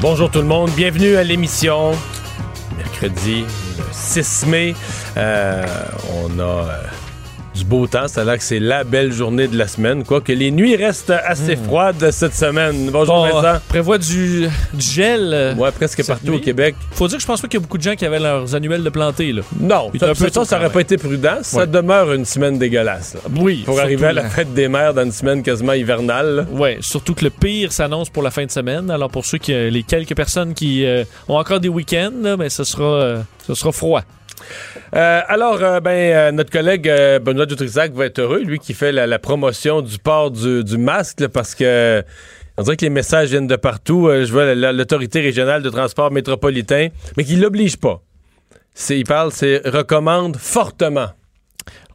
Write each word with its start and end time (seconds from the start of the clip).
Bonjour 0.00 0.30
tout 0.30 0.38
le 0.38 0.46
monde, 0.46 0.70
bienvenue 0.76 1.16
à 1.16 1.24
l'émission. 1.24 1.90
Mercredi 2.76 3.44
le 3.76 3.84
6 3.90 4.46
mai, 4.46 4.74
euh, 5.16 5.66
on 6.22 6.38
a 6.38 6.42
euh, 6.42 6.82
du 7.58 7.64
beau 7.64 7.86
temps, 7.86 8.06
ça 8.08 8.20
a 8.20 8.24
l'air 8.24 8.38
que 8.38 8.42
c'est 8.44 8.60
la 8.60 8.84
belle 8.84 9.12
journée 9.12 9.48
de 9.48 9.56
la 9.58 9.66
semaine, 9.66 10.04
quoique 10.04 10.32
les 10.32 10.50
nuits 10.50 10.76
restent 10.76 11.10
assez 11.10 11.56
froides 11.56 12.10
cette 12.12 12.34
semaine. 12.34 12.90
Bonjour 12.92 13.16
Bon, 13.26 13.40
Vincent. 13.40 13.60
prévoit 13.68 13.98
du, 13.98 14.46
du 14.72 14.80
gel. 14.84 15.30
euh, 15.34 15.54
Ouais, 15.54 15.70
presque 15.72 16.06
partout 16.06 16.34
au. 16.34 16.38
Québec. 16.38 16.76
Faut 16.92 17.08
dire 17.08 17.16
que 17.16 17.22
je 17.22 17.26
pense 17.26 17.40
pas 17.40 17.48
qu'il 17.48 17.58
y 17.58 17.62
a 17.62 17.64
beaucoup 17.64 17.78
de 17.78 17.82
gens 17.82 17.94
qui 17.96 18.06
avaient 18.06 18.20
leurs 18.20 18.54
annuels 18.54 18.82
de 18.84 18.90
planter. 18.90 19.32
Là. 19.32 19.42
Non, 19.58 19.90
ça, 19.98 20.10
un 20.10 20.14
peu 20.14 20.28
ça, 20.30 20.44
ça 20.44 20.56
aurait 20.58 20.70
pas 20.70 20.80
été 20.80 20.96
prudent. 20.96 21.38
Ça 21.42 21.66
demeure 21.66 22.12
une 22.12 22.24
semaine 22.24 22.58
dégueulasse. 22.58 23.14
là. 23.14 23.20
Oui. 23.36 23.62
Pour 23.66 23.80
arriver 23.80 24.06
à 24.06 24.12
la 24.12 24.28
fête 24.28 24.54
des 24.54 24.68
mères 24.68 24.94
dans 24.94 25.02
une 25.04 25.12
semaine 25.12 25.42
quasiment 25.42 25.72
hivernale. 25.72 26.46
Ouais, 26.52 26.78
surtout 26.80 27.14
que 27.14 27.24
le 27.24 27.30
pire 27.30 27.72
s'annonce 27.72 28.08
pour 28.08 28.22
la 28.22 28.30
fin 28.30 28.44
de 28.44 28.50
semaine. 28.50 28.90
Alors 28.90 29.10
pour 29.10 29.24
ceux 29.24 29.38
qui, 29.38 29.52
euh, 29.52 29.68
les 29.70 29.82
quelques 29.82 30.14
personnes 30.14 30.54
qui 30.54 30.84
euh, 30.86 31.04
ont 31.28 31.36
encore 31.38 31.60
des 31.60 31.68
week-ends, 31.68 32.12
là, 32.22 32.36
ben, 32.36 32.48
ce 32.48 32.62
sera, 32.64 32.84
euh, 32.84 33.18
ce 33.46 33.54
sera 33.54 33.72
froid. 33.72 34.02
Euh, 34.94 35.20
alors, 35.28 35.62
euh, 35.62 35.80
ben, 35.80 35.90
euh, 35.90 36.32
notre 36.32 36.50
collègue 36.50 36.90
Benoît 37.22 37.46
Dutrisac 37.46 37.92
va 37.92 38.06
être 38.06 38.18
heureux, 38.20 38.40
lui 38.40 38.58
qui 38.58 38.74
fait 38.74 38.92
la, 38.92 39.18
promotion 39.18 39.82
du 39.82 39.98
port 39.98 40.30
du, 40.30 40.78
masque, 40.78 41.26
parce 41.28 41.54
que 41.54 42.02
on 42.56 42.62
dirait 42.62 42.76
que 42.76 42.84
les 42.84 42.90
messages 42.90 43.28
viennent 43.30 43.46
de 43.46 43.56
partout. 43.56 44.08
Je 44.10 44.32
vois 44.32 44.46
la- 44.46 44.54
la- 44.54 44.72
l'autorité 44.72 45.20
régionale 45.20 45.62
de 45.62 45.70
transport 45.70 46.10
métropolitain, 46.10 46.88
mais 47.16 47.24
qui 47.24 47.36
l'oblige 47.36 47.76
pas. 47.76 48.02
Il 48.90 49.04
parle, 49.04 49.32
c'est 49.32 49.60
recommande 49.66 50.36
fortement 50.36 51.08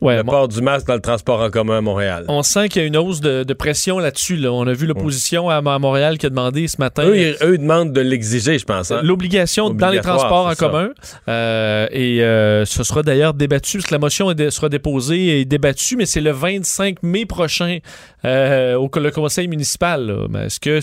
Ouais, 0.04 0.18
le 0.18 0.24
port 0.24 0.48
du 0.48 0.62
masque 0.62 0.88
dans 0.88 0.94
le 0.96 1.02
transport 1.02 1.40
en 1.42 1.50
commun 1.50 1.78
à 1.78 1.82
Montréal. 1.82 2.26
on 2.28 2.44
sent 2.44 2.70
qu'il 2.70 2.82
y 2.82 2.86
a 2.86 2.88
une 2.88 2.98
hausse 2.98 3.22
de, 3.22 3.44
de 3.44 3.54
pression 3.54 4.00
là-dessus. 4.00 4.36
Là. 4.36 4.52
On 4.52 4.68
a 4.68 4.74
vu 4.74 4.86
l'opposition 4.86 5.50
à, 5.50 5.56
à 5.58 5.80
Montréal 5.80 6.18
qui 6.18 6.26
a 6.26 6.30
demandé 6.30 6.68
ce 6.68 6.78
matin. 6.80 7.04
Eux, 7.06 7.18
ils, 7.18 7.36
eux, 7.42 7.58
demandent 7.58 7.94
de 7.94 8.02
l'exiger, 8.02 8.60
je 8.60 8.66
pense. 8.66 8.92
hein. 8.92 9.02
L'obligation 9.04 9.70
dans 9.70 9.90
les 9.90 10.02
transports 10.02 10.48
en 10.48 10.50
ça. 10.50 10.56
commun. 10.56 10.90
Euh, 11.28 11.88
et 11.92 12.22
euh, 12.24 12.66
ce 12.66 12.84
sera 12.84 13.02
d'ailleurs 13.04 13.34
débattu, 13.34 13.78
parce 13.78 13.88
que 13.88 13.94
la 13.96 14.00
motion 14.00 14.34
sera 14.50 14.70
déposée 14.70 15.40
et 15.40 15.46
débattue, 15.46 15.96
mais 15.96 16.06
c'est 16.06 16.22
le 16.22 16.32
25 16.32 17.02
mai 17.04 17.26
prochain 17.26 17.80
euh, 18.26 18.76
au 18.76 18.90
le 18.96 19.12
conseil 19.12 19.48
municipal. 19.48 20.14
Est-ce 20.46 20.60
que 20.60 20.80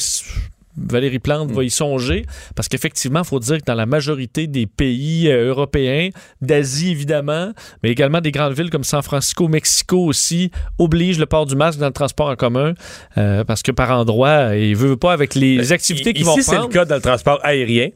Valérie 0.89 1.19
Plante 1.19 1.51
Hmm. 1.51 1.55
va 1.55 1.65
y 1.65 1.71
songer? 1.71 2.25
Parce 2.55 2.69
qu'effectivement, 2.69 3.21
il 3.21 3.27
faut 3.27 3.39
dire 3.39 3.59
que 3.59 3.65
dans 3.65 3.75
la 3.75 3.87
majorité 3.87 4.47
des 4.47 4.67
pays 4.67 5.29
euh, 5.29 5.49
européens, 5.49 6.11
d'Asie 6.41 6.91
évidemment, 6.91 7.53
mais 7.83 7.91
également 7.91 8.21
des 8.21 8.31
grandes 8.33 8.55
villes 8.55 8.71
comme 8.71 8.85
San 8.85 9.03
Francisco, 9.03 9.49
Mexico 9.49 9.99
aussi, 10.05 10.51
obligent 10.79 11.19
le 11.19 11.27
port 11.27 11.47
du 11.47 11.57
masque 11.57 11.79
dans 11.79 11.87
le 11.87 11.93
transport 11.93 12.29
en 12.29 12.37
commun. 12.37 12.75
euh, 13.19 13.45
parce 13.45 13.63
que 13.63 13.73
par 13.73 13.91
endroit, 13.91 14.57
il 14.57 14.77
veut 14.77 14.97
pas 14.97 15.13
avec 15.13 15.35
les 15.35 15.73
activités 15.73 16.13
qu'ils 16.13 16.25
vont 16.25 16.35
Ben, 16.35 16.41
Ici, 16.41 16.51
c'est 16.51 16.59
le 16.59 16.69
cas 16.69 16.85
dans 16.85 16.95
le 16.97 17.01
transport 17.03 17.39
aérien, 17.43 17.89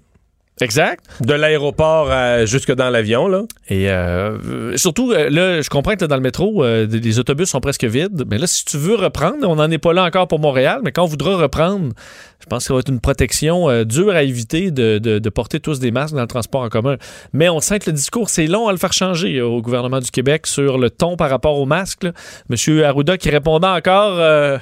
Exact. 0.60 1.04
de 1.20 1.34
l'aéroport 1.34 2.10
à- 2.10 2.44
jusque 2.46 2.72
dans 2.72 2.88
l'avion. 2.88 3.26
Là. 3.26 3.42
Et 3.68 3.90
euh, 3.90 4.38
euh, 4.46 4.76
surtout, 4.76 5.10
euh, 5.10 5.28
là, 5.28 5.60
je 5.60 5.68
comprends 5.68 5.96
que 5.96 6.04
dans 6.04 6.14
le 6.14 6.22
métro, 6.22 6.62
euh, 6.62 6.86
les 6.86 7.18
autobus 7.18 7.48
sont 7.48 7.60
presque 7.60 7.84
vides. 7.84 8.24
Mais 8.30 8.38
là, 8.38 8.46
si 8.46 8.64
tu 8.64 8.76
veux 8.76 8.94
reprendre, 8.94 9.48
on 9.48 9.56
n'en 9.56 9.70
est 9.70 9.78
pas 9.78 9.92
là 9.92 10.04
encore 10.04 10.28
pour 10.28 10.38
Montréal, 10.38 10.80
mais 10.84 10.92
quand 10.92 11.02
on 11.02 11.08
voudra 11.08 11.36
reprendre, 11.36 11.92
je 12.40 12.46
pense 12.46 12.64
que 12.64 12.68
ça 12.68 12.74
va 12.74 12.80
être 12.80 12.88
une 12.88 13.00
protection 13.00 13.68
euh, 13.68 13.84
dure 13.84 14.10
à 14.10 14.22
éviter 14.22 14.70
de, 14.70 15.28
porter 15.30 15.58
tous 15.58 15.80
des 15.80 15.90
masques 15.90 16.14
dans 16.14 16.20
le 16.20 16.28
transport 16.28 16.62
en 16.62 16.68
commun. 16.68 16.96
Mais 17.32 17.48
on 17.48 17.60
sent 17.60 17.80
que 17.80 17.90
le 17.90 17.96
discours, 17.96 18.28
c'est 18.28 18.46
long 18.46 18.68
à 18.68 18.72
le 18.72 18.78
faire 18.78 18.92
changer 18.92 19.38
euh, 19.38 19.46
au 19.46 19.60
gouvernement 19.60 19.98
du 19.98 20.10
Québec 20.10 20.46
sur 20.46 20.78
le 20.78 20.90
ton 20.90 21.16
par 21.16 21.30
rapport 21.30 21.58
aux 21.58 21.66
masques. 21.66 22.06
Monsieur 22.48 22.84
Arruda 22.86 23.18
qui 23.18 23.30
répondait 23.30 23.66
encore... 23.66 24.60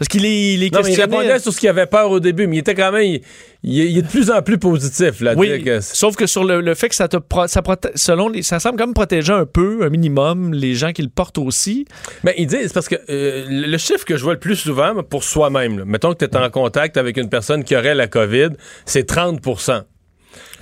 parce 0.00 0.08
qu'il 0.08 0.24
est, 0.24 0.54
il 0.54 0.62
est 0.62 0.72
Non, 0.72 0.80
mais 0.82 0.92
il 0.92 0.96
questionné- 0.96 1.16
répondait 1.18 1.38
sur 1.40 1.52
ce 1.52 1.60
qu'il 1.60 1.68
avait 1.68 1.84
peur 1.84 2.10
au 2.10 2.20
début, 2.20 2.46
mais 2.46 2.56
il 2.56 2.58
était 2.60 2.74
quand 2.74 2.90
même. 2.90 3.02
Il, 3.02 3.20
il 3.62 3.80
est- 3.82 3.90
il 3.90 3.98
est 3.98 4.02
de 4.02 4.08
plus 4.08 4.30
en 4.30 4.40
plus 4.40 4.56
positif. 4.56 5.20
Là, 5.20 5.34
Oui, 5.36 5.62
que- 5.62 5.80
sauf 5.82 6.16
que 6.16 6.26
sur 6.26 6.42
le, 6.42 6.62
le 6.62 6.74
fait 6.74 6.88
que 6.88 6.94
ça 6.94 7.06
te 7.06 7.18
pro- 7.18 7.46
ça 7.46 7.60
proté- 7.60 7.90
selon 7.94 8.30
les, 8.30 8.42
ça 8.42 8.58
semble 8.60 8.78
quand 8.78 8.86
même 8.86 8.94
protéger 8.94 9.34
un 9.34 9.44
peu, 9.44 9.84
un 9.84 9.90
minimum, 9.90 10.54
les 10.54 10.74
gens 10.74 10.92
qui 10.92 11.02
le 11.02 11.10
portent 11.10 11.36
aussi. 11.36 11.84
Mais 12.24 12.34
il 12.38 12.46
dit, 12.46 12.56
c'est 12.62 12.72
parce 12.72 12.88
que 12.88 12.96
euh, 13.10 13.44
le 13.50 13.76
chiffre 13.76 14.06
que 14.06 14.16
je 14.16 14.22
vois 14.24 14.32
le 14.32 14.40
plus 14.40 14.56
souvent 14.56 14.94
pour 15.02 15.22
soi-même, 15.22 15.80
là, 15.80 15.84
mettons 15.84 16.14
que 16.14 16.24
tu 16.24 16.30
es 16.30 16.36
en 16.36 16.48
contact 16.48 16.96
avec 16.96 17.18
une 17.18 17.28
personne 17.28 17.62
qui 17.62 17.76
aurait 17.76 17.94
la 17.94 18.06
COVID, 18.08 18.48
c'est 18.86 19.04
30 19.06 19.40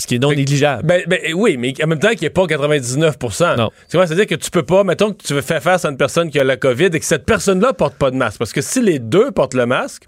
Ce 0.01 0.07
qui 0.07 0.15
est 0.15 0.19
non 0.21 0.31
Fait 0.31 0.37
négligeable. 0.37 0.87
ben, 0.87 1.03
ben, 1.09 1.19
oui, 1.35 1.57
mais 1.57 1.75
en 1.83 1.89
même 1.89 1.99
temps 1.99 2.11
qu'il 2.11 2.21
n'y 2.21 2.27
ait 2.27 2.31
pas 2.31 2.47
99 2.47 3.17
Non. 3.59 3.71
Tu 3.91 3.97
vois, 3.97 4.07
c'est-à-dire 4.07 4.27
que 4.29 4.37
tu 4.37 4.49
peux 4.51 4.63
pas, 4.63 4.85
mettons 4.85 5.13
que 5.13 5.21
tu 5.23 5.35
veux 5.35 5.41
faire 5.41 5.61
face 5.63 5.85
à 5.85 5.89
une 5.91 5.97
personne 5.97 6.31
qui 6.31 6.39
a 6.39 6.45
la 6.45 6.57
COVID 6.57 6.87
et 6.87 7.01
que 7.01 7.05
cette 7.05 7.27
personne-là 7.27 7.73
porte 7.73 7.95
pas 7.97 8.11
de 8.13 8.17
masque. 8.17 8.39
Parce 8.39 8.53
que 8.53 8.61
si 8.61 8.81
les 8.81 9.01
deux 9.01 9.33
portent 9.33 9.55
le 9.55 9.67
masque, 9.67 10.05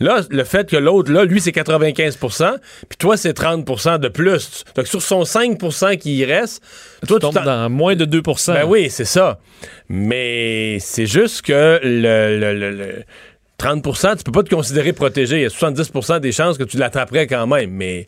là, 0.00 0.20
le 0.30 0.44
fait 0.44 0.68
que 0.68 0.76
l'autre, 0.76 1.10
là, 1.10 1.24
lui, 1.24 1.40
c'est 1.40 1.50
95% 1.50 2.56
puis 2.88 2.98
toi, 2.98 3.16
c'est 3.16 3.32
30% 3.36 3.98
de 3.98 4.08
plus. 4.08 4.64
Donc, 4.76 4.86
sur 4.86 5.00
son 5.00 5.22
5% 5.22 5.96
qui 5.96 6.16
y 6.18 6.24
reste, 6.26 6.62
toi, 7.08 7.18
Tu 7.18 7.22
tombes 7.22 7.42
dans 7.44 7.70
moins 7.70 7.96
de 7.96 8.04
2% 8.04 8.52
Ben 8.52 8.64
oui, 8.66 8.90
c'est 8.90 9.06
ça. 9.06 9.38
Mais 9.88 10.78
c'est 10.80 11.06
juste 11.06 11.42
que 11.42 11.80
le, 11.82 12.38
le- 12.38 12.54
le- 12.54 12.70
le 12.76 13.04
30% 13.58 14.16
tu 14.16 14.24
peux 14.24 14.32
pas 14.32 14.42
te 14.42 14.52
considérer 14.52 14.92
protégé. 14.92 15.36
Il 15.36 15.42
y 15.42 15.44
a 15.44 15.48
70% 15.48 16.18
des 16.20 16.32
chances 16.32 16.58
que 16.58 16.64
tu 16.64 16.76
l'attraperais 16.78 17.26
quand 17.28 17.46
même. 17.46 17.70
Mais 17.70 18.06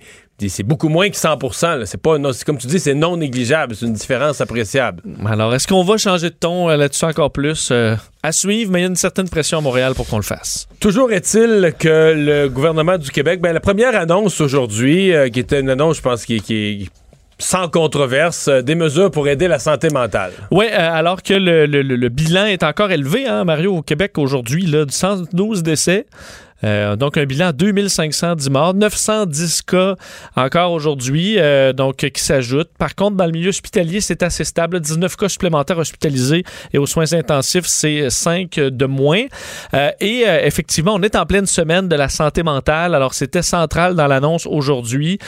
c'est 0.48 0.62
beaucoup 0.62 0.88
moins 0.88 1.08
que 1.10 1.16
100 1.16 1.38
là. 1.78 1.86
C'est 1.86 2.00
pas, 2.00 2.18
non, 2.18 2.30
comme 2.44 2.58
tu 2.58 2.66
dis, 2.66 2.80
c'est 2.80 2.94
non 2.94 3.16
négligeable. 3.16 3.74
C'est 3.76 3.86
une 3.86 3.92
différence 3.92 4.40
appréciable. 4.40 5.02
Alors, 5.26 5.54
est-ce 5.54 5.66
qu'on 5.68 5.84
va 5.84 5.96
changer 5.96 6.30
de 6.30 6.34
ton 6.34 6.68
euh, 6.70 6.76
là-dessus 6.76 7.04
encore 7.04 7.30
plus? 7.30 7.68
Euh, 7.70 7.94
à 8.22 8.32
suivre, 8.32 8.70
mais 8.72 8.80
il 8.80 8.82
y 8.82 8.84
a 8.86 8.88
une 8.88 8.96
certaine 8.96 9.28
pression 9.28 9.58
à 9.58 9.60
Montréal 9.60 9.94
pour 9.94 10.06
qu'on 10.08 10.16
le 10.16 10.22
fasse? 10.22 10.66
Toujours 10.80 11.12
est-il 11.12 11.72
que 11.78 12.14
le 12.16 12.48
gouvernement 12.48 12.98
du 12.98 13.10
Québec, 13.10 13.40
ben, 13.40 13.52
la 13.52 13.60
première 13.60 13.94
annonce 13.98 14.40
aujourd'hui, 14.40 15.12
euh, 15.14 15.28
qui 15.28 15.40
était 15.40 15.60
une 15.60 15.70
annonce, 15.70 15.98
je 15.98 16.02
pense, 16.02 16.24
qui, 16.24 16.40
qui 16.40 16.54
est 16.54 16.88
sans 17.38 17.68
controverse, 17.68 18.48
euh, 18.48 18.62
des 18.62 18.74
mesures 18.76 19.10
pour 19.10 19.26
aider 19.28 19.48
la 19.48 19.58
santé 19.58 19.88
mentale. 19.90 20.32
Oui, 20.50 20.66
alors 20.68 21.22
que 21.22 21.34
le, 21.34 21.66
le- 21.66 21.82
le- 21.82 21.96
le 21.96 22.08
bilan 22.08 22.46
est 22.46 22.62
encore 22.62 22.90
élevé, 22.92 23.26
hein, 23.26 23.44
Mario, 23.44 23.76
au 23.76 23.82
Québec 23.82 24.16
aujourd'hui, 24.18 24.66
là, 24.66 24.84
de 24.84 24.90
112 24.92 25.62
décès. 25.62 26.06
Euh, 26.64 26.97
donc, 26.97 27.16
un 27.16 27.25
bilan 27.25 27.50
2510 27.52 28.50
morts, 28.50 28.75
910 28.75 29.62
cas 29.62 29.94
encore 30.36 30.72
aujourd'hui, 30.72 31.34
euh, 31.38 31.72
donc 31.72 31.97
qui 31.97 32.22
s'ajoutent. 32.22 32.70
Par 32.78 32.94
contre, 32.94 33.16
dans 33.16 33.26
le 33.26 33.32
milieu 33.32 33.50
hospitalier, 33.50 34.00
c'est 34.00 34.22
assez 34.22 34.44
stable. 34.44 34.80
19 34.80 35.16
cas 35.16 35.28
supplémentaires 35.28 35.78
hospitalisés 35.78 36.44
et 36.72 36.78
aux 36.78 36.86
soins 36.86 37.12
intensifs, 37.12 37.66
c'est 37.66 38.08
5 38.10 38.54
de 38.56 38.86
moins. 38.86 39.25
Euh, 39.75 39.91
et 40.00 40.25
effectivement, 40.42 40.94
on 40.94 41.02
est 41.02 41.16
en 41.16 41.26
pleine 41.26 41.47
semaine 41.47 41.88
de 41.88 41.97
la 41.97 42.08
santé 42.08 42.42
mentale. 42.42 42.94
Alors, 42.94 43.14
c'était 43.14 43.42
central 43.42 43.94
dans 43.94 44.06
l'annonce 44.06 44.46
aujourd'hui 44.46 45.19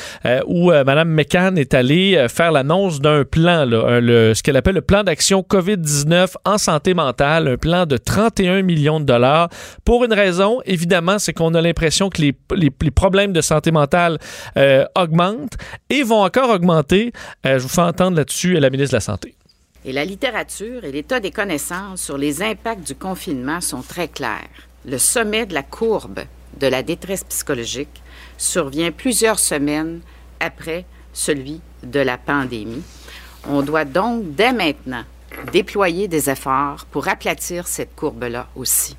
où 0.47 0.71
Mme 0.71 1.09
McCann 1.09 1.59
est 1.59 1.75
allée 1.75 2.27
faire 2.29 2.53
l'annonce 2.53 3.01
d'un 3.01 3.25
plan, 3.25 3.65
le- 3.67 4.33
ce 4.35 4.43
qu'elle 4.43 4.57
appelle 4.57 4.75
le 4.77 4.81
plan 4.81 5.03
d'action 5.05 5.43
COVID-19 5.43 6.35
en 6.45 6.59
santé 6.59 6.95
mentale, 6.95 7.49
un 7.49 7.57
plan 7.57 7.87
de 7.87 7.97
31 7.97 8.63
millions 8.63 9.01
de 9.01 9.05
dollars. 9.05 9.49
Pour 9.85 10.05
une 10.05 10.13
raison, 10.13 10.61
évidemment, 10.65 11.19
c'est 11.27 11.33
qu'on 11.33 11.55
a 11.55 11.61
l'impression 11.61 12.09
que 12.09 12.23
les, 12.23 12.91
problèmes 12.93 13.33
de 13.33 13.41
santé 13.41 13.73
mentale 13.73 14.19
euh, 14.57 14.85
augmentent 14.95 15.57
et 15.91 16.05
vont 16.05 16.23
encore 16.23 16.51
augmenter. 16.51 17.13
Euh, 17.45 17.59
je 17.59 17.65
vous 17.65 17.69
fais 17.69 17.83
entendre 17.83 18.17
là-dessus 18.17 18.55
la 18.55 18.71
ministre 18.71 18.93
de 18.93 18.97
la 18.97 19.01
Santé. 19.01 19.35
Et 19.85 19.93
la 19.93 20.05
littérature 20.05 20.85
et 20.85 20.93
l'état 20.93 21.19
des 21.19 21.33
connaissances 21.33 22.01
sur 22.01 22.17
les 22.17 22.43
impacts 22.43 22.87
du 22.87 22.95
confinement 22.95 23.61
sont 23.61 23.83
très 23.83 24.07
clairs. 24.07 24.49
Le 24.85 24.99
sommet 24.99 25.47
de 25.47 25.55
la 25.55 25.65
courbe 25.65 26.21
de 26.61 26.67
la 26.69 26.85
détresse 26.85 27.25
psychologique 27.25 28.03
survient 28.39 28.93
plusieurs 28.93 29.41
semaines 29.41 30.01
après 30.39 30.85
celui 31.13 31.61
de 31.83 32.01
la 32.01 32.19
pandémie. 32.19 32.85
On 33.49 33.63
doit 33.63 33.85
donc 33.85 34.35
dès 34.35 34.53
maintenant 34.53 35.05
déployer 35.53 36.07
des 36.07 36.31
efforts 36.31 36.87
pour 36.87 37.09
aplatir 37.09 37.67
cette 37.67 37.97
courbe-là 37.97 38.47
aussi. 38.55 38.97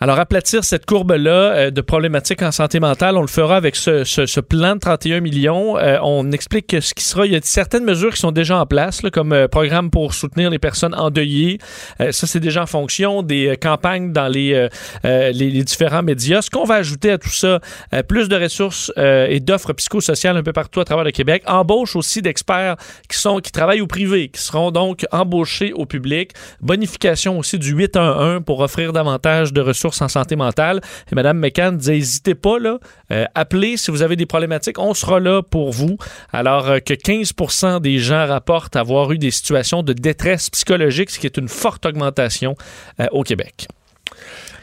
Alors, 0.00 0.20
aplatir 0.20 0.62
cette 0.62 0.86
courbe-là 0.86 1.30
euh, 1.30 1.70
de 1.72 1.80
problématiques 1.80 2.42
en 2.42 2.52
santé 2.52 2.78
mentale, 2.78 3.16
on 3.16 3.20
le 3.20 3.26
fera 3.26 3.56
avec 3.56 3.74
ce, 3.74 4.04
ce, 4.04 4.26
ce 4.26 4.38
plan 4.38 4.76
de 4.76 4.80
31 4.80 5.18
millions. 5.18 5.76
Euh, 5.76 5.98
on 6.04 6.30
explique 6.30 6.68
que 6.68 6.80
ce 6.80 6.94
qui 6.94 7.02
sera, 7.02 7.26
il 7.26 7.32
y 7.32 7.36
a 7.36 7.40
certaines 7.42 7.82
mesures 7.82 8.12
qui 8.12 8.20
sont 8.20 8.30
déjà 8.30 8.60
en 8.60 8.66
place, 8.66 9.02
là, 9.02 9.10
comme 9.10 9.32
euh, 9.32 9.48
programme 9.48 9.90
pour 9.90 10.14
soutenir 10.14 10.50
les 10.50 10.60
personnes 10.60 10.94
endeuillées. 10.94 11.58
Euh, 12.00 12.12
ça, 12.12 12.28
c'est 12.28 12.38
déjà 12.38 12.62
en 12.62 12.66
fonction 12.66 13.24
des 13.24 13.48
euh, 13.48 13.56
campagnes 13.56 14.12
dans 14.12 14.28
les, 14.28 14.54
euh, 14.54 15.32
les, 15.32 15.50
les 15.50 15.64
différents 15.64 16.04
médias. 16.04 16.42
Ce 16.42 16.50
qu'on 16.50 16.64
va 16.64 16.76
ajouter 16.76 17.10
à 17.10 17.18
tout 17.18 17.28
ça, 17.28 17.58
plus 18.06 18.28
de 18.28 18.36
ressources 18.36 18.92
et 18.96 19.40
d'offres 19.40 19.72
psychosociales 19.72 20.36
un 20.36 20.42
peu 20.42 20.52
partout 20.52 20.80
à 20.80 20.84
travers 20.84 21.04
le 21.04 21.10
Québec. 21.10 21.42
Embauche 21.46 21.96
aussi 21.96 22.22
d'experts 22.22 22.76
qui 23.08 23.16
sont 23.18 23.38
qui 23.38 23.50
travaillent 23.50 23.80
au 23.80 23.86
privé, 23.86 24.28
qui 24.28 24.40
seront 24.40 24.70
donc 24.70 25.04
embauchés 25.10 25.72
au 25.72 25.86
public. 25.86 26.32
Bonification 26.60 27.38
aussi 27.38 27.58
du 27.58 27.72
811 27.72 28.42
pour 28.44 28.60
offrir 28.60 28.92
davantage 28.92 29.52
de 29.52 29.60
ressources 29.60 29.87
en 30.00 30.08
santé 30.08 30.36
mentale. 30.36 30.80
Et 31.10 31.14
Mme 31.14 31.38
McCann 31.38 31.76
disait, 31.76 31.94
n'hésitez 31.94 32.34
pas, 32.34 32.58
là, 32.58 32.78
euh, 33.12 33.24
appelez 33.34 33.76
si 33.76 33.90
vous 33.90 34.02
avez 34.02 34.16
des 34.16 34.26
problématiques, 34.26 34.78
on 34.78 34.94
sera 34.94 35.20
là 35.20 35.42
pour 35.42 35.72
vous. 35.72 35.98
Alors 36.32 36.68
euh, 36.68 36.78
que 36.78 36.94
15% 36.94 37.80
des 37.80 37.98
gens 37.98 38.26
rapportent 38.26 38.76
avoir 38.76 39.12
eu 39.12 39.18
des 39.18 39.30
situations 39.30 39.82
de 39.82 39.92
détresse 39.92 40.50
psychologique, 40.50 41.10
ce 41.10 41.18
qui 41.18 41.26
est 41.26 41.36
une 41.36 41.48
forte 41.48 41.86
augmentation 41.86 42.54
euh, 43.00 43.06
au 43.12 43.22
Québec. 43.22 43.68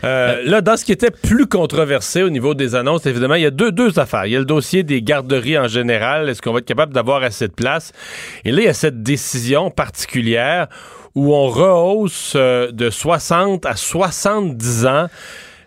Là, 0.04 0.62
dans 0.62 0.78
ce 0.78 0.86
qui 0.86 0.92
était 0.92 1.10
plus 1.10 1.48
controversé 1.48 2.22
au 2.22 2.30
niveau 2.30 2.54
des 2.54 2.76
annonces, 2.76 3.08
évidemment, 3.08 3.34
il 3.34 3.42
y 3.42 3.48
a 3.48 3.52
deux, 3.52 3.72
deux 3.72 3.98
affaires. 3.98 4.28
Il 4.28 4.34
y 4.34 4.36
a 4.36 4.40
le 4.40 4.46
dossier 4.46 4.84
des 4.84 5.02
garderies 5.02 5.58
en 5.58 5.68
général. 5.68 6.30
Est-ce 6.30 6.44
qu'on 6.44 6.54
va 6.54 6.60
être 6.60 6.66
capable 6.66 6.94
d'avoir 6.94 7.24
assez 7.24 7.48
de 7.48 7.54
place? 7.54 7.92
Et 8.44 8.52
là, 8.52 8.62
il 8.62 8.66
y 8.66 8.68
a 8.68 8.74
cette 8.76 9.02
décision 9.02 9.72
particulière 9.72 10.68
où 11.16 11.34
on 11.34 11.48
rehausse 11.48 12.34
euh, 12.36 12.72
de 12.72 12.90
60 12.90 13.66
à 13.66 13.76
70 13.76 14.86
ans 14.86 15.08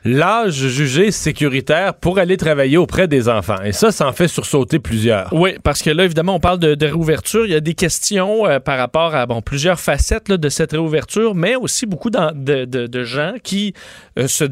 l'âge 0.05 0.55
jugé 0.55 1.11
sécuritaire 1.11 1.95
pour 1.95 2.19
aller 2.19 2.37
travailler 2.37 2.77
auprès 2.77 3.09
des 3.09 3.29
enfants. 3.29 3.61
Et 3.65 3.73
ça, 3.73 3.91
ça 3.93 4.07
en 4.07 4.13
fait 4.13 4.29
sursauter 4.29 4.79
plusieurs. 4.79 5.33
Oui, 5.33 5.57
parce 5.63 5.83
que 5.83 5.91
là, 5.91 6.05
évidemment, 6.05 6.37
on 6.37 6.41
parle 6.41 6.59
de, 6.59 6.87
réouverture. 6.87 7.45
Il 7.47 7.53
y 7.53 7.57
a 7.57 7.61
des 7.61 7.75
questions 7.75 8.47
euh, 8.47 8.61
par 8.61 8.79
rapport 8.79 9.15
à 9.15 9.27
bon, 9.27 9.43
plusieurs 9.43 9.81
facettes 9.81 10.31
de 10.31 10.49
cette 10.49 10.73
réouverture, 10.73 11.35
mais 11.35 11.57
aussi 11.57 11.87
beaucoup 11.87 12.11
de 12.11 13.05
gens 13.05 13.35
qui 13.43 13.75
euh, 14.19 14.29
se 14.29 14.45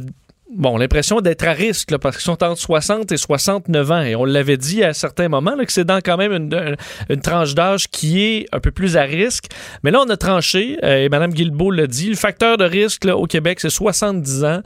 bon, 0.54 0.76
l'impression 0.76 1.20
d'être 1.20 1.46
à 1.46 1.52
risque 1.52 1.90
là, 1.90 1.98
parce 1.98 2.16
qu'ils 2.16 2.24
sont 2.24 2.42
entre 2.42 2.60
60 2.60 3.10
et 3.12 3.16
69 3.16 3.90
ans. 3.90 4.02
Et 4.02 4.16
on 4.16 4.24
l'avait 4.24 4.56
dit 4.56 4.84
à 4.84 4.92
certains 4.92 5.28
moments 5.28 5.54
là, 5.54 5.64
que 5.64 5.72
c'est 5.72 5.84
dans 5.84 5.98
quand 5.98 6.16
même 6.16 6.32
une, 6.32 7.20
tranche 7.20 7.54
d'âge 7.54 7.88
qui 7.88 8.22
est 8.22 8.46
un 8.52 8.60
peu 8.60 8.70
plus 8.70 8.96
à 8.96 9.02
risque. 9.02 9.46
Mais 9.82 9.90
là, 9.90 10.00
on 10.06 10.10
a 10.10 10.16
tranché, 10.16 10.78
euh, 10.84 11.04
et 11.04 11.08
Mme 11.08 11.32
Guilbeault 11.32 11.70
l'a 11.70 11.86
dit, 11.86 12.08
le 12.08 12.16
facteur 12.16 12.56
de 12.56 12.64
risque 12.64 13.04
là, 13.04 13.16
au 13.16 13.26
Québec, 13.26 13.60
c'est 13.60 13.70
70 13.70 14.44
ans. 14.44 14.60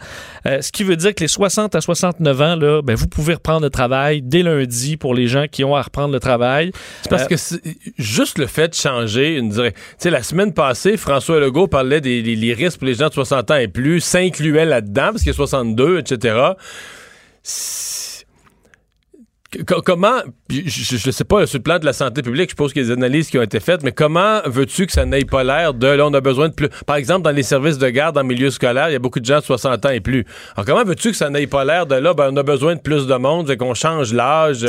Euh, 0.46 0.60
ce 0.60 0.72
qui 0.72 0.84
veut 0.84 0.96
dire 0.96 1.14
que 1.14 1.22
les 1.22 1.28
60 1.28 1.74
à 1.74 1.80
69 1.80 2.40
ans, 2.40 2.56
là, 2.56 2.82
ben, 2.82 2.94
vous 2.94 3.08
pouvez 3.08 3.34
reprendre 3.34 3.62
le 3.62 3.70
travail 3.70 4.22
dès 4.22 4.42
lundi 4.42 4.96
pour 4.96 5.14
les 5.14 5.26
gens 5.26 5.46
qui 5.50 5.64
ont 5.64 5.74
à 5.74 5.82
reprendre 5.82 6.12
le 6.12 6.20
travail. 6.20 6.72
C'est 7.02 7.10
parce 7.10 7.22
Euh, 7.22 7.26
que 7.26 7.70
juste 7.98 8.38
le 8.38 8.46
fait 8.46 8.68
de 8.68 8.74
changer 8.74 9.36
une 9.36 9.52
Tu 9.52 9.72
sais, 9.98 10.10
la 10.10 10.22
semaine 10.22 10.52
passée, 10.52 10.96
François 10.96 11.40
Legault 11.40 11.68
parlait 11.68 12.00
des, 12.00 12.22
les 12.22 12.54
risques 12.54 12.78
pour 12.78 12.86
les 12.86 12.94
gens 12.94 13.08
de 13.08 13.14
60 13.14 13.50
ans 13.50 13.56
et 13.56 13.68
plus, 13.68 14.00
s'incluait 14.00 14.64
là-dedans, 14.64 15.10
parce 15.12 15.18
qu'il 15.18 15.28
y 15.28 15.30
a 15.30 15.34
62, 15.76 15.98
etc. 15.98 16.54
Comment, 19.84 20.20
je 20.48 21.06
ne 21.06 21.12
sais 21.12 21.24
pas, 21.24 21.44
sur 21.46 21.58
le 21.58 21.62
plan 21.64 21.80
de 21.80 21.84
la 21.84 21.92
santé 21.92 22.22
publique, 22.22 22.50
je 22.50 22.50
suppose 22.50 22.72
qu'il 22.72 22.82
y 22.82 22.84
a 22.84 22.88
des 22.88 22.92
analyses 22.92 23.30
qui 23.30 23.36
ont 23.36 23.42
été 23.42 23.58
faites, 23.58 23.82
mais 23.82 23.90
comment 23.90 24.40
veux-tu 24.46 24.86
que 24.86 24.92
ça 24.92 25.04
n'aille 25.04 25.24
pas 25.24 25.42
l'air 25.42 25.74
de, 25.74 25.88
là, 25.88 26.06
on 26.06 26.14
a 26.14 26.20
besoin 26.20 26.48
de 26.48 26.54
plus. 26.54 26.68
Par 26.86 26.94
exemple, 26.94 27.22
dans 27.22 27.32
les 27.32 27.42
services 27.42 27.76
de 27.76 27.88
garde 27.88 28.16
en 28.16 28.22
milieu 28.22 28.50
scolaire, 28.50 28.90
il 28.90 28.92
y 28.92 28.96
a 28.96 29.00
beaucoup 29.00 29.18
de 29.18 29.24
gens 29.24 29.40
de 29.40 29.44
60 29.44 29.86
ans 29.86 29.90
et 29.90 29.98
plus. 29.98 30.24
Alors, 30.54 30.66
comment 30.66 30.84
veux-tu 30.84 31.10
que 31.10 31.16
ça 31.16 31.30
n'aille 31.30 31.48
pas 31.48 31.64
l'air 31.64 31.86
de 31.86 31.96
là, 31.96 32.14
ben, 32.14 32.30
on 32.32 32.36
a 32.36 32.44
besoin 32.44 32.76
de 32.76 32.80
plus 32.80 33.08
de 33.08 33.14
monde, 33.16 33.48
fait 33.48 33.56
qu'on 33.56 33.74
change 33.74 34.12
l'âge? 34.12 34.64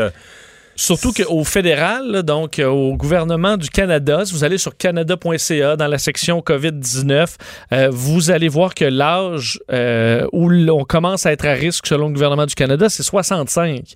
Surtout 0.83 1.11
qu'au 1.13 1.43
fédéral, 1.43 2.07
là, 2.09 2.21
donc 2.23 2.57
euh, 2.57 2.65
au 2.67 2.95
gouvernement 2.95 3.55
du 3.55 3.69
Canada, 3.69 4.25
si 4.25 4.33
vous 4.33 4.43
allez 4.43 4.57
sur 4.57 4.75
canada.ca 4.75 5.75
dans 5.75 5.87
la 5.87 5.97
section 5.99 6.39
COVID-19, 6.39 7.35
euh, 7.73 7.89
vous 7.91 8.31
allez 8.31 8.47
voir 8.47 8.73
que 8.73 8.85
l'âge 8.85 9.59
euh, 9.71 10.25
où 10.31 10.49
l'on 10.49 10.83
commence 10.83 11.25
à 11.27 11.31
être 11.33 11.45
à 11.45 11.53
risque 11.53 11.85
selon 11.85 12.07
le 12.07 12.13
gouvernement 12.13 12.45
du 12.47 12.55
Canada, 12.55 12.89
c'est 12.89 13.03
65. 13.03 13.93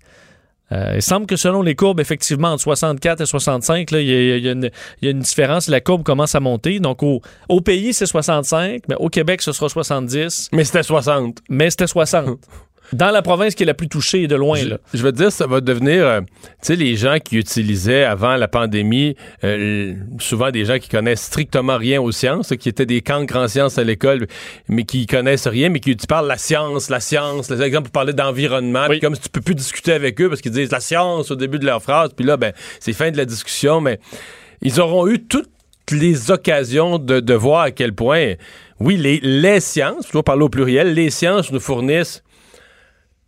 Euh, 0.71 0.93
il 0.95 1.01
semble 1.01 1.27
que 1.27 1.35
selon 1.35 1.61
les 1.61 1.75
courbes, 1.75 1.99
effectivement, 1.99 2.49
entre 2.49 2.63
64 2.63 3.21
et 3.21 3.25
65, 3.27 3.91
là, 3.91 4.01
il 4.01 4.07
y, 4.07 4.13
a- 4.13 4.37
il 4.37 4.43
y 4.43 4.49
a 4.49 4.51
une- 4.51 4.71
il 5.01 5.05
y 5.05 5.07
a 5.07 5.11
une 5.11 5.19
différence. 5.19 5.67
La 5.67 5.79
courbe 5.79 6.01
commence 6.03 6.33
à 6.33 6.39
monter. 6.39 6.79
Donc, 6.79 7.03
au, 7.03 7.21
au 7.49 7.61
pays, 7.61 7.93
c'est 7.93 8.07
65, 8.07 8.81
mais 8.89 8.95
au 8.99 9.09
Québec, 9.09 9.43
ce 9.43 9.51
sera 9.51 9.69
70, 9.69 10.49
Mais 10.53 10.63
c'était 10.63 10.81
60. 10.83 11.37
mais 11.49 11.69
c'était 11.69 11.85
60. 11.87 12.39
Dans 12.93 13.11
la 13.11 13.21
province 13.21 13.55
qui 13.55 13.63
est 13.63 13.65
la 13.65 13.73
plus 13.73 13.87
touchée 13.89 14.27
de 14.27 14.35
loin. 14.35 14.57
Je, 14.57 14.69
Là. 14.69 14.77
je 14.93 15.01
veux 15.01 15.11
dire, 15.11 15.31
ça 15.31 15.47
va 15.47 15.61
devenir, 15.61 16.05
euh, 16.05 16.21
tu 16.21 16.27
sais, 16.61 16.75
les 16.75 16.95
gens 16.95 17.17
qui 17.23 17.37
utilisaient 17.37 18.03
avant 18.03 18.35
la 18.35 18.47
pandémie, 18.47 19.15
euh, 19.43 19.93
souvent 20.19 20.51
des 20.51 20.65
gens 20.65 20.77
qui 20.79 20.89
connaissent 20.89 21.23
strictement 21.23 21.77
rien 21.77 22.01
aux 22.01 22.11
sciences, 22.11 22.53
qui 22.59 22.69
étaient 22.69 22.85
des 22.85 23.01
cancres 23.01 23.35
en 23.35 23.47
sciences 23.47 23.77
à 23.77 23.83
l'école, 23.83 24.27
mais 24.67 24.83
qui 24.83 25.05
connaissent 25.07 25.47
rien, 25.47 25.69
mais 25.69 25.79
qui 25.79 25.95
tu 25.97 26.07
parles 26.07 26.27
la 26.27 26.37
science, 26.37 26.89
la 26.89 26.99
science, 26.99 27.47
par 27.47 27.61
exemple, 27.63 27.85
pour 27.85 27.91
parler 27.93 28.13
d'environnement, 28.13 28.85
Oui. 28.89 28.99
comme 28.99 29.15
si 29.15 29.21
tu 29.21 29.29
peux 29.29 29.41
plus 29.41 29.55
discuter 29.55 29.93
avec 29.93 30.19
eux 30.21 30.29
parce 30.29 30.41
qu'ils 30.41 30.51
disent 30.51 30.71
la 30.71 30.79
science 30.79 31.31
au 31.31 31.35
début 31.35 31.59
de 31.59 31.65
leur 31.65 31.81
phrase, 31.81 32.11
puis 32.15 32.25
là, 32.25 32.37
ben, 32.37 32.53
c'est 32.79 32.93
fin 32.93 33.11
de 33.11 33.17
la 33.17 33.25
discussion, 33.25 33.81
mais 33.81 33.99
ils 34.61 34.79
auront 34.79 35.07
eu 35.07 35.19
toutes 35.23 35.49
les 35.91 36.31
occasions 36.31 36.97
de, 36.97 37.19
de 37.19 37.33
voir 37.35 37.61
à 37.61 37.71
quel 37.71 37.93
point, 37.93 38.33
oui, 38.79 38.97
les, 38.97 39.19
les 39.21 39.59
sciences, 39.59 40.07
je 40.07 40.11
dois 40.13 40.23
parler 40.23 40.43
au 40.43 40.49
pluriel, 40.49 40.93
les 40.93 41.09
sciences 41.11 41.51
nous 41.51 41.59
fournissent 41.59 42.23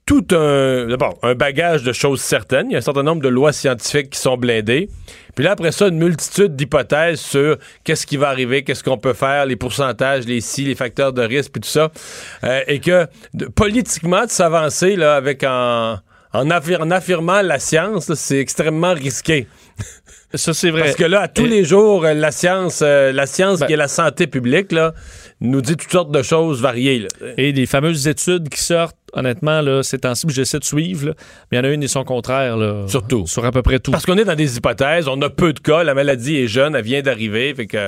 tout 0.08 0.26
un, 0.32 0.88
d'abord, 0.88 1.20
un 1.22 1.36
bagage 1.36 1.84
de 1.84 1.92
choses 1.94 2.22
certaines. 2.22 2.68
Il 2.70 2.72
y 2.72 2.76
a 2.76 2.80
un 2.80 2.82
certain 2.82 3.04
nombre 3.04 3.22
de 3.22 3.28
lois 3.28 3.52
scientifiques 3.52 4.10
qui 4.12 4.20
sont 4.20 4.38
blindées. 4.38 4.90
Puis 5.36 5.44
là, 5.46 5.52
après 5.52 5.72
ça, 5.72 5.90
une 5.90 5.98
multitude 6.00 6.56
d'hypothèses 6.56 7.20
sur 7.20 7.58
qu'est-ce 7.84 8.08
qui 8.08 8.18
va 8.18 8.30
arriver, 8.30 8.64
qu'est-ce 8.64 8.84
qu'on 8.84 8.98
peut 8.98 9.14
faire, 9.14 9.46
les 9.46 9.58
pourcentages, 9.58 10.26
les 10.26 10.42
si, 10.42 10.64
les 10.64 10.74
facteurs 10.76 11.14
de 11.14 11.22
risque, 11.22 11.52
puis 11.52 11.62
tout 11.62 11.70
ça. 11.70 11.92
Euh, 12.44 12.62
et 12.68 12.80
que, 12.80 13.06
de- 13.36 13.46
politiquement, 13.48 14.24
de 14.26 14.32
s'avancer 14.32 14.96
là, 14.96 15.16
avec 15.16 15.44
en, 15.44 15.98
en, 16.34 16.50
affir- 16.50 16.82
en 16.82 16.90
affirmant 16.90 17.42
la 17.42 17.60
science, 17.60 18.08
là, 18.10 18.16
c'est 18.16 18.40
extrêmement 18.40 18.94
risqué. 18.94 19.48
Ça, 20.34 20.54
c'est 20.54 20.72
vrai. 20.72 20.82
Parce 20.82 20.96
que 20.96 21.06
là, 21.06 21.22
à 21.22 21.28
tous 21.30 21.46
Et- 21.46 21.50
les 21.50 21.64
jours, 21.64 22.04
euh, 22.04 22.14
la 22.14 22.32
science, 22.32 22.82
euh, 22.84 23.14
la 23.14 23.26
science 23.26 23.60
Ben- 23.60 23.68
qui 23.68 23.74
est 23.74 23.78
la 23.78 23.88
santé 23.88 24.28
publique, 24.28 24.74
là, 24.74 24.94
nous 25.40 25.62
dit 25.62 25.78
toutes 25.78 25.90
sortes 25.92 26.12
de 26.12 26.22
choses 26.22 26.62
variées. 26.62 27.00
là. 27.00 27.08
Et 27.38 27.54
des 27.54 27.66
fameuses 27.66 28.10
études 28.10 28.50
qui 28.50 28.62
sortent, 28.62 28.98
honnêtement, 29.18 29.62
là, 29.62 29.84
ces 29.84 30.00
temps-ci, 30.00 30.26
j'essaie 30.30 30.60
de 30.60 30.64
suivre, 30.64 31.08
là, 31.08 31.14
mais 31.52 31.58
il 31.58 31.62
y 31.62 31.68
en 31.68 31.70
a 31.70 31.74
une 31.74 31.84
et 31.84 31.88
son 31.88 32.04
contraire, 32.04 32.56
là, 32.58 32.86
Surtout. 32.88 33.26
sur 33.28 33.44
à 33.46 33.52
peu 33.52 33.62
près 33.62 33.80
tout. 33.80 33.92
Parce 33.92 34.06
qu'on 34.06 34.18
est 34.18 34.24
dans 34.26 34.36
des 34.36 34.58
hypothèses, 34.58 35.08
on 35.08 35.22
a 35.22 35.30
peu 35.30 35.54
de 35.54 35.60
cas, 35.60 35.84
la 35.84 35.94
maladie 35.94 36.38
est 36.38 36.48
jeune, 36.48 36.76
elle 36.76 36.84
vient 36.84 37.02
d'arriver, 37.02 37.54
fait 37.56 37.68
que... 37.68 37.84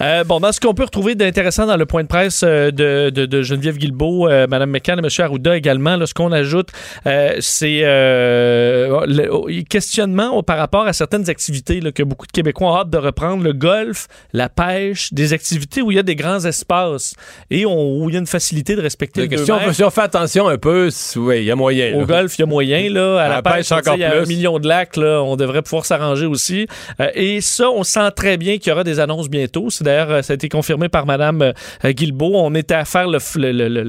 Euh, 0.00 0.24
bon, 0.24 0.40
dans 0.40 0.52
ce 0.52 0.60
qu'on 0.60 0.74
peut 0.74 0.84
retrouver 0.84 1.14
d'intéressant 1.14 1.66
dans 1.66 1.76
le 1.76 1.86
point 1.86 2.02
de 2.02 2.08
presse 2.08 2.42
euh, 2.44 2.70
de, 2.70 3.10
de- 3.10 3.26
de 3.26 3.42
Geneviève 3.42 3.76
Guilbeault, 3.76 4.28
euh, 4.28 4.46
Mme 4.48 4.70
McCann 4.70 4.98
et 4.98 5.02
M. 5.02 5.08
Arruda 5.24 5.56
également, 5.56 5.96
là, 5.96 6.06
ce 6.06 6.14
qu'on 6.14 6.32
ajoute, 6.32 6.68
euh, 7.06 7.34
c'est 7.40 7.82
le 7.82 9.62
questionnement 9.64 10.42
par 10.42 10.58
rapport 10.58 10.86
à 10.86 10.92
certaines 10.92 11.28
activités 11.28 11.80
que 11.92 12.02
beaucoup 12.02 12.26
de 12.26 12.32
Québécois 12.32 12.68
ont 12.72 12.76
hâte 12.76 12.90
de 12.90 12.98
reprendre, 12.98 13.42
le 13.42 13.52
golf, 13.52 14.06
la 14.32 14.48
pêche, 14.48 15.12
des 15.12 15.32
activités 15.32 15.82
où 15.82 15.90
il 15.90 15.96
y 15.96 15.98
a 15.98 16.02
des 16.02 16.16
grands 16.16 16.44
espaces 16.44 17.14
et 17.50 17.66
on- 17.66 18.02
où 18.02 18.08
il 18.08 18.14
y 18.14 18.16
a 18.16 18.20
une 18.20 18.26
facilité 18.26 18.76
de 18.76 18.80
respecter 18.82 19.22
La 19.22 19.26
question, 19.28 19.58
si 19.72 19.84
on 19.84 19.90
fait 19.90 20.00
attention 20.02 20.48
un 20.48 20.58
peu, 20.58 20.69
oui, 21.16 21.38
il 21.38 21.44
y 21.44 21.50
a 21.50 21.56
moyen. 21.56 21.94
Au 21.94 22.04
golf, 22.06 22.36
il 22.38 22.40
y 22.40 22.44
a 22.44 22.46
moyen. 22.46 22.90
Là. 22.90 23.18
À, 23.18 23.22
À 23.24 23.28
la, 23.28 23.34
la 23.36 23.42
pêche, 23.42 23.66
tu 23.68 23.74
encore 23.74 23.94
il 23.94 24.00
y 24.00 24.04
a 24.04 24.14
un 24.14 24.18
plus. 24.22 24.28
million 24.28 24.58
de 24.58 24.68
lacs. 24.68 24.96
Là. 24.96 25.22
On 25.22 25.36
devrait 25.36 25.62
pouvoir 25.62 25.84
s'arranger 25.84 26.26
aussi. 26.26 26.66
Euh, 27.00 27.08
et 27.14 27.40
ça, 27.40 27.70
on 27.70 27.82
sent 27.84 28.10
très 28.16 28.36
bien 28.36 28.58
qu'il 28.58 28.68
y 28.70 28.72
aura 28.72 28.84
des 28.84 29.00
annonces 29.00 29.28
bientôt. 29.28 29.70
C'est 29.70 29.84
d'ailleurs, 29.84 30.10
euh, 30.10 30.22
ça 30.22 30.32
a 30.32 30.34
été 30.34 30.48
confirmé 30.48 30.88
par 30.88 31.06
Mme 31.06 31.52
Guilbeault. 31.84 32.32
On 32.34 32.54
était 32.54 32.74
à 32.74 32.84
faire 32.84 33.08
le 33.08 33.18
le- 33.36 33.52
le- 33.68 33.82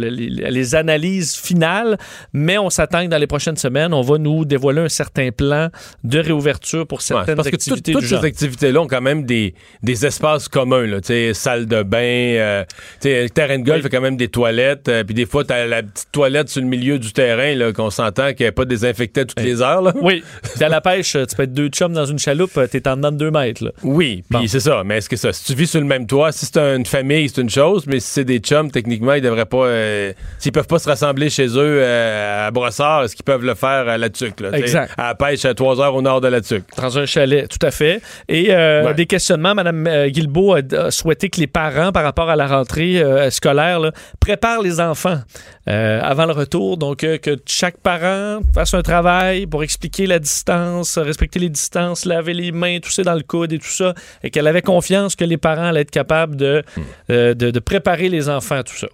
les 0.50 0.76
analyses 0.76 1.36
finales, 1.36 1.98
mais 2.34 2.58
on 2.58 2.70
s'attend 2.70 3.04
que 3.04 3.10
dans 3.10 3.18
les 3.18 3.28
prochaines 3.28 3.58
semaines, 3.58 3.94
on 3.94 4.02
va 4.02 4.18
nous 4.18 4.46
dévoiler 4.46 4.82
un 4.82 4.90
certain 4.90 5.30
plan 5.32 5.70
de 6.04 6.20
réouverture 6.20 6.86
pour 6.88 7.00
Ouais, 7.00 7.04
certaines 7.04 7.36
parce 7.36 7.50
que 7.50 7.56
activités 7.56 7.92
toutes 7.94 8.06
ces 8.06 8.16
activités-là 8.16 8.82
ont 8.82 8.88
quand 8.88 9.02
même 9.02 9.26
des, 9.26 9.54
des 9.84 10.06
espaces 10.06 10.48
communs, 10.48 10.86
là, 10.86 11.02
tu 11.02 11.34
salle 11.34 11.66
de 11.66 11.84
bain, 11.84 11.98
euh, 12.00 12.64
tu 13.02 13.30
terrain 13.34 13.58
de 13.60 13.64
golf 13.64 13.78
Oui. 13.78 13.84
fait 13.84 13.90
quand 13.90 14.02
même 14.02 14.18
des 14.18 14.28
toilettes, 14.28 14.88
euh, 14.90 15.04
puis 15.04 15.14
des 15.16 15.26
fois, 15.26 15.44
t'as 15.44 15.66
la 15.66 15.84
petite 15.84 16.12
toilette 16.12 16.50
sur 16.50 16.61
sur 16.62 16.70
le 16.70 16.78
milieu 16.78 17.00
du 17.00 17.12
terrain, 17.14 17.56
là, 17.56 17.74
qu'on 17.74 17.90
s'entend 17.90 18.34
qu'il 18.34 18.44
n'y 18.46 18.48
ait 18.50 18.52
pas 18.52 18.66
désinfecté 18.66 19.26
toutes 19.26 19.42
les 19.42 19.62
heures. 19.62 19.82
Là. 19.82 19.94
Oui. 20.02 20.24
Puis 20.56 20.64
à 20.64 20.70
la 20.70 20.82
pêche, 20.82 21.12
tu 21.28 21.36
peux 21.36 21.44
être 21.44 21.54
deux 21.54 21.70
chums 21.70 21.94
dans 21.94 22.06
une 22.06 22.20
chaloupe, 22.20 22.56
euh, 22.58 22.68
t'es 22.68 22.88
en 22.88 22.96
dedans 22.98 23.12
de 23.12 23.18
deux 23.18 23.32
mètres. 23.32 23.64
Là. 23.64 23.72
Oui, 23.84 24.24
puis 24.30 24.48
c'est 24.48 24.60
ça. 24.60 24.84
Mais 24.86 24.98
est-ce 24.98 25.10
que 25.10 25.16
ça, 25.16 25.34
si 25.34 25.46
tu 25.46 25.54
vis 25.56 25.68
sur 25.68 25.80
le 25.80 25.86
même 25.88 26.06
toit, 26.08 26.32
si 26.32 26.46
c'est 26.46 26.58
une 26.58 26.86
famille, 26.86 27.30
c'est 27.30 27.42
une 27.42 27.50
chose, 27.50 27.86
mais 27.88 28.00
si 28.00 28.08
c'est 28.12 28.24
des 28.26 28.40
chums, 28.40 28.70
techniquement, 28.72 29.14
ils 29.14 29.22
devraient 29.22 29.46
pas. 29.46 29.66
euh, 29.66 30.14
S'ils 30.40 30.52
peuvent 30.52 30.68
pas 30.68 30.80
se 30.80 30.88
rassembler 30.90 31.30
chez 31.30 31.48
eux 31.48 31.80
euh, 31.82 32.48
à 32.48 32.52
Brossard, 32.52 33.04
est-ce 33.04 33.16
qu'ils 33.16 33.26
peuvent 33.26 33.46
le 33.46 33.56
faire 33.56 33.88
à 33.88 33.98
la 33.98 34.10
Tuque, 34.10 34.40
là, 34.42 34.52
Exact. 34.58 34.92
À 34.98 35.08
la 35.10 35.16
pêche 35.16 35.46
à 35.46 35.54
3 35.54 35.80
heures 35.82 35.96
au 35.96 36.02
nord 36.02 36.22
de 36.22 36.28
la 36.28 36.42
Tuque. 36.42 36.66
Dans 36.78 36.98
un 37.00 37.06
chalet, 37.06 37.48
tout 37.48 37.66
à 37.66 37.72
fait. 37.72 38.02
Et 38.28 38.48
euh, 38.54 38.84
Ouais. 38.86 38.94
des 38.94 39.06
questionnements, 39.06 39.54
Mme 39.56 40.08
Guilbeault 40.10 40.54
a, 40.56 40.62
a 40.86 40.92
souhaité 40.92 41.30
que 41.30 41.40
les 41.40 41.48
parents, 41.48 41.92
par 41.92 42.04
rapport 42.04 42.30
à 42.30 42.36
la 42.36 42.48
rentrée 42.48 43.04
scolaire, 43.30 43.80
là, 43.80 43.92
préparent 44.20 44.62
les 44.62 44.80
enfants 44.80 45.20
avant 45.68 46.26
le 46.26 46.34
retour. 46.34 46.51
Donc, 46.52 47.04
euh, 47.04 47.18
que 47.18 47.38
chaque 47.46 47.78
parent 47.78 48.42
fasse 48.54 48.74
un 48.74 48.82
travail 48.82 49.46
pour 49.48 49.64
expliquer 49.64 50.06
la 50.06 50.20
distance, 50.20 50.98
respecter 50.98 51.40
les 51.40 51.50
distances, 51.50 52.06
laver 52.06 52.34
les 52.34 52.52
mains, 52.52 52.80
tousser 52.80 53.04
dans 53.04 53.14
le 53.14 53.24
coude 53.24 53.54
et 53.54 53.60
tout 53.60 53.66
ça. 53.66 53.94
Et 54.24 54.30
qu'elle 54.30 54.48
avait 54.48 54.62
confiance 54.62 55.16
que 55.16 55.24
les 55.24 55.38
parents 55.38 55.68
allaient 55.68 55.82
être 55.82 55.92
capables 55.92 56.36
de, 56.36 56.64
euh, 57.10 57.34
de, 57.34 57.52
de 57.52 57.60
préparer 57.60 58.10
les 58.10 58.30
enfants 58.30 58.56
à 58.58 58.64
tout 58.64 58.76
ça. 58.76 58.88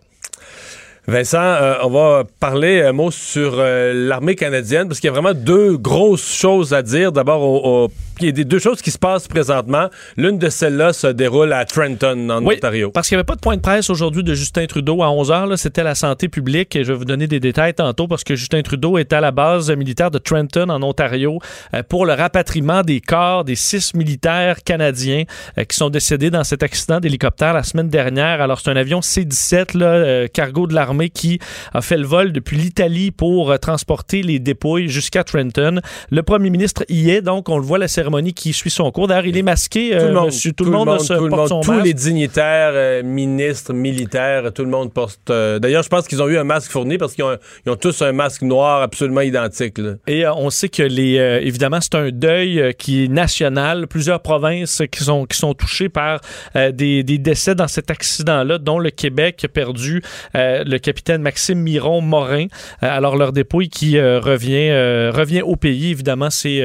Vincent, 1.09 1.37
euh, 1.39 1.75
on 1.83 1.89
va 1.89 2.23
parler 2.41 2.81
un 2.81 2.91
mot 2.91 3.11
sur 3.11 3.53
euh, 3.59 3.93
l'armée 3.93 4.35
canadienne 4.35 4.89
parce 4.89 4.99
qu'il 4.99 5.07
y 5.07 5.09
a 5.09 5.13
vraiment 5.13 5.33
deux 5.33 5.77
grosses 5.77 6.33
choses 6.35 6.73
à 6.73 6.81
dire. 6.81 7.13
D'abord, 7.13 7.41
au- 7.43 7.85
au- 7.85 7.91
il 8.19 8.25
y 8.25 8.29
a 8.29 8.31
des 8.33 8.43
deux 8.43 8.59
choses 8.59 8.81
qui 8.81 8.91
se 8.91 8.97
passent 8.97 9.27
présentement. 9.29 9.87
L'une 10.17 10.37
de 10.37 10.49
celles-là 10.49 10.91
se 10.91 11.07
déroule 11.07 11.53
à 11.53 11.63
Trenton, 11.63 12.29
en 12.29 12.43
Oui, 12.43 12.55
Ontario. 12.57 12.89
parce 12.91 13.07
qu'il 13.07 13.15
n'y 13.15 13.19
avait 13.19 13.25
pas 13.25 13.35
de 13.35 13.39
point 13.39 13.55
de 13.55 13.61
presse 13.61 13.89
aujourd'hui 13.89 14.21
de 14.23 14.33
Justin 14.33 14.65
Trudeau 14.65 15.01
à 15.01 15.07
11h. 15.07 15.55
C'était 15.55 15.83
la 15.83 15.95
santé 15.95 16.27
publique. 16.27 16.75
Et 16.75 16.83
je 16.83 16.91
vais 16.91 16.97
vous 16.97 17.05
donner 17.05 17.27
des 17.27 17.39
détails 17.39 17.75
tantôt 17.75 18.07
parce 18.09 18.25
que 18.25 18.35
Justin 18.35 18.61
Trudeau 18.63 18.97
est 18.97 19.13
à 19.13 19.21
la 19.21 19.31
base 19.31 19.71
militaire 19.71 20.11
de 20.11 20.17
Trenton, 20.17 20.67
en 20.69 20.83
Ontario, 20.83 21.39
euh, 21.73 21.83
pour 21.87 22.05
le 22.05 22.13
rapatriement 22.13 22.81
des 22.81 22.99
corps 22.99 23.45
des 23.45 23.55
six 23.55 23.93
militaires 23.93 24.61
canadiens 24.65 25.23
euh, 25.57 25.63
qui 25.63 25.77
sont 25.77 25.89
décédés 25.89 26.31
dans 26.31 26.43
cet 26.43 26.63
accident 26.63 26.99
d'hélicoptère 26.99 27.53
la 27.53 27.63
semaine 27.63 27.87
dernière. 27.87 28.41
Alors, 28.41 28.59
c'est 28.59 28.71
un 28.71 28.75
avion 28.75 29.01
C-17, 29.01 29.77
là, 29.77 29.85
euh, 29.85 30.27
cargo 30.27 30.65
de 30.67 30.73
l'armée, 30.73 30.96
qui 31.05 31.39
a 31.73 31.81
fait 31.81 31.97
le 31.97 32.05
vol 32.05 32.31
depuis 32.31 32.57
l'Italie 32.57 33.11
pour 33.11 33.51
euh, 33.51 33.57
transporter 33.57 34.23
les 34.23 34.39
dépouilles 34.39 34.89
jusqu'à 34.89 35.23
Trenton. 35.23 35.79
Le 36.09 36.23
premier 36.23 36.49
ministre 36.49 36.83
y 36.89 37.09
est, 37.09 37.21
donc 37.21 37.49
on 37.49 37.57
le 37.57 37.63
voit, 37.63 37.77
la 37.77 37.87
cérémonie 37.87 38.33
qui 38.33 38.53
suit 38.53 38.69
son 38.69 38.91
cours. 38.91 39.07
D'ailleurs, 39.07 39.25
il 39.25 39.37
est 39.37 39.43
masqué, 39.43 39.89
Tout 39.91 39.95
le 39.95 40.03
euh, 40.03 40.13
monde, 40.13 40.25
monsieur, 40.25 40.51
tout, 40.51 40.63
le 40.65 40.71
monde, 40.71 40.99
se 40.99 41.13
tout 41.13 41.23
le 41.23 41.29
porte 41.29 41.51
monde, 41.51 41.63
son 41.63 41.73
tous 41.73 41.79
les 41.81 41.93
dignitaires, 41.93 42.71
euh, 42.73 43.03
ministres, 43.03 43.73
militaires, 43.73 44.51
tout 44.53 44.63
le 44.63 44.69
monde 44.69 44.93
porte. 44.93 45.29
euh, 45.29 45.59
D'ailleurs, 45.59 45.83
je 45.83 45.89
pense 45.89 46.07
qu'ils 46.07 46.21
ont 46.21 46.27
eu 46.27 46.37
un 46.37 46.43
masque 46.43 46.71
fourni 46.71 46.97
parce 46.97 47.13
qu'ils 47.13 47.23
ont, 47.23 47.75
tous 47.79 48.01
un 48.01 48.11
masque 48.11 48.41
noir 48.41 48.81
absolument 48.81 49.21
identique. 49.21 49.77
là. 49.77 49.93
Et 50.07 50.27
on 50.27 50.49
sait 50.49 50.69
que 50.69 50.83
les 50.83 51.17
évidemment 51.43 51.79
c'est 51.81 51.95
un 51.95 52.09
deuil 52.09 52.73
qui 52.77 53.05
est 53.05 53.07
national, 53.07 53.87
plusieurs 53.87 54.21
provinces 54.21 54.81
qui 54.91 55.03
sont 55.03 55.25
qui 55.25 55.37
sont 55.37 55.53
touchées 55.53 55.89
par 55.89 56.21
des, 56.55 57.03
des 57.03 57.17
décès 57.17 57.55
dans 57.55 57.67
cet 57.67 57.91
accident-là, 57.91 58.57
dont 58.57 58.79
le 58.79 58.89
Québec 58.89 59.35
qui 59.37 59.45
a 59.45 59.49
perdu 59.49 60.01
le 60.33 60.77
capitaine 60.87 61.21
Maxime 61.21 61.59
Miron 61.59 61.99
Morin. 61.99 62.45
Euh, 62.81 62.87
alors 62.87 63.17
leur 63.17 63.33
dépouille 63.33 63.67
qui 63.67 63.97
euh, 63.97 64.21
revient 64.21 64.69
euh, 64.69 65.11
revient 65.13 65.41
au 65.41 65.57
pays. 65.57 65.91
Évidemment, 65.91 66.29
c'est 66.29 66.61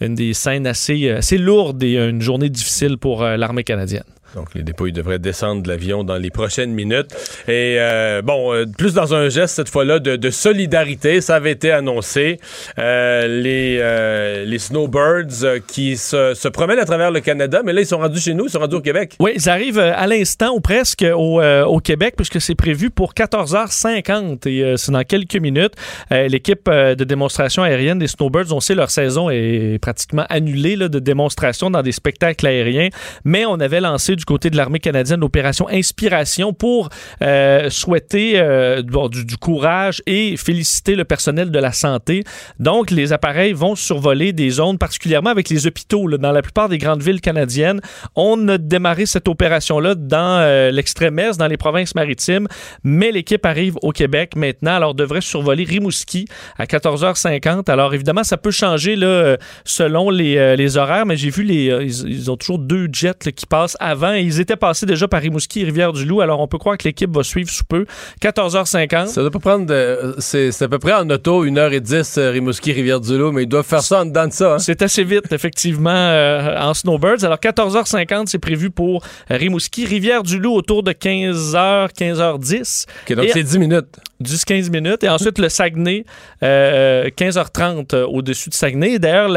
une 0.00 0.14
des 0.16 0.34
scènes 0.34 0.66
assez 0.66 1.10
assez 1.10 1.38
lourdes 1.38 1.80
et 1.84 1.94
une 1.96 2.20
journée 2.20 2.48
difficile 2.48 2.98
pour 2.98 3.22
l'armée 3.22 3.62
canadienne. 3.62 4.02
Donc, 4.34 4.54
les 4.54 4.62
dépouilles 4.62 4.92
devraient 4.92 5.18
descendre 5.18 5.62
de 5.62 5.68
l'avion 5.68 6.04
dans 6.04 6.16
les 6.16 6.30
prochaines 6.30 6.72
minutes. 6.72 7.08
Et 7.48 7.76
euh, 7.78 8.22
bon, 8.22 8.52
euh, 8.52 8.64
plus 8.64 8.94
dans 8.94 9.14
un 9.14 9.28
geste 9.28 9.56
cette 9.56 9.68
fois-là 9.68 9.98
de, 9.98 10.30
solidarité, 10.30 11.20
ça 11.20 11.36
avait 11.36 11.52
été 11.52 11.70
annoncé. 11.70 12.38
Euh, 12.78 13.26
les, 13.28 14.46
les 14.46 14.58
snowbirds 14.58 15.60
qui 15.66 15.96
se, 15.96 16.48
promènent 16.48 16.78
à 16.78 16.84
travers 16.84 17.10
le 17.10 17.20
Canada, 17.20 17.62
mais 17.64 17.72
là, 17.72 17.82
ils 17.82 17.86
sont 17.86 17.98
rendus 17.98 18.20
chez 18.20 18.34
nous, 18.34 18.46
ils 18.46 18.50
sont 18.50 18.60
rendus 18.60 18.76
au 18.76 18.80
Québec. 18.80 19.16
Oui, 19.20 19.32
ils 19.34 19.48
arrivent 19.48 19.78
à 19.78 20.06
l'instant 20.06 20.54
ou 20.54 20.60
presque 20.60 21.04
au, 21.14 21.42
au 21.42 21.80
Québec 21.80 22.14
puisque 22.16 22.40
c'est 22.40 22.54
prévu 22.54 22.90
pour 22.90 23.12
14h50 23.12 24.48
et 24.48 24.76
c'est 24.76 24.92
dans 24.92 25.04
quelques 25.04 25.36
minutes. 25.36 25.74
L'équipe 26.10 26.68
de 26.70 27.04
démonstration 27.04 27.62
aérienne 27.62 27.98
des 27.98 28.06
Snowbirds, 28.06 28.52
on 28.52 28.60
sait 28.60 28.74
leur 28.74 28.90
saison 28.90 29.28
est 29.30 29.78
pratiquement 29.80 30.24
annulée 30.28 30.76
là, 30.76 30.88
de 30.88 30.98
démonstration 30.98 31.70
dans 31.70 31.82
des 31.82 31.92
spectacles 31.92 32.46
aériens, 32.46 32.88
mais 33.24 33.44
on 33.44 33.60
avait 33.60 33.80
lancé 33.80 34.16
du 34.16 34.21
côté 34.24 34.50
de 34.50 34.56
l'armée 34.56 34.80
canadienne 34.80 35.20
l'opération 35.20 35.68
Inspiration 35.68 36.52
pour 36.52 36.88
euh, 37.22 37.70
souhaiter 37.70 38.32
euh, 38.36 38.82
du, 38.82 39.24
du 39.24 39.36
courage 39.36 40.02
et 40.06 40.36
féliciter 40.36 40.94
le 40.94 41.04
personnel 41.04 41.50
de 41.50 41.58
la 41.58 41.72
santé. 41.72 42.24
Donc, 42.58 42.90
les 42.90 43.12
appareils 43.12 43.52
vont 43.52 43.74
survoler 43.74 44.32
des 44.32 44.50
zones, 44.50 44.78
particulièrement 44.78 45.30
avec 45.30 45.48
les 45.48 45.66
hôpitaux. 45.66 46.08
dans 46.18 46.32
la 46.32 46.42
plupart 46.42 46.68
des 46.68 46.78
grandes 46.78 47.02
villes 47.02 47.20
canadiennes, 47.20 47.80
on 48.16 48.48
a 48.48 48.58
démarré 48.58 49.06
cette 49.06 49.28
opération-là 49.28 49.94
dans 49.94 50.40
euh, 50.40 50.70
l'extrême 50.70 51.18
est, 51.18 51.38
dans 51.38 51.46
les 51.46 51.56
provinces 51.56 51.94
maritimes, 51.94 52.46
mais 52.84 53.12
l'équipe 53.12 53.44
arrive 53.46 53.76
au 53.82 53.92
Québec 53.92 54.36
maintenant. 54.36 54.74
Alors, 54.74 54.94
devrait 54.94 55.20
survoler 55.20 55.64
Rimouski 55.64 56.26
à 56.58 56.64
14h50. 56.64 57.70
Alors, 57.70 57.94
évidemment, 57.94 58.24
ça 58.24 58.36
peut 58.36 58.50
changer 58.50 58.96
là, 58.96 59.36
selon 59.64 60.10
les, 60.10 60.76
horaires, 60.76 61.06
mais 61.06 61.16
j'ai 61.16 61.30
vu 61.30 61.42
les, 61.42 61.66
ils, 61.82 62.30
ont 62.30 62.36
toujours 62.36 62.58
deux 62.58 62.88
jets 62.92 63.32
qui 63.34 63.46
passent 63.46 63.76
avant. 63.80 64.11
Et 64.14 64.22
ils 64.22 64.40
étaient 64.40 64.56
passés 64.56 64.86
déjà 64.86 65.08
par 65.08 65.20
Rimouski 65.20 65.60
et 65.60 65.64
Rivière-du-Loup. 65.64 66.20
Alors, 66.20 66.40
on 66.40 66.46
peut 66.48 66.58
croire 66.58 66.76
que 66.78 66.84
l'équipe 66.84 67.14
va 67.14 67.22
suivre 67.22 67.50
sous 67.50 67.64
peu. 67.64 67.86
14h50. 68.20 69.06
Ça 69.08 69.20
doit 69.22 69.30
pas 69.30 69.38
prendre. 69.38 69.66
de- 69.66 70.14
c'est 70.18 70.62
à 70.62 70.68
peu 70.68 70.78
près 70.78 70.92
en 70.94 71.08
auto, 71.10 71.44
1h10, 71.44 72.18
euh, 72.18 72.30
Rimouski, 72.30 72.72
Rivière-du-Loup, 72.72 73.32
mais 73.32 73.42
ils 73.44 73.48
doivent 73.48 73.66
faire 73.66 73.82
ça 73.82 74.00
en 74.02 74.06
dedans 74.06 74.26
de 74.26 74.32
ça. 74.32 74.54
hein. 74.54 74.58
C'est 74.58 74.82
assez 74.82 75.04
vite, 75.04 75.30
effectivement, 75.32 75.90
euh, 75.90 76.58
en 76.60 76.74
Snowbirds. 76.74 77.24
Alors, 77.24 77.38
14h50, 77.38 78.26
c'est 78.28 78.38
prévu 78.38 78.70
pour 78.70 79.02
Rimouski. 79.30 79.84
Rivière-du-Loup, 79.86 80.52
autour 80.54 80.82
de 80.82 80.92
15h, 80.92 81.88
15h10. 81.92 82.86
Ok, 83.08 83.16
donc 83.16 83.24
Et- 83.26 83.30
c'est 83.32 83.42
10 83.42 83.58
minutes. 83.58 83.86
10-15 84.22 84.70
minutes. 84.70 85.04
Et 85.04 85.08
ensuite, 85.08 85.38
le 85.38 85.48
Saguenay, 85.48 86.04
euh, 86.42 87.08
15h30 87.16 87.94
euh, 87.94 88.06
au-dessus 88.06 88.48
de 88.50 88.54
Saguenay. 88.54 88.98
D'ailleurs, 88.98 89.28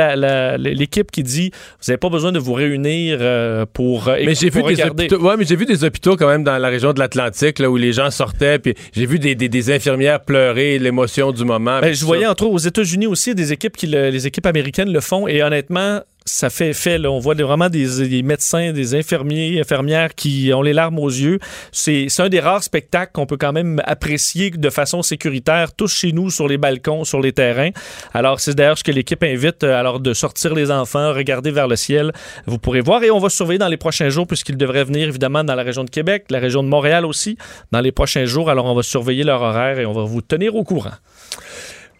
l'équipe 0.57 1.11
qui 1.11 1.23
dit 1.23 1.51
vous 1.51 1.85
n'avez 1.91 1.97
pas 1.97 2.09
besoin 2.09 2.31
de 2.31 2.39
vous 2.39 2.53
réunir 2.53 3.17
euh, 3.21 3.65
pour, 3.71 4.07
euh, 4.07 4.17
Mais 4.25 4.35
j'ai 4.35 4.49
vu 4.49 4.63
des 4.63 4.81
hôpitaux. 4.83 5.19
Ouais, 5.21 5.35
mais 5.37 5.45
j'ai 5.45 5.55
vu 5.55 5.65
des 5.65 5.83
hôpitaux 5.83 6.15
quand 6.15 6.27
même 6.27 6.43
dans 6.43 6.57
la 6.57 6.67
région 6.69 6.93
de 6.93 6.99
l'Atlantique 6.99 7.59
là 7.59 7.69
où 7.69 7.77
les 7.77 7.93
gens 7.93 8.11
sortaient 8.11 8.59
puis 8.59 8.73
j'ai 8.93 9.05
vu 9.05 9.19
des, 9.19 9.35
des, 9.35 9.49
des 9.49 9.71
infirmières 9.71 10.21
pleurer 10.21 10.79
l'émotion 10.79 11.31
du 11.31 11.43
moment. 11.45 11.79
Ben, 11.81 11.93
je 11.93 12.05
voyais 12.05 12.23
ça. 12.25 12.31
entre 12.31 12.43
autres 12.45 12.53
aux 12.53 12.57
États-Unis 12.59 13.07
aussi 13.07 13.35
des 13.35 13.51
équipes 13.53 13.75
qui 13.77 13.87
le- 13.87 14.09
les 14.09 14.27
équipes 14.27 14.45
américaines 14.45 14.91
le 14.91 15.01
font 15.01 15.27
et 15.27 15.41
honnêtement 15.43 16.01
ça 16.27 16.49
fait 16.49 16.69
effet. 16.69 16.97
Là. 16.97 17.11
On 17.11 17.19
voit 17.19 17.35
vraiment 17.35 17.69
des, 17.69 18.07
des 18.07 18.23
médecins, 18.23 18.73
des 18.73 18.95
infirmiers, 18.95 19.59
infirmières 19.59 20.15
qui 20.15 20.51
ont 20.53 20.63
les 20.63 20.73
larmes 20.73 20.97
aux 20.97 21.09
yeux. 21.09 21.39
C'est 21.71 22.07
c'est 22.09 22.23
un 22.23 22.29
des 22.29 22.39
rares 22.39 22.63
spectacles 22.63 23.11
qu'on 23.13 23.27
peut 23.27 23.37
quand 23.37 23.53
même 23.53 23.79
apprécier 23.85 24.49
de 24.49 24.69
façon 24.71 25.03
sécuritaire, 25.03 25.73
tous 25.73 25.93
chez 25.93 26.11
nous, 26.11 26.31
sur 26.31 26.47
les 26.47 26.57
balcons, 26.57 27.03
sur 27.03 27.21
les 27.21 27.31
terrains. 27.31 27.69
Alors, 28.13 28.39
c'est 28.39 28.55
d'ailleurs 28.55 28.77
ce 28.77 28.83
que 28.83 28.91
l'équipe 28.91 29.21
invite, 29.21 29.63
euh, 29.63 29.79
alors 29.79 29.99
de 29.99 30.13
sortir 30.13 30.55
les 30.55 30.71
enfants, 30.71 31.13
regarder 31.13 31.51
vers 31.51 31.67
le 31.67 31.75
ciel. 31.75 32.11
Vous 32.47 32.57
pourrez 32.57 32.81
voir 32.81 33.03
et 33.03 33.11
on 33.11 33.19
va 33.19 33.29
surveiller 33.29 33.59
dans 33.59 33.67
les 33.67 33.77
prochains 33.77 34.09
jours 34.09 34.25
puisqu'ils 34.25 34.57
devraient 34.57 34.83
venir 34.83 35.07
évidemment 35.07 35.43
dans 35.43 35.55
la 35.55 35.63
région 35.63 35.83
de 35.83 35.91
Québec, 35.91 36.25
la 36.31 36.39
région 36.39 36.63
de 36.63 36.69
Montréal 36.69 37.05
aussi, 37.05 37.37
dans 37.71 37.81
les 37.81 37.91
prochains 37.91 38.25
jours. 38.25 38.49
Alors, 38.49 38.65
on 38.65 38.73
va 38.73 38.81
surveiller 38.81 39.23
leur 39.23 39.43
horaire 39.43 39.77
et 39.77 39.85
on 39.85 39.93
va 39.93 40.03
vous 40.03 40.21
tenir 40.21 40.55
au 40.55 40.63
courant. 40.63 40.93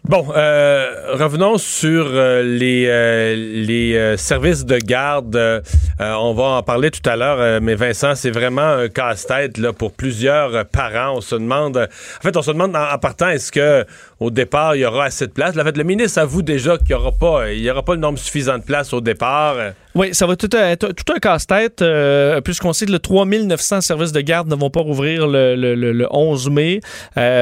Bon, 0.08 0.24
euh, 0.36 1.14
revenons 1.14 1.58
sur 1.58 2.06
euh, 2.06 2.40
les, 2.44 2.86
euh, 2.86 4.16
services 4.16 4.64
de 4.64 4.78
garde. 4.78 5.62
On 5.98 6.32
va 6.32 6.44
en 6.44 6.62
parler 6.62 6.92
tout 6.92 7.08
à 7.10 7.16
l'heure, 7.16 7.60
mais 7.60 7.74
Vincent, 7.74 8.14
c'est 8.14 8.30
vraiment 8.30 8.62
un 8.68 8.88
casse-tête 8.88 9.58
là, 9.58 9.72
pour 9.72 9.92
plusieurs 9.92 10.64
parents. 10.66 11.16
On 11.16 11.20
se 11.20 11.34
demande, 11.34 11.76
en 11.78 12.22
fait, 12.22 12.36
on 12.36 12.42
se 12.42 12.52
demande 12.52 12.76
en, 12.76 12.98
partant, 12.98 13.30
est-ce 13.30 13.50
que 13.50 13.84
au 14.20 14.30
départ 14.30 14.76
il 14.76 14.82
y 14.82 14.84
aura 14.84 15.06
assez 15.06 15.26
de 15.26 15.32
place? 15.32 15.56
En 15.58 15.64
fait, 15.64 15.76
le 15.76 15.82
ministre 15.84 16.20
avoue 16.20 16.42
déjà 16.42 16.78
qu'il 16.78 16.88
n'y 16.88 16.94
aura 16.94 17.10
pas, 17.10 17.50
il 17.50 17.60
y 17.60 17.68
aura 17.70 17.82
pas 17.82 17.94
le 17.94 18.00
nombre 18.00 18.18
suffisant 18.18 18.58
de 18.58 18.62
place 18.62 18.92
au 18.92 19.00
départ. 19.00 19.56
Oui, 19.96 20.14
ça 20.14 20.26
va 20.26 20.36
tout 20.36 20.54
être 20.54 20.92
tout 20.92 21.12
un 21.12 21.18
casse-tête, 21.18 21.82
puisqu'on 22.44 22.72
sait 22.72 22.86
que 22.86 22.92
le 22.92 23.00
3900 23.00 23.80
services 23.80 24.12
de 24.12 24.20
garde 24.20 24.48
ne 24.48 24.54
vont 24.54 24.70
pas 24.70 24.82
rouvrir 24.82 25.26
le, 25.26 25.56
le- 25.56 25.74
le- 25.74 25.92
le 25.92 26.06
11 26.12 26.48
mai. 26.50 26.80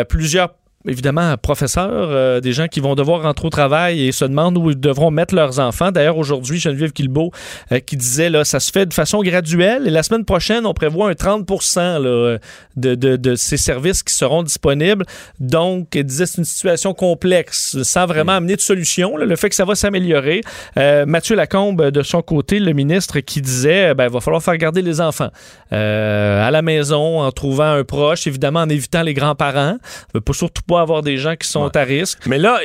Plusieurs 0.09 0.49
évidemment 0.87 1.37
professeurs, 1.37 2.09
euh, 2.11 2.41
des 2.41 2.53
gens 2.53 2.69
qui 2.69 2.81
vont 2.81 2.95
devoir 2.95 3.23
rentrer 3.23 3.47
au 3.47 3.51
travail 3.51 4.07
et 4.07 4.13
se 4.13 4.25
demandent 4.25 4.59
où 4.59 4.71
ils 4.71 4.79
devront 4.79 5.11
mettre 5.11 5.35
leurs 5.35 5.59
enfants. 5.61 5.91
D'ailleurs, 5.91 6.19
aujourd'hui, 6.19 6.59
Geneviève 6.59 6.93
Guilbeault 6.93 7.31
euh, 7.73 7.81
qui 7.81 7.97
disait 7.97 8.31
là, 8.31 8.45
ça 8.45 8.61
se 8.61 8.71
fait 8.71 8.87
de 8.87 8.95
façon 8.95 9.23
graduelle 9.23 9.87
et 9.87 9.91
la 9.91 10.03
semaine 10.03 10.25
prochaine, 10.25 10.67
on 10.67 10.75
prévoit 10.75 11.09
un 11.09 11.15
30 11.15 11.49
là, 11.77 12.39
de, 12.77 12.95
de, 12.95 13.17
de 13.17 13.35
ces 13.35 13.57
services 13.57 14.03
qui 14.03 14.15
seront 14.15 14.43
disponibles. 14.43 15.05
Donc, 15.41 15.97
elle 15.97 16.05
disait 16.05 16.27
c'est 16.27 16.39
une 16.39 16.45
situation 16.45 16.95
complexe, 16.95 17.83
sans 17.83 18.07
vraiment 18.07 18.33
amener 18.33 18.57
de 18.57 18.61
solution. 18.61 19.17
là, 19.17 19.25
le 19.25 19.37
fait 19.37 19.49
que 19.49 19.55
ça 19.55 19.65
va 19.65 19.75
s'améliorer. 19.75 20.43
Euh, 20.77 21.07
Mathieu 21.07 21.37
Lacombe, 21.37 21.91
de 21.91 22.03
son 22.03 22.23
côté, 22.23 22.59
le 22.59 22.73
ministre, 22.73 23.21
qui 23.21 23.41
disait 23.41 23.95
ben, 23.95 24.05
il 24.05 24.11
va 24.11 24.21
falloir 24.21 24.43
faire 24.43 24.57
garder 24.57 24.83
les 24.83 25.01
enfants 25.01 25.31
euh, 25.73 26.47
à 26.47 26.51
la 26.51 26.63
maison 26.63 27.21
en 27.21 27.31
trouvant 27.33 27.73
un 27.73 27.85
proche, 27.85 28.27
évidemment 28.27 28.61
en 28.61 28.69
évitant 28.69 29.03
les 29.03 29.15
grands-parents. 29.15 29.79
Euh, 30.15 30.21
Pas 30.21 30.33
surtout 30.33 30.63
pas 30.63 30.74
pas 30.75 30.81
avoir 30.81 31.03
des 31.03 31.17
gens 31.17 31.37
qui 31.37 31.49
sont 31.49 31.65
Ouais. 31.65 31.77
à 31.77 31.85
risque. 31.85 32.27
Mais 32.27 32.39
là, 32.39 32.59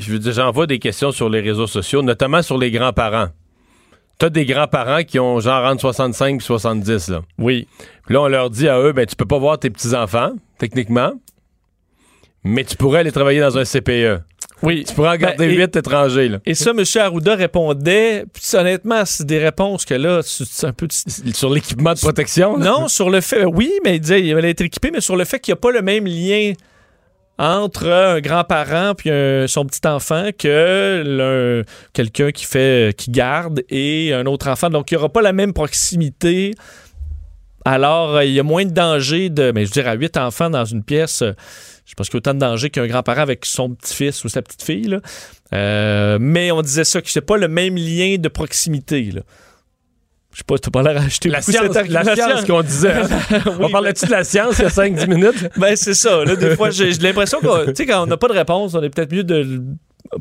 j'envoie 0.00 0.66
des 0.66 0.78
questions 0.78 1.12
sur 1.12 1.28
les 1.28 1.40
réseaux 1.40 1.66
sociaux, 1.66 2.02
notamment 2.02 2.42
sur 2.42 2.58
les 2.58 2.70
grands-parents. 2.70 3.28
T'as 4.18 4.30
des 4.30 4.44
grands-parents 4.44 5.02
qui 5.02 5.18
ont 5.18 5.40
genre 5.40 5.64
entre 5.64 5.80
65 5.80 6.36
et 6.36 6.44
70, 6.44 7.08
là. 7.08 7.22
Oui. 7.38 7.66
Puis 8.06 8.14
là, 8.14 8.22
on 8.22 8.28
leur 8.28 8.50
dit 8.50 8.68
à 8.68 8.78
eux, 8.80 8.92
ben, 8.92 9.04
tu 9.06 9.16
peux 9.16 9.24
pas 9.26 9.38
voir 9.38 9.58
tes 9.58 9.70
petits-enfants, 9.70 10.32
techniquement, 10.58 11.12
mais 12.44 12.62
tu 12.64 12.76
pourrais 12.76 13.00
aller 13.00 13.10
travailler 13.12 13.40
dans 13.40 13.58
un 13.58 13.64
CPE. 13.64 14.20
Oui. 14.62 14.84
Tu 14.86 14.94
pourrais 14.94 15.10
en 15.10 15.16
garder 15.16 15.36
Ben, 15.38 15.50
et- 15.50 15.56
huit 15.56 15.74
étrangers, 15.76 16.28
là. 16.28 16.38
Et 16.46 16.54
ça, 16.54 16.70
M. 16.70 16.84
Arruda 17.00 17.34
répondait, 17.34 18.24
honnêtement, 18.54 19.02
c'est 19.04 19.26
des 19.26 19.38
réponses 19.38 19.84
que 19.84 19.94
là, 19.94 20.20
c'est 20.22 20.44
c'est 20.46 20.66
un 20.68 20.72
peu... 20.72 20.86
Sur 21.34 21.50
l'équipement 21.50 21.92
de 21.94 21.98
protection, 21.98 22.56
là? 22.56 22.64
Non, 22.64 22.88
sur 22.88 23.10
le 23.10 23.20
fait, 23.20 23.44
oui, 23.44 23.72
mais 23.84 23.96
il 23.96 24.00
disait 24.00 24.22
il 24.22 24.32
allait 24.36 24.50
être 24.50 24.60
équipé, 24.60 24.90
mais 24.92 25.00
sur 25.00 25.16
le 25.16 25.24
fait 25.24 25.40
qu'il 25.40 25.52
n'y 25.52 25.58
a 25.58 25.60
pas 25.60 25.72
le 25.72 25.82
même 25.82 26.06
lien 26.06 26.52
entre 27.38 27.88
un 27.88 28.20
grand-parent 28.20 28.94
puis 28.96 29.10
un- 29.10 29.46
son 29.48 29.64
petit 29.66 29.86
enfant 29.86 30.30
que 30.38 31.64
quelqu'un 31.92 32.30
qui 32.30 32.44
fait 32.44 32.94
qui 32.96 33.10
garde 33.10 33.62
et 33.70 34.12
un 34.12 34.26
autre 34.26 34.48
enfant. 34.48 34.70
Donc 34.70 34.90
il 34.90 34.94
n'y 34.94 34.98
aura 34.98 35.08
pas 35.08 35.22
la 35.22 35.32
même 35.32 35.52
proximité. 35.52 36.54
Alors 37.64 38.16
euh, 38.16 38.24
il 38.24 38.32
y 38.32 38.40
a 38.40 38.42
moins 38.42 38.64
de 38.64 38.70
danger 38.72 39.30
de 39.30 39.50
mais 39.52 39.64
je 39.66 39.72
dire 39.72 39.88
à 39.88 39.94
huit 39.94 40.16
enfants 40.16 40.50
dans 40.50 40.64
une 40.66 40.84
pièce, 40.84 41.22
euh, 41.22 41.32
je 41.86 41.94
pense 41.94 42.08
qu'il 42.08 42.16
y 42.16 42.18
a 42.18 42.18
autant 42.18 42.34
de 42.34 42.38
danger 42.38 42.68
qu'un 42.70 42.86
grand-parent 42.86 43.22
avec 43.22 43.44
son 43.46 43.70
petit-fils 43.70 44.22
ou 44.24 44.28
sa 44.28 44.42
petite-fille. 44.42 44.98
Euh, 45.52 46.18
mais 46.20 46.50
on 46.52 46.60
disait 46.62 46.84
ça 46.84 47.00
que 47.00 47.10
c'est 47.10 47.20
pas 47.20 47.36
le 47.36 47.48
même 47.48 47.76
lien 47.76 48.16
de 48.18 48.28
proximité. 48.28 49.10
Là. 49.12 49.22
Je 50.34 50.38
sais 50.38 50.44
pas, 50.46 50.58
tu 50.58 50.68
pas 50.70 50.82
l'air 50.82 51.00
à 51.00 51.04
acheter 51.04 51.28
La 51.28 51.40
science, 51.40 51.72
cette 51.72 51.88
la 51.88 52.04
science 52.16 52.44
qu'on 52.44 52.60
disait. 52.62 52.92
hein? 52.92 53.08
Oui, 53.46 53.52
on 53.60 53.70
parlait-tu 53.70 54.04
de 54.06 54.10
la 54.10 54.24
science 54.24 54.58
il 54.58 54.62
y 54.62 54.64
a 54.64 54.68
5-10 54.68 55.08
minutes? 55.08 55.48
Ben, 55.56 55.76
c'est 55.76 55.94
ça. 55.94 56.24
Là, 56.24 56.34
des 56.34 56.56
fois, 56.56 56.70
j'ai 56.70 56.92
j'ai 56.92 56.98
l'impression 56.98 57.38
que, 57.40 57.66
tu 57.70 57.74
sais, 57.76 57.86
quand 57.86 58.02
on 58.02 58.06
n'a 58.06 58.16
pas 58.16 58.26
de 58.26 58.32
réponse, 58.32 58.74
on 58.74 58.82
est 58.82 58.90
peut-être 58.90 59.12
mieux 59.12 59.22
de 59.22 59.62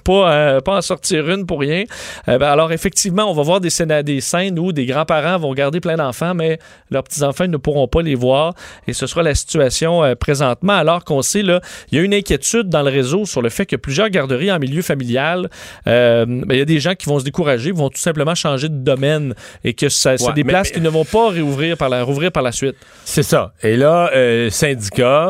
pas, 0.03 0.31
euh, 0.33 0.59
pas 0.61 0.77
en 0.77 0.81
sortir 0.81 1.29
une 1.29 1.45
pour 1.45 1.59
rien. 1.59 1.83
Euh, 2.27 2.37
ben, 2.37 2.47
alors, 2.47 2.71
effectivement, 2.71 3.29
on 3.29 3.33
va 3.33 3.43
voir 3.43 3.59
des, 3.59 3.69
scéna- 3.69 4.03
des 4.03 4.21
scènes 4.21 4.57
où 4.59 4.71
des 4.71 4.85
grands-parents 4.85 5.37
vont 5.39 5.53
garder 5.53 5.79
plein 5.79 5.95
d'enfants, 5.97 6.33
mais 6.33 6.59
leurs 6.91 7.03
petits-enfants 7.03 7.47
ne 7.47 7.57
pourront 7.57 7.87
pas 7.87 8.01
les 8.01 8.15
voir. 8.15 8.53
Et 8.87 8.93
ce 8.93 9.07
sera 9.07 9.23
la 9.23 9.35
situation 9.35 10.03
euh, 10.03 10.15
présentement, 10.15 10.73
alors 10.73 11.03
qu'on 11.03 11.21
sait, 11.21 11.43
là, 11.43 11.61
il 11.91 11.97
y 11.97 12.01
a 12.01 12.03
une 12.03 12.13
inquiétude 12.13 12.69
dans 12.69 12.81
le 12.81 12.89
réseau 12.91 13.25
sur 13.25 13.41
le 13.41 13.49
fait 13.49 13.65
que 13.65 13.75
plusieurs 13.75 14.09
garderies 14.09 14.51
en 14.51 14.59
milieu 14.59 14.81
familial, 14.81 15.49
ben, 15.85 16.43
il 16.49 16.57
y 16.57 16.61
a 16.61 16.65
des 16.65 16.79
gens 16.79 16.95
qui 16.95 17.07
vont 17.07 17.19
se 17.19 17.23
décourager, 17.25 17.71
vont 17.71 17.89
tout 17.89 17.99
simplement 18.01 18.35
changer 18.35 18.69
de 18.69 18.75
domaine 18.77 19.33
et 19.63 19.73
que 19.73 19.89
ça- 19.89 20.17
c'est 20.17 20.33
des 20.33 20.43
mais- 20.43 20.51
places 20.53 20.71
qui 20.71 20.81
ne 20.81 20.89
vont 20.89 21.05
pas 21.05 21.29
réouvrir 21.29 21.77
par 21.77 21.89
la, 21.89 22.03
rouvrir 22.03 22.31
par 22.31 22.43
la 22.43 22.51
suite. 22.51 22.75
C'est 23.05 23.23
ça. 23.23 23.53
Et 23.63 23.75
là, 23.77 24.09
syndicat 24.49 25.29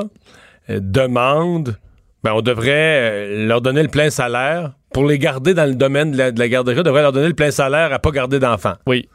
demande, 0.69 1.75
ben, 2.23 2.33
on 2.33 2.41
devrait 2.41 2.71
euh, 2.71 3.47
leur 3.47 3.61
donner 3.61 3.83
le 3.83 3.89
plein 3.89 4.09
salaire. 4.09 4.73
Pour 4.93 5.05
les 5.05 5.17
garder 5.19 5.53
dans 5.53 5.65
le 5.65 5.75
domaine 5.75 6.11
de 6.11 6.17
la, 6.17 6.31
de 6.31 6.39
la 6.39 6.47
garderie, 6.47 6.79
on 6.79 6.83
devrait 6.83 7.01
leur 7.01 7.11
donner 7.11 7.27
le 7.29 7.33
plein 7.33 7.51
salaire 7.51 7.91
à 7.91 7.99
pas 7.99 8.11
garder 8.11 8.39
d'enfants. 8.39 8.75
Oui. 8.85 9.09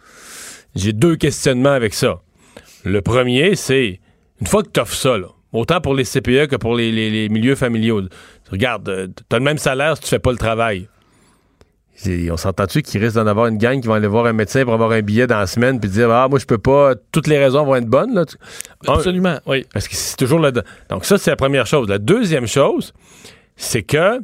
J'ai 0.74 0.92
deux 0.92 1.16
questionnements 1.16 1.70
avec 1.72 1.94
ça. 1.94 2.20
Le 2.84 3.00
premier, 3.00 3.54
c'est, 3.56 4.00
une 4.40 4.46
fois 4.46 4.62
que 4.62 4.68
tu 4.70 4.80
offres 4.80 4.94
ça, 4.94 5.16
là, 5.18 5.28
autant 5.52 5.80
pour 5.80 5.94
les 5.94 6.04
CPE 6.04 6.46
que 6.48 6.56
pour 6.56 6.74
les, 6.76 6.90
les- 6.92 7.10
les 7.10 7.28
milieux 7.28 7.54
familiaux, 7.54 8.02
regarde, 8.50 8.88
euh, 8.88 9.06
t'as 9.28 9.38
le 9.38 9.44
même 9.44 9.58
salaire 9.58 9.96
si 9.96 10.02
tu 10.02 10.08
fais 10.08 10.18
pas 10.18 10.32
le 10.32 10.36
travail. 10.38 10.88
On 12.06 12.36
s'entend-tu 12.36 12.82
qu'il 12.82 13.02
risque 13.02 13.16
d'en 13.16 13.26
avoir 13.26 13.46
une 13.46 13.58
gang 13.58 13.80
qui 13.80 13.88
va 13.88 13.96
aller 13.96 14.06
voir 14.06 14.26
un 14.26 14.32
médecin 14.32 14.64
pour 14.64 14.72
avoir 14.72 14.92
un 14.92 15.02
billet 15.02 15.26
dans 15.26 15.38
la 15.38 15.46
semaine 15.46 15.80
puis 15.80 15.90
dire 15.90 16.10
Ah, 16.10 16.28
moi, 16.28 16.38
je 16.38 16.46
peux 16.46 16.58
pas, 16.58 16.94
toutes 17.10 17.26
les 17.26 17.38
raisons 17.38 17.64
vont 17.64 17.74
être 17.74 17.86
bonnes. 17.86 18.14
Là. 18.14 18.24
Un, 18.86 18.94
Absolument, 18.94 19.38
oui. 19.46 19.66
parce 19.72 19.88
que 19.88 19.96
c'est 19.96 20.16
toujours 20.16 20.38
là 20.38 20.52
Donc, 20.88 21.04
ça, 21.04 21.18
c'est 21.18 21.30
la 21.30 21.36
première 21.36 21.66
chose. 21.66 21.88
La 21.88 21.98
deuxième 21.98 22.46
chose, 22.46 22.92
c'est 23.56 23.82
que 23.82 24.20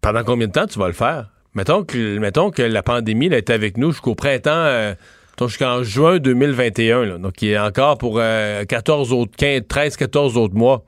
pendant 0.00 0.22
combien 0.24 0.46
de 0.46 0.52
temps 0.52 0.66
tu 0.66 0.78
vas 0.78 0.86
le 0.86 0.92
faire? 0.92 1.30
Mettons 1.54 1.84
que, 1.84 2.18
mettons 2.18 2.50
que 2.50 2.62
la 2.62 2.82
pandémie 2.82 3.28
là, 3.28 3.38
est 3.38 3.50
avec 3.50 3.76
nous 3.76 3.90
jusqu'au 3.90 4.14
printemps, 4.14 4.50
euh, 4.50 4.94
jusqu'en 5.40 5.82
juin 5.82 6.18
2021. 6.18 7.04
là. 7.04 7.18
donc, 7.18 7.42
il 7.42 7.50
est 7.50 7.58
encore 7.58 7.98
pour 7.98 8.18
euh, 8.18 8.64
14 8.64 9.12
autres, 9.12 9.32
15, 9.36 9.62
13, 9.68 9.96
14 9.96 10.36
autres 10.36 10.54
mois. 10.54 10.84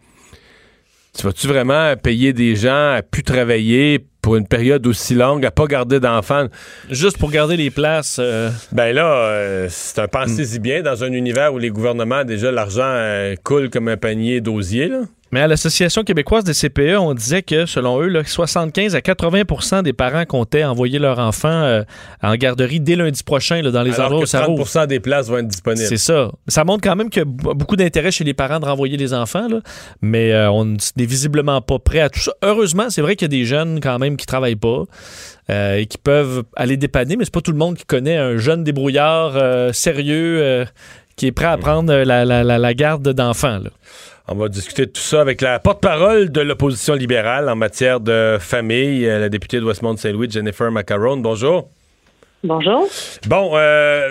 Tu 1.16 1.24
vas-tu 1.24 1.46
vraiment 1.46 1.94
payer 1.96 2.32
des 2.32 2.56
gens 2.56 2.92
à 2.94 3.02
plus 3.02 3.22
travailler 3.22 4.04
pour 4.24 4.36
une 4.36 4.46
période 4.46 4.86
aussi 4.86 5.14
longue, 5.14 5.44
à 5.44 5.50
pas 5.50 5.66
garder 5.66 6.00
d'enfants? 6.00 6.46
Juste 6.88 7.18
pour 7.18 7.30
garder 7.30 7.58
les 7.58 7.70
places. 7.70 8.16
euh, 8.18 8.48
Ben 8.72 8.94
là, 8.94 9.04
euh, 9.16 9.66
c'est 9.68 9.98
un 9.98 10.08
pensez-y 10.08 10.58
bien 10.60 10.80
dans 10.80 11.04
un 11.04 11.12
univers 11.12 11.52
où 11.52 11.58
les 11.58 11.68
gouvernements, 11.68 12.24
déjà, 12.24 12.50
l'argent 12.50 12.86
euh, 12.86 13.34
coule 13.44 13.68
comme 13.68 13.86
un 13.88 13.98
panier 13.98 14.40
d'osier. 14.40 14.88
là. 14.88 15.02
Mais 15.34 15.40
à 15.40 15.48
l'Association 15.48 16.04
québécoise 16.04 16.44
des 16.44 16.52
CPE, 16.54 16.96
on 16.96 17.12
disait 17.12 17.42
que, 17.42 17.66
selon 17.66 18.00
eux, 18.00 18.06
là, 18.06 18.22
75 18.24 18.94
à 18.94 19.00
80% 19.00 19.82
des 19.82 19.92
parents 19.92 20.24
comptaient 20.26 20.62
envoyer 20.62 21.00
leurs 21.00 21.18
enfants 21.18 21.48
euh, 21.48 21.82
en 22.22 22.36
garderie 22.36 22.78
dès 22.78 22.94
lundi 22.94 23.24
prochain 23.24 23.60
là, 23.60 23.72
dans 23.72 23.82
les 23.82 23.94
Alors 23.94 24.06
endroits 24.06 24.20
que 24.20 24.24
où 24.26 24.28
ça 24.28 24.44
rouvre. 24.44 24.64
30 24.64 24.86
des 24.86 25.00
places 25.00 25.28
vont 25.28 25.38
être 25.38 25.48
disponibles. 25.48 25.88
C'est 25.88 25.96
ça. 25.96 26.30
Ça 26.46 26.62
montre 26.62 26.82
quand 26.88 26.94
même 26.94 27.10
qu'il 27.10 27.22
y 27.22 27.26
a 27.26 27.52
beaucoup 27.54 27.74
d'intérêt 27.74 28.12
chez 28.12 28.22
les 28.22 28.32
parents 28.32 28.60
de 28.60 28.64
renvoyer 28.64 28.96
les 28.96 29.12
enfants, 29.12 29.48
là. 29.48 29.58
mais 30.00 30.32
euh, 30.32 30.48
on 30.52 30.64
n'est 30.66 30.76
visiblement 31.04 31.60
pas 31.60 31.80
prêt 31.80 31.98
à 31.98 32.08
tout 32.10 32.20
ça. 32.20 32.32
Heureusement, 32.44 32.88
c'est 32.88 33.02
vrai 33.02 33.16
qu'il 33.16 33.26
y 33.26 33.34
a 33.34 33.36
des 33.36 33.44
jeunes 33.44 33.80
quand 33.80 33.98
même 33.98 34.16
qui 34.16 34.26
travaillent 34.26 34.54
pas 34.54 34.84
euh, 35.50 35.78
et 35.78 35.86
qui 35.86 35.98
peuvent 35.98 36.44
aller 36.54 36.76
dépanner, 36.76 37.16
mais 37.16 37.24
c'est 37.24 37.34
pas 37.34 37.40
tout 37.40 37.50
le 37.50 37.58
monde 37.58 37.76
qui 37.76 37.84
connaît 37.86 38.16
un 38.18 38.36
jeune 38.36 38.62
débrouillard 38.62 39.34
sérieux 39.74 40.64
qui 41.16 41.26
est 41.26 41.32
prêt 41.32 41.46
à 41.46 41.56
prendre 41.56 41.92
la, 41.92 42.24
la- 42.24 42.44
la- 42.44 42.58
la 42.58 42.74
garde 42.74 43.08
d'enfants. 43.08 43.58
On 44.26 44.34
va 44.36 44.48
discuter 44.48 44.86
de 44.86 44.90
tout 44.90 45.02
ça 45.02 45.20
avec 45.20 45.42
la 45.42 45.58
porte-parole 45.58 46.30
de 46.32 46.40
l'opposition 46.40 46.94
libérale 46.94 47.48
en 47.50 47.56
matière 47.56 48.00
de 48.00 48.38
famille, 48.40 49.06
euh, 49.06 49.18
la 49.18 49.28
députée 49.28 49.60
de 49.60 49.64
Westmont-Saint-Louis, 49.66 50.30
Jennifer 50.30 50.70
Macaron. 50.72 51.18
Bonjour. 51.18 51.68
Bonjour. 52.42 52.86
Bon, 53.26 53.52
euh, 53.54 54.08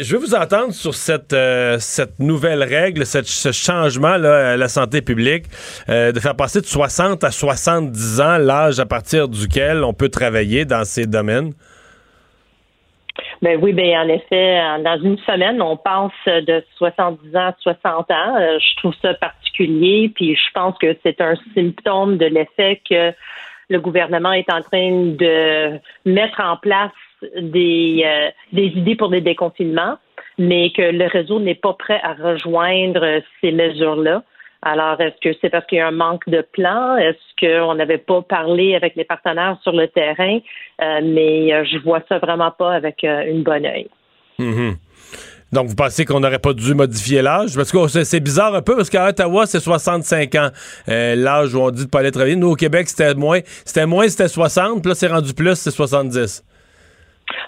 je 0.00 0.16
veux 0.16 0.18
vous 0.18 0.34
entendre 0.34 0.72
sur 0.72 0.94
cette, 0.94 1.32
euh, 1.34 1.78
cette 1.80 2.18
nouvelle 2.18 2.62
règle, 2.62 3.04
cette- 3.06 3.26
ce 3.26 3.52
changement 3.52 4.16
là, 4.16 4.52
à 4.52 4.56
la 4.56 4.68
santé 4.68 5.00
publique, 5.02 5.46
euh, 5.88 6.12
de 6.12 6.20
faire 6.20 6.34
passer 6.34 6.60
de 6.60 6.66
60 6.66 7.24
à 7.24 7.30
70 7.30 8.20
ans 8.20 8.38
l'âge 8.38 8.80
à 8.80 8.86
partir 8.86 9.28
duquel 9.28 9.82
on 9.84 9.92
peut 9.94 10.08
travailler 10.10 10.64
dans 10.66 10.84
ces 10.84 11.06
domaines. 11.06 11.52
Ben 13.44 13.58
oui, 13.60 13.74
ben 13.74 13.94
en 13.98 14.08
effet, 14.08 14.58
dans 14.82 14.98
une 15.02 15.18
semaine, 15.18 15.60
on 15.60 15.76
passe 15.76 16.12
de 16.26 16.64
70 16.78 17.36
ans 17.36 17.48
à 17.48 17.54
60 17.60 18.10
ans. 18.10 18.36
Euh, 18.40 18.58
Je 18.58 18.76
trouve 18.78 18.94
ça 19.02 19.12
particulier, 19.12 20.10
puis 20.14 20.34
je 20.34 20.50
pense 20.54 20.78
que 20.78 20.96
c'est 21.02 21.20
un 21.20 21.34
symptôme 21.54 22.16
de 22.16 22.24
l'effet 22.24 22.80
que 22.88 23.12
le 23.68 23.80
gouvernement 23.80 24.32
est 24.32 24.50
en 24.50 24.62
train 24.62 24.90
de 24.90 25.78
mettre 26.06 26.40
en 26.40 26.56
place 26.56 26.90
des, 27.38 28.02
euh, 28.06 28.30
des 28.54 28.68
idées 28.68 28.96
pour 28.96 29.10
des 29.10 29.20
déconfinements, 29.20 29.98
mais 30.38 30.70
que 30.70 30.80
le 30.80 31.04
réseau 31.06 31.38
n'est 31.38 31.54
pas 31.54 31.74
prêt 31.74 32.00
à 32.02 32.14
rejoindre 32.14 33.20
ces 33.42 33.52
mesures-là. 33.52 34.22
Alors, 34.66 34.98
est-ce 34.98 35.20
que 35.20 35.36
c'est 35.42 35.50
parce 35.50 35.66
qu'il 35.66 35.76
y 35.76 35.80
a 35.82 35.88
un 35.88 35.92
manque 35.92 36.26
de 36.26 36.40
plan? 36.40 36.96
Est-ce 36.96 37.18
qu'on 37.38 37.74
n'avait 37.74 37.98
pas 37.98 38.22
parlé 38.22 38.74
avec 38.74 38.96
les 38.96 39.04
partenaires 39.04 39.58
sur 39.62 39.72
le 39.72 39.88
terrain? 39.88 40.38
Euh, 40.80 41.00
mais 41.04 41.52
euh, 41.52 41.64
je 41.70 41.78
vois 41.78 42.00
ça 42.08 42.18
vraiment 42.18 42.50
pas 42.50 42.72
avec 42.72 43.04
euh, 43.04 43.30
une 43.30 43.42
bonne 43.42 43.66
œil. 43.66 43.88
Mhm. 44.38 44.76
Donc, 45.52 45.68
vous 45.68 45.74
pensez 45.74 46.06
qu'on 46.06 46.18
n'aurait 46.18 46.38
pas 46.38 46.54
dû 46.54 46.72
modifier 46.74 47.20
l'âge? 47.20 47.54
Parce 47.54 47.70
que 47.70 47.88
c'est 47.88 48.04
c'est 48.04 48.20
bizarre 48.20 48.54
un 48.54 48.62
peu, 48.62 48.74
parce 48.74 48.88
qu'à 48.88 49.06
Ottawa, 49.06 49.44
c'est 49.44 49.60
65 49.60 50.34
ans, 50.34 50.48
l'âge 50.88 51.54
où 51.54 51.60
on 51.60 51.70
dit 51.70 51.84
de 51.84 51.90
pas 51.90 52.00
aller 52.00 52.10
travailler. 52.10 52.34
Nous, 52.34 52.50
au 52.50 52.56
Québec, 52.56 52.88
c'était 52.88 53.14
moins, 53.14 53.40
c'était 53.64 53.86
moins, 53.86 54.08
c'était 54.08 54.28
60, 54.28 54.80
puis 54.82 54.88
là, 54.88 54.94
c'est 54.94 55.06
rendu 55.06 55.34
plus, 55.34 55.54
c'est 55.54 55.70
70. 55.70 56.42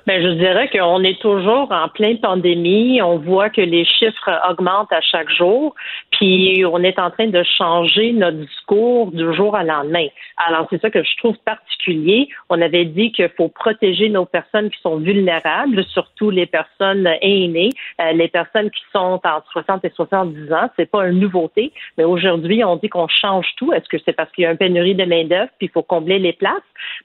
Ben, 0.07 0.23
je 0.23 0.29
dirais 0.29 0.69
qu'on 0.69 1.03
est 1.03 1.21
toujours 1.21 1.71
en 1.73 1.89
pleine 1.89 2.19
pandémie. 2.19 3.01
On 3.03 3.19
voit 3.19 3.51
que 3.51 3.61
les 3.61 3.85
chiffres 3.85 4.31
augmentent 4.49 4.93
à 4.93 5.01
chaque 5.01 5.31
jour, 5.31 5.75
puis 6.13 6.65
on 6.65 6.83
est 6.83 6.99
en 6.99 7.11
train 7.11 7.27
de 7.27 7.43
changer 7.43 8.13
notre 8.13 8.39
discours 8.39 9.11
du 9.11 9.35
jour 9.35 9.55
au 9.55 9.65
lendemain. 9.65 10.07
Alors, 10.37 10.67
c'est 10.71 10.81
ça 10.81 10.91
que 10.91 11.03
je 11.03 11.17
trouve 11.19 11.37
particulier. 11.45 12.29
On 12.51 12.61
avait 12.61 12.85
dit 12.85 13.13
qu'il 13.13 13.29
faut 13.37 13.49
protéger 13.49 14.09
nos 14.09 14.27
personnes 14.27 14.71
qui 14.71 14.81
sont 14.81 14.97
vulnérables, 14.99 15.85
surtout 15.85 16.31
les 16.31 16.47
personnes 16.47 17.09
aînées, 17.21 17.71
euh, 18.01 18.13
les 18.13 18.29
personnes 18.29 18.71
qui 18.71 18.83
sont 18.93 19.21
entre 19.25 19.51
60 19.53 19.85
et 19.85 19.91
70 19.91 20.53
ans. 20.53 20.71
C'est 20.77 20.91
pas 20.91 21.09
une 21.09 21.21
nouveauté, 21.21 21.73
mais 21.99 22.05
aujourd'hui, 22.05 22.63
on 22.65 22.77
dit 22.77 22.89
qu'on 22.89 23.09
change 23.09 23.49
tout. 23.57 23.73
Est-ce 23.73 23.89
que 23.89 23.99
c'est 24.05 24.13
parce 24.13 24.31
qu'il 24.33 24.45
y 24.45 24.47
a 24.47 24.53
une 24.53 24.59
pénurie 24.59 24.95
de 24.95 25.05
main-d'œuvre, 25.05 25.51
puis 25.59 25.67
il 25.67 25.71
faut 25.71 25.83
combler 25.83 26.19
les 26.19 26.33
places? 26.33 26.53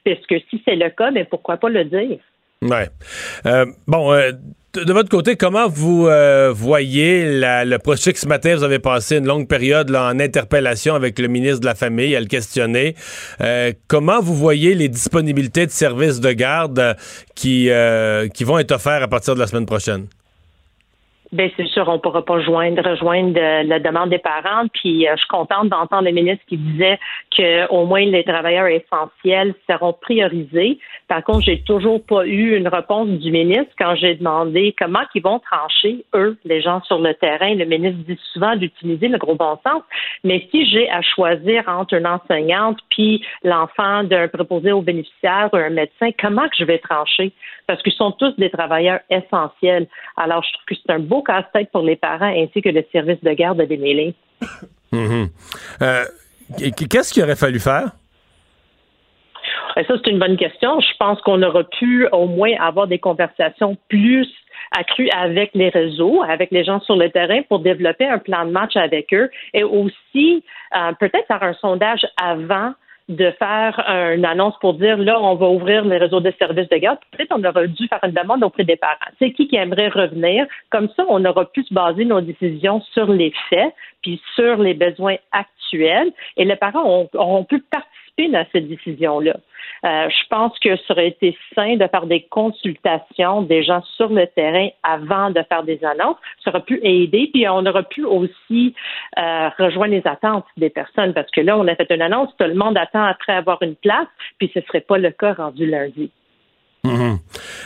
Parce 0.04 0.24
que 0.26 0.38
si 0.50 0.62
c'est 0.64 0.76
le 0.76 0.90
cas, 0.90 1.10
mais 1.10 1.24
pourquoi 1.24 1.56
pas 1.56 1.68
le 1.68 1.84
dire? 1.84 2.18
Ouais. 2.62 2.88
Euh, 3.46 3.66
bon, 3.86 4.12
euh, 4.12 4.32
de, 4.74 4.92
votre 4.92 5.08
côté, 5.08 5.36
comment 5.36 5.68
vous 5.68 6.06
euh, 6.06 6.52
voyez 6.54 7.24
la, 7.38 7.64
le 7.64 7.78
procès 7.78 8.12
que 8.12 8.18
ce 8.18 8.26
matin, 8.26 8.54
vous 8.56 8.62
avez 8.62 8.78
passé 8.78 9.16
une 9.18 9.26
longue 9.26 9.48
période 9.48 9.90
là, 9.90 10.06
en 10.06 10.18
interpellation 10.18 10.94
avec 10.94 11.18
le 11.18 11.28
ministre 11.28 11.60
de 11.60 11.66
la 11.66 11.74
Famille 11.74 12.16
à 12.16 12.20
le 12.20 12.26
questionner. 12.26 12.94
Comment 13.88 14.20
vous 14.20 14.34
voyez 14.34 14.74
les 14.74 14.88
disponibilités 14.88 15.66
de 15.66 15.72
services 15.72 16.20
de 16.20 16.32
garde 16.32 16.96
qui, 17.34 17.68
qui 18.32 18.44
vont 18.44 18.58
être 18.58 18.72
offerts 18.72 19.02
à 19.02 19.08
partir 19.08 19.34
de 19.34 19.40
la 19.40 19.46
semaine 19.46 19.66
prochaine? 19.66 20.06
Bien, 21.32 21.48
c'est 21.56 21.66
sûr, 21.68 21.88
on 21.88 21.94
ne 21.94 21.98
pourra 21.98 22.22
pas 22.22 22.40
joindre, 22.40 22.86
rejoindre 22.86 23.40
euh, 23.40 23.62
la 23.62 23.78
demande 23.78 24.10
des 24.10 24.18
parents. 24.18 24.66
Puis, 24.74 25.08
euh, 25.08 25.12
je 25.14 25.20
suis 25.20 25.28
contente 25.28 25.70
d'entendre 25.70 26.04
le 26.04 26.10
ministre 26.10 26.44
qui 26.46 26.58
disait 26.58 26.98
qu'au 27.34 27.86
moins 27.86 28.04
les 28.04 28.22
travailleurs 28.22 28.66
essentiels 28.66 29.54
seront 29.66 29.94
priorisés. 29.94 30.78
Par 31.08 31.24
contre, 31.24 31.40
j'ai 31.40 31.62
toujours 31.62 32.04
pas 32.04 32.26
eu 32.26 32.54
une 32.54 32.68
réponse 32.68 33.08
du 33.08 33.30
ministre 33.30 33.72
quand 33.78 33.94
j'ai 33.94 34.14
demandé 34.14 34.74
comment 34.78 35.04
ils 35.14 35.22
vont 35.22 35.38
trancher, 35.38 36.04
eux, 36.14 36.36
les 36.44 36.60
gens 36.60 36.82
sur 36.82 36.98
le 36.98 37.14
terrain. 37.14 37.54
Le 37.54 37.64
ministre 37.64 38.00
dit 38.06 38.18
souvent 38.34 38.54
d'utiliser 38.54 39.08
le 39.08 39.16
gros 39.16 39.34
bon 39.34 39.58
sens. 39.66 39.82
Mais 40.24 40.46
si 40.50 40.66
j'ai 40.66 40.90
à 40.90 41.00
choisir 41.00 41.66
entre 41.66 41.94
une 41.94 42.06
enseignante 42.06 42.78
puis 42.90 43.24
l'enfant 43.42 44.04
d'un 44.04 44.28
préposé 44.28 44.72
aux 44.72 44.82
bénéficiaires 44.82 45.48
ou 45.54 45.56
un 45.56 45.70
médecin, 45.70 46.10
comment 46.20 46.46
que 46.48 46.56
je 46.58 46.64
vais 46.64 46.78
trancher? 46.78 47.32
Parce 47.66 47.82
qu'ils 47.82 47.92
sont 47.92 48.12
tous 48.12 48.34
des 48.36 48.50
travailleurs 48.50 49.00
essentiels. 49.08 49.86
Alors, 50.16 50.42
je 50.42 50.52
trouve 50.52 50.64
que 50.66 50.74
c'est 50.74 50.92
un 50.92 50.98
beau 50.98 51.22
casse-tête 51.22 51.70
pour 51.70 51.82
les 51.82 51.96
parents 51.96 52.32
ainsi 52.34 52.60
que 52.60 52.68
le 52.68 52.84
service 52.92 53.22
de 53.22 53.32
garde 53.32 53.58
de 53.58 53.64
démêler. 53.64 54.14
Mhm. 54.94 55.28
Euh, 55.80 56.04
Qu'est-ce 56.58 57.14
qu'il 57.14 57.22
aurait 57.22 57.34
fallu 57.34 57.58
faire? 57.58 57.92
Ben, 59.74 59.84
ça, 59.86 59.94
c'est 60.04 60.10
une 60.10 60.18
bonne 60.18 60.36
question. 60.36 60.80
Je 60.80 60.96
pense 60.98 61.20
qu'on 61.22 61.42
aurait 61.42 61.66
pu 61.78 62.06
au 62.12 62.26
moins 62.26 62.52
avoir 62.60 62.86
des 62.86 62.98
conversations 62.98 63.76
plus 63.88 64.28
accrues 64.76 65.08
avec 65.10 65.50
les 65.54 65.70
réseaux, 65.70 66.22
avec 66.22 66.50
les 66.50 66.64
gens 66.64 66.80
sur 66.80 66.96
le 66.96 67.10
terrain 67.10 67.42
pour 67.48 67.60
développer 67.60 68.06
un 68.06 68.18
plan 68.18 68.44
de 68.44 68.50
match 68.50 68.76
avec 68.76 69.12
eux 69.12 69.30
et 69.54 69.64
aussi 69.64 70.44
euh, 70.76 70.92
peut-être 70.98 71.26
faire 71.26 71.42
un 71.42 71.54
sondage 71.54 72.06
avant 72.22 72.72
de 73.12 73.30
faire 73.38 73.78
une 74.14 74.24
annonce 74.24 74.54
pour 74.60 74.74
dire 74.74 74.98
là, 74.98 75.20
on 75.20 75.34
va 75.34 75.48
ouvrir 75.48 75.84
les 75.84 75.98
réseaux 75.98 76.20
de 76.20 76.32
services 76.38 76.68
de 76.68 76.76
garde. 76.76 76.98
Peut-être 77.12 77.32
on 77.34 77.44
aurait 77.44 77.68
dû 77.68 77.86
faire 77.88 78.00
une 78.02 78.12
demande 78.12 78.42
auprès 78.42 78.64
des 78.64 78.76
parents. 78.76 78.96
C'est 79.18 79.32
qui 79.32 79.48
qui 79.48 79.56
aimerait 79.56 79.88
revenir? 79.88 80.46
Comme 80.70 80.88
ça, 80.96 81.04
on 81.08 81.24
aura 81.24 81.44
pu 81.46 81.62
se 81.64 81.72
baser 81.72 82.04
nos 82.04 82.20
décisions 82.20 82.80
sur 82.92 83.06
les 83.06 83.32
faits, 83.48 83.74
puis 84.02 84.20
sur 84.34 84.56
les 84.56 84.74
besoins 84.74 85.16
actuels. 85.32 86.12
Et 86.36 86.44
les 86.44 86.56
parents 86.56 87.06
auront 87.14 87.44
pu 87.44 87.60
participer 87.60 87.92
à 88.34 88.44
cette 88.52 88.68
décision-là. 88.68 89.36
Euh, 89.84 90.08
je 90.08 90.28
pense 90.28 90.56
que 90.58 90.76
ça 90.76 90.92
aurait 90.92 91.08
été 91.08 91.36
sain 91.54 91.76
de 91.76 91.86
faire 91.88 92.06
des 92.06 92.22
consultations 92.22 93.42
des 93.42 93.64
gens 93.64 93.82
sur 93.96 94.10
le 94.10 94.26
terrain 94.26 94.68
avant 94.82 95.30
de 95.30 95.42
faire 95.48 95.64
des 95.64 95.82
annonces. 95.84 96.16
Ça 96.44 96.50
aurait 96.50 96.62
pu 96.62 96.78
aider, 96.82 97.30
puis 97.32 97.48
on 97.48 97.64
aurait 97.66 97.84
pu 97.84 98.04
aussi 98.04 98.74
euh, 99.18 99.48
rejoindre 99.58 99.92
les 99.92 100.06
attentes 100.06 100.44
des 100.56 100.70
personnes, 100.70 101.14
parce 101.14 101.30
que 101.30 101.40
là, 101.40 101.56
on 101.56 101.66
a 101.66 101.74
fait 101.74 101.90
une 101.90 102.02
annonce, 102.02 102.28
tout 102.38 102.46
le 102.46 102.54
monde 102.54 102.76
attend 102.76 103.04
après 103.04 103.32
avoir 103.32 103.62
une 103.62 103.76
place, 103.76 104.08
puis 104.38 104.50
ce 104.52 104.60
ne 104.60 104.64
serait 104.64 104.82
pas 104.82 104.98
le 104.98 105.10
cas 105.10 105.32
rendu 105.32 105.66
lundi. 105.66 106.10
Mhm. 106.84 107.18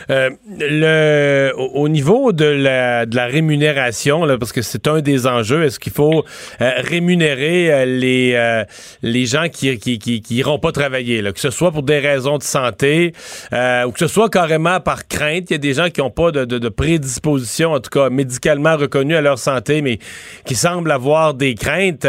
Euh, 0.09 1.51
au, 1.55 1.89
niveau 1.89 2.31
de 2.31 2.45
la, 2.45 3.25
rémunération, 3.25 4.25
parce 4.39 4.51
que 4.51 4.61
c'est 4.61 4.87
un 4.87 5.01
des 5.01 5.27
enjeux, 5.27 5.63
est-ce 5.65 5.79
qu'il 5.79 5.91
faut 5.91 6.23
euh, 6.61 6.71
rémunérer 6.77 7.71
euh, 7.71 7.85
les, 7.85 8.63
les 9.01 9.25
gens 9.25 9.49
qui, 9.49 9.77
qui, 9.77 9.99
qui, 9.99 10.43
pas 10.61 10.71
travailler, 10.71 11.21
que 11.33 11.39
ce 11.39 11.49
soit 11.49 11.71
pour 11.71 11.83
des 11.83 11.99
raisons 11.99 12.37
de 12.37 12.43
santé 12.43 13.13
ou 13.51 13.91
que 13.91 13.99
ce 13.99 14.07
soit 14.07 14.29
carrément 14.29 14.79
par 14.79 15.07
crainte. 15.07 15.49
Il 15.49 15.53
y 15.53 15.55
a 15.55 15.59
des 15.59 15.73
gens 15.73 15.89
qui 15.89 15.99
n'ont 15.99 16.09
pas 16.09 16.31
de, 16.31 16.69
prédisposition, 16.69 17.73
en 17.73 17.79
tout 17.79 17.89
cas 17.89 18.09
médicalement 18.09 18.77
reconnue 18.77 19.15
à 19.15 19.21
leur 19.21 19.39
santé, 19.39 19.81
mais 19.81 19.99
qui 20.45 20.55
semblent 20.55 20.91
avoir 20.91 21.33
des 21.33 21.55
craintes. 21.55 22.07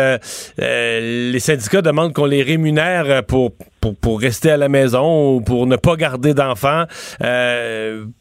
les 0.58 1.40
syndicats 1.40 1.82
demandent 1.82 2.12
qu'on 2.12 2.26
les 2.26 2.42
rémunère 2.42 3.24
pour 3.24 3.52
pour, 3.80 3.96
pour, 3.96 4.20
rester 4.20 4.50
à 4.50 4.56
la 4.56 4.68
maison 4.68 5.36
ou 5.36 5.40
pour 5.40 5.66
ne 5.66 5.76
pas 5.76 5.96
garder 5.96 6.34
d'enfants. 6.34 6.84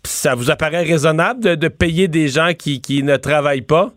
Ça 0.04 0.36
vous 0.36 0.52
apparaît 0.52 0.84
raisonnable 0.84 1.58
de, 1.58 1.68
payer 1.68 2.08
des 2.08 2.28
gens 2.28 2.54
qui, 2.58 2.82
qui 2.82 3.04
ne 3.04 3.18
travaillent 3.18 3.62
pas? 3.62 3.90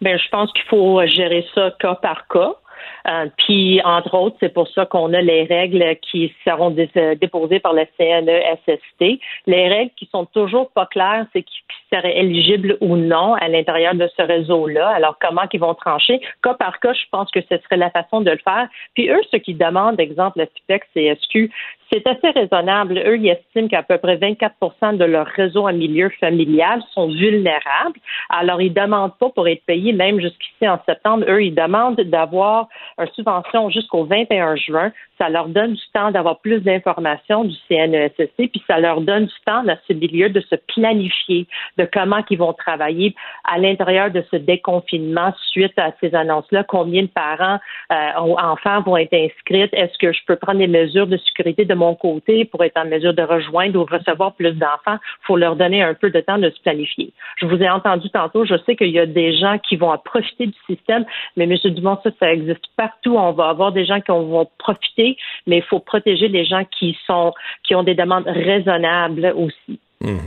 Bien, 0.00 0.16
je 0.16 0.28
pense 0.30 0.52
qu'il 0.52 0.64
faut 0.64 1.00
gérer 1.06 1.46
ça 1.54 1.70
cas 1.78 1.94
par 1.94 2.26
cas. 2.28 2.54
Euh, 3.08 3.26
puis, 3.36 3.80
entre 3.84 4.14
autres, 4.14 4.36
c'est 4.40 4.52
pour 4.52 4.68
ça 4.68 4.86
qu'on 4.86 5.12
a 5.12 5.20
les 5.20 5.44
règles 5.44 5.96
qui 6.00 6.32
seront 6.44 6.74
euh, 6.76 7.14
déposées 7.16 7.60
par 7.60 7.72
le 7.72 7.84
CNESST. 7.98 9.20
Les 9.46 9.68
règles 9.68 9.90
qui 9.96 10.08
sont 10.12 10.26
toujours 10.26 10.70
pas 10.70 10.86
claires, 10.86 11.26
c'est 11.32 11.42
qui 11.42 11.54
seraient 11.92 12.18
éligibles 12.18 12.76
ou 12.80 12.96
non 12.96 13.34
à 13.34 13.48
l'intérieur 13.48 13.94
de 13.94 14.08
ce 14.16 14.22
réseau-là. 14.22 14.88
Alors, 14.90 15.16
comment 15.20 15.46
qu'ils 15.46 15.60
vont 15.60 15.74
trancher? 15.74 16.20
Cas 16.42 16.54
par 16.54 16.80
cas, 16.80 16.92
je 16.92 17.04
pense 17.10 17.30
que 17.30 17.40
ce 17.40 17.58
serait 17.58 17.76
la 17.76 17.90
façon 17.90 18.20
de 18.20 18.30
le 18.30 18.38
faire. 18.38 18.68
Puis, 18.94 19.10
eux, 19.10 19.20
ceux 19.30 19.38
qui 19.38 19.54
demandent, 19.54 19.98
exemple, 20.00 20.38
le 20.38 20.46
FIPEX 20.46 20.86
et 20.96 21.14
SQ, 21.14 21.50
c'est 21.92 22.06
assez 22.06 22.30
raisonnable. 22.30 22.98
Eux, 23.06 23.18
ils 23.18 23.28
estiment 23.28 23.68
qu'à 23.68 23.82
peu 23.82 23.98
près 23.98 24.16
24% 24.16 24.96
de 24.96 25.04
leur 25.04 25.26
réseau 25.26 25.68
en 25.68 25.72
milieu 25.72 26.08
familial 26.20 26.82
sont 26.94 27.08
vulnérables. 27.08 28.00
Alors, 28.30 28.62
ils 28.62 28.72
demandent 28.72 29.16
pas 29.18 29.28
pour 29.28 29.46
être 29.46 29.64
payés, 29.66 29.92
même 29.92 30.20
jusqu'ici 30.20 30.66
en 30.66 30.78
septembre. 30.86 31.24
Eux, 31.28 31.44
ils 31.44 31.54
demandent 31.54 32.00
d'avoir 32.00 32.68
une 32.98 33.08
subvention 33.08 33.68
jusqu'au 33.68 34.04
21 34.04 34.56
juin. 34.56 34.92
Ça 35.18 35.28
leur 35.28 35.48
donne 35.48 35.74
du 35.74 35.82
temps 35.92 36.10
d'avoir 36.10 36.40
plus 36.40 36.60
d'informations 36.60 37.44
du 37.44 37.54
CNESST, 37.68 38.36
puis 38.36 38.62
ça 38.66 38.80
leur 38.80 39.02
donne 39.02 39.26
du 39.26 39.34
temps 39.44 39.62
dans 39.62 39.76
ce 39.86 39.92
milieu 39.92 40.30
de 40.30 40.40
se 40.40 40.56
planifier 40.74 41.46
de 41.76 41.86
comment 41.92 42.22
ils 42.30 42.38
vont 42.38 42.54
travailler 42.54 43.14
à 43.44 43.58
l'intérieur 43.58 44.10
de 44.10 44.24
ce 44.30 44.36
déconfinement 44.36 45.32
suite 45.50 45.78
à 45.78 45.92
ces 46.00 46.14
annonces-là. 46.14 46.64
Combien 46.64 47.02
de 47.02 47.08
parents, 47.08 47.58
euh, 47.92 48.10
enfants 48.16 48.80
vont 48.80 48.96
être 48.96 49.14
inscrits? 49.14 49.68
Est-ce 49.72 49.98
que 49.98 50.12
je 50.12 50.20
peux 50.26 50.36
prendre 50.36 50.58
des 50.58 50.66
mesures 50.66 51.06
de 51.06 51.18
sécurité 51.18 51.64
de 51.64 51.74
mon 51.74 51.81
côté 51.94 52.44
pour 52.44 52.62
être 52.64 52.76
en 52.76 52.86
mesure 52.86 53.14
de 53.14 53.22
rejoindre 53.22 53.80
ou 53.80 53.84
recevoir 53.84 54.34
plus 54.34 54.52
d'enfants, 54.52 54.98
il 54.98 55.26
faut 55.26 55.36
leur 55.36 55.56
donner 55.56 55.82
un 55.82 55.94
peu 55.94 56.10
de 56.10 56.20
temps 56.20 56.38
de 56.38 56.50
se 56.50 56.60
planifier. 56.62 57.12
Je 57.36 57.46
vous 57.46 57.56
ai 57.56 57.68
entendu 57.68 58.08
tantôt, 58.10 58.44
je 58.44 58.54
sais 58.64 58.76
qu'il 58.76 58.90
y 58.90 58.98
a 58.98 59.06
des 59.06 59.36
gens 59.36 59.58
qui 59.58 59.76
vont 59.76 59.96
profiter 60.04 60.46
du 60.46 60.58
système, 60.68 61.04
mais 61.36 61.44
M. 61.44 61.56
Dumont, 61.64 61.98
ça, 62.02 62.10
ça 62.18 62.32
existe 62.32 62.64
partout. 62.76 63.16
On 63.16 63.32
va 63.32 63.48
avoir 63.48 63.72
des 63.72 63.84
gens 63.84 64.00
qui 64.00 64.12
vont 64.12 64.48
profiter, 64.58 65.16
mais 65.46 65.58
il 65.58 65.64
faut 65.64 65.80
protéger 65.80 66.28
les 66.28 66.44
gens 66.44 66.64
qui 66.78 66.96
sont 67.06 67.32
qui 67.64 67.74
ont 67.74 67.82
des 67.82 67.94
demandes 67.94 68.26
raisonnables 68.26 69.34
aussi. 69.36 69.78
Mmh. 70.00 70.18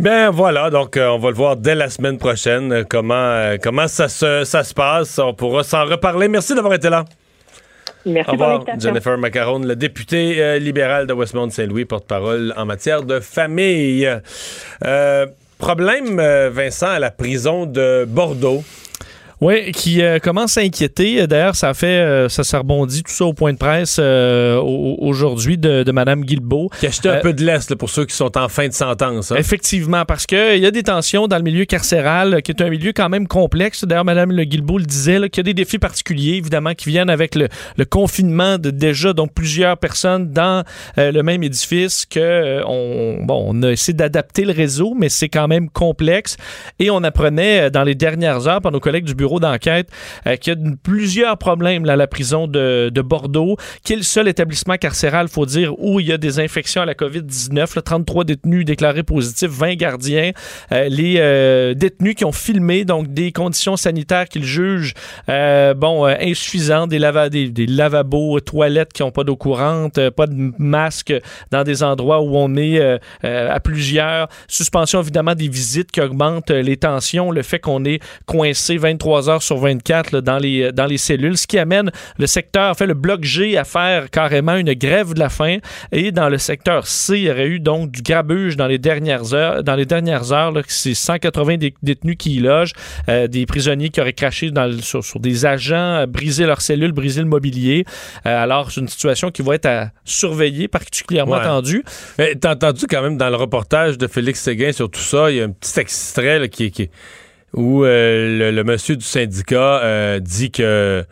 Ben 0.00 0.30
voilà, 0.30 0.70
donc 0.70 0.96
euh, 0.96 1.08
on 1.08 1.18
va 1.18 1.30
le 1.30 1.34
voir 1.34 1.56
dès 1.56 1.74
la 1.74 1.90
semaine 1.90 2.18
prochaine 2.18 2.72
euh, 2.72 2.84
comment 2.88 3.14
euh, 3.14 3.56
comment 3.60 3.88
ça 3.88 4.08
se, 4.08 4.44
ça 4.44 4.62
se 4.62 4.72
passe. 4.72 5.18
On 5.18 5.34
pourra 5.34 5.64
s'en 5.64 5.84
reparler. 5.84 6.28
Merci 6.28 6.54
d'avoir 6.54 6.74
été 6.74 6.88
là. 6.88 7.04
Merci 8.06 8.30
Au 8.30 8.32
revoir, 8.32 8.64
Jennifer 8.78 9.18
Macaron, 9.18 9.58
le 9.58 9.76
député 9.76 10.40
euh, 10.40 10.58
libéral 10.58 11.06
de 11.06 11.12
Westmount-Saint-Louis, 11.12 11.84
porte-parole 11.84 12.54
en 12.56 12.64
matière 12.64 13.02
de 13.02 13.20
famille. 13.20 14.08
Euh, 14.84 15.26
problème, 15.58 16.18
euh, 16.20 16.50
Vincent, 16.50 16.88
à 16.88 16.98
la 16.98 17.10
prison 17.10 17.66
de 17.66 18.04
Bordeaux. 18.06 18.62
Oui, 19.40 19.70
qui 19.70 20.02
euh, 20.02 20.18
commence 20.18 20.58
à 20.58 20.62
inquiéter. 20.62 21.26
D'ailleurs, 21.28 21.54
ça 21.54 21.72
fait, 21.72 21.86
euh, 21.86 22.28
ça, 22.28 22.42
ça 22.42 22.58
rebondit 22.58 23.04
tout 23.04 23.12
ça 23.12 23.24
au 23.24 23.32
point 23.32 23.52
de 23.52 23.58
presse 23.58 23.98
euh, 24.00 24.60
aujourd'hui 24.60 25.56
de, 25.56 25.84
de 25.84 25.92
Mme 25.92 26.24
Guilbeault. 26.24 26.70
Qui 26.80 26.88
a 26.88 26.90
jeté 26.90 27.08
un 27.08 27.20
peu 27.20 27.32
de 27.32 27.44
l'Est 27.44 27.72
pour 27.76 27.88
ceux 27.88 28.04
qui 28.04 28.16
sont 28.16 28.36
en 28.36 28.48
fin 28.48 28.66
de 28.66 28.72
sentence. 28.72 29.30
Hein? 29.30 29.36
Effectivement, 29.38 30.04
parce 30.04 30.26
qu'il 30.26 30.58
y 30.58 30.66
a 30.66 30.70
des 30.72 30.82
tensions 30.82 31.28
dans 31.28 31.36
le 31.36 31.44
milieu 31.44 31.66
carcéral, 31.66 32.42
qui 32.42 32.50
est 32.50 32.60
un 32.60 32.68
milieu 32.68 32.92
quand 32.92 33.08
même 33.08 33.28
complexe. 33.28 33.84
D'ailleurs, 33.84 34.04
Mme 34.04 34.32
Le 34.32 34.42
Guilbeault 34.42 34.78
le 34.78 34.84
disait, 34.84 35.28
qu'il 35.28 35.38
y 35.38 35.40
a 35.40 35.44
des 35.44 35.54
défis 35.54 35.78
particuliers, 35.78 36.34
évidemment, 36.34 36.74
qui 36.74 36.88
viennent 36.88 37.10
avec 37.10 37.36
le, 37.36 37.48
le 37.76 37.84
confinement 37.84 38.58
de 38.58 38.70
déjà 38.70 39.12
donc 39.12 39.32
plusieurs 39.34 39.76
personnes 39.76 40.32
dans 40.32 40.64
le 40.96 41.22
même 41.22 41.44
édifice, 41.44 42.06
que 42.06 42.62
on, 42.66 43.24
bon, 43.24 43.44
on 43.48 43.62
a 43.62 43.70
essayé 43.70 43.94
d'adapter 43.94 44.44
le 44.44 44.52
réseau, 44.52 44.94
mais 44.98 45.08
c'est 45.08 45.28
quand 45.28 45.46
même 45.46 45.70
complexe. 45.70 46.36
Et 46.80 46.90
on 46.90 47.04
apprenait 47.04 47.70
dans 47.70 47.84
les 47.84 47.94
dernières 47.94 48.48
heures 48.48 48.60
par 48.60 48.72
nos 48.72 48.80
collègues 48.80 49.04
du 49.04 49.14
bureau 49.14 49.27
d'enquête 49.38 49.88
euh, 50.26 50.36
qui 50.36 50.50
a 50.50 50.56
plusieurs 50.82 51.36
problèmes 51.36 51.88
à 51.88 51.96
la 51.96 52.06
prison 52.06 52.46
de, 52.46 52.90
de, 52.92 53.02
Bordeaux, 53.02 53.56
qui 53.84 53.92
est 53.92 53.96
le 53.96 54.02
seul 54.02 54.28
établissement 54.28 54.76
carcéral, 54.76 55.28
faut 55.28 55.46
dire, 55.46 55.78
où 55.78 56.00
il 56.00 56.06
y 56.06 56.12
a 56.12 56.18
des 56.18 56.40
infections 56.40 56.82
à 56.82 56.86
la 56.86 56.94
COVID-19. 56.94 57.82
33 57.82 58.24
détenus 58.24 58.64
déclarés 58.64 59.02
positifs, 59.02 59.50
20 59.50 59.74
gardiens. 59.74 60.32
Euh, 60.72 60.88
les 60.88 61.16
euh, 61.18 61.74
détenus 61.74 62.14
qui 62.14 62.24
ont 62.24 62.32
filmé 62.32 62.84
donc 62.84 63.08
des 63.08 63.32
conditions 63.32 63.76
sanitaires 63.76 64.28
qu'ils 64.28 64.44
jugent 64.44 64.94
euh, 65.28 65.74
bon 65.74 66.04
insuffisantes, 66.04 66.90
des, 66.90 66.98
lava 66.98 67.28
des, 67.28 67.66
lavabos, 67.66 68.40
toilettes 68.40 68.92
qui 68.92 69.02
n'ont 69.02 69.10
pas 69.10 69.24
d'eau 69.24 69.36
courante, 69.36 70.08
pas 70.10 70.26
de 70.26 70.52
masque 70.58 71.14
dans 71.50 71.64
des 71.64 71.82
endroits 71.82 72.20
où 72.20 72.36
on 72.36 72.56
est 72.56 72.80
à 73.22 73.60
plusieurs. 73.60 74.28
Suspension 74.48 75.00
évidemment 75.00 75.34
des 75.34 75.48
visites 75.48 75.90
qui 75.90 76.00
augmentent 76.00 76.50
les 76.50 76.76
tensions, 76.76 77.30
le 77.30 77.42
fait 77.42 77.58
qu'on 77.58 77.84
est 77.84 78.00
coincé 78.26 78.76
23 78.76 79.17
23 79.18 79.30
heures 79.30 79.42
sur 79.42 79.56
24 79.58 80.12
là, 80.12 80.20
dans, 80.20 80.38
les, 80.38 80.72
dans 80.72 80.86
les 80.86 80.98
cellules, 80.98 81.36
ce 81.36 81.46
qui 81.46 81.58
amène 81.58 81.90
le 82.18 82.26
secteur, 82.26 82.70
en 82.70 82.74
fait, 82.74 82.86
le 82.86 82.94
bloc 82.94 83.24
G 83.24 83.56
à 83.56 83.64
faire 83.64 84.10
carrément 84.10 84.56
une 84.56 84.72
grève 84.74 85.14
de 85.14 85.18
la 85.18 85.28
faim. 85.28 85.58
Et 85.92 86.12
dans 86.12 86.28
le 86.28 86.38
secteur 86.38 86.86
C, 86.86 87.18
il 87.18 87.22
y 87.24 87.30
aurait 87.30 87.46
eu 87.48 87.60
donc 87.60 87.90
du 87.90 88.02
grabuge 88.02 88.56
dans 88.56 88.66
les 88.66 88.78
dernières 88.78 89.34
heures. 89.34 89.62
Dans 89.64 89.74
les 89.74 89.86
dernières 89.86 90.32
heures, 90.32 90.52
c'est 90.68 90.94
180 90.94 91.56
dé- 91.56 91.74
détenus 91.82 92.16
qui 92.18 92.36
y 92.36 92.38
logent, 92.40 92.72
euh, 93.08 93.26
des 93.26 93.46
prisonniers 93.46 93.88
qui 93.90 94.00
auraient 94.00 94.12
craché 94.12 94.50
dans 94.50 94.66
le- 94.66 94.80
sur, 94.80 95.04
sur 95.04 95.20
des 95.20 95.46
agents, 95.46 95.76
euh, 96.02 96.06
brisé 96.06 96.46
leurs 96.46 96.60
cellules, 96.60 96.92
brisé 96.92 97.20
le 97.20 97.28
mobilier. 97.28 97.84
Euh, 98.26 98.42
alors, 98.42 98.70
c'est 98.70 98.80
une 98.80 98.88
situation 98.88 99.30
qui 99.30 99.42
va 99.42 99.54
être 99.54 99.66
à 99.66 99.90
surveiller, 100.04 100.68
particulièrement 100.68 101.36
Ouais. 101.36 101.42
tendue. 101.42 101.84
Mais 102.18 102.34
t'as 102.36 102.52
entendu 102.54 102.86
quand 102.88 103.02
même 103.02 103.16
dans 103.16 103.30
le 103.30 103.36
reportage 103.36 103.98
de 103.98 104.06
Félix 104.06 104.40
Séguin 104.40 104.72
sur 104.72 104.90
tout 104.90 105.00
ça, 105.00 105.30
il 105.30 105.36
y 105.36 105.40
a 105.40 105.44
un 105.44 105.50
petit 105.50 105.78
extrait 105.80 106.38
là, 106.38 106.48
qui, 106.48 106.70
qui- 106.70 106.90
où 107.54 107.84
euh, 107.84 108.38
le, 108.38 108.50
le 108.50 108.64
monsieur 108.64 108.96
du 108.96 109.04
syndicat 109.04 109.80
euh, 109.82 110.20
dit 110.20 110.50
que 110.50 111.04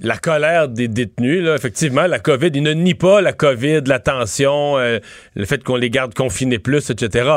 la 0.00 0.16
colère 0.16 0.68
des 0.68 0.88
détenus, 0.88 1.42
là, 1.42 1.54
effectivement, 1.54 2.06
la 2.06 2.18
COVID, 2.18 2.50
il 2.54 2.62
ne 2.62 2.72
nie 2.72 2.94
pas 2.94 3.20
la 3.20 3.32
COVID, 3.32 3.82
la 3.86 3.98
tension, 3.98 4.78
euh, 4.78 4.98
le 5.34 5.44
fait 5.44 5.62
qu'on 5.62 5.76
les 5.76 5.90
garde 5.90 6.14
confinés 6.14 6.58
plus, 6.58 6.90
etc. 6.90 7.30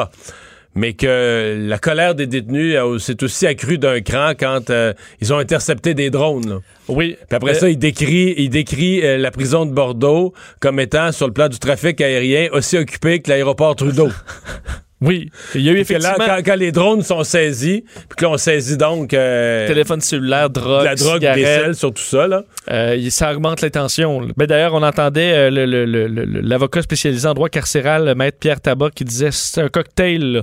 Mais 0.78 0.93
que 0.93 1.58
la 1.58 1.78
colère 1.78 2.15
des 2.15 2.28
détenus 2.28 2.75
euh, 2.75 2.99
s'est 2.99 3.23
aussi 3.23 3.47
accrue 3.47 3.78
d'un 3.78 4.01
cran 4.01 4.34
quand 4.38 4.69
euh, 4.69 4.93
ils 5.21 5.34
ont 5.34 5.38
intercepté 5.38 5.93
des 5.93 6.10
drones. 6.10 6.49
là. 6.49 6.60
Oui. 6.88 7.17
Puis 7.30 7.36
après 7.36 7.54
ça, 7.54 7.69
il 7.69 7.78
décrit, 7.78 8.36
il 8.38 8.49
décrit 8.49 9.01
la 9.17 9.32
prison 9.32 9.65
de 9.65 9.71
Bordeaux 9.71 10.34
comme 10.60 10.80
étant, 10.80 11.12
sur 11.12 11.28
le 11.28 11.34
plan 11.34 11.47
du 11.47 11.60
trafic 11.60 12.01
aérien, 12.01 12.49
aussi 12.51 12.78
occupée 12.78 13.21
que 13.21 13.30
l'aéroport 13.30 13.75
Trudeau. 13.75 14.10
Oui. 15.01 15.29
Il 15.53 15.62
y 15.62 15.69
a 15.69 15.73
eu 15.73 15.84
là, 15.99 16.15
quand, 16.17 16.38
quand 16.45 16.55
les 16.55 16.71
drones 16.71 17.01
sont 17.01 17.23
saisis, 17.23 17.84
puis 17.95 18.15
que 18.17 18.23
là, 18.23 18.31
on 18.31 18.38
saisit 18.38 18.77
donc 18.77 19.13
euh, 19.13 19.67
téléphone 19.67 19.99
cellulaire, 20.01 20.49
drogue, 20.49 20.86
la 20.86 20.95
drogue, 20.95 21.21
des 21.36 21.43
selles 21.43 21.75
sur 21.75 21.93
tout 21.93 22.01
ça, 22.01 22.27
là. 22.27 22.43
Euh, 22.71 23.10
ça 23.10 23.34
augmente 23.34 23.62
les 23.62 23.71
tensions. 23.71 24.25
Ben, 24.38 24.47
D'ailleurs, 24.47 24.73
on 24.73 24.81
entendait 24.84 25.34
euh, 25.34 25.49
le- 25.49 25.65
le- 25.65 25.86
le- 25.86 26.08
le- 26.08 26.41
l'avocat 26.41 26.81
spécialisé 26.81 27.27
en 27.27 27.34
droit 27.34 27.49
carcéral, 27.49 28.05
le 28.05 28.15
maître 28.15 28.38
Pierre 28.39 28.62
Tabac, 28.62 28.91
qui 28.95 29.03
disait 29.03 29.29
c'est 29.31 29.62
un 29.62 29.67
cocktail. 29.69 30.21
là. 30.31 30.41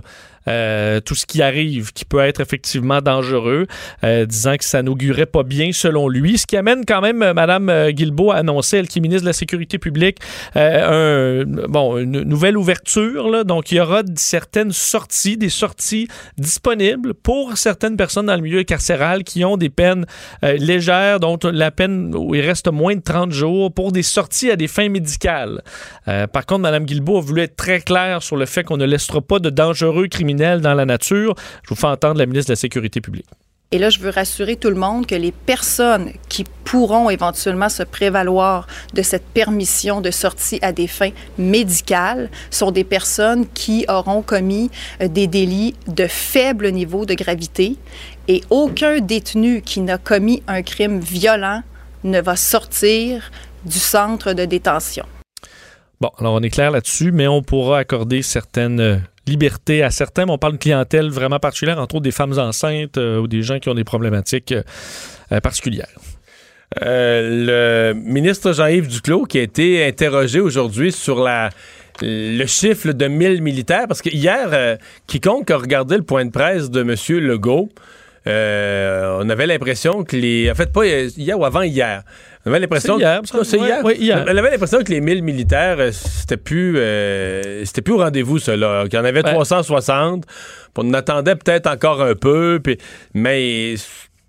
Euh, 0.49 1.01
tout 1.01 1.15
ce 1.15 1.27
qui 1.27 1.43
arrive 1.43 1.93
qui 1.93 2.05
peut 2.05 2.19
être 2.19 2.41
effectivement 2.41 3.01
dangereux, 3.01 3.67
euh, 4.03 4.27
disant 4.27 4.57
que 4.57 4.65
ça 4.65 4.83
n'augurait 4.83 5.27
pas 5.27 5.43
bien 5.43 5.71
selon 5.73 6.09
lui. 6.09 6.39
Ce 6.39 6.47
qui 6.47 6.57
amène 6.57 6.85
quand 6.85 7.01
même 7.01 7.23
euh, 7.23 7.35
Mme 7.35 7.91
Guilbeault 7.91 8.33
à 8.33 8.37
annoncer, 8.37 8.79
elle 8.79 8.89
qui 8.89 8.99
est 8.99 9.03
ministre 9.03 9.23
de 9.23 9.29
la 9.29 9.33
Sécurité 9.33 9.79
publique, 9.79 10.19
une 10.55 12.23
nouvelle 12.25 12.57
ouverture. 12.57 13.45
Donc, 13.45 13.71
il 13.71 13.77
y 13.77 13.81
aura 13.81 14.03
certaines 14.17 14.73
sorties, 14.73 15.37
des 15.37 15.49
sorties 15.49 16.09
disponibles 16.39 17.15
pour 17.15 17.57
certaines 17.57 17.97
personnes 17.97 18.27
dans 18.27 18.35
le 18.35 18.43
milieu 18.43 18.63
carcéral 18.65 19.25
qui 19.25 19.45
ont 19.45 19.57
des 19.57 19.69
peines 19.69 20.07
légères, 20.43 21.21
dont 21.21 21.39
la 21.45 21.71
peine 21.71 22.15
où 22.15 22.35
il 22.35 22.41
reste 22.41 22.71
moins 22.71 22.97
de 22.97 23.01
30 23.01 23.33
jours 23.33 23.73
pour 23.73 23.93
des 23.93 24.03
sorties 24.03 24.51
à 24.51 24.57
des 24.57 24.69
fins 24.69 24.89
médicales. 24.89 25.63
Par 26.07 26.47
contre, 26.47 26.61
Mme 26.61 26.85
Guilbeault 26.85 27.19
a 27.19 27.21
voulu 27.21 27.43
être 27.43 27.57
très 27.57 27.81
claire 27.81 28.23
sur 28.23 28.37
le 28.37 28.47
fait 28.47 28.65
qu'on 28.65 28.77
ne 28.77 28.87
laissera 28.87 29.21
pas 29.21 29.39
de 29.39 29.51
dangereux 29.51 30.09
criminels 30.09 30.32
dans 30.35 30.75
la 30.75 30.85
nature. 30.85 31.35
Je 31.65 31.69
vous 31.71 31.77
fais 31.77 31.87
entendre 31.87 32.19
la 32.19 32.27
ministre 32.27 32.49
de 32.49 32.53
la 32.53 32.57
Sécurité 32.57 33.01
publique. 33.01 33.27
Et 33.75 33.79
là, 33.79 33.89
je 33.89 34.01
veux 34.01 34.11
rassurer 34.11 34.57
tout 34.57 34.69
le 34.69 34.77
monde 34.77 35.07
que 35.07 35.15
les 35.15 35.33
personnes 35.33 36.13
qui 36.29 36.45
pourront 36.65 37.09
éventuellement 37.09 37.71
se 37.71 37.83
prévaloir 37.83 38.67
de 38.93 39.01
cette 39.01 39.25
permission 39.25 40.03
de 40.03 40.11
sortie 40.11 40.59
à 40.61 40.73
des 40.73 40.87
fins 40.87 41.13
médicales 41.39 42.29
sont 42.51 42.71
des 42.71 42.85
personnes 42.85 43.47
qui 43.49 43.87
auront 43.89 44.21
commis 44.21 44.71
euh, 45.01 45.09
des 45.09 45.27
délits 45.27 45.75
de 45.87 46.07
faible 46.07 46.71
niveau 46.71 47.07
de 47.07 47.15
gravité 47.15 47.77
et 48.29 48.43
aucun 48.51 49.01
détenu 49.01 49.63
qui 49.63 49.81
n'a 49.81 49.97
commis 49.97 50.43
un 50.49 50.61
crime 50.61 51.01
violent 51.01 51.63
ne 52.05 52.21
va 52.21 52.37
sortir 52.37 53.31
du 53.65 53.79
centre 53.79 54.35
de 54.35 54.45
détention. 54.45 55.07
Bon, 55.99 56.11
alors 56.19 56.35
on 56.35 56.43
est 56.43 56.51
clair 56.51 56.73
là-dessus, 56.73 57.11
mais 57.11 57.27
on 57.27 57.43
pourra 57.43 57.79
accorder 57.79 58.21
certaines 58.21 59.03
libertés 59.27 59.83
à 59.83 59.91
certains. 59.91 60.27
Mais 60.27 60.33
on 60.33 60.39
parle 60.39 60.55
de 60.55 60.59
clientèle 60.59 61.11
vraiment 61.11 61.39
particulière, 61.39 61.79
entre 61.79 61.97
autres 61.97 62.05
des 62.05 62.11
femmes 62.11 62.39
enceintes 62.39 62.99
euh, 62.99 63.21
ou 63.21 63.27
des 63.27 63.43
gens 63.43 63.59
qui 63.59 63.69
ont 63.69 63.75
des 63.75 63.85
problématiques 63.85 64.53
euh, 64.53 65.41
particulières. 65.41 65.89
Euh, 66.83 67.93
le 67.93 67.95
ministre 67.95 68.53
Jean-Yves 68.53 68.89
Duclos 68.89 69.25
qui 69.25 69.39
a 69.39 69.43
été 69.43 69.85
interrogé 69.87 70.41
aujourd'hui 70.41 70.91
sur 70.91 71.29
le 72.01 72.47
chiffre 72.47 72.93
de 72.93 73.07
1000 73.07 73.43
militaires, 73.43 73.87
parce 73.87 74.01
que 74.01 74.09
hier, 74.09 74.79
quiconque 75.07 75.51
a 75.51 75.59
regardé 75.59 75.97
le 75.97 76.03
point 76.03 76.25
de 76.25 76.31
presse 76.31 76.71
de 76.71 76.81
M. 76.81 76.95
Legault, 77.21 77.69
euh, 78.27 79.19
on 79.21 79.29
avait 79.29 79.47
l'impression 79.47 80.05
que 80.05 80.17
les... 80.17 80.51
En 80.51 80.55
fait, 80.55 80.73
pas 80.73 80.87
hier 80.87 81.39
ou 81.39 81.45
avant 81.45 81.63
hier. 81.63 82.03
On 82.45 82.51
avait 82.51 82.61
l'impression... 82.61 82.99
Hier, 82.99 83.21
que- 83.23 83.37
Non, 83.37 83.45
c'est 83.45 83.59
ouais, 83.59 83.67
hier. 83.67 83.85
ouais, 83.85 83.97
hier. 83.97 84.25
On 84.27 84.37
avait 84.37 84.51
l'impression 84.51 84.83
que 84.83 84.91
les 84.93 85.01
1000 85.01 85.23
militaires, 85.23 85.77
euh, 85.79 85.91
c'était 85.93 86.37
plus... 86.37 86.77
euh, 86.79 87.65
c'était 87.65 87.83
plus 87.83 87.95
au 87.95 87.99
rendez-vous, 87.99 88.39
cela. 88.39 88.85
Qu'il 88.85 88.95
y 88.99 89.03
en 89.03 89.05
avait 89.05 89.25
Ouais. 89.25 89.33
360. 89.33 90.25
puis 90.27 90.35
On 90.77 90.89
en 90.91 90.95
attendait 90.95 91.37
peut-être 91.37 91.67
encore 91.69 92.03
un 92.03 92.15
peu, 92.15 92.61
puis- 92.63 92.79
mais... 93.15 93.75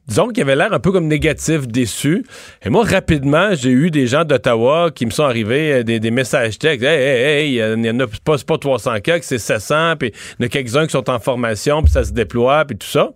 Disons 0.08 0.28
qu'il 0.28 0.44
avait 0.44 0.56
l'air 0.56 0.74
un 0.74 0.80
peu 0.80 0.92
comme 0.92 1.08
négatif, 1.08 1.68
déçu. 1.68 2.26
Et 2.66 2.70
moi, 2.70 2.84
rapidement, 2.84 3.50
j'ai 3.54 3.70
eu 3.70 3.90
des 3.90 4.06
gens 4.06 4.26
d'Ottawa 4.26 4.92
qui 4.94 5.06
me 5.06 5.12
sont 5.12 5.24
arrivés, 5.24 5.74
euh, 5.74 5.84
des, 5.84 6.00
des 6.00 6.12
messages 6.12 6.60
textes. 6.60 6.84
Hey, 6.86 7.00
hey, 7.00 7.58
hey, 7.60 7.76
il 7.78 7.86
y 7.86 7.90
en 7.90 8.00
a 8.00 8.08
pas, 8.24 8.36
pas 8.46 8.58
300 8.58 9.00
cas, 9.02 9.20
c'est 9.22 9.38
700, 9.38 9.96
puis 9.98 10.12
il 10.40 10.44
y 10.44 10.44
en 10.44 10.48
a 10.48 10.50
quelques-uns 10.50 10.86
qui 10.86 10.92
sont 10.92 11.10
en 11.10 11.20
formation, 11.20 11.82
puis 11.84 11.92
ça 11.92 12.04
se 12.04 12.12
déploie, 12.12 12.66
puis 12.66 12.78
tout 12.78 12.88
ça. 12.88 13.12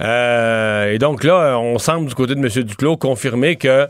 Euh, 0.00 0.92
et 0.92 0.98
donc 0.98 1.24
là, 1.24 1.58
on 1.58 1.78
semble 1.78 2.08
du 2.08 2.14
côté 2.14 2.34
de 2.34 2.40
M. 2.40 2.64
Duclos 2.64 2.96
confirmer 2.96 3.56
que 3.56 3.68
euh, 3.68 3.86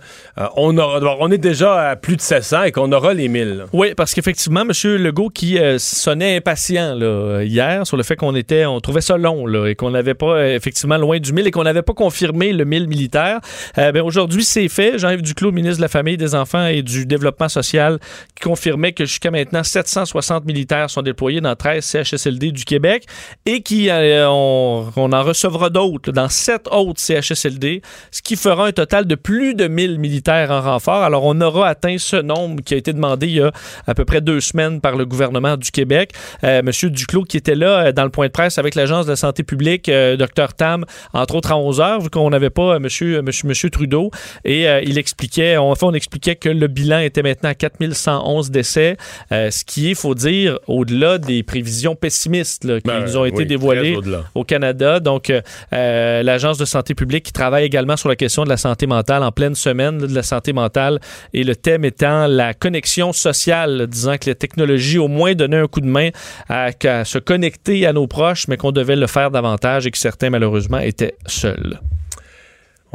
on, 0.57 0.77
aura, 0.77 1.17
on 1.21 1.31
est 1.31 1.39
déjà 1.39 1.91
à 1.91 1.97
plus 1.97 2.17
de 2.17 2.21
700 2.21 2.65
et 2.65 2.73
qu'on 2.73 2.91
aura 2.93 3.15
les 3.15 3.29
1000. 3.29 3.57
là. 3.57 3.65
Oui, 3.73 3.95
parce 3.97 4.15
qu'effectivement, 4.15 4.63
M. 4.63 4.71
Legault 4.97 5.31
qui 5.31 5.59
euh, 5.59 5.79
sonnait 5.79 6.37
impatient 6.37 6.95
là, 6.95 7.43
hier 7.43 7.87
sur 7.87 7.97
le 7.97 8.03
fait 8.03 8.17
qu'on 8.17 8.35
était, 8.35 8.67
on 8.67 8.81
trouvait 8.81 9.01
ça 9.01 9.17
long 9.17 9.47
et 9.67 9.75
qu'on 9.75 9.91
n'avait 9.91 10.15
pas 10.15 10.49
effectivement 10.49 10.97
loin 10.97 11.19
du 11.19 11.33
1000 11.33 11.47
et 11.47 11.51
qu'on 11.51 11.65
n'avait 11.65 11.83
pas 11.83 11.95
confirmé 12.25 12.53
le 12.53 12.65
1000 12.65 12.89
militaire. 12.89 13.41
Euh, 13.79 13.93
ben, 13.93 14.03
Aujourd'hui, 14.03 14.45
c'est 14.45 14.69
fait. 14.69 14.99
Jean-Yves 14.99 15.23
Duclos, 15.23 15.53
ministre 15.53 15.79
de 15.79 15.83
la 15.83 15.89
Famille, 15.89 16.17
des 16.17 16.35
Enfants 16.35 16.67
et 16.67 16.83
du 16.83 17.05
Développement 17.07 17.49
social, 17.49 17.99
qui 18.35 18.45
confirmait 18.45 18.93
que 18.93 19.05
jusqu'à 19.05 19.31
maintenant, 19.31 19.63
760 19.63 20.45
militaires 20.47 20.89
sont 20.89 21.03
déployés 21.03 21.41
dans 21.41 21.55
13 21.55 21.85
CHSLD 21.85 22.53
du 22.53 22.65
Québec 22.65 23.05
et 23.45 23.61
qui 23.61 23.91
euh, 23.91 24.29
on, 24.29 24.91
en 24.97 25.23
recevra 25.23 25.69
d'autres 25.69 26.13
dans 26.13 26.29
7 26.29 26.69
autres 26.71 27.01
CHSLD, 27.01 27.83
ce 28.11 28.23
qui 28.23 28.37
fera 28.37 28.67
un 28.67 28.73
total 28.73 29.07
de 29.07 29.15
plus 29.15 29.55
de 29.55 29.69
1000 29.69 29.99
militaires 29.99 30.51
en 30.51 30.61
renfort. 30.61 31.03
Alors, 31.03 31.25
on 31.25 31.39
aura 31.41 31.69
atteint 31.69 31.97
ce 31.99 32.17
nombre 32.17 32.63
qui 32.63 32.75
a 32.75 32.77
été 32.77 32.93
demandé 32.93 33.27
il 33.27 33.35
y 33.35 33.41
a 33.41 33.53
à 33.87 33.95
peu 33.95 34.05
près 34.05 34.21
deux 34.21 34.41
semaines 34.41 34.81
par 34.81 34.97
le 34.97 35.05
gouvernement 35.05 35.57
du 35.57 35.71
Québec. 35.71 36.13
Euh, 36.43 36.63
Monsieur 36.63 36.91
Duclos 36.91 37.25
qui 37.25 37.37
était 37.37 37.55
là 37.55 37.87
euh, 37.87 37.93
dans 37.93 38.05
le 38.05 38.11
point 38.11 38.27
de 38.27 38.33
presse 38.33 38.59
avec 38.59 38.75
l'Agence 38.75 39.07
de 39.07 39.11
la 39.11 39.17
santé 39.17 39.43
publique, 39.43 39.89
euh, 39.89 40.17
Dr 40.17 40.55
Tam, 40.57 40.85
entre 41.13 41.35
autres 41.35 41.53
à 41.53 41.59
11 41.59 41.81
heures, 41.81 42.01
qu'on 42.15 42.31
n'avait 42.31 42.51
pas 42.51 42.75
euh, 42.75 42.79
monsieur, 42.79 43.23
monsieur, 43.23 43.49
monsieur 43.49 43.71
Trudeau. 43.71 44.11
Et 44.45 44.69
euh, 44.69 44.81
il 44.83 44.99
expliquait, 44.99 45.57
en 45.57 45.75
fait, 45.75 45.85
on 45.85 45.93
expliquait 45.93 46.37
que 46.37 46.49
le 46.49 46.67
bilan 46.69 47.01
était 47.01 47.23
maintenant 47.23 47.51
à 47.51 47.55
4111 47.55 48.51
décès, 48.51 48.97
euh, 49.33 49.51
ce 49.51 49.65
qui 49.65 49.91
est, 49.91 49.95
faut 49.95 50.15
dire, 50.15 50.59
au-delà 50.67 51.19
des 51.19 51.43
prévisions 51.43 51.95
pessimistes 51.95 52.65
là, 52.65 52.81
qui 52.81 52.87
Ben, 52.87 53.01
nous 53.01 53.17
ont 53.17 53.25
été 53.25 53.39
oui, 53.39 53.47
dévoilées 53.47 53.99
au 54.35 54.45
Canada. 54.45 55.01
Donc, 55.01 55.31
euh, 55.31 55.41
euh, 55.73 56.23
l'Agence 56.23 56.59
de 56.59 56.65
santé 56.65 56.95
publique 56.95 57.25
qui 57.25 57.33
travaille 57.33 57.65
également 57.65 57.97
sur 57.97 58.09
la 58.09 58.17
question 58.17 58.45
de 58.45 58.49
la 58.49 58.57
santé 58.57 58.87
mentale 58.87 59.23
en 59.23 59.33
pleine 59.33 59.55
semaine 59.55 60.01
là, 60.01 60.07
de 60.07 60.15
la 60.15 60.23
santé 60.23 60.53
mentale 60.53 61.01
et 61.33 61.45
le 61.45 61.57
thème 61.57 61.85
étant 61.85 62.27
la 62.27 62.55
connexion 62.55 63.13
sociale, 63.13 63.77
là, 63.77 63.87
disant 63.87 64.17
que 64.19 64.31
la 64.31 64.35
technologie 64.35 64.99
au 64.99 65.09
moins 65.09 65.35
donnait 65.35 65.59
un 65.59 65.67
coup 65.67 65.81
de 65.81 65.87
main 65.87 66.11
à, 66.49 66.71
à 66.85 67.05
se 67.05 67.19
connecter 67.19 67.87
à 67.87 67.93
nos 67.93 68.07
proches, 68.07 68.49
mais 68.49 68.57
qu'on 68.57 68.73
devait 68.73 68.97
le 68.97 69.07
faire 69.07 69.31
davantage 69.31 69.87
et 69.87 69.91
que 69.91 69.99
certains, 69.99 70.31
malheureusement, 70.31 70.79
étaient 70.79 71.15
seuls. 71.27 71.81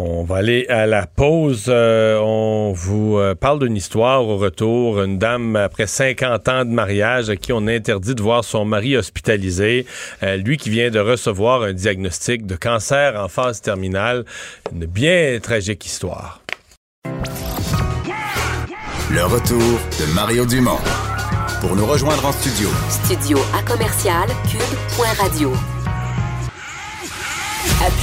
On 0.02 0.24
va 0.24 0.38
aller 0.38 0.66
à 0.70 0.86
la 0.86 1.06
pause. 1.06 1.66
Euh, 1.68 2.18
on 2.20 2.72
vous 2.72 3.18
euh, 3.18 3.36
parle 3.36 3.60
d'une 3.60 3.76
histoire 3.76 4.26
au 4.26 4.38
retour. 4.38 5.02
Une 5.02 5.18
dame, 5.18 5.58
après 5.58 5.88
50 5.88 6.48
ans 6.48 6.64
de 6.64 6.70
mariage, 6.70 7.30
à 7.30 7.36
qui 7.36 7.52
on 7.52 7.68
a 7.68 7.74
interdit 7.74 8.16
de 8.16 8.22
voir 8.22 8.46
son 8.46 8.64
mari 8.64 8.96
hospitalisé. 8.96 9.86
Euh, 10.24 10.38
lui 10.38 10.56
qui 10.56 10.70
vient 10.70 10.90
de 10.90 11.00
recevoir 11.00 11.64
un 11.64 11.74
diagnostic 11.74 12.46
de 12.46 12.56
cancer 12.56 13.22
en 13.22 13.28
phase 13.28 13.60
terminale. 13.60 14.24
Une 14.72 14.86
bien 14.86 15.38
tragique 15.44 15.86
histoire. 15.86 16.42
Le 19.12 19.26
retour 19.26 19.60
de 19.60 20.16
Mario 20.16 20.46
Dumont. 20.46 20.80
Pour 21.60 21.76
nous 21.76 21.86
rejoindre 21.86 22.26
en 22.26 22.32
studio, 22.32 22.70
Studio 22.90 23.38
à 23.54 23.62
commercial 23.70 24.30
cube.radio. 24.50 25.52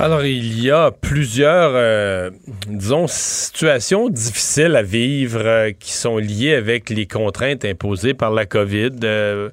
Alors, 0.00 0.24
il 0.24 0.60
y 0.60 0.72
a 0.72 0.90
plusieurs, 0.90 1.70
euh, 1.72 2.30
disons, 2.66 3.06
situations 3.06 4.08
difficiles 4.08 4.74
à 4.74 4.82
vivre 4.82 5.40
euh, 5.44 5.70
qui 5.70 5.92
sont 5.92 6.18
liées 6.18 6.54
avec 6.54 6.90
les 6.90 7.06
contraintes 7.06 7.64
imposées 7.64 8.12
par 8.12 8.32
la 8.32 8.44
COVID. 8.44 8.90
Euh, 9.04 9.50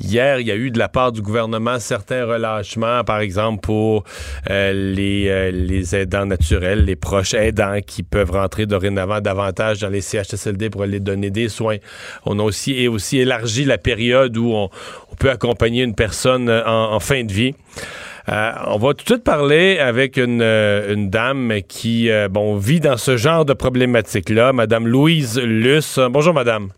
hier, 0.00 0.40
il 0.40 0.48
y 0.48 0.50
a 0.50 0.56
eu 0.56 0.72
de 0.72 0.80
la 0.80 0.88
part 0.88 1.12
du 1.12 1.22
gouvernement 1.22 1.78
certains 1.78 2.24
relâchements, 2.26 3.04
par 3.04 3.20
exemple 3.20 3.60
pour 3.60 4.02
les, 4.48 5.52
les 5.52 5.94
aidants 5.94 6.26
naturels, 6.26 6.84
les 6.84 6.96
proches 6.96 7.34
aidants 7.34 7.78
qui 7.86 8.02
peuvent 8.02 8.32
rentrer 8.32 8.66
dorénavant 8.66 9.20
davantage 9.20 9.78
dans 9.78 9.90
les 9.90 10.00
CHSLD 10.00 10.70
pour 10.70 10.82
aller 10.82 10.98
donner 10.98 11.30
des 11.30 11.48
soins. 11.48 11.76
On 12.26 12.40
a 12.40 12.42
aussi, 12.42 12.72
et 12.72 12.88
aussi 12.88 13.20
élargi 13.20 13.64
la 13.64 13.78
période 13.78 14.36
où 14.36 14.52
on, 14.52 14.70
peut 15.20 15.30
accompagner 15.30 15.84
une 15.84 15.94
personne 15.94 16.50
en 16.50 16.98
fin 16.98 17.22
de 17.22 17.32
vie. 17.32 17.54
Euh, 18.28 18.52
on 18.68 18.78
va 18.78 18.94
tout 18.94 19.04
de 19.04 19.08
suite 19.08 19.24
parler 19.24 19.78
avec 19.78 20.16
une, 20.16 20.40
euh, 20.40 20.94
dame 20.96 21.52
qui 21.68 22.10
euh, 22.10 22.28
bon, 22.28 22.56
vit 22.56 22.80
dans 22.80 22.96
ce 22.96 23.18
genre 23.18 23.44
de 23.44 23.52
problématique-là, 23.52 24.52
Madame 24.54 24.88
Louise 24.88 25.38
Luce. 25.38 25.98
Bonjour, 26.10 26.32
Madame. 26.32 26.68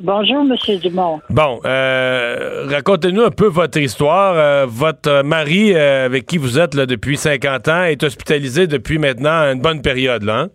Bonjour, 0.00 0.44
Monsieur 0.44 0.78
Dumont. 0.78 1.20
Bon, 1.30 1.60
racontez-nous 1.62 3.22
un 3.22 3.30
peu 3.30 3.46
votre 3.46 3.78
histoire. 3.78 4.66
votre 4.68 5.22
mari, 5.22 5.74
avec 5.74 6.26
qui 6.26 6.38
vous 6.38 6.58
êtes 6.58 6.74
là, 6.74 6.86
depuis 6.86 7.16
50 7.16 7.68
ans, 7.68 7.82
est 7.82 8.02
hospitalisé 8.04 8.68
depuis 8.68 8.98
maintenant 8.98 9.52
une 9.52 9.60
bonne 9.60 9.82
période, 9.82 10.22
là. 10.22 10.42
Hein? 10.42 10.48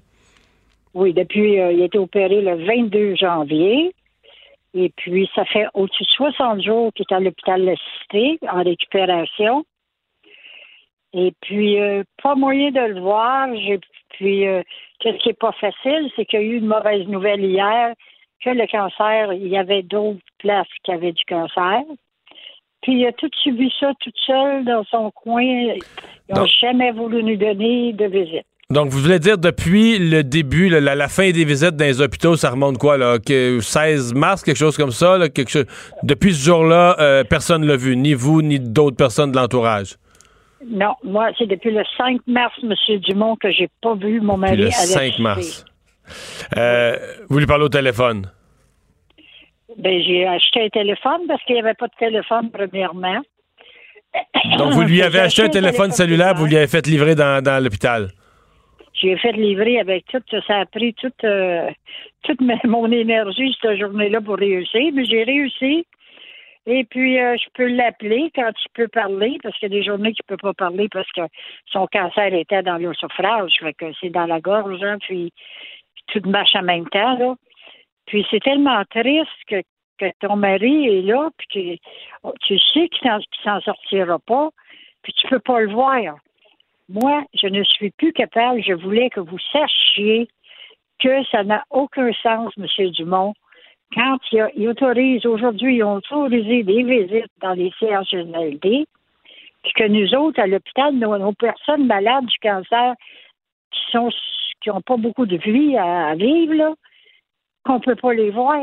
Oui, 0.93 1.11
depuis, 1.11 1.55
il 1.55 1.81
a 1.81 1.85
été 1.85 1.97
opéré 1.97 2.41
le 2.41 2.65
22 2.65 3.15
janvier. 3.15 3.93
Et 4.73 4.93
puis, 4.95 5.29
ça 5.35 5.43
fait 5.45 5.65
au-dessus 5.73 6.03
de 6.03 6.09
60 6.09 6.63
jours 6.63 6.91
qu'il 6.93 7.05
est 7.09 7.13
à 7.13 7.19
l'hôpital 7.19 7.61
de 7.61 7.65
la 7.65 7.75
Cité 7.75 8.39
en 8.49 8.63
récupération. 8.63 9.65
Et 11.13 11.33
puis, 11.41 11.79
euh, 11.79 12.03
pas 12.21 12.35
moyen 12.35 12.71
de 12.71 12.79
le 12.79 13.01
voir. 13.01 13.47
puis, 14.09 14.47
euh, 14.47 14.63
qu'est-ce 14.99 15.17
qui 15.17 15.29
est 15.29 15.39
pas 15.39 15.51
facile, 15.53 16.09
c'est 16.15 16.25
qu'il 16.25 16.39
y 16.39 16.43
a 16.43 16.45
eu 16.45 16.57
une 16.57 16.67
mauvaise 16.67 17.07
nouvelle 17.07 17.43
hier 17.43 17.93
que 18.43 18.49
le 18.49 18.67
cancer, 18.67 19.31
il 19.33 19.47
y 19.47 19.57
avait 19.57 19.83
d'autres 19.83 20.19
places 20.39 20.67
qui 20.83 20.91
avaient 20.91 21.13
du 21.13 21.23
cancer. 21.25 21.81
Puis, 22.81 22.99
il 22.99 23.05
a 23.05 23.13
tout 23.13 23.29
subi 23.41 23.71
ça 23.79 23.91
toute 24.01 24.17
seule 24.25 24.65
dans 24.65 24.83
son 24.85 25.11
coin. 25.11 25.43
Ils 25.43 25.79
n'ont 26.35 26.45
jamais 26.45 26.91
voulu 26.91 27.23
nous 27.23 27.37
donner 27.37 27.93
de 27.93 28.05
visite. 28.05 28.45
Donc, 28.69 28.89
vous 28.89 28.99
voulez 28.99 29.19
dire 29.19 29.37
depuis 29.37 29.99
le 29.99 30.23
début, 30.23 30.67
la, 30.67 31.07
fin 31.07 31.29
des 31.29 31.45
visites 31.45 31.75
dans 31.75 31.85
les 31.85 32.01
hôpitaux, 32.01 32.35
ça 32.35 32.49
remonte 32.49 32.79
quoi, 32.79 32.97
là? 32.97 33.17
16 33.27 34.15
mars, 34.15 34.41
quelque 34.41 34.57
chose 34.57 34.75
comme 34.75 34.91
ça? 34.91 35.29
quelque 35.29 35.51
chose... 35.51 35.65
Depuis 36.01 36.33
ce 36.33 36.43
jour-là, 36.43 36.95
euh, 36.99 37.23
personne 37.23 37.61
ne 37.61 37.67
l'a 37.67 37.77
vu, 37.77 37.95
ni 37.95 38.15
vous, 38.15 38.41
ni 38.41 38.59
d'autres 38.59 38.97
personnes 38.97 39.31
de 39.31 39.37
l'entourage? 39.37 39.97
Non, 40.67 40.95
moi, 41.03 41.29
c'est 41.37 41.47
depuis 41.47 41.71
le 41.71 41.83
5 41.97 42.21
mars, 42.27 42.53
M. 42.63 42.73
Dumont, 42.99 43.35
que 43.35 43.51
j'ai 43.51 43.69
pas 43.81 43.95
vu 43.95 44.21
mon 44.21 44.37
mari 44.37 44.57
le 44.57 44.71
5 44.71 45.19
mars. 45.19 45.65
Euh, 46.57 46.97
vous 47.29 47.39
lui 47.39 47.45
parlez 47.45 47.65
au 47.65 47.69
téléphone? 47.69 48.29
Ben, 49.77 50.01
j'ai 50.03 50.27
acheté 50.27 50.65
un 50.65 50.69
téléphone 50.69 51.21
parce 51.27 51.43
qu'il 51.43 51.55
n'y 51.55 51.61
avait 51.61 51.73
pas 51.73 51.87
de 51.87 51.95
téléphone, 51.97 52.51
premièrement. 52.51 53.21
Donc, 54.57 54.73
vous 54.73 54.83
lui 54.83 55.01
avez 55.01 55.19
acheté 55.19 55.43
un 55.43 55.49
téléphone, 55.49 55.91
cellulaire, 55.91 56.35
vous 56.35 56.45
lui 56.45 56.57
avez 56.57 56.67
fait 56.67 56.85
livrer 56.85 57.15
dans, 57.15 57.63
l'hôpital? 57.63 58.09
J'ai 58.93 59.17
fait 59.17 59.31
livrer 59.31 59.79
avec 59.79 60.05
tout, 60.05 60.21
ça 60.45 60.59
a 60.59 60.65
pris 60.65 60.93
toute, 60.93 61.23
euh, 61.23 61.67
toute 62.23 62.39
mon 62.65 62.91
énergie 62.91 63.55
cette 63.59 63.79
journée-là 63.79 64.21
pour 64.21 64.37
réussir, 64.37 64.91
mais 64.93 65.05
j'ai 65.05 65.23
réussi. 65.23 65.85
Et 66.65 66.85
puis, 66.85 67.19
euh, 67.19 67.35
je 67.37 67.49
peux 67.53 67.67
l'appeler 67.67 68.31
quand 68.33 68.49
il 68.49 68.69
peut 68.73 68.87
parler, 68.87 69.37
parce 69.43 69.57
qu'il 69.57 69.71
y 69.71 69.75
a 69.75 69.77
des 69.77 69.83
journées 69.83 70.13
qu'il 70.13 70.23
ne 70.29 70.35
peut 70.35 70.41
pas 70.41 70.53
parler 70.53 70.87
parce 70.89 71.11
que 71.11 71.21
son 71.67 71.87
cancer 71.87 72.33
était 72.33 72.63
dans 72.63 72.77
l'ossophrage, 72.77 73.53
fait 73.59 73.73
que 73.73 73.85
c'est 73.99 74.09
dans 74.09 74.25
la 74.25 74.39
gorge, 74.39 74.81
hein, 74.81 74.97
puis 74.99 75.33
tout 76.07 76.21
marche 76.25 76.55
en 76.55 76.63
même 76.63 76.87
temps, 76.89 77.17
là. 77.17 77.35
Puis 78.05 78.25
c'est 78.29 78.41
tellement 78.41 78.83
triste 78.89 79.29
que, 79.47 79.61
ton 80.19 80.35
mari 80.35 80.87
est 80.87 81.01
là, 81.01 81.29
puis 81.37 81.47
que 82.23 82.29
tu 82.41 82.59
sais 82.59 82.89
qu'il 82.89 83.09
ne 83.09 83.19
s'en 83.43 83.61
sortira 83.61 84.19
pas, 84.19 84.49
puis 85.01 85.13
tu 85.13 85.27
peux 85.27 85.39
pas 85.39 85.61
le 85.61 85.71
voir. 85.71 86.17
Moi, 86.89 87.23
je 87.33 87.47
ne 87.47 87.63
suis 87.63 87.91
plus 87.91 88.11
capable, 88.11 88.61
je 88.61 88.73
voulais 88.73 89.09
que 89.09 89.21
vous 89.21 89.39
sachiez 89.51 90.27
que 90.99 91.23
ça 91.25 91.43
n'a 91.43 91.63
aucun 91.69 92.11
sens, 92.21 92.51
M. 92.57 92.89
Dumont, 92.91 93.33
quand 93.93 94.17
ils, 94.31 94.67
autorisent, 94.67 95.25
aujourd'hui, 95.25 95.77
ils 95.77 95.83
ont 95.83 95.95
autorisé 95.95 96.63
des 96.63 96.83
visites 96.83 97.31
dans 97.41 97.53
les 97.53 97.71
CHSLD, 97.79 98.85
puis 99.63 99.73
que 99.75 99.87
nous 99.87 100.13
autres, 100.15 100.39
à 100.39 100.47
l'hôpital, 100.47 100.93
nos, 100.95 101.33
personnes 101.33 101.85
malades 101.85 102.25
du 102.25 102.37
cancer 102.39 102.93
qui 103.71 103.91
sont 103.91 104.09
qui 104.61 104.69
n'ont 104.69 104.81
pas 104.81 104.95
beaucoup 104.95 105.25
de 105.25 105.35
vie 105.35 105.75
à, 105.77 106.15
vivre, 106.15 106.75
qu'on 107.65 107.75
ne 107.75 107.79
peut 107.79 107.97
pas 107.97 108.13
les 108.13 108.29
voir. 108.29 108.57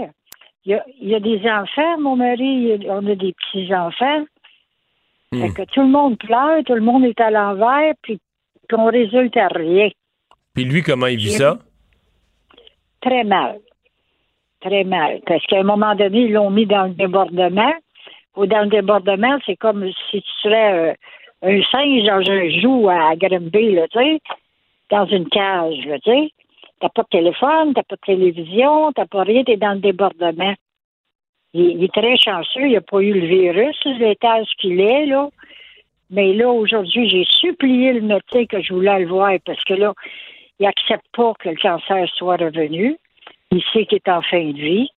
Il 0.64 0.80
y, 1.00 1.14
a, 1.14 1.20
des 1.20 1.46
enfants, 1.46 1.98
mon 2.00 2.16
mari, 2.16 2.78
on 2.88 3.06
a 3.06 3.14
des 3.14 3.34
petits-enfants. 3.34 4.24
Hmm. 5.32 5.52
que 5.52 5.62
tout 5.62 5.82
le 5.82 5.88
monde 5.88 6.18
pleure, 6.18 6.64
tout 6.64 6.74
le 6.74 6.80
monde 6.80 7.04
est 7.04 7.20
à 7.20 7.30
l'envers, 7.30 7.94
puis 8.02 8.18
qu'on 8.68 8.86
résulte 8.86 9.36
à 9.36 9.48
rien. 9.48 9.90
Puis 10.54 10.64
lui, 10.64 10.82
comment 10.82 11.06
il 11.06 11.18
vit 11.18 11.30
ça? 11.30 11.58
Très 13.00 13.24
mal 13.24 13.60
très 14.60 14.84
mal. 14.84 15.20
Parce 15.26 15.44
qu'à 15.46 15.60
un 15.60 15.64
moment 15.64 15.94
donné, 15.94 16.22
ils 16.22 16.32
l'ont 16.32 16.50
mis 16.50 16.66
dans 16.66 16.84
le 16.84 16.94
débordement. 16.94 17.72
Ou 18.36 18.46
dans 18.46 18.62
le 18.62 18.68
débordement, 18.68 19.38
c'est 19.44 19.56
comme 19.56 19.90
si 20.10 20.22
tu 20.22 20.32
serais 20.42 20.72
euh, 20.72 20.94
un 21.42 21.62
singe 21.70 22.04
dans 22.04 22.30
un 22.30 22.48
joug 22.60 22.88
à 22.88 23.16
Grimby, 23.16 23.76
tu 23.90 23.98
sais, 23.98 24.20
dans 24.90 25.06
une 25.06 25.28
cage, 25.28 25.78
tu 25.82 26.10
sais. 26.10 26.30
T'as 26.80 26.88
pas 26.88 27.02
de 27.02 27.08
téléphone, 27.08 27.74
t'as 27.74 27.82
pas 27.82 27.96
de 27.96 28.00
télévision, 28.06 28.92
t'as 28.92 29.06
pas 29.06 29.22
rien, 29.22 29.42
t'es 29.44 29.56
dans 29.56 29.74
le 29.74 29.80
débordement. 29.80 30.54
Il, 31.52 31.82
est 31.82 31.92
très 31.92 32.16
chanceux, 32.16 32.68
il 32.68 32.72
n'a 32.72 32.80
pas 32.80 33.00
eu 33.00 33.12
le 33.12 33.26
virus, 33.26 33.76
l'étage 33.84 34.46
qu'il 34.58 34.80
est, 34.80 35.06
là. 35.06 35.28
Mais 36.10 36.32
là, 36.32 36.48
aujourd'hui, 36.48 37.08
j'ai 37.08 37.24
supplié 37.24 37.92
le 37.92 38.00
médecin 38.00 38.46
que 38.46 38.60
je 38.60 38.72
voulais 38.72 39.00
le 39.00 39.08
voir 39.08 39.32
parce 39.44 39.62
que 39.64 39.74
là, 39.74 39.92
il 40.58 40.64
n'accepte 40.64 41.06
pas 41.12 41.34
que 41.38 41.48
le 41.48 41.56
cancer 41.56 42.08
soit 42.14 42.36
revenu. 42.36 42.96
Il 43.50 43.62
sait 43.72 43.86
qu'il 43.86 43.96
est 43.96 44.08
en 44.08 44.22
fin 44.22 44.44
de 44.44 44.56
vie. 44.56 44.88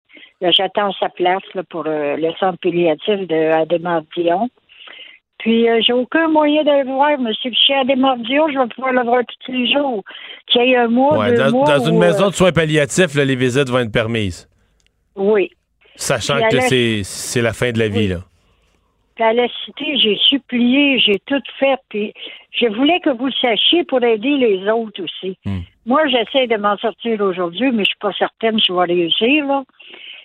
J'attends 0.51 0.93
sa 0.99 1.09
place 1.09 1.43
pour 1.71 1.85
euh, 1.87 2.17
le 2.17 2.33
centre 2.41 2.59
palliatif 2.59 3.29
de 3.29 3.53
Adémar-Dion. 3.53 4.49
Puis, 5.39 5.69
euh, 5.69 5.81
j'ai 5.85 5.93
aucun 5.93 6.29
moyen 6.29 6.63
de 6.63 6.71
le 6.71 6.85
voir, 6.85 7.19
monsieur. 7.19 7.51
Chez 7.53 7.75
je 7.75 8.59
vais 8.59 8.69
pouvoir 8.75 8.93
le 8.93 9.03
voir 9.03 9.23
tous 9.45 9.53
les 9.53 9.73
jours. 9.73 10.03
Qu'il 10.47 10.63
y 10.63 10.73
ait 10.73 10.77
un 10.77 10.89
mois, 10.89 11.31
deux 11.31 11.37
dans, 11.37 11.51
mois. 11.51 11.79
Dans 11.79 11.85
une 11.85 11.99
maison 11.99 12.27
de 12.27 12.33
euh, 12.33 12.33
soins 12.33 12.53
palliatifs, 12.53 13.15
les 13.15 13.37
visites 13.37 13.69
vont 13.69 13.79
être 13.79 13.93
permises. 13.93 14.49
Oui. 15.15 15.51
Sachant 15.95 16.39
que 16.49 16.61
c'est 16.61 17.43
la 17.43 17.53
fin 17.53 17.71
de 17.71 17.79
la 17.79 17.89
vie, 17.89 18.09
là. 18.09 18.19
Puis 19.15 19.25
à 19.25 19.33
la 19.33 19.49
cité, 19.65 19.99
j'ai 19.99 20.17
supplié, 20.17 20.99
j'ai 20.99 21.19
tout 21.27 21.43
fait. 21.59 21.79
Puis 21.89 22.13
je 22.51 22.67
voulais 22.67 23.01
que 23.01 23.11
vous 23.11 23.27
le 23.27 23.33
sachiez 23.41 23.85
pour 23.85 24.03
aider 24.03 24.37
les 24.37 24.69
autres 24.71 25.03
aussi. 25.03 25.39
Hmm. 25.45 25.61
Moi, 25.87 26.07
j'essaie 26.09 26.47
de 26.47 26.57
m'en 26.57 26.77
sortir 26.79 27.21
aujourd'hui, 27.21 27.71
mais 27.73 27.85
je 27.85 27.91
suis 27.91 27.99
pas 28.01 28.13
certaine 28.13 28.57
que 28.57 28.63
je 28.67 28.73
vais 28.73 28.85
réussir. 28.85 29.47
Là. 29.47 29.65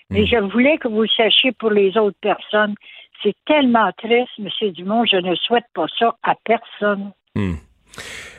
Mais 0.09 0.21
hmm. 0.21 0.27
je 0.27 0.37
voulais 0.37 0.77
que 0.77 0.87
vous 0.87 1.01
le 1.01 1.09
sachiez 1.09 1.51
pour 1.53 1.71
les 1.71 1.97
autres 1.97 2.19
personnes. 2.21 2.75
C'est 3.23 3.35
tellement 3.45 3.91
triste, 3.97 4.29
M. 4.39 4.71
Dumont, 4.71 5.03
je 5.05 5.17
ne 5.17 5.35
souhaite 5.35 5.65
pas 5.73 5.87
ça 5.97 6.15
à 6.23 6.35
personne. 6.43 7.11
Hmm. 7.35 7.55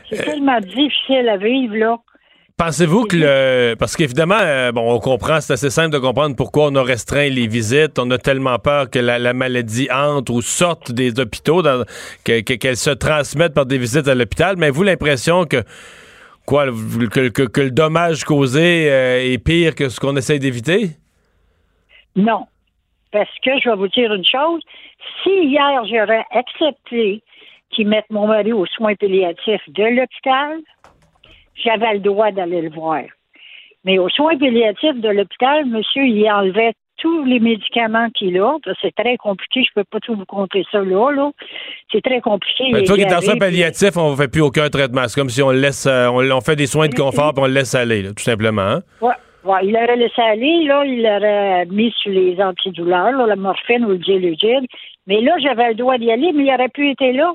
C'est 0.09 0.25
tellement 0.25 0.61
difficile 0.61 1.29
à 1.29 1.37
vivre, 1.37 1.77
là. 1.77 1.99
Pensez-vous 2.59 3.05
que 3.05 3.17
le. 3.17 3.77
Parce 3.79 3.95
qu'évidemment, 3.95 4.41
euh, 4.41 4.73
bon, 4.73 4.93
on 4.93 4.99
comprend, 4.99 5.41
c'est 5.41 5.53
assez 5.53 5.71
simple 5.71 5.91
de 5.91 5.99
comprendre 5.99 6.35
pourquoi 6.35 6.67
on 6.67 6.75
a 6.75 6.83
restreint 6.83 7.29
les 7.29 7.47
visites. 7.47 8.01
On 8.01 8.11
a 8.11 8.19
tellement 8.19 8.59
peur 8.59 8.91
que 8.91 8.99
la, 8.99 9.33
maladie 9.33 9.89
entre 9.93 10.33
ou 10.33 10.43
sorte 10.43 10.91
des 10.91 11.21
hôpitaux, 11.21 11.63
qu'elle 12.25 12.77
se 12.77 12.91
transmette 12.91 13.55
par 13.55 13.65
des 13.65 13.79
visites 13.79 14.09
à 14.09 14.17
l'hôpital. 14.17 14.57
Mais 14.59 14.71
vous, 14.71 14.83
l'impression 14.83 15.45
que. 15.45 15.63
Quoi, 16.47 16.65
que, 17.13 17.61
le 17.61 17.71
dommage 17.71 18.25
causé 18.25 18.91
euh, 18.91 19.33
est 19.33 19.39
pire 19.39 19.75
que 19.75 19.89
ce 19.89 20.01
qu'on 20.01 20.17
essaye 20.17 20.41
d'éviter? 20.41 20.97
Non. 22.17 22.47
Parce 23.13 23.29
que 23.45 23.51
je 23.63 23.69
vais 23.69 23.77
vous 23.77 23.89
dire 23.89 24.13
une 24.13 24.25
chose. 24.25 24.63
Si 25.23 25.31
hier 25.31 25.85
j'aurais 25.85 26.25
accepté 26.33 27.23
qu'ils 27.71 27.87
mettent 27.87 28.11
mon 28.11 28.27
mari 28.27 28.53
aux 28.53 28.67
soins 28.67 28.95
palliatifs 28.95 29.69
de 29.69 29.83
l'hôpital, 29.83 30.59
j'avais 31.63 31.95
le 31.95 32.01
droit 32.01 32.31
d'aller 32.31 32.63
le 32.63 32.71
voir. 32.71 33.03
Mais 33.85 33.99
aux 33.99 34.09
soins 34.09 34.37
palliatifs 34.37 35.01
de 35.01 35.09
l'hôpital, 35.09 35.67
monsieur, 35.67 36.05
il 36.07 36.31
enlevait 36.31 36.73
tous 36.99 37.25
les 37.25 37.39
médicaments 37.39 38.11
qu'il 38.11 38.39
a. 38.41 38.57
C'est 38.83 38.95
très 38.95 39.17
compliqué. 39.17 39.63
Je 39.63 39.71
peux 39.75 39.85
pas 39.85 40.01
tout 40.01 40.17
vous 40.17 40.27
compter 40.27 40.65
ça 40.71 40.81
là. 40.81 41.11
là. 41.13 41.31
C'est 41.93 42.03
très 42.03 42.21
compliqué. 42.21 42.65
Mais 42.73 42.83
toi 42.83 42.97
qui 42.97 43.03
es 43.03 43.15
en 43.15 43.21
soins 43.21 43.39
palliatifs, 43.39 43.97
on 43.97 44.11
ne 44.11 44.17
fait 44.17 44.29
plus 44.29 44.43
aucun 44.43 44.69
traitement. 44.69 45.07
C'est 45.07 45.21
comme 45.21 45.31
si 45.31 45.43
on 45.43 45.51
laisse, 45.51 45.87
euh, 45.87 46.09
on, 46.09 46.41
fait 46.41 46.57
des 46.57 46.67
soins 46.67 46.89
de 46.89 46.95
confort 46.95 47.33
et 47.37 47.41
on 47.41 47.47
le 47.47 47.53
laisse 47.53 47.75
aller, 47.75 48.03
tout 48.03 48.23
simplement. 48.23 48.63
Hein? 48.63 48.83
Oui. 49.01 49.13
Ouais, 49.45 49.61
il 49.65 49.75
aurait 49.77 49.97
laissé 49.97 50.21
aller, 50.21 50.65
là, 50.65 50.85
il 50.85 51.03
l'aurait 51.03 51.65
mis 51.67 51.93
sur 52.03 52.11
les 52.11 52.39
antidouleurs, 52.43 53.13
la 53.13 53.37
morphine 53.37 53.85
ou 53.85 53.91
le 53.91 53.99
dialogide. 53.99 54.67
Mais 55.07 55.21
là, 55.21 55.37
j'avais 55.39 55.69
le 55.69 55.75
droit 55.75 55.97
d'y 55.97 56.11
aller, 56.11 56.33
mais 56.35 56.45
il 56.45 56.53
aurait 56.53 56.69
pu 56.69 56.91
être 56.91 57.15
là. 57.15 57.33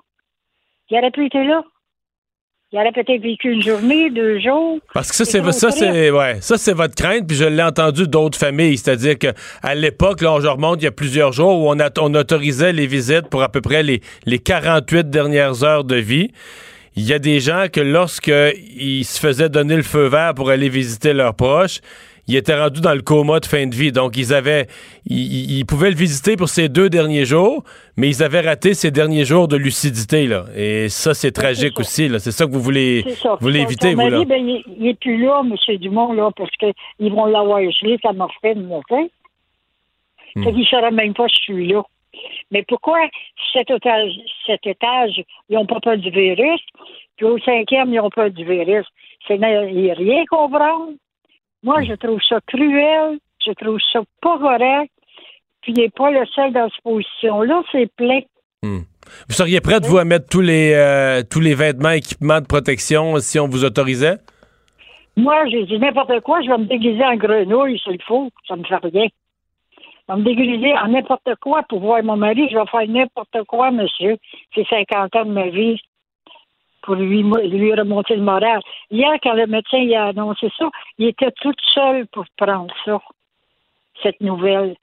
Il 0.90 0.98
aurait 0.98 1.12
pu 1.12 1.26
être 1.26 1.40
là. 1.40 1.64
Il 2.74 2.80
aurait 2.80 2.92
peut-être 2.92 3.22
vécu 3.22 3.52
une 3.52 3.62
journée, 3.62 4.10
deux 4.10 4.40
jours. 4.40 4.80
Parce 4.96 5.10
que 5.10 5.16
ça, 5.16 5.26
C'est 5.26 5.32
c'est 5.34 5.42
trop 5.42 5.52
ça, 5.52 5.68
triste. 5.70 5.84
c'est 5.94 6.10
ouais, 6.10 6.38
ça 6.42 6.58
c'est 6.58 6.74
votre 6.74 6.96
crainte, 6.96 7.28
puis 7.28 7.38
je 7.38 7.44
l'ai 7.46 7.62
entendu 7.62 8.08
d'autres 8.08 8.38
familles, 8.40 8.78
c'est-à-dire 8.80 9.20
que 9.20 9.28
à 9.62 9.76
l'époque, 9.76 10.22
là, 10.22 10.40
je 10.42 10.48
remonte 10.48 10.82
il 10.82 10.86
y 10.86 10.88
a 10.88 10.92
plusieurs 10.92 11.32
jours 11.34 11.60
où 11.60 11.70
on, 11.70 11.80
a- 11.80 11.92
on 12.00 12.14
autorisait 12.16 12.74
les 12.74 12.88
visites 12.88 13.28
pour 13.30 13.44
à 13.44 13.50
peu 13.50 13.62
près 13.62 13.84
les, 13.84 14.02
les 14.26 14.40
48 14.40 15.08
dernières 15.12 15.64
heures 15.64 15.84
de 15.84 15.98
vie. 15.98 16.32
Il 16.96 17.04
y 17.04 17.14
a 17.14 17.20
des 17.20 17.40
gens 17.40 17.66
que 17.72 17.80
lorsque 17.80 18.32
ils 18.76 19.04
se 19.06 19.20
faisaient 19.20 19.50
donner 19.50 19.76
le 19.76 19.84
feu 19.84 20.08
vert 20.08 20.34
pour 20.36 20.50
aller 20.50 20.70
visiter 20.70 21.14
leurs 21.14 21.36
proches, 21.36 21.80
ils 22.28 22.36
étaient 22.38 22.56
rendus 22.60 22.82
dans 22.82 22.94
le 22.94 23.02
coma 23.02 23.40
de 23.40 23.46
fin 23.46 23.68
de 23.68 23.76
vie. 23.76 23.92
Donc, 23.92 24.16
ils 24.18 24.34
avaient, 24.34 24.68
ils, 25.06 25.18
ils- 25.20 25.58
ils 25.60 25.66
pouvaient 25.66 25.90
le 25.90 25.96
visiter 25.96 26.36
pour 26.38 26.48
ces 26.50 26.70
deux 26.70 26.90
derniers 26.90 27.26
jours, 27.26 27.64
mais 27.98 28.10
ils 28.10 28.24
avaient 28.24 28.42
raté 28.42 28.74
ces 28.74 28.92
derniers 28.92 29.26
jours 29.26 29.48
de 29.48 29.58
lucidité, 29.58 30.28
là. 30.28 30.46
Et 30.56 30.88
ça, 30.90 31.14
c'est 31.14 31.32
tragique 31.32 31.80
aussi, 31.80 32.08
là. 32.08 32.20
C'est 32.20 32.32
ça 32.32 32.46
que 32.46 32.52
vous 32.52 32.62
voulez, 32.62 33.04
vous 33.24 33.38
voulez 33.42 33.60
éviter, 33.62 33.94
vous, 33.96 34.02
là? 34.10 34.26
ben, 34.26 34.48
il, 34.48 34.64
il 34.80 34.88
est 34.88 35.00
plus 35.00 35.18
là, 35.22 35.42
M. 35.44 35.78
Dumont, 35.78 36.14
là, 36.14 36.30
parce 36.36 36.52
qu'ils 36.52 37.12
vont 37.14 37.26
l'avoir 37.26 37.60
gelé, 37.62 37.98
sa 38.02 38.14
morphine, 38.14 38.70
là, 38.70 38.80
tu 38.90 38.96
sais. 38.96 39.12
Fait 40.44 40.52
qu'il 40.52 40.62
ne 40.62 40.66
saura 40.66 40.90
même 40.92 41.14
pas 41.14 41.26
que 41.28 41.32
je 41.36 41.42
suis 41.44 41.68
là. 41.68 41.84
Mais 42.52 42.64
pourquoi 42.68 43.00
cet 43.52 43.70
étage, 43.70 44.12
cet 44.46 44.66
étage, 44.66 45.22
ils 45.50 45.56
n'ont 45.56 45.66
pas 45.66 45.80
peur 45.80 45.98
du 45.98 46.10
virus, 46.10 46.62
puis 47.18 47.26
au 47.26 47.38
cinquième, 47.40 47.90
ils 47.94 47.98
n'ont 47.98 48.10
pas 48.10 48.30
du 48.30 48.44
virus? 48.46 48.86
C'est 49.28 49.42
a 49.44 49.62
rien 49.62 50.24
comprendre. 50.30 50.94
Moi, 51.64 51.84
je 51.84 51.94
trouve 51.94 52.22
ça 52.28 52.40
cruel, 52.46 53.20
je 53.46 53.52
trouve 53.54 53.80
ça 53.92 54.02
pas 54.22 54.38
correct, 54.38 54.92
puis 55.62 55.74
il 55.76 55.82
n'est 55.82 55.90
pas 55.90 56.12
le 56.12 56.26
seul 56.28 56.52
dans 56.52 56.70
cette 56.70 56.84
position-là, 56.84 57.64
c'est 57.72 57.90
plein. 57.96 58.20
Vous 58.64 59.34
seriez 59.34 59.62
prête, 59.62 59.86
vous, 59.86 59.98
à 59.98 60.06
mettre 60.06 60.28
tous 60.30 60.42
les, 60.42 60.74
euh, 60.74 61.22
tous 61.30 61.40
les 61.40 61.56
vêtements, 61.56 61.92
équipements 61.92 62.42
de 62.42 62.46
protection 62.46 63.18
si 63.20 63.40
on 63.40 63.48
vous 63.48 63.66
autorisait? 63.66 64.18
Moi, 65.16 65.46
j'ai 65.50 65.66
dit 65.66 65.78
n'importe 65.78 66.20
quoi, 66.22 66.42
je 66.42 66.50
vais 66.50 66.58
me 66.58 66.66
déguiser 66.66 67.04
en 67.04 67.16
grenouille 67.16 67.80
s'il 67.80 68.02
faut, 68.04 68.30
ça 68.48 68.56
me 68.56 68.64
fait 68.64 68.76
rien. 68.78 69.08
Je 70.10 70.14
vais 70.14 70.20
me 70.20 70.24
déguiser 70.26 70.74
en 70.74 70.88
n'importe 70.90 71.36
quoi 71.42 71.64
pour 71.70 71.80
voir 71.80 72.04
mon 72.04 72.18
mari, 72.18 72.50
je 72.52 72.58
vais 72.58 72.66
faire 72.66 72.88
n'importe 72.88 73.44
quoi, 73.48 73.72
monsieur. 73.72 74.18
C'est 74.56 74.68
50 74.68 75.16
ans 75.16 75.26
de 75.26 75.32
ma 75.32 75.48
vie 75.48 75.80
pour 76.84 76.96
lui, 76.96 77.24
lui 77.24 77.74
remonter 77.74 78.16
le 78.16 78.22
moral. 78.22 78.62
Hier, 78.92 79.14
quand 79.24 79.34
le 79.34 79.48
médecin 79.48 79.78
il 79.78 79.96
a 79.96 80.08
annoncé 80.08 80.50
ça, 80.58 80.70
il 80.98 81.08
était 81.08 81.32
tout 81.42 81.54
seul 81.74 82.06
pour 82.08 82.26
prendre 82.38 82.74
ça, 82.86 83.00
cette 84.02 84.20
nouvelle, 84.22 84.76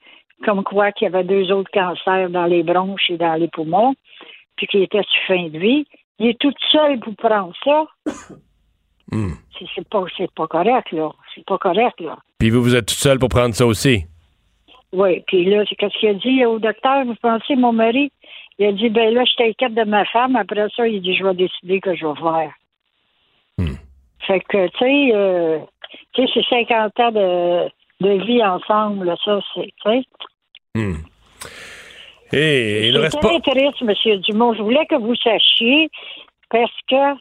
comme 0.43 0.63
quoi 0.63 0.91
qu'il 0.91 1.05
y 1.05 1.07
avait 1.07 1.23
deux 1.23 1.51
autres 1.51 1.71
cancers 1.71 2.29
dans 2.29 2.45
les 2.45 2.63
bronches 2.63 3.09
et 3.09 3.17
dans 3.17 3.35
les 3.35 3.47
poumons, 3.47 3.93
puis 4.55 4.67
qu'il 4.67 4.81
était 4.81 5.03
sur 5.03 5.21
fin 5.27 5.47
de 5.49 5.57
vie. 5.57 5.85
Il 6.19 6.27
est 6.27 6.39
tout 6.39 6.53
seul 6.71 6.99
pour 6.99 7.15
prendre 7.15 7.53
ça. 7.63 7.85
Hmm. 9.13 9.33
C'est- 9.59 9.89
pas, 9.89 10.05
c'est 10.15 10.31
pas 10.31 10.47
correct, 10.47 10.89
là. 10.93 11.09
C'est 11.35 11.43
pas 11.43 11.57
correct, 11.57 11.99
là. 11.99 12.17
Puis 12.39 12.49
vous, 12.49 12.63
vous 12.63 12.75
êtes 12.75 12.85
toute 12.85 12.97
seule 12.97 13.19
pour 13.19 13.27
prendre 13.27 13.53
ça 13.53 13.65
aussi? 13.65 14.05
Oui, 14.93 15.21
puis 15.27 15.43
là, 15.45 15.65
c'est 15.67 15.75
qu'est-ce 15.75 15.97
qu'il 15.99 16.09
a 16.09 16.13
dit 16.13 16.45
au 16.45 16.59
docteur? 16.59 17.03
Vous 17.03 17.15
pensez, 17.21 17.57
mon 17.57 17.73
mari? 17.73 18.09
Il 18.61 18.67
a 18.67 18.71
dit, 18.73 18.89
ben 18.89 19.11
là, 19.11 19.23
je 19.25 19.33
t'inquiète 19.37 19.73
de 19.73 19.83
ma 19.85 20.05
femme. 20.05 20.35
Après 20.35 20.67
ça, 20.75 20.87
il 20.87 21.01
dit, 21.01 21.15
je 21.15 21.23
vais 21.23 21.33
décider 21.33 21.81
que 21.81 21.95
je 21.95 22.05
vais 22.05 22.13
faire. 22.13 22.53
Hmm. 23.57 23.75
Fait 24.27 24.39
que, 24.41 24.67
tu 24.67 24.77
sais, 24.77 25.15
euh, 25.15 25.57
tu 26.13 26.27
sais, 26.27 26.31
c'est 26.31 26.67
50 26.67 26.99
ans 26.99 27.11
de, 27.11 27.71
de 28.01 28.23
vie 28.23 28.43
ensemble, 28.45 29.07
là, 29.07 29.15
ça, 29.25 29.39
c'est, 29.55 29.73
tu 29.83 29.91
sais. 29.91 30.03
Hmm. 30.75 30.93
Et 32.33 32.89
il 32.89 33.01
pas. 33.01 33.09
très 33.09 33.39
triste, 33.39 33.81
M. 33.81 34.19
Dumont. 34.19 34.53
Je 34.53 34.61
voulais 34.61 34.85
que 34.85 34.95
vous 34.95 35.15
sachiez 35.15 35.89
parce 36.51 36.71
que 36.87 37.15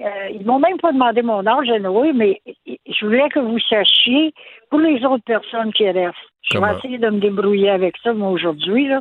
euh, 0.00 0.28
ils 0.30 0.46
m'ont 0.46 0.58
même 0.58 0.78
pas 0.78 0.92
demandé 0.92 1.22
mon 1.22 1.46
âge, 1.46 1.68
oui, 1.68 2.12
mais 2.14 2.40
je 2.66 3.04
voulais 3.04 3.28
que 3.28 3.40
vous 3.40 3.58
sachiez 3.58 4.32
pour 4.70 4.80
les 4.80 5.04
autres 5.04 5.24
personnes 5.24 5.72
qui 5.72 5.88
restent. 5.90 6.16
Je 6.50 6.58
vais 6.58 6.76
essayer 6.76 6.98
de 6.98 7.08
me 7.08 7.20
débrouiller 7.20 7.70
avec 7.70 7.96
ça, 8.02 8.12
moi, 8.12 8.30
aujourd'hui, 8.30 8.88
là, 8.88 9.00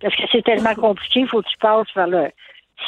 parce 0.00 0.16
que 0.16 0.22
c'est 0.32 0.42
tellement 0.42 0.74
compliqué. 0.74 1.20
Il 1.20 1.28
faut 1.28 1.42
que 1.42 1.48
tu 1.48 1.58
passes 1.58 1.90
par 1.94 2.08
le 2.08 2.28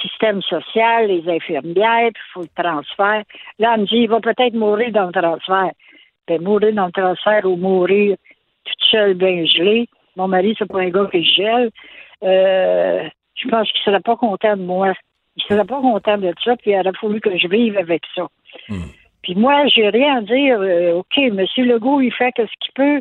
système 0.03 0.43
social, 0.43 1.07
les 1.07 1.29
infirmières, 1.29 2.11
puis 2.13 2.23
il 2.29 2.33
faut 2.33 2.43
le 2.43 2.63
transfert. 2.63 3.23
Là, 3.59 3.73
elle 3.75 3.83
me 3.83 3.87
dit, 3.87 3.99
il 3.99 4.09
va 4.09 4.21
peut-être 4.21 4.55
mourir 4.55 4.91
dans 4.91 5.07
le 5.07 5.13
transfert. 5.13 5.71
Ben, 6.27 6.43
mourir 6.43 6.73
dans 6.73 6.87
le 6.87 6.93
transfert 6.93 7.45
ou 7.45 7.57
mourir 7.57 8.17
toute 8.65 8.89
seule, 8.91 9.15
bien 9.15 9.45
gelée. 9.45 9.89
Mon 10.17 10.29
mari, 10.29 10.55
c'est 10.59 10.67
pas 10.67 10.81
un 10.81 10.89
gars 10.89 11.09
qui 11.11 11.23
gèle. 11.25 11.71
Euh, 12.23 13.09
je 13.35 13.49
pense 13.49 13.71
qu'il 13.71 13.83
serait 13.83 14.01
pas 14.01 14.17
content 14.17 14.57
de 14.57 14.63
moi. 14.63 14.95
Il 15.37 15.43
serait 15.45 15.65
pas 15.65 15.81
content 15.81 16.19
de 16.19 16.33
ça, 16.45 16.57
puis 16.57 16.71
il 16.71 16.79
aurait 16.79 16.93
fallu 17.01 17.21
que 17.21 17.37
je 17.37 17.49
vive 17.49 17.77
avec 17.77 18.03
ça. 18.15 18.29
Puis 19.23 19.35
moi, 19.35 19.67
j'ai 19.67 19.89
rien 19.89 20.19
à 20.19 20.21
dire. 20.21 20.61
Euh, 20.61 20.99
OK, 20.99 21.17
M. 21.17 21.45
Legault, 21.57 22.01
il 22.01 22.13
fait 22.13 22.33
ce 22.37 22.43
qu'il 22.61 22.73
peut, 22.75 23.01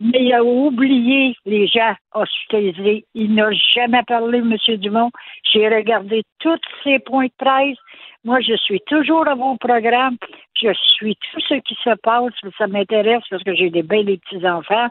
mais 0.00 0.24
il 0.24 0.32
a 0.32 0.42
oublié 0.42 1.36
les 1.46 1.66
gens 1.68 1.94
hospitalisés. 2.12 3.04
Il 3.14 3.34
n'a 3.34 3.50
jamais 3.52 4.02
parlé, 4.02 4.38
M. 4.38 4.56
Dumont. 4.78 5.10
J'ai 5.52 5.68
regardé 5.68 6.24
tous 6.40 6.58
ses 6.82 6.98
points 6.98 7.26
de 7.26 7.32
presse. 7.38 7.78
Moi, 8.24 8.40
je 8.40 8.56
suis 8.56 8.80
toujours 8.86 9.28
à 9.28 9.34
vos 9.34 9.56
programmes. 9.56 10.16
Je 10.60 10.72
suis 10.96 11.16
tout 11.16 11.40
ce 11.48 11.54
qui 11.54 11.76
se 11.84 11.94
passe. 12.02 12.32
Ça 12.58 12.66
m'intéresse 12.66 13.22
parce 13.30 13.44
que 13.44 13.54
j'ai 13.54 13.70
des 13.70 13.82
belles 13.82 14.06
des 14.06 14.18
petits-enfants. 14.18 14.88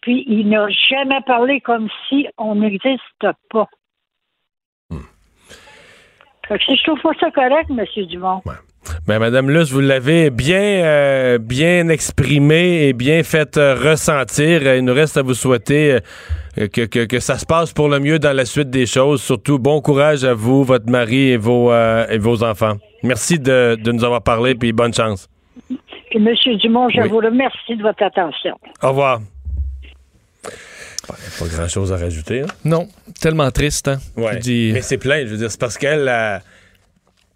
Puis, 0.00 0.24
il 0.26 0.48
n'a 0.48 0.68
jamais 0.68 1.20
parlé 1.26 1.60
comme 1.60 1.88
si 2.08 2.26
on 2.38 2.54
n'existe 2.54 3.26
pas. 3.50 3.68
Je 6.50 6.84
trouve 6.84 7.00
pas 7.00 7.10
ça 7.20 7.30
correct, 7.30 7.70
M. 7.70 8.06
Dumont. 8.06 8.42
Ben, 9.06 9.18
Madame 9.18 9.50
Luce, 9.50 9.70
vous 9.72 9.80
l'avez 9.80 10.28
bien, 10.30 10.60
euh, 10.60 11.38
bien 11.38 11.88
exprimé 11.88 12.86
et 12.88 12.92
bien 12.92 13.22
fait 13.22 13.56
euh, 13.56 13.74
ressentir. 13.74 14.74
Il 14.74 14.84
nous 14.84 14.92
reste 14.92 15.16
à 15.16 15.22
vous 15.22 15.32
souhaiter 15.34 16.00
euh, 16.58 16.68
que, 16.68 16.82
que, 16.84 17.06
que 17.06 17.18
ça 17.18 17.38
se 17.38 17.46
passe 17.46 17.72
pour 17.72 17.88
le 17.88 17.98
mieux 17.98 18.18
dans 18.18 18.36
la 18.36 18.44
suite 18.44 18.68
des 18.68 18.84
choses. 18.84 19.22
Surtout, 19.22 19.58
bon 19.58 19.80
courage 19.80 20.24
à 20.24 20.34
vous, 20.34 20.64
votre 20.64 20.90
mari 20.90 21.30
et 21.30 21.36
vos, 21.38 21.72
euh, 21.72 22.06
et 22.10 22.18
vos 22.18 22.42
enfants. 22.44 22.74
Merci 23.02 23.38
de, 23.38 23.76
de 23.82 23.92
nous 23.92 24.04
avoir 24.04 24.22
parlé, 24.22 24.54
puis 24.54 24.72
bonne 24.72 24.92
chance. 24.92 25.28
Puis, 26.10 26.18
M. 26.18 26.28
Dumont, 26.58 26.88
je 26.90 27.00
Oui. 27.00 27.08
vous 27.08 27.18
remercie 27.18 27.76
de 27.76 27.82
votre 27.82 28.02
attention. 28.02 28.54
Au 28.82 28.88
revoir. 28.88 29.20
Pas 31.06 31.46
grand 31.46 31.68
chose 31.68 31.92
à 31.92 31.96
rajouter. 31.96 32.40
Hein? 32.42 32.46
Non, 32.64 32.88
tellement 33.20 33.50
triste, 33.50 33.88
hein? 33.88 34.00
Ouais. 34.16 34.34
Tu 34.36 34.40
dis- 34.40 34.70
Mais 34.72 34.82
c'est 34.82 34.98
plein, 34.98 35.20
je 35.26 35.30
veux 35.30 35.36
dire, 35.38 35.50
c'est 35.50 35.60
parce 35.60 35.78
qu'elle 35.78 36.08
a 36.08 36.42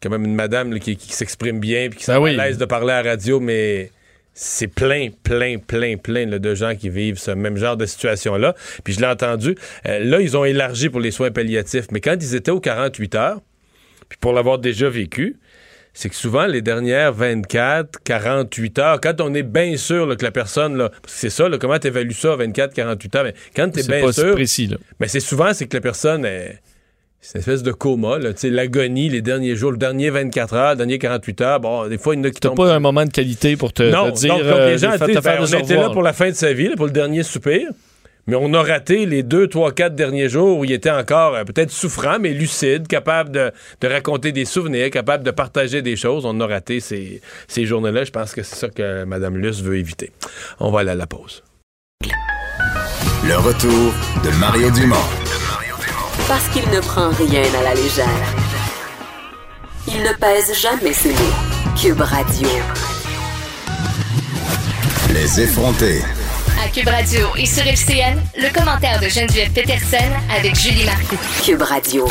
quand 0.03 0.11
même 0.11 0.25
une 0.25 0.35
madame 0.35 0.73
là, 0.73 0.79
qui, 0.79 0.97
qui 0.97 1.12
s'exprime 1.12 1.59
bien 1.61 1.89
puis 1.91 1.99
qui 1.99 2.05
s'est 2.05 2.12
Ah 2.12 2.21
oui. 2.21 2.39
à 2.39 2.47
l'aise 2.47 2.59
de 2.59 2.64
parler 2.64 2.93
à 2.93 3.03
la 3.03 3.11
radio, 3.11 3.41
mais 3.41 3.91
c'est 4.35 4.69
plein, 4.69 5.09
plein, 5.25 5.59
plein, 5.59 5.97
plein 5.97 6.27
là, 6.27 6.39
de 6.39 6.55
gens 6.55 6.77
qui 6.77 6.89
vivent 6.91 7.19
ce 7.19 7.33
même 7.33 7.57
genre 7.57 7.77
de 7.77 7.85
situation-là. 7.87 8.55
Puis 8.85 8.95
je 8.95 9.01
l'ai 9.01 9.07
entendu. 9.07 9.57
euh, 9.87 9.99
là, 9.99 10.21
ils 10.21 10.37
ont 10.37 10.45
élargi 10.45 10.89
pour 10.89 11.01
les 11.01 11.11
soins 11.11 11.31
palliatifs, 11.33 11.87
mais 11.91 12.01
quand 12.01 12.14
ils 12.21 12.35
étaient 12.37 12.53
aux 12.53 12.61
48 12.61 13.14
heures, 13.16 13.41
puis 14.09 14.16
pour 14.21 14.33
l'avoir 14.33 14.59
déjà 14.59 14.89
vécu, 14.89 15.37
c'est 15.99 16.11
que 16.11 16.14
souvent, 16.14 16.46
les 16.46 16.62
dernières 16.62 17.12
24, 17.12 18.05
48 18.05 18.78
heures, 18.78 19.01
quand 19.01 19.20
on 19.20 19.34
est 19.34 19.42
bien 19.42 19.76
sûr 19.76 20.07
là, 20.07 20.14
que 20.14 20.24
la 20.24 20.30
personne, 20.30 20.76
là, 20.76 20.92
c'est 21.09 21.28
ça, 21.28 21.49
là, 21.49 21.59
comment 21.59 21.76
tu 21.76 21.88
évalues 21.88 22.12
ça, 22.12 22.36
24, 22.36 22.72
48 22.72 23.16
heures, 23.16 23.24
mais 23.24 23.34
quand 23.57 23.68
tu 23.68 23.80
es 23.80 23.82
C'est 23.82 24.01
bien 24.01 24.12
sûr, 24.12 24.34
précis, 24.36 24.70
mais 25.01 25.09
c'est 25.09 25.18
souvent, 25.18 25.53
c'est 25.53 25.66
que 25.66 25.76
la 25.76 25.80
personne 25.80 26.24
est. 26.24 26.61
C'est 27.20 27.38
une 27.38 27.40
espèce 27.40 27.64
de 27.64 27.72
coma, 27.72 28.20
là. 28.20 28.32
Tu 28.32 28.42
sais, 28.42 28.51
l'agonie, 28.51 29.09
les 29.09 29.22
derniers 29.22 29.57
jours, 29.57 29.72
le 29.72 29.76
dernier 29.76 30.11
24 30.11 30.55
heures, 30.55 30.70
le 30.70 30.76
dernier 30.76 31.01
48 31.01 31.40
heures. 31.40 31.59
Bon, 31.59 31.88
des 31.88 31.99
fois, 31.99 32.14
il 32.14 32.18
y 32.18 32.20
en 32.20 32.24
a 32.26 32.30
qui 32.30 32.38
tombent. 32.38 32.57
pas 32.57 32.72
un 32.72 32.78
moment 32.78 33.05
de 33.05 33.11
qualité 33.11 33.57
pour 33.57 33.72
te, 33.72 33.82
non, 33.82 34.12
te 34.12 34.20
dire. 34.20 34.36
donc, 34.36 34.44
donc, 34.44 34.53
euh, 34.53 34.70
les 34.70 34.78
gens, 34.78 34.92
faire 34.92 35.09
ben, 35.09 35.44
des 35.44 35.57
on 35.57 35.59
était 35.59 35.74
là 35.74 35.90
pour 35.90 36.03
la 36.03 36.12
fin 36.12 36.28
de 36.28 36.36
sa 36.36 36.53
vie, 36.53 36.68
là, 36.68 36.76
pour 36.76 36.86
le 36.86 36.92
dernier 36.92 37.24
soupir. 37.24 37.70
Mais 38.29 38.37
on 38.39 38.53
a 38.53 38.62
raté 38.62 39.07
les 39.07 39.22
deux, 39.22 39.49
trois, 39.49 39.72
quatre 39.72 39.95
derniers 39.95 40.29
jours 40.29 40.59
où 40.59 40.64
il 40.66 40.70
était 40.72 40.91
encore 40.91 41.35
euh, 41.35 41.45
peut-être 41.45 41.70
souffrant, 41.70 42.18
mais 42.20 42.35
lucide, 42.35 42.87
capable 42.87 43.31
de, 43.31 43.51
de 43.81 43.89
raconter 43.89 44.33
des 44.33 44.45
souvenirs, 44.45 44.91
capable 44.91 45.24
de 45.24 45.31
partager 45.31 45.81
des 45.81 45.97
choses. 45.97 46.26
On 46.26 46.39
a 46.41 46.47
raté 46.47 46.81
ces, 46.81 47.22
ces 47.49 47.64
journées-là. 47.64 48.05
Je 48.05 48.11
pense 48.11 48.35
que 48.35 48.43
c'est 48.43 48.57
ça 48.57 48.68
que 48.68 49.05
Mme 49.05 49.39
Luce 49.39 49.62
veut 49.62 49.79
éviter. 49.79 50.12
On 50.61 50.70
va 50.70 50.81
aller 50.81 50.91
à 50.91 50.95
la 50.95 51.07
pause. 51.07 51.43
Le 53.24 53.37
retour 53.37 53.95
de 54.22 54.31
Mario 54.39 54.70
Dumont. 54.72 54.97
Parce 56.29 56.49
qu'il 56.49 56.68
ne 56.68 56.81
prend 56.81 57.09
rien 57.09 57.45
à 57.59 57.62
la 57.62 57.74
légère. 57.74 58.07
Il 59.87 60.03
ne 60.03 60.12
pèse 60.20 60.53
jamais 60.61 60.93
ses 60.93 61.12
mots. 61.12 61.74
Cube 61.81 62.03
Radio. 62.03 62.49
Les 65.14 65.41
effrontés. 65.41 66.03
À 66.69 66.71
Cube 66.71 66.89
Radio 66.89 67.21
et 67.39 67.47
sur 67.47 67.66
FCN, 67.66 68.19
le 68.37 68.53
commentaire 68.53 69.01
de 69.01 69.09
Geneviève 69.09 69.51
Peterson 69.53 70.05
avec 70.37 70.55
Julie 70.55 70.85
Marcoux. 70.85 71.16
Cube 71.43 71.62
Radio. 71.62 72.07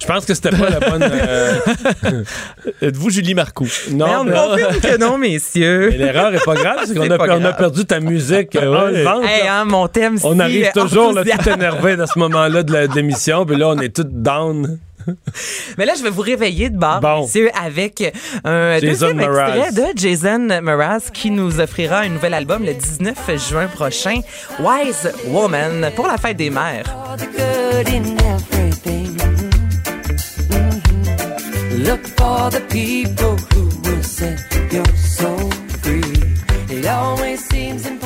Je 0.00 0.06
pense 0.06 0.26
que 0.26 0.34
c'était 0.34 0.50
pas 0.50 0.68
la 0.68 0.80
bonne. 0.80 1.02
euh, 1.02 1.54
Êtes-vous 2.82 3.08
Julie 3.08 3.34
Marcoux? 3.34 3.68
Non, 3.92 4.06
Mais 4.06 4.14
on 4.16 4.24
me 4.24 4.30
mais- 4.32 4.62
confirme 4.64 4.80
que 4.80 4.98
non, 4.98 5.16
messieurs. 5.16 5.88
mais 5.92 5.96
l'erreur 5.98 6.34
est 6.34 6.44
pas 6.44 6.54
grave, 6.56 6.80
c'est 6.86 6.94
qu'on 6.94 7.04
C'est 7.04 7.12
a, 7.12 7.16
pas 7.18 7.24
on 7.28 7.36
a 7.36 7.38
grave. 7.38 7.56
perdu 7.56 7.84
ta 7.86 8.00
musique 8.00 8.54
euh, 8.56 8.70
Ouais. 8.70 8.78
enlevante, 8.98 9.24
Hey, 9.24 9.44
là. 9.44 9.60
hein, 9.60 9.64
mon 9.64 9.86
thème, 9.88 10.18
On 10.24 10.34
si 10.34 10.40
arrive 10.42 10.70
toujours 10.74 11.12
là, 11.12 11.20
enthousiaste. 11.20 11.42
tout 11.44 11.50
énervé 11.50 11.96
dans 11.96 12.06
ce 12.06 12.18
moment-là 12.18 12.62
de 12.64 12.72
la- 12.72 12.86
de 12.88 12.94
l'émission, 12.94 13.46
puis 13.46 13.56
là, 13.56 13.68
on 13.68 13.78
est 13.78 13.94
tout 13.94 14.04
down. 14.04 14.78
Mais 15.78 15.84
là, 15.86 15.94
je 15.96 16.02
vais 16.02 16.10
vous 16.10 16.22
réveiller 16.22 16.70
de 16.70 16.78
bord, 16.78 17.00
Bon. 17.00 17.22
messieurs, 17.22 17.50
avec 17.60 18.02
un 18.44 18.78
Jason 18.78 19.08
deuxième 19.08 19.30
Mraz. 19.30 19.56
extrait 19.66 19.94
de 19.94 19.98
Jason 19.98 20.60
Mraz 20.62 21.10
qui 21.12 21.30
nous 21.30 21.60
offrira 21.60 22.00
un 22.00 22.08
nouvel 22.08 22.34
album 22.34 22.64
le 22.64 22.74
19 22.74 23.16
juin 23.48 23.66
prochain, 23.66 24.20
Wise 24.60 25.12
Woman, 25.28 25.90
pour 25.96 26.06
la 26.06 26.16
fête 26.18 26.36
des 26.36 26.50
mères. 26.50 26.94
Look 31.86 32.06
for 32.16 32.50
the 32.50 32.60
people 32.70 33.36
who 33.52 33.68
will 33.84 34.02
set 34.02 34.38
your 34.72 34.86
soul 34.96 35.50
free. 35.82 36.02
It 36.70 36.86
always 36.86 37.44
seems 37.44 37.86
impossible. 37.86 38.01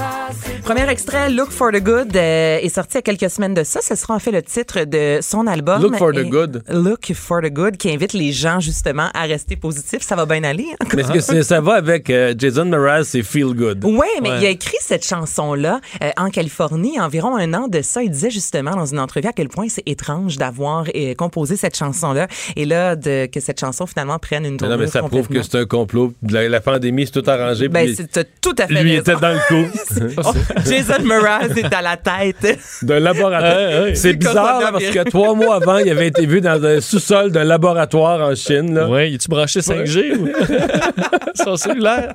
Premier 0.64 0.89
extrait, 0.89 1.31
Look 1.31 1.51
for 1.51 1.70
the 1.72 1.81
Good, 1.83 2.16
euh, 2.16 2.59
est 2.59 2.68
sorti 2.68 2.95
il 2.95 2.97
y 2.97 2.99
a 2.99 3.03
quelques 3.03 3.31
semaines 3.31 3.55
de 3.55 3.62
ça. 3.64 3.81
Ce 3.81 3.95
sera 3.95 4.14
en 4.14 4.18
fait 4.18 4.33
le 4.33 4.43
titre 4.43 4.85
de 4.85 5.18
son 5.22 5.47
album. 5.47 5.81
Look 5.83 5.97
for 5.97 6.12
the 6.12 6.24
Good. 6.29 6.62
Look 6.68 7.12
for 7.14 7.41
the 7.43 7.53
Good, 7.53 7.77
qui 7.77 7.91
invite 7.91 8.12
les 8.12 8.33
gens 8.33 8.59
justement 8.61 9.09
à 9.14 9.22
rester 9.22 9.57
positifs. 9.57 10.03
Ça 10.03 10.16
va 10.16 10.27
bien 10.27 10.43
aller. 10.45 10.66
hein? 10.81 10.87
Mais 10.95 11.03
est-ce 11.03 11.12
que 11.12 11.20
c'est- 11.20 11.43
ça 11.43 11.61
va 11.61 11.74
avec 11.74 12.11
euh, 12.11 12.35
Jason 12.37 12.64
Mraz, 12.66 13.05
c'est 13.05 13.22
Feel 13.22 13.55
Good? 13.55 13.85
Oui, 13.85 14.07
mais 14.22 14.31
Ouais. 14.31 14.39
il 14.41 14.47
a 14.47 14.51
écrit 14.51 14.77
cette 14.81 15.07
chanson-là 15.07 15.81
euh, 16.03 16.11
en 16.16 16.31
Californie 16.31 16.99
environ 17.01 17.37
un 17.37 17.55
an 17.55 17.68
de 17.68 17.81
ça. 17.83 18.03
Il 18.03 18.11
disait 18.11 18.31
justement 18.31 18.72
dans 18.72 18.87
une 18.87 18.99
entrevue 18.99 19.29
à 19.29 19.33
quel 19.33 19.49
point 19.49 19.66
c'est 19.68 19.83
étrange 19.87 20.37
d'avoir 20.37 20.87
euh, 20.97 21.14
composé 21.14 21.57
cette 21.57 21.77
chanson-là 21.77 22.27
et 22.57 22.64
là 22.64 22.97
de, 22.97 23.27
que 23.27 23.39
cette 23.41 23.61
chanson 23.61 23.87
finalement 23.87 24.18
prenne 24.18 24.45
une 24.45 24.53
Mais 24.53 24.57
tournure 24.59 24.77
non, 24.77 24.83
mais 24.83 24.91
ça 24.91 25.03
prouve 25.03 25.29
que 25.29 25.43
c'est 25.43 25.57
un 25.59 25.66
complot. 25.66 26.12
La, 26.29 26.49
la 26.49 26.61
pandémie, 26.61 27.07
c'est 27.07 27.20
tout 27.22 27.31
arrangé. 27.31 27.68
Ben, 27.68 27.89
c'est 27.97 28.41
tout 28.41 28.55
à 28.59 28.66
fait 28.66 28.83
lui 28.83 28.91
raison. 28.99 29.01
était 29.12 29.16
dans 29.20 29.33
le 29.33 29.39
coup. 29.49 30.12
Oh, 30.25 30.33
Jason 30.64 31.03
Mraz 31.05 31.49
est 31.57 31.73
à 31.73 31.83
la 31.83 31.97
tête. 31.97 32.59
d'un 32.83 33.01
laboratoire. 33.01 33.57
Ouais, 33.57 33.81
ouais. 33.81 33.95
C'est 33.95 34.14
bizarre 34.14 34.61
là, 34.61 34.73
parce 34.73 34.85
que 34.85 35.09
trois 35.09 35.35
mois 35.35 35.57
avant, 35.57 35.79
il 35.79 35.91
avait 35.91 36.09
été 36.09 36.27
vu 36.27 36.41
dans 36.41 36.62
un 36.64 36.81
sous-sol 36.81 37.31
d'un 37.33 37.45
laboratoire 37.45 38.21
en 38.29 38.35
Chine. 38.35 38.75
Là. 38.75 38.89
Ouais, 38.89 39.11
il 39.11 39.19
tu 39.19 39.29
branché 39.29 39.61
5G 39.61 40.17
ou? 40.17 40.29
Son 41.35 41.57
cellulaire? 41.57 42.14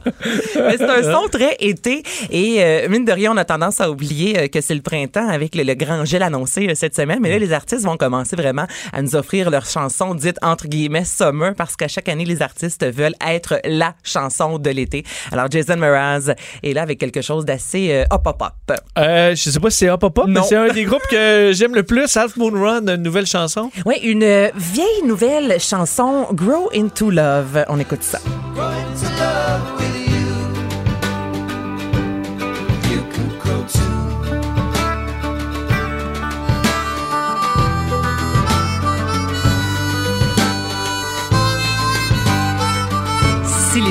Mais 0.55 0.77
c'est 0.77 0.83
un 0.89 1.03
son 1.03 1.27
très 1.29 1.55
été 1.59 2.03
et 2.31 2.63
euh, 2.63 2.89
mine 2.89 3.05
de 3.05 3.11
rien, 3.11 3.31
on 3.33 3.37
a 3.37 3.45
tendance 3.45 3.79
à 3.79 3.89
oublier 3.91 4.37
euh, 4.39 4.47
que 4.47 4.61
c'est 4.61 4.73
le 4.75 4.81
printemps 4.81 5.27
avec 5.29 5.55
le, 5.55 5.63
le 5.63 5.73
grand 5.75 6.05
gel 6.05 6.23
annoncé 6.23 6.67
euh, 6.69 6.75
cette 6.75 6.95
semaine. 6.95 7.19
Mais 7.21 7.29
là, 7.29 7.37
les 7.37 7.53
artistes 7.53 7.83
vont 7.85 7.97
commencer 7.97 8.35
vraiment 8.35 8.65
à 8.93 9.01
nous 9.01 9.15
offrir 9.15 9.49
leurs 9.51 9.65
chansons 9.65 10.15
dites 10.15 10.37
entre 10.41 10.67
guillemets 10.67 11.05
summer 11.05 11.53
parce 11.55 11.75
qu'à 11.75 11.87
chaque 11.87 12.09
année, 12.09 12.25
les 12.25 12.41
artistes 12.41 12.85
veulent 12.91 13.15
être 13.25 13.59
la 13.65 13.93
chanson 14.03 14.57
de 14.57 14.69
l'été. 14.69 15.03
Alors 15.31 15.45
Jason 15.51 15.77
Mraz 15.77 16.33
est 16.63 16.73
là 16.73 16.81
avec 16.81 16.99
quelque 16.99 17.21
chose 17.21 17.45
d'assez 17.45 17.90
euh, 17.93 18.05
hop 18.11 18.25
hop 18.27 18.41
hop. 18.41 18.77
Euh, 18.97 19.35
je 19.35 19.49
sais 19.49 19.59
pas 19.59 19.69
si 19.69 19.77
c'est 19.77 19.89
Hop 19.89 20.03
Hop 20.03 20.17
Hop, 20.19 20.25
mais 20.27 20.39
Non. 20.39 20.45
c'est 20.47 20.55
un 20.55 20.67
des 20.71 20.83
groupes 20.85 21.05
que 21.09 21.51
j'aime 21.55 21.75
le 21.75 21.83
plus, 21.83 22.15
Half 22.17 22.37
Moon 22.37 22.51
Run, 22.53 22.87
une 22.87 23.03
nouvelle 23.03 23.25
chanson. 23.27 23.69
Oui, 23.85 23.95
une 24.03 24.23
euh, 24.23 24.49
vieille 24.55 25.03
nouvelle 25.05 25.59
chanson 25.59 26.27
Grow 26.33 26.69
into 26.75 27.09
Love. 27.09 27.65
On 27.69 27.79
écoute 27.79 28.03
ça. 28.03 28.19
Grow 28.55 28.63
into 28.63 29.05
love 29.19 29.80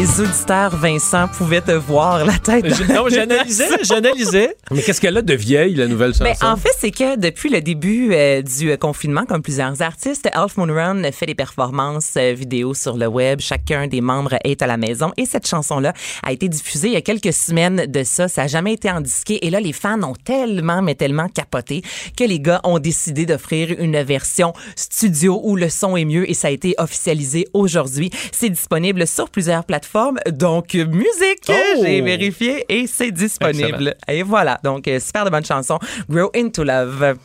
les 0.01 0.19
auditeurs 0.19 0.75
Vincent 0.77 1.29
pouvaient 1.29 1.61
te 1.61 1.73
voir 1.73 2.25
la 2.25 2.39
tête. 2.39 2.65
Je- 2.75 2.91
non, 2.91 3.11
j'analysais, 3.11 3.69
j'analysais. 3.83 4.57
Mais 4.71 4.81
qu'est-ce 4.81 4.99
qu'elle 4.99 5.19
a 5.19 5.21
de 5.21 5.35
vieille, 5.35 5.75
la 5.75 5.89
nouvelle 5.89 6.13
chanson? 6.13 6.25
Mais 6.25 6.37
Ben, 6.41 6.53
en 6.53 6.57
fait, 6.57 6.71
c'est 6.79 6.91
que 6.91 7.19
depuis 7.19 7.51
le 7.51 7.61
début 7.61 8.15
euh, 8.15 8.41
du 8.41 8.71
euh, 8.71 8.79
confinement, 8.79 9.27
comme 9.27 9.43
plusieurs 9.43 9.83
artistes, 9.83 10.27
Elf 10.35 10.57
Moon 10.57 10.73
Run 10.73 11.03
fait 11.13 11.27
des 11.27 11.35
performances 11.35 12.15
euh, 12.17 12.33
vidéo 12.33 12.73
sur 12.73 12.97
le 12.97 13.07
web. 13.09 13.41
Chacun 13.41 13.89
des 13.89 14.01
membres 14.01 14.37
est 14.43 14.63
à 14.63 14.67
la 14.67 14.79
maison. 14.79 15.13
Et 15.19 15.27
cette 15.27 15.47
chanson-là 15.47 15.93
a 16.23 16.33
été 16.33 16.49
diffusée 16.49 16.89
il 16.89 16.95
y 16.95 16.97
a 16.97 17.03
quelques 17.03 17.35
semaines 17.35 17.85
de 17.87 18.03
ça. 18.03 18.27
Ça 18.29 18.43
n'a 18.43 18.49
jamais 18.49 18.73
été 18.73 18.91
en 18.91 19.03
disqué. 19.03 19.45
Et 19.47 19.51
là, 19.51 19.61
les 19.61 19.75
fans 19.75 20.03
ont 20.03 20.15
tellement, 20.25 20.81
mais 20.81 20.95
tellement 20.95 21.29
capoté 21.29 21.83
que 22.17 22.25
les 22.25 22.41
gars 22.41 22.63
ont 22.65 22.79
décidé 22.79 23.27
d'offrir 23.27 23.75
une 23.79 24.01
version 24.03 24.55
studio 24.77 25.43
où 25.45 25.57
le 25.57 25.69
son 25.69 25.95
est 25.99 26.07
mieux. 26.07 26.29
Et 26.31 26.33
ça 26.33 26.49
a 26.49 26.53
été 26.53 26.75
officialisé 26.79 27.49
aujourd'hui. 27.53 28.09
C'est 28.33 28.49
disponible 28.49 29.07
sur 29.07 29.29
plusieurs 29.29 29.65
plateformes. 29.65 29.90
Donc, 30.33 30.75
musique, 30.75 31.45
Oh! 31.49 31.83
j'ai 31.83 32.01
vérifié 32.01 32.65
et 32.69 32.87
c'est 32.87 33.11
disponible. 33.13 33.95
Et 34.09 34.23
voilà. 34.23 34.59
Donc, 34.63 34.87
euh, 34.89 34.99
super 35.01 35.25
de 35.25 35.31
bonne 35.31 35.45
chanson. 35.45 35.79
Grow 36.09 36.31
into 36.35 36.65
Love. 36.65 37.17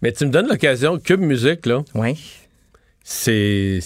Mais 0.00 0.12
tu 0.12 0.26
me 0.26 0.30
donnes 0.30 0.48
l'occasion, 0.48 0.98
Cube 0.98 1.20
Musique, 1.20 1.66
là, 1.66 1.82
Oui. 1.94 2.18
c'est. 3.04 3.78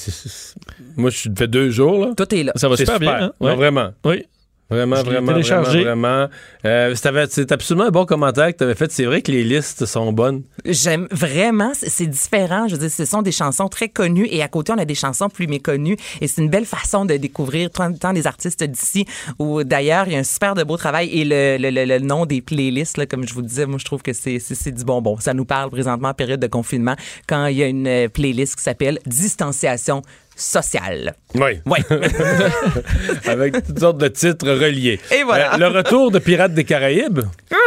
Moi, 0.96 1.10
je 1.10 1.16
suis 1.18 1.30
fait 1.36 1.46
deux 1.48 1.70
jours, 1.70 2.06
là. 2.06 2.12
Tout 2.16 2.34
est 2.34 2.42
là. 2.42 2.52
Ça 2.56 2.68
va 2.68 2.76
C'est 2.76 2.84
super, 2.84 2.98
bien. 3.00 3.14
hein? 3.26 3.32
Non, 3.40 3.56
vraiment. 3.56 3.90
Oui. 4.04 4.24
Vraiment, 4.68 4.96
vraiment, 5.04 5.32
téléchargé. 5.32 5.84
vraiment, 5.84 6.08
vraiment. 6.08 6.28
Euh, 6.64 6.94
c'était- 6.96 7.26
c'est 7.30 7.52
absolument 7.52 7.86
un 7.86 7.90
bon 7.90 8.04
commentaire 8.04 8.48
que 8.52 8.56
tu 8.58 8.64
avais 8.64 8.74
fait. 8.74 8.90
C'est 8.90 9.04
vrai 9.04 9.22
que 9.22 9.30
les 9.30 9.44
listes 9.44 9.86
sont 9.86 10.12
bonnes. 10.12 10.42
J'aime 10.64 11.06
vraiment, 11.12 11.70
c'est 11.74 12.06
différent. 12.08 12.66
Je 12.66 12.74
veux 12.74 12.80
dire, 12.80 12.90
ce 12.90 13.04
sont 13.04 13.22
des 13.22 13.30
chansons 13.30 13.68
très 13.68 13.88
connues 13.88 14.26
et 14.28 14.42
à 14.42 14.48
côté, 14.48 14.72
on 14.72 14.78
a 14.78 14.84
des 14.84 14.96
chansons 14.96 15.28
plus 15.28 15.46
méconnues 15.46 15.96
et 16.20 16.26
c'est 16.26 16.42
une 16.42 16.50
belle 16.50 16.66
façon 16.66 17.04
de 17.04 17.16
découvrir 17.16 17.70
tant, 17.70 17.92
les 18.12 18.26
artistes 18.26 18.64
d'ici 18.64 19.04
ou 19.38 19.62
d'ailleurs, 19.62 20.06
il 20.08 20.14
y 20.14 20.16
a 20.16 20.18
un 20.18 20.24
super 20.24 20.54
de 20.54 20.64
beau 20.64 20.76
travail 20.76 21.10
et 21.12 21.24
le, 21.24 21.58
le, 21.60 21.70
le- 21.70 21.84
le 21.84 21.98
nom 22.00 22.26
des 22.26 22.40
playlists, 22.40 22.96
là, 22.98 23.06
comme 23.06 23.26
je 23.26 23.34
vous 23.34 23.42
le 23.42 23.46
disais, 23.46 23.66
moi, 23.66 23.78
je 23.78 23.84
trouve 23.84 24.02
que 24.02 24.12
c'est 24.12 24.40
c'est- 24.40 24.56
c'est 24.56 24.72
du 24.72 24.84
bonbon. 24.84 25.16
Ça 25.20 25.32
nous 25.32 25.44
parle 25.44 25.70
présentement 25.70 26.08
en 26.08 26.14
période 26.14 26.40
de 26.40 26.46
confinement 26.48 26.96
quand 27.28 27.46
il 27.46 27.56
y 27.58 27.62
a 27.62 27.66
une 27.66 27.86
euh, 27.86 28.08
playlist 28.08 28.56
qui 28.56 28.62
s'appelle 28.64 28.98
Distanciation 29.06 30.02
sociale. 30.36 31.14
Oui. 31.34 31.60
Oui. 31.66 31.78
Avec 33.26 33.66
toutes 33.66 33.80
sortes 33.80 33.98
de 33.98 34.08
titres 34.08 34.48
reliés. 34.48 35.00
Et 35.10 35.22
voilà. 35.22 35.54
Euh, 35.54 35.56
le 35.56 35.68
retour 35.68 36.10
de 36.10 36.18
Pirates 36.18 36.54
des 36.54 36.64
Caraïbes? 36.64 37.20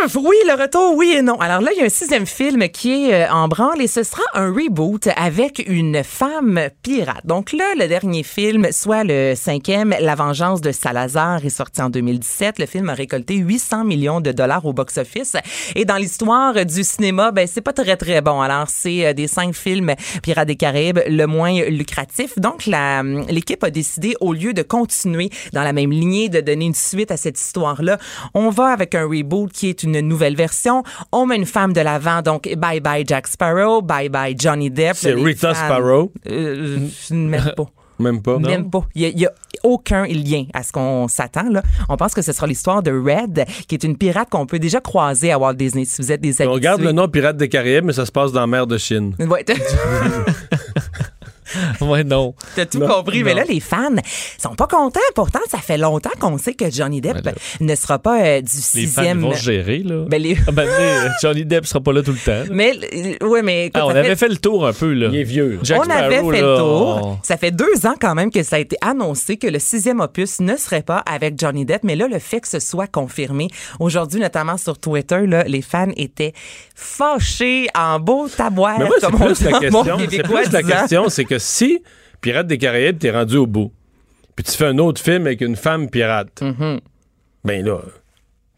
Ouf, 0.05 0.15
oui, 0.15 0.35
le 0.47 0.59
retour, 0.59 0.95
oui 0.95 1.15
et 1.17 1.21
non. 1.21 1.39
Alors 1.39 1.61
là, 1.61 1.71
il 1.75 1.79
y 1.79 1.81
a 1.81 1.85
un 1.85 1.89
sixième 1.89 2.25
film 2.25 2.69
qui 2.69 3.09
est 3.09 3.25
euh, 3.25 3.31
en 3.31 3.47
branle 3.47 3.81
et 3.81 3.87
ce 3.87 4.03
sera 4.03 4.21
un 4.33 4.51
reboot 4.51 5.07
avec 5.15 5.63
une 5.67 6.03
femme 6.03 6.69
pirate. 6.83 7.25
Donc 7.25 7.51
là, 7.51 7.65
le 7.77 7.87
dernier 7.87 8.23
film, 8.23 8.67
soit 8.71 9.03
le 9.03 9.33
cinquième, 9.35 9.95
La 9.99 10.15
vengeance 10.15 10.61
de 10.61 10.71
Salazar, 10.71 11.43
est 11.43 11.49
sorti 11.49 11.81
en 11.81 11.89
2017. 11.89 12.59
Le 12.59 12.65
film 12.65 12.89
a 12.89 12.93
récolté 12.93 13.35
800 13.35 13.83
millions 13.83 14.21
de 14.21 14.31
dollars 14.31 14.65
au 14.65 14.73
box-office. 14.73 15.35
Et 15.75 15.85
dans 15.85 15.97
l'histoire 15.97 16.65
du 16.65 16.83
cinéma, 16.83 17.31
ben 17.31 17.47
c'est 17.47 17.61
pas 17.61 17.73
très 17.73 17.97
très 17.97 18.21
bon. 18.21 18.41
Alors 18.41 18.67
c'est 18.69 19.07
euh, 19.07 19.13
des 19.13 19.27
cinq 19.27 19.53
films 19.55 19.95
Pirates 20.21 20.47
des 20.47 20.55
Caraïbes 20.55 20.99
le 21.07 21.25
moins 21.25 21.63
lucratif. 21.69 22.37
Donc 22.37 22.58
la- 22.67 23.03
l'équipe 23.03 23.63
a 23.63 23.69
décidé, 23.69 24.15
au 24.19 24.33
lieu 24.33 24.53
de 24.53 24.61
continuer 24.61 25.29
dans 25.53 25.63
la 25.63 25.73
même 25.73 25.91
lignée, 25.91 26.29
de 26.29 26.41
donner 26.41 26.65
une 26.65 26.73
suite 26.73 27.11
à 27.11 27.17
cette 27.17 27.39
histoire-là, 27.39 27.97
on 28.33 28.49
va 28.49 28.67
avec 28.67 28.95
un 28.95 29.05
reboot 29.07 29.51
qui 29.51 29.69
est 29.69 29.83
une 29.83 29.99
nouvelle 30.01 30.35
version. 30.35 30.83
On 31.11 31.25
met 31.25 31.35
une 31.35 31.45
femme 31.45 31.73
de 31.73 31.81
l'avant, 31.81 32.21
donc 32.21 32.49
bye 32.57 32.79
bye 32.79 33.03
Jack 33.05 33.27
Sparrow, 33.27 33.81
bye 33.81 34.09
bye 34.09 34.35
Johnny 34.37 34.69
Depp. 34.69 34.95
C'est 34.95 35.13
Rita 35.13 35.53
fans- 35.53 35.65
Sparrow. 35.65 36.11
Euh, 36.29 36.79
même 37.11 37.51
pas. 37.55 37.65
Même 37.99 38.21
pas. 38.21 38.39
Même 38.39 38.69
pas. 38.69 38.85
Il 38.95 39.13
n'y 39.13 39.25
a, 39.25 39.31
aucun 39.61 40.05
lien 40.05 40.45
à 40.53 40.63
ce 40.63 40.71
qu'on 40.71 41.09
s'attend. 41.09 41.49
Là. 41.49 41.61
On 41.89 41.97
pense 41.97 42.13
que 42.13 42.21
ce 42.21 42.31
sera 42.31 42.47
l'histoire 42.47 42.81
de 42.81 42.91
Red, 42.91 43.45
qui 43.67 43.75
est 43.75 43.83
une 43.83 43.97
pirate 43.97 44.29
qu'on 44.29 44.45
peut 44.45 44.57
déjà 44.59 44.79
croiser 44.79 45.33
à 45.33 45.37
Walt 45.37 45.55
Disney 45.55 45.83
si 45.83 46.01
vous 46.01 46.09
êtes 46.09 46.21
des 46.21 46.41
On 46.41 46.45
habitués. 46.45 46.61
garde 46.61 46.81
le 46.81 46.93
nom 46.93 47.09
Pirates 47.09 47.35
des 47.35 47.49
Caraïbes, 47.49 47.83
mais 47.83 47.91
ça 47.91 48.05
se 48.05 48.11
passe 48.13 48.31
dans 48.31 48.39
la 48.39 48.47
mer 48.47 48.67
de 48.67 48.77
Chine. 48.77 49.15
Ouais, 49.19 49.43
Ouais, 51.81 52.03
non. 52.03 52.33
T'as 52.55 52.65
tout 52.65 52.79
Non, 52.79 52.87
compris. 52.87 53.23
Mais 53.23 53.33
là, 53.33 53.43
les 53.47 53.59
fans 53.59 53.89
sont 54.37 54.55
pas 54.55 54.67
contents. 54.67 54.99
Pourtant, 55.15 55.39
ça 55.49 55.57
fait 55.59 55.77
longtemps 55.77 56.09
qu'on 56.19 56.37
sait 56.37 56.53
que 56.53 56.69
Johnny 56.69 57.01
Depp 57.01 57.17
ne 57.59 57.75
sera 57.75 57.99
pas 57.99 58.21
euh, 58.21 58.41
du 58.41 58.55
Les 58.55 58.61
fans 58.61 58.79
ils 58.79 58.87
sixième. 58.87 59.21
vont 59.21 59.33
se 59.33 59.43
gérer, 59.43 59.79
là. 59.79 60.05
Ben, 60.07 60.21
les- 60.21 60.37
Ah, 60.47 60.51
ben, 60.51 60.67
euh, 60.67 61.09
Johnny 61.21 61.45
Depp 61.45 61.65
sera 61.65 61.79
pas 61.81 61.93
là 61.93 62.01
tout 62.03 62.11
le 62.11 62.17
temps. 62.17 62.31
là. 62.31 62.45
Mais, 62.51 62.73
euh, 63.21 63.27
ouais, 63.27 63.41
mais 63.41 63.65
écoute, 63.67 63.81
Ah, 63.81 63.87
on 63.87 63.89
avait 63.89 64.15
fait- 64.15 64.27
le 64.27 64.37
tour 64.37 64.65
un 64.67 64.73
peu, 64.73 64.93
là. 64.93 65.07
Il 65.11 65.15
est 65.17 65.23
vieux. 65.23 65.59
Jack 65.63 65.79
on 65.79 65.89
avait 65.89 66.17
fait 66.21 66.41
là, 66.41 66.51
le 66.53 66.57
tour. 66.57 66.99
on- 67.03 67.17
Ça 67.23 67.37
fait 67.37 67.51
deux 67.51 67.85
ans 67.85 67.95
quand 67.99 68.13
même 68.15 68.31
que 68.31 68.43
ça 68.43 68.57
a 68.57 68.59
été 68.59 68.77
annoncé 68.81 69.37
que 69.37 69.47
le 69.47 69.59
sixième 69.59 69.99
opus 69.99 70.39
ne 70.39 70.55
serait 70.55 70.83
pas 70.83 71.03
avec 71.09 71.39
Johnny 71.39 71.65
Depp. 71.65 71.83
Mais 71.83 71.95
là, 71.95 72.07
le 72.07 72.19
fait 72.19 72.39
que 72.41 72.47
ce 72.47 72.59
soit 72.59 72.87
confirmé, 72.87 73.47
aujourd'hui, 73.79 74.19
notamment 74.19 74.57
sur 74.57 74.77
Twitter, 74.77 75.25
là, 75.25 75.43
les 75.45 75.61
fans 75.61 75.87
étaient 75.97 76.33
fâchés 76.75 77.67
en 77.77 77.99
beau 77.99 78.27
taboire, 78.29 78.79
Mais 78.79 78.85
moi, 78.85 78.95
c'est 78.99 79.05
comme 79.05 79.21
on 79.21 79.25
plus 79.25 79.41
la 79.41 79.59
question. 79.59 79.97
C'est 80.09 80.51
la 80.53 80.63
question, 80.63 81.09
c'est 81.09 81.25
que 81.25 81.38
si 81.39 81.81
Pirates 82.21 82.47
des 82.47 82.57
Caraïbes, 82.57 82.99
t'es 82.99 83.11
rendu 83.11 83.37
au 83.37 83.47
bout, 83.47 83.71
puis 84.35 84.43
tu 84.43 84.51
fais 84.51 84.65
un 84.65 84.77
autre 84.77 85.01
film 85.01 85.25
avec 85.25 85.41
une 85.41 85.55
femme 85.55 85.89
pirate, 85.89 86.41
Mhm. 86.41 86.79
ben 87.45 87.65
là, 87.65 87.79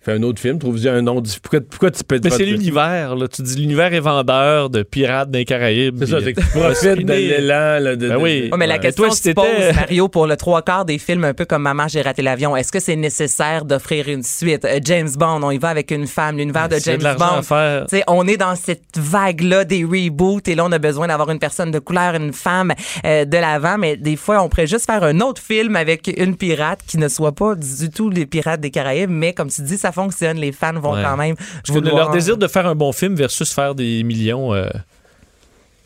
Fais 0.03 0.13
un 0.13 0.23
autre 0.23 0.39
film, 0.41 0.57
trouve-y 0.57 0.89
un 0.89 1.03
nom. 1.03 1.21
Pourquoi, 1.43 1.59
pourquoi 1.61 1.91
tu 1.91 2.03
peux 2.03 2.19
Mais 2.23 2.31
c'est 2.31 2.43
l'univers, 2.43 3.15
là. 3.15 3.27
Tu 3.27 3.43
dis 3.43 3.55
l'univers 3.57 3.93
est 3.93 3.99
vendeur 3.99 4.71
de 4.71 4.81
pirates 4.81 5.29
des 5.29 5.45
Caraïbes. 5.45 5.97
C'est 5.99 6.07
ça, 6.07 6.17
c'est 6.23 6.33
que 6.33 6.41
tu 6.41 6.47
profites 6.47 7.05
de 7.05 7.13
l'élan. 7.13 7.77
là, 7.79 7.95
de- 7.95 8.07
Ben 8.09 8.17
de- 8.17 8.21
oui. 8.23 8.49
Ouais, 8.51 8.57
mais 8.57 8.65
la 8.65 8.75
Ouais. 8.75 8.79
question 8.79 9.03
Toi, 9.05 9.15
que 9.15 9.21
tu 9.21 9.33
poses, 9.35 9.75
Mario, 9.75 10.07
pour 10.07 10.25
le 10.25 10.35
trois 10.37 10.63
quarts 10.63 10.85
des 10.85 10.97
films, 10.97 11.23
un 11.23 11.35
peu 11.35 11.45
comme 11.45 11.61
Maman, 11.61 11.87
j'ai 11.87 12.01
raté 12.01 12.23
l'avion, 12.23 12.55
est-ce 12.57 12.71
que 12.71 12.79
c'est 12.79 12.95
nécessaire 12.95 13.63
d'offrir 13.63 14.09
une 14.09 14.23
suite? 14.23 14.65
Euh, 14.65 14.79
James 14.83 15.09
Bond, 15.15 15.41
on 15.43 15.51
y 15.51 15.59
va 15.59 15.69
avec 15.69 15.91
une 15.91 16.07
femme, 16.07 16.37
l'univers 16.37 16.67
de 16.67 16.73
y 16.73 16.77
a 16.77 16.79
James 16.79 16.97
de 16.97 17.19
Bond. 17.19 17.25
à 17.37 17.41
faire. 17.43 17.85
Tu 17.87 17.97
sais, 17.97 18.03
on 18.07 18.27
est 18.27 18.37
dans 18.37 18.55
cette 18.55 18.97
vague-là 18.97 19.65
des 19.65 19.83
reboots 19.83 20.47
et 20.47 20.55
là, 20.55 20.65
on 20.65 20.71
a 20.71 20.79
besoin 20.79 21.05
d'avoir 21.09 21.29
une 21.29 21.37
personne 21.39 21.69
de 21.69 21.77
couleur, 21.77 22.15
une 22.15 22.33
femme 22.33 22.73
euh, 23.05 23.25
de 23.25 23.37
l'avant, 23.37 23.77
mais 23.77 23.97
des 23.97 24.15
fois, 24.15 24.41
on 24.41 24.49
pourrait 24.49 24.65
juste 24.65 24.87
faire 24.87 25.03
un 25.03 25.19
autre 25.19 25.41
film 25.43 25.75
avec 25.75 26.11
une 26.17 26.35
pirate 26.35 26.79
qui 26.87 26.97
ne 26.97 27.07
soit 27.07 27.33
pas 27.33 27.53
du 27.53 27.91
tout 27.91 28.09
les 28.09 28.25
pirates 28.25 28.61
des 28.61 28.71
Caraïbes, 28.71 29.11
mais 29.11 29.33
comme 29.33 29.49
tu 29.51 29.61
dis, 29.61 29.77
ça 29.77 29.90
fonctionne, 29.91 30.37
les 30.37 30.51
fans 30.51 30.73
vont 30.79 30.93
Ouais. 30.93 31.03
quand 31.03 31.17
même 31.17 31.35
Je 31.65 31.71
veux 31.73 31.79
vouloir- 31.79 31.95
leur 32.05 32.09
désir 32.11 32.37
de 32.37 32.47
faire 32.47 32.67
un 32.67 32.75
bon 32.75 32.91
film 32.91 33.15
versus 33.15 33.53
faire 33.53 33.75
des 33.75 34.03
millions. 34.03 34.53
euh, 34.53 34.67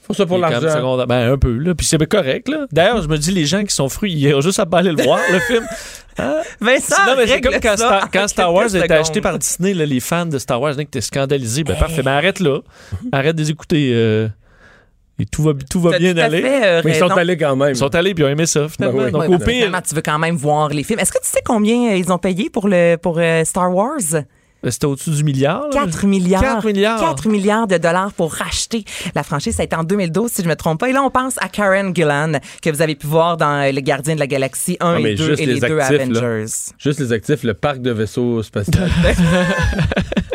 Faut 0.08 0.14
ça 0.14 0.26
pour 0.28 0.38
l'argent. 0.38 1.06
Ben, 1.08 1.32
un 1.32 1.38
peu, 1.38 1.58
là. 1.58 1.74
Puis 1.74 1.86
c'est 1.88 1.98
correct, 2.06 2.48
là. 2.48 2.68
D'ailleurs, 2.72 3.02
je 3.02 3.08
me 3.08 3.18
dis, 3.18 3.32
les 3.32 3.46
gens 3.46 3.64
qui 3.64 3.74
sont 3.74 3.90
fruits, 3.90 4.14
ils 4.14 4.36
ont 4.36 4.42
juste 4.42 4.60
à 4.60 4.66
pas 4.68 4.78
aller 4.80 4.92
le 4.92 5.02
voir, 5.04 5.20
le 5.32 5.40
film. 5.40 5.66
Hein? 6.20 6.36
Vincent, 6.62 6.96
non, 7.08 7.14
mais 7.18 7.26
c'est 7.26 7.34
règle 7.34 7.50
comme 7.50 7.60
quand, 7.60 7.70
ça 7.72 7.78
Star, 7.78 8.12
quand 8.12 8.28
Star 8.28 8.54
Wars 8.54 8.76
a 8.76 8.78
été 8.86 8.94
acheté 8.94 9.20
par 9.20 9.40
Disney, 9.40 9.74
là, 9.74 9.86
les 9.86 10.00
fans 10.00 10.28
de 10.28 10.38
Star 10.38 10.62
Wars, 10.62 10.76
que 10.76 10.84
t'es 10.84 11.02
scandalisé. 11.02 11.64
Ben, 11.64 11.76
parfait. 11.76 12.04
Mais 12.06 12.12
arrête 12.12 12.40
là. 12.40 12.60
Arrête 13.12 13.36
de 13.36 13.42
les 13.42 13.50
écouter. 13.50 13.92
euh, 13.96 14.28
et 15.18 15.26
tout 15.26 15.44
va, 15.44 15.54
tout 15.70 15.80
va 15.80 15.98
bien 15.98 16.14
tout 16.14 16.20
à 16.20 16.24
aller. 16.26 16.42
fait, 16.42 16.66
euh, 16.66 16.82
Mais 16.84 16.92
ils 16.92 16.96
sont 17.00 17.08
allés 17.08 17.38
quand 17.38 17.56
même. 17.56 17.70
Ils 17.70 17.78
sont 17.78 17.94
allés 17.96 18.14
puis 18.14 18.24
ils 18.24 18.28
ont 18.28 18.30
aimé 18.32 18.46
ça, 18.46 18.68
finalement. 18.68 18.98
Ben 18.98 19.06
oui. 19.06 19.12
Donc, 19.12 19.22
Ouais, 19.22 19.36
au 19.36 19.40
pire, 19.40 19.54
finalement, 19.54 19.82
tu 19.88 19.96
veux 19.96 20.02
quand 20.02 20.20
même 20.20 20.36
voir 20.36 20.70
les 20.70 20.84
films. 20.84 21.00
Est-ce 21.00 21.12
que 21.14 21.20
tu 21.24 21.30
sais 21.30 21.42
combien 21.46 21.92
euh, 21.94 21.96
ils 21.98 22.12
ont 22.12 22.18
payé 22.18 22.50
pour, 22.50 22.68
le, 22.68 22.98
pour 22.98 23.18
euh, 23.20 23.44
Star 23.46 23.74
Wars? 23.74 24.00
c'était 24.68 24.88
au-dessus 24.88 25.12
du 25.12 25.24
milliard. 25.24 25.62
là. 25.72 25.82
4 25.86 26.06
milliards. 26.08 26.42
4 26.42 26.66
milliards. 26.66 27.00
4 27.00 27.28
milliards 27.30 27.68
de 27.68 27.78
dollars 27.78 28.12
pour 28.14 28.34
racheter 28.34 28.84
la 29.14 29.22
franchise. 29.22 29.56
Ça 29.56 29.62
a 29.62 29.66
été 29.66 29.76
en 29.76 29.84
2012, 29.84 30.32
si 30.32 30.42
je 30.42 30.48
me 30.48 30.56
trompe 30.56 30.80
pas. 30.80 30.90
Et 30.90 30.92
là, 30.92 31.04
on 31.04 31.12
pense 31.12 31.36
à 31.40 31.50
Karen 31.50 31.96
Gillan, 31.96 32.32
que 32.64 32.72
vous 32.72 32.82
avez 32.82 32.96
pu 32.96 33.06
voir 33.06 33.38
dans 33.38 33.72
Le 33.72 33.80
Gardien 33.82 34.16
de 34.16 34.20
la 34.20 34.26
Galaxie 34.26 34.76
1 34.80 34.96
Ah, 34.96 35.00
et 35.02 35.14
2 35.14 35.24
juste 35.24 35.40
et 35.40 35.46
les, 35.46 35.54
les 35.54 35.60
deux 35.60 35.76
là. 35.78 35.86
Avengers. 35.86 36.46
Juste 36.80 37.00
les 37.00 37.14
actifs, 37.14 37.44
le 37.44 37.54
parc 37.54 37.80
de 37.82 37.92
vaisseaux 37.92 38.42
spatial. 38.42 38.90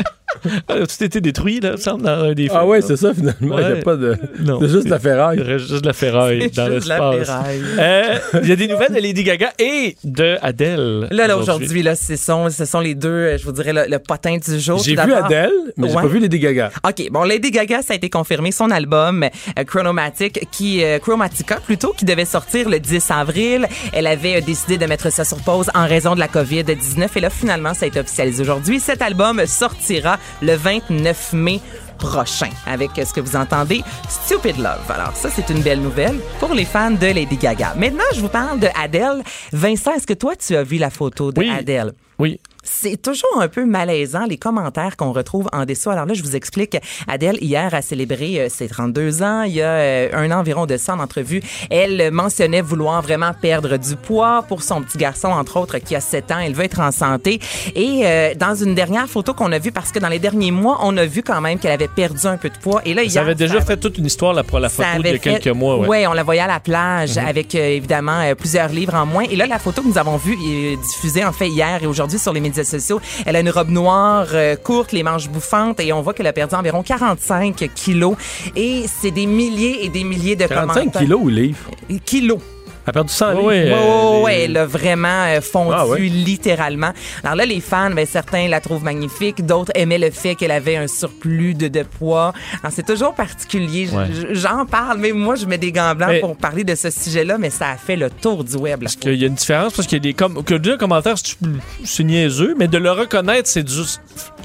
Ah, 0.68 0.74
Tout 0.78 1.04
était 1.04 1.20
détruit, 1.20 1.60
là, 1.60 1.70
il 1.70 1.72
me 1.72 1.76
semble, 1.76 2.02
dans 2.02 2.24
un 2.24 2.32
des 2.32 2.44
films. 2.44 2.56
ah 2.58 2.66
ouais, 2.66 2.80
c'est 2.82 2.96
ça 2.96 3.12
finalement. 3.14 3.58
Il 3.58 3.66
n'y 3.66 3.72
a 3.80 3.82
pas 3.82 3.96
de. 3.96 4.16
Non. 4.40 4.58
C'est 4.60 4.68
juste 4.68 4.84
de 4.86 4.90
la 4.90 4.96
Il 4.96 5.02
ferraille. 5.02 5.40
reste 5.40 5.66
juste 5.68 5.82
de 5.82 5.86
la 5.86 5.92
ferraille 5.92 6.50
dans 6.50 6.68
l'espace. 6.68 7.30
Euh, 7.78 8.18
Il 8.42 8.48
y 8.48 8.52
a 8.52 8.56
des 8.56 8.68
nouvelles 8.68 8.92
de 8.94 9.00
Lady 9.00 9.22
Gaga 9.24 9.50
et 9.58 9.96
de 10.04 10.36
Adele. 10.42 11.08
Là, 11.10 11.26
là, 11.26 11.36
aujourd'hui, 11.36 11.82
là, 11.82 11.94
ce 11.96 12.16
sont, 12.16 12.48
ce 12.50 12.64
sont 12.64 12.80
les 12.80 12.94
deux, 12.94 13.08
euh, 13.08 13.38
je 13.38 13.44
vous 13.44 13.52
dirais, 13.52 13.72
le, 13.72 13.84
le 13.88 13.98
potin 13.98 14.36
du 14.36 14.58
jour. 14.60 14.78
J'ai 14.82 14.94
vu 14.94 15.12
Adele, 15.12 15.50
mais 15.76 15.88
j'ai 15.88 15.94
Ouais. 15.96 16.02
pas 16.02 16.08
vu 16.08 16.18
Lady 16.20 16.38
Gaga. 16.38 16.70
OK, 16.86 17.08
bon, 17.10 17.24
Lady 17.24 17.50
Gaga, 17.50 17.82
ça 17.82 17.92
a 17.92 17.96
été 17.96 18.08
confirmé. 18.10 18.52
Son 18.52 18.70
album 18.70 19.24
euh, 19.24 19.64
Chronomatic, 19.64 20.46
qui, 20.50 20.82
euh, 20.84 20.98
Chromatica 20.98 21.56
plutôt, 21.56 21.92
qui 21.96 22.04
devait 22.04 22.24
sortir 22.24 22.68
le 22.68 22.78
10 22.80 23.10
avril. 23.10 23.66
Elle 23.92 24.06
avait 24.06 24.36
euh, 24.36 24.40
décidé 24.40 24.78
de 24.78 24.86
mettre 24.86 25.10
ça 25.12 25.24
sur 25.24 25.38
pause 25.38 25.70
en 25.74 25.86
raison 25.86 26.14
de 26.14 26.20
la 26.20 26.28
COVID-19. 26.28 27.08
Et 27.16 27.20
là, 27.20 27.30
finalement, 27.30 27.74
ça 27.74 27.84
a 27.84 27.88
été 27.88 28.00
officialisé 28.00 28.42
aujourd'hui. 28.42 28.80
Cet 28.80 29.02
album 29.02 29.42
sortira 29.46 30.18
le 30.42 30.54
29 30.54 31.32
mai 31.34 31.60
prochain 31.98 32.48
avec 32.66 32.90
ce 32.96 33.12
que 33.12 33.20
vous 33.20 33.36
entendez 33.36 33.82
Stupid 34.08 34.56
Love. 34.56 34.90
Alors 34.90 35.14
ça 35.14 35.28
c'est 35.30 35.50
une 35.50 35.60
belle 35.60 35.80
nouvelle 35.80 36.18
pour 36.38 36.54
les 36.54 36.64
fans 36.64 36.90
de 36.90 37.06
Lady 37.06 37.36
Gaga. 37.36 37.74
Maintenant, 37.76 38.04
je 38.14 38.20
vous 38.20 38.28
parle 38.28 38.58
de 38.58 38.68
Adele. 38.74 39.22
Vincent, 39.52 39.92
est-ce 39.94 40.06
que 40.06 40.14
toi 40.14 40.34
tu 40.36 40.56
as 40.56 40.62
vu 40.62 40.76
la 40.78 40.90
photo 40.90 41.30
de 41.32 41.38
Oui. 41.40 41.50
Adele 41.50 41.92
Oui. 42.18 42.40
C'est 42.62 43.00
toujours 43.00 43.40
un 43.40 43.48
peu 43.48 43.64
malaisant 43.64 44.24
les 44.26 44.36
commentaires 44.36 44.96
qu'on 44.96 45.12
retrouve 45.12 45.48
en 45.52 45.64
dessous. 45.64 45.90
Alors 45.90 46.06
là, 46.06 46.14
je 46.14 46.22
vous 46.22 46.36
explique. 46.36 46.76
Adèle, 47.08 47.38
hier, 47.42 47.74
a 47.74 47.82
célébré 47.82 48.40
euh, 48.40 48.48
ses 48.48 48.68
32 48.68 49.22
ans. 49.22 49.42
Il 49.42 49.52
y 49.54 49.62
a 49.62 49.68
euh, 49.70 50.08
un 50.12 50.30
an 50.30 50.40
environ 50.40 50.66
de 50.66 50.76
ça 50.76 50.94
en 50.94 50.98
entrevue. 51.00 51.42
Elle 51.70 52.10
mentionnait 52.10 52.60
vouloir 52.60 53.02
vraiment 53.02 53.32
perdre 53.40 53.76
du 53.76 53.96
poids 53.96 54.44
pour 54.48 54.62
son 54.62 54.82
petit 54.82 54.98
garçon, 54.98 55.28
entre 55.28 55.58
autres, 55.58 55.78
qui 55.78 55.94
a 55.96 56.00
7 56.00 56.30
ans. 56.32 56.38
Elle 56.38 56.54
veut 56.54 56.64
être 56.64 56.80
en 56.80 56.90
santé. 56.92 57.40
Et 57.74 58.02
euh, 58.04 58.34
dans 58.34 58.54
une 58.54 58.74
dernière 58.74 59.08
photo 59.08 59.32
qu'on 59.34 59.52
a 59.52 59.58
vue, 59.58 59.72
parce 59.72 59.90
que 59.92 59.98
dans 59.98 60.08
les 60.08 60.18
derniers 60.18 60.50
mois, 60.50 60.78
on 60.82 60.96
a 60.96 61.06
vu 61.06 61.22
quand 61.22 61.40
même 61.40 61.58
qu'elle 61.58 61.72
avait 61.72 61.88
perdu 61.88 62.26
un 62.26 62.36
peu 62.36 62.50
de 62.50 62.58
poids. 62.58 62.82
Et 62.84 62.94
là, 62.94 63.02
Ça 63.02 63.08
hier, 63.08 63.22
avait 63.22 63.34
déjà 63.34 63.60
ça- 63.60 63.66
fait 63.66 63.76
toute 63.78 63.96
une 63.98 64.06
histoire 64.06 64.32
là, 64.34 64.42
pour 64.44 64.58
la 64.60 64.68
ça 64.68 64.84
photo 64.84 65.02
il 65.04 65.10
y 65.12 65.14
a 65.14 65.18
quelques 65.18 65.42
fait- 65.44 65.52
mois. 65.52 65.78
Ouais. 65.78 65.88
Ouais, 65.88 66.06
on 66.06 66.12
la 66.12 66.22
voyait 66.22 66.40
à 66.42 66.46
la 66.46 66.60
plage 66.60 67.16
Mhm. 67.16 67.26
avec 67.26 67.54
euh, 67.54 67.58
évidemment 67.76 68.20
euh, 68.20 68.34
plusieurs 68.34 68.68
livres 68.68 68.94
en 68.94 69.06
moins. 69.06 69.24
Et 69.30 69.36
là, 69.36 69.46
la 69.46 69.58
photo 69.58 69.82
que 69.82 69.88
nous 69.88 69.98
avons 69.98 70.16
vue 70.16 70.36
est 70.44 70.76
diffusée 70.76 71.24
en 71.24 71.32
fait 71.32 71.48
hier 71.48 71.82
et 71.82 71.86
aujourd'hui 71.86 72.18
sur 72.18 72.32
les 72.32 72.40
médias 72.40 72.49
sociaux. 72.54 73.00
Elle 73.26 73.36
a 73.36 73.40
une 73.40 73.50
robe 73.50 73.70
noire 73.70 74.28
euh, 74.32 74.56
courte, 74.56 74.92
les 74.92 75.02
manches 75.02 75.28
bouffantes 75.28 75.80
et 75.80 75.92
on 75.92 76.02
voit 76.02 76.14
qu'elle 76.14 76.26
a 76.26 76.32
perdu 76.32 76.54
environ 76.54 76.82
45 76.82 77.68
kilos. 77.74 78.16
Et 78.56 78.84
c'est 78.86 79.10
des 79.10 79.26
milliers 79.26 79.84
et 79.84 79.88
des 79.88 80.04
milliers 80.04 80.36
de 80.36 80.46
45 80.46 80.74
commentaires. 80.80 81.02
kilos 81.02 81.20
ou 81.22 81.28
livres? 81.28 81.70
Kilos. 82.04 82.40
Elle 82.86 82.90
a 82.90 82.92
perdu 82.92 83.12
100 83.12 83.30
livres. 83.32 83.42
Ouais, 83.44 83.64
Ouais, 83.64 83.72
euh, 83.72 84.16
ouais, 84.16 84.22
ouais, 84.22 84.36
les- 84.38 84.42
elle 84.44 84.56
a 84.56 84.66
vraiment 84.66 85.24
euh, 85.26 85.40
fondu 85.40 85.74
Ah 85.76 85.86
ouais. 85.86 86.00
littéralement. 86.00 86.92
Alors 87.22 87.36
là, 87.36 87.44
les 87.44 87.60
fans, 87.60 87.90
ben, 87.90 88.06
certains 88.06 88.48
la 88.48 88.60
trouvent 88.60 88.82
magnifique, 88.82 89.44
d'autres 89.44 89.70
aimaient 89.74 89.98
le 89.98 90.10
fait 90.10 90.34
qu'elle 90.34 90.50
avait 90.50 90.76
un 90.76 90.86
surplus 90.86 91.54
de, 91.54 91.68
de 91.68 91.82
poids. 91.82 92.32
Alors, 92.62 92.72
c'est 92.72 92.86
toujours 92.86 93.14
particulier. 93.14 93.88
J'en 94.32 94.64
parle, 94.66 94.98
mais 94.98 95.12
moi, 95.12 95.34
je 95.36 95.46
mets 95.46 95.58
des 95.58 95.72
gants 95.72 95.94
blancs 95.94 96.08
Mais- 96.10 96.20
pour 96.20 96.36
parler 96.36 96.64
de 96.64 96.74
ce 96.74 96.90
sujet-là, 96.90 97.36
mais 97.38 97.50
ça 97.50 97.70
a 97.70 97.76
fait 97.76 97.96
le 97.96 98.08
tour 98.10 98.44
du 98.44 98.56
web. 98.56 98.80
Parce 98.82 98.96
qu'il 98.96 99.14
y 99.14 99.24
a 99.24 99.26
une 99.26 99.34
différence, 99.34 99.72
parce 99.74 99.86
qu'il 99.86 99.96
y 99.98 100.00
a 100.00 100.02
des 100.02 100.14
com 100.14 100.42
que 100.42 100.54
dire 100.54 100.74
un 100.74 100.78
commentaire, 100.78 101.16
c'est 101.18 101.36
c'est 101.84 102.04
niaiseux, 102.04 102.54
mais 102.58 102.66
de 102.68 102.78
le 102.78 102.90
reconnaître, 102.92 103.48
c'est 103.48 103.68
juste. 103.68 104.00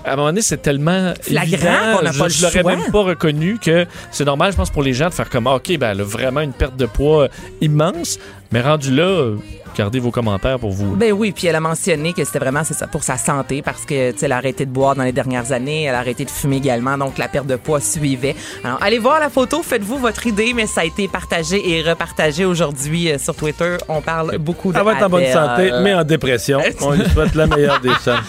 À 0.05 0.13
un 0.13 0.15
moment 0.17 0.27
donné, 0.27 0.41
c'est 0.41 0.61
tellement. 0.61 1.13
Flagrant 1.21 1.97
qu'on 1.97 2.03
n'a 2.03 2.11
je, 2.11 2.19
pas 2.19 2.27
je 2.27 2.43
l'aurais 2.43 2.63
même 2.63 2.91
pas 2.91 3.01
reconnu 3.01 3.57
que 3.57 3.85
c'est 4.11 4.25
normal, 4.25 4.51
je 4.51 4.57
pense, 4.57 4.69
pour 4.69 4.83
les 4.83 4.93
gens 4.93 5.09
de 5.09 5.13
faire 5.13 5.29
comme 5.29 5.47
Ah, 5.47 5.55
OK, 5.55 5.75
ben, 5.77 5.91
elle 5.91 6.01
a 6.01 6.03
vraiment 6.03 6.41
une 6.41 6.53
perte 6.53 6.77
de 6.77 6.85
poids 6.85 7.27
immense, 7.59 8.19
mais 8.55 8.61
rendu 8.61 8.89
là, 8.89 9.31
gardez 9.75 9.99
vos 9.99 10.11
commentaires 10.11 10.57
pour 10.57 10.71
vous. 10.71 10.95
Ben 10.95 11.11
oui, 11.11 11.33
puis 11.33 11.47
elle 11.47 11.57
a 11.57 11.59
mentionné 11.59 12.13
que 12.13 12.23
c'était 12.23 12.39
vraiment 12.39 12.63
ça 12.63 12.87
pour 12.87 13.03
sa 13.03 13.17
santé 13.17 13.61
parce 13.61 13.83
que 13.83 14.13
elle 14.23 14.31
a 14.31 14.37
arrêté 14.37 14.65
de 14.65 14.71
boire 14.71 14.95
dans 14.95 15.03
les 15.03 15.11
dernières 15.11 15.51
années, 15.51 15.83
elle 15.83 15.93
a 15.93 15.97
arrêté 15.99 16.23
de 16.23 16.29
fumer 16.29 16.55
également, 16.55 16.97
donc 16.97 17.17
la 17.17 17.27
perte 17.27 17.47
de 17.47 17.57
poids 17.57 17.81
suivait. 17.81 18.33
Alors 18.63 18.77
allez 18.81 18.97
voir 18.97 19.19
la 19.19 19.29
photo, 19.29 19.61
faites-vous 19.61 19.97
votre 19.97 20.25
idée, 20.25 20.53
mais 20.53 20.67
ça 20.67 20.81
a 20.81 20.85
été 20.85 21.09
partagé 21.09 21.69
et 21.69 21.81
repartagé 21.81 22.45
aujourd'hui 22.45 23.11
euh, 23.11 23.17
sur 23.17 23.35
Twitter. 23.35 23.75
On 23.89 23.99
parle 23.99 24.37
beaucoup 24.37 24.71
de 24.71 24.77
Elle 24.77 24.85
va 24.85 24.93
être 24.93 25.03
en 25.03 25.09
bonne 25.09 25.25
santé, 25.33 25.71
mais 25.81 25.93
en 25.93 26.05
dépression. 26.05 26.61
On 26.79 26.91
lui 26.91 27.09
souhaite 27.09 27.35
la 27.35 27.47
meilleure 27.47 27.81
des 27.81 27.89
chances. 27.89 28.23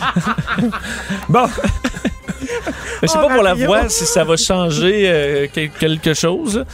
bon, 1.28 1.46
Mais 3.02 3.08
je 3.08 3.12
sais 3.12 3.18
pas 3.18 3.28
pour 3.28 3.42
la 3.42 3.54
voix 3.54 3.88
si 3.88 4.06
ça 4.06 4.24
va 4.24 4.36
changer 4.36 5.02
euh, 5.06 5.46
quel- 5.52 5.70
quelque 5.70 6.14
chose. 6.14 6.64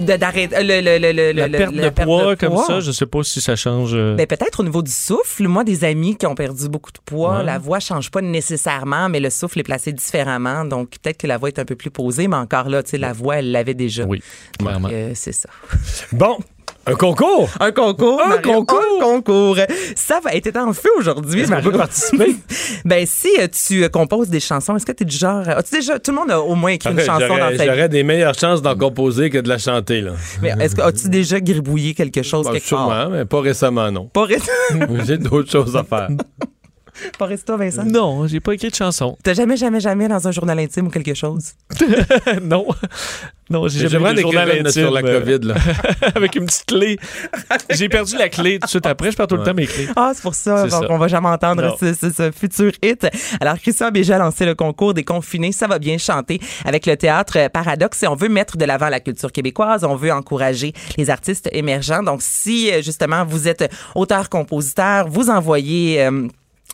D'arrêter 0.00 0.56
euh, 0.56 0.62
le, 0.62 0.80
le, 0.80 0.98
le, 0.98 1.12
le- 1.12 1.32
La 1.32 1.46
le- 1.48 1.58
perte 1.58 1.74
la 1.74 1.82
de 1.84 1.88
perte 1.94 2.06
poids 2.08 2.34
de 2.34 2.40
comme 2.40 2.54
poids. 2.54 2.66
ça, 2.66 2.80
je 2.80 2.90
sais 2.92 3.06
pas 3.06 3.22
si 3.22 3.40
ça 3.40 3.56
change. 3.56 3.92
euh, 3.94 4.14
Ben 4.16 4.26
peut-être 4.26 4.60
au 4.60 4.64
niveau 4.64 4.82
du 4.82 4.90
souffle. 4.90 5.46
Moi, 5.48 5.64
des 5.64 5.84
amis 5.84 6.16
qui 6.16 6.26
ont 6.26 6.34
perdu 6.34 6.68
beaucoup 6.68 6.92
de 6.92 6.98
poids, 7.04 7.38
Ouais. 7.38 7.44
la 7.44 7.58
voix 7.58 7.80
change 7.80 8.10
pas 8.10 8.20
nécessairement, 8.20 9.08
mais 9.08 9.20
le 9.20 9.30
souffle 9.30 9.58
est 9.60 9.64
placé 9.64 9.92
différemment. 9.92 10.64
Donc 10.64 10.90
peut-être 11.02 11.18
que 11.18 11.26
la 11.26 11.38
voix 11.38 11.48
est 11.48 11.58
un 11.58 11.64
peu 11.64 11.76
plus 11.76 11.90
posée, 11.90 12.28
mais 12.28 12.36
encore 12.36 12.68
là, 12.68 12.82
tu 12.82 12.90
sais, 12.90 12.98
la 12.98 13.12
voix, 13.12 13.36
elle 13.38 13.50
l'avait 13.52 13.74
déjà. 13.74 14.04
Oui, 14.04 14.22
clairement. 14.58 14.88
Euh, 14.92 15.12
c'est 15.14 15.32
ça. 15.32 15.48
bon, 16.12 16.38
un 16.90 16.94
concours. 16.96 17.48
Un 17.60 17.72
concours. 17.72 18.20
Un 18.24 18.28
Mario, 18.28 18.42
concours. 18.52 18.80
Un 19.00 19.04
concours. 19.04 19.56
Ça 19.96 20.20
va 20.22 20.32
être 20.34 20.56
en 20.56 20.72
feu 20.72 20.90
aujourd'hui. 20.98 21.42
Est-ce 21.42 21.52
qu'on 21.52 21.62
peut 21.62 21.72
participer? 21.72 22.36
ben, 22.84 23.06
si 23.06 23.28
euh, 23.38 23.46
tu 23.48 23.84
euh, 23.84 23.88
composes 23.88 24.28
des 24.28 24.40
chansons, 24.40 24.76
est-ce 24.76 24.86
que 24.86 24.92
tu 24.92 25.02
es 25.02 25.06
du 25.06 25.16
genre. 25.16 25.48
euh, 25.48 25.56
As-tu 25.58 25.76
déjà. 25.76 25.98
Tout 25.98 26.10
le 26.10 26.16
monde 26.18 26.30
a 26.30 26.40
au 26.40 26.54
moins 26.54 26.70
écrit 26.72 26.90
une 26.90 26.98
Arrête, 26.98 27.06
chanson 27.06 27.36
dans 27.36 27.46
sa 27.48 27.50
vie? 27.50 27.58
j'aurais 27.64 27.88
des 27.88 28.02
meilleures 28.02 28.34
chances 28.38 28.62
d'en 28.62 28.76
composer 28.76 29.30
que 29.30 29.38
de 29.38 29.48
la 29.48 29.58
chanter. 29.58 30.00
Là. 30.00 30.12
Mais 30.42 30.52
est-ce 30.60 30.74
que 30.76 30.82
as-tu 30.82 31.08
déjà 31.08 31.40
gribouillé 31.40 31.94
quelque 31.94 32.22
chose 32.22 32.46
Bah, 32.46 32.52
quelque 32.52 32.68
part? 32.70 32.88
sûrement, 32.88 33.10
mais 33.10 33.24
pas 33.24 33.40
récemment, 33.40 33.90
non. 33.90 34.06
Pas 34.06 34.24
reste- 34.24 34.50
J'ai 35.06 35.18
d'autres 35.18 35.50
choses 35.50 35.76
à 35.76 35.84
faire. 35.84 36.08
pas 37.18 37.26
reste 37.26 37.46
toi, 37.46 37.56
Vincent? 37.56 37.84
Non, 37.84 38.26
j'ai 38.26 38.40
pas 38.40 38.52
écrit 38.54 38.70
de 38.70 38.74
chanson. 38.74 39.16
T'as 39.22 39.34
jamais, 39.34 39.56
jamais, 39.56 39.80
jamais 39.80 40.08
dans 40.08 40.26
un 40.26 40.30
journal 40.32 40.58
intime 40.58 40.86
ou 40.86 40.90
quelque 40.90 41.14
chose? 41.14 41.52
non. 42.42 42.66
Non, 43.48 43.66
j'ai 43.66 43.88
jamais 43.88 44.12
eu 44.12 44.14
de 44.14 44.20
journal 44.20 44.48
intime. 44.50 44.70
sur 44.70 44.90
la 44.92 45.00
euh, 45.00 45.20
COVID. 45.20 45.46
Là. 45.48 45.54
avec 46.14 46.36
une 46.36 46.46
petite 46.46 46.66
clé. 46.66 46.98
J'ai 47.70 47.88
perdu 47.88 48.16
la 48.16 48.28
clé 48.28 48.60
tout 48.60 48.66
de 48.66 48.70
suite 48.70 48.86
après. 48.86 49.10
Je 49.10 49.16
perds 49.16 49.26
tout 49.26 49.34
le 49.34 49.40
Ouais. 49.40 49.46
temps 49.46 49.54
mes 49.54 49.66
clés. 49.66 49.88
Ah, 49.96 50.12
c'est 50.14 50.22
pour 50.22 50.36
ça 50.36 50.62
donc 50.68 50.84
ça. 50.84 50.86
on 50.88 50.98
va 50.98 51.08
jamais 51.08 51.28
entendre 51.28 51.76
ce, 51.80 51.92
ce- 51.94 52.10
ce 52.10 52.30
futur 52.30 52.70
hit. 52.82 53.08
Alors, 53.40 53.58
Christian 53.58 53.90
Béja 53.90 54.16
a 54.16 54.18
lancé 54.20 54.46
le 54.46 54.54
concours 54.54 54.94
des 54.94 55.02
confinés. 55.02 55.50
Ça 55.50 55.66
va 55.66 55.80
bien 55.80 55.98
chanter 55.98 56.40
avec 56.64 56.86
le 56.86 56.96
théâtre 56.96 57.48
Paradoxe. 57.52 58.02
Et 58.04 58.06
on 58.06 58.14
veut 58.14 58.28
mettre 58.28 58.56
de 58.56 58.64
l'avant 58.64 58.88
la 58.88 59.00
culture 59.00 59.32
québécoise. 59.32 59.82
On 59.82 59.96
veut 59.96 60.12
encourager 60.12 60.72
les 60.96 61.10
artistes 61.10 61.48
émergents. 61.52 62.04
Donc, 62.04 62.20
si, 62.22 62.70
euh, 62.70 62.82
justement, 62.82 63.24
vous 63.24 63.48
êtes 63.48 63.68
auteur-compositeur, 63.96 65.08
vous 65.08 65.28
envoyez... 65.28 66.02
euh, 66.04 66.28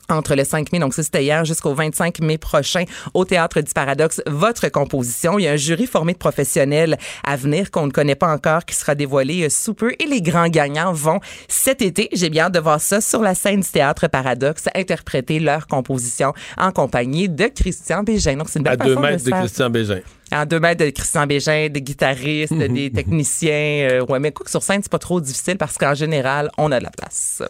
entre 0.09 0.34
le 0.34 0.44
5 0.44 0.72
mai, 0.72 0.78
donc 0.78 0.94
ça 0.94 1.02
c'était 1.02 1.24
hier, 1.24 1.44
jusqu'au 1.44 1.74
25 1.74 2.20
mai 2.20 2.38
prochain 2.38 2.84
au 3.14 3.24
Théâtre 3.24 3.61
du 3.61 3.72
Paradoxe, 3.72 4.22
votre 4.26 4.68
composition. 4.68 5.38
Il 5.38 5.42
y 5.44 5.48
a 5.48 5.52
un 5.52 5.57
jury 5.57 5.86
formé 5.86 6.12
de 6.12 6.18
professionnels 6.18 6.96
à 7.24 7.36
venir 7.36 7.70
qu'on 7.70 7.86
ne 7.86 7.92
connaît 7.92 8.14
pas 8.14 8.32
encore, 8.32 8.64
qui 8.64 8.74
sera 8.74 8.94
dévoilé 8.94 9.44
euh, 9.44 9.48
sous 9.48 9.74
peu 9.74 9.92
et 9.98 10.07
les 10.07 10.22
grands 10.22 10.48
gagnants 10.48 10.92
vont 10.92 11.20
cet 11.48 11.82
été, 11.82 12.09
j'ai 12.12 12.30
bien 12.30 12.44
hâte 12.44 12.54
de 12.54 12.61
voir 12.61 12.80
ça, 12.80 13.00
sur 13.00 13.22
la 13.22 13.34
scène 13.34 13.61
du 13.61 13.68
Théâtre 13.68 14.09
Paradoxe, 14.09 14.64
interpréter 14.74 15.40
leur 15.40 15.66
composition 15.66 16.32
en 16.57 16.70
compagnie 16.72 17.28
de 17.28 17.46
Christian 17.46 18.02
Bégin. 18.02 18.36
Donc 18.36 18.48
c'est 18.48 18.59
une 18.59 18.64
belle 18.64 18.80
À 18.80 18.84
deux 18.84 18.96
mètres 18.96 19.24
de 19.24 19.30
Christian 19.30 19.70
Bégin. 19.70 20.00
en 20.32 20.46
deux 20.46 20.61
mètres 20.61 20.84
de 20.84 20.90
Christian 20.90 21.26
Bégin, 21.26 21.68
des 21.70 21.82
guitaristes, 21.82 22.54
des 22.54 22.90
techniciens. 22.94 23.88
euh, 23.90 24.07
ouais, 24.07 24.18
mais 24.18 24.32
quoi 24.32 24.44
que 24.44 24.50
sur 24.50 24.62
scène, 24.62 24.80
c'est 24.82 24.92
pas 24.92 24.98
trop 24.98 25.20
difficile 25.20 25.57
parce 25.57 25.76
qu'en 25.76 25.94
général, 25.94 26.50
on 26.59 26.70
a 26.72 26.78
de 26.78 26.84
la 26.84 26.90
place. 26.90 27.42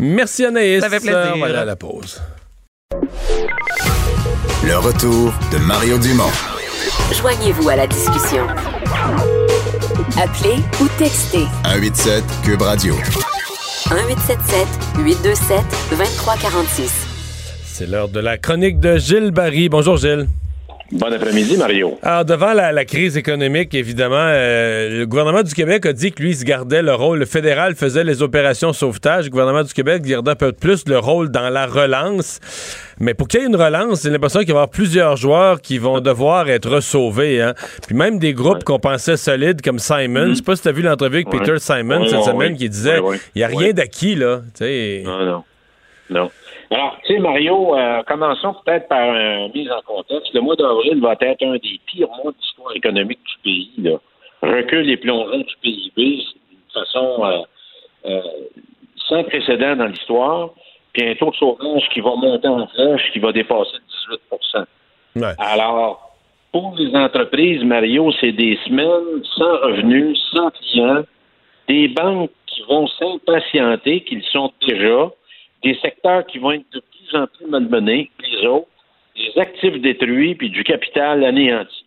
Merci 0.00 0.44
Anaïs. 0.44 0.80
Ça 0.80 0.90
fait 0.90 1.00
plaisir. 1.00 1.32
On 1.34 1.40
va 1.40 1.46
aller 1.46 1.54
à 1.56 1.64
la 1.64 1.76
pause. 1.76 2.22
Le 4.64 4.76
retour 4.78 5.32
de 5.52 5.58
Mario 5.58 5.98
Dumont. 5.98 6.30
Joignez-vous 7.12 7.68
à 7.68 7.76
la 7.76 7.86
discussion. 7.86 8.46
Appelez 10.18 10.56
ou 10.80 10.88
textez 10.98 11.46
187 11.64 12.24
Cube 12.44 12.62
Radio. 12.62 12.94
1877 12.94 14.66
827 14.98 15.58
2346. 15.90 16.92
C'est 17.64 17.86
l'heure 17.86 18.08
de 18.08 18.20
la 18.20 18.38
chronique 18.38 18.80
de 18.80 18.96
Gilles 18.96 19.30
Barry. 19.30 19.68
Bonjour 19.68 19.96
Gilles. 19.96 20.26
Bon 20.92 21.12
après-midi, 21.12 21.56
Mario. 21.56 21.98
Alors, 22.02 22.24
devant 22.24 22.52
la, 22.52 22.70
la 22.70 22.84
crise 22.84 23.16
économique, 23.16 23.74
évidemment, 23.74 24.14
euh, 24.18 25.00
le 25.00 25.06
gouvernement 25.06 25.42
du 25.42 25.52
Québec 25.52 25.84
a 25.84 25.92
dit 25.92 26.12
que 26.12 26.22
lui, 26.22 26.30
il 26.30 26.36
se 26.36 26.44
gardait 26.44 26.80
le 26.80 26.94
rôle. 26.94 27.18
Le 27.18 27.26
fédéral 27.26 27.74
faisait 27.74 28.04
les 28.04 28.22
opérations 28.22 28.72
sauvetage. 28.72 29.24
Le 29.24 29.30
gouvernement 29.30 29.64
du 29.64 29.72
Québec 29.74 30.02
gardait 30.02 30.30
un 30.30 30.36
peu 30.36 30.52
plus 30.52 30.84
le 30.86 30.98
rôle 30.98 31.30
dans 31.30 31.48
la 31.50 31.66
relance. 31.66 32.38
Mais 33.00 33.14
pour 33.14 33.26
qu'il 33.26 33.40
y 33.40 33.42
ait 33.42 33.46
une 33.46 33.56
relance, 33.56 34.04
j'ai 34.04 34.10
l'impression 34.10 34.40
qu'il 34.40 34.48
va 34.50 34.52
y 34.52 34.56
avoir 34.58 34.68
plusieurs 34.70 35.16
joueurs 35.16 35.60
qui 35.60 35.78
vont 35.78 36.00
devoir 36.00 36.48
être 36.48 36.78
sauvés. 36.80 37.42
Hein. 37.42 37.54
Puis 37.86 37.96
même 37.96 38.20
des 38.20 38.32
groupes 38.32 38.62
qu'on 38.62 38.78
pensait 38.78 39.16
solides 39.16 39.62
comme 39.62 39.80
Simon. 39.80 40.28
Je 40.28 40.34
sais 40.34 40.42
pas 40.42 40.54
si 40.54 40.62
tu 40.62 40.68
as 40.68 40.72
vu 40.72 40.82
l'entrevue 40.82 41.16
avec 41.16 41.32
Ouais. 41.32 41.40
Peter 41.40 41.58
Simon 41.58 42.02
Ouais, 42.02 42.08
cette 42.10 42.22
semaine 42.22 42.56
qui 42.56 42.68
disait 42.70 43.00
il 43.34 43.38
n'y 43.38 43.42
a 43.42 43.48
rien 43.48 43.72
d'acquis, 43.72 44.14
là. 44.14 44.40
Non, 44.60 45.26
non. 45.26 45.44
Non. 46.08 46.30
Alors, 46.70 46.96
tu 47.04 47.14
sais, 47.14 47.18
Mario, 47.20 47.76
euh, 47.76 48.02
commençons 48.02 48.54
peut-être 48.64 48.88
par 48.88 49.14
une 49.14 49.52
mise 49.54 49.70
en 49.70 49.80
contexte. 49.82 50.34
Le 50.34 50.40
mois 50.40 50.56
d'avril 50.56 51.00
va 51.00 51.14
être 51.20 51.42
un 51.42 51.52
des 51.52 51.80
pires 51.86 52.08
mois 52.08 52.32
de 52.32 52.36
l'histoire 52.40 52.74
économique 52.74 53.20
du 53.24 53.42
pays. 53.42 53.72
Là. 53.78 53.98
Recul 54.42 54.90
et 54.90 54.96
plongeon 54.96 55.38
du 55.38 55.54
PIB 55.62 55.94
d'une 55.96 56.58
façon 56.74 57.24
euh, 57.24 57.38
euh, 58.06 58.22
sans 59.08 59.22
précédent 59.24 59.76
dans 59.76 59.86
l'histoire. 59.86 60.50
Puis 60.92 61.08
un 61.08 61.14
taux 61.14 61.30
de 61.30 61.36
chômage 61.36 61.88
qui 61.92 62.00
va 62.00 62.14
monter 62.16 62.48
en 62.48 62.66
flèche, 62.66 63.12
qui 63.12 63.18
va 63.18 63.32
dépasser 63.32 63.76
18 64.08 64.66
Ouais. 65.16 65.32
Alors, 65.38 66.06
pour 66.52 66.74
les 66.76 66.94
entreprises, 66.94 67.62
Mario, 67.64 68.12
c'est 68.20 68.32
des 68.32 68.58
semaines 68.66 69.24
sans 69.36 69.58
revenus, 69.60 70.18
sans 70.34 70.50
clients, 70.50 71.04
des 71.68 71.88
banques 71.88 72.30
qui 72.46 72.62
vont 72.68 72.86
s'impatienter, 72.86 74.02
qu'ils 74.02 74.24
sont 74.24 74.52
déjà, 74.66 75.10
des 75.62 75.74
secteurs 75.76 76.26
qui 76.26 76.38
vont 76.38 76.52
être 76.52 76.70
de 76.72 76.80
plus 76.80 77.18
en 77.18 77.26
plus 77.26 77.46
malmenés 77.46 78.10
les 78.20 78.46
autres, 78.46 78.68
des 79.16 79.40
actifs 79.40 79.80
détruits, 79.80 80.34
puis 80.34 80.50
du 80.50 80.62
capital 80.64 81.24
anéanti. 81.24 81.84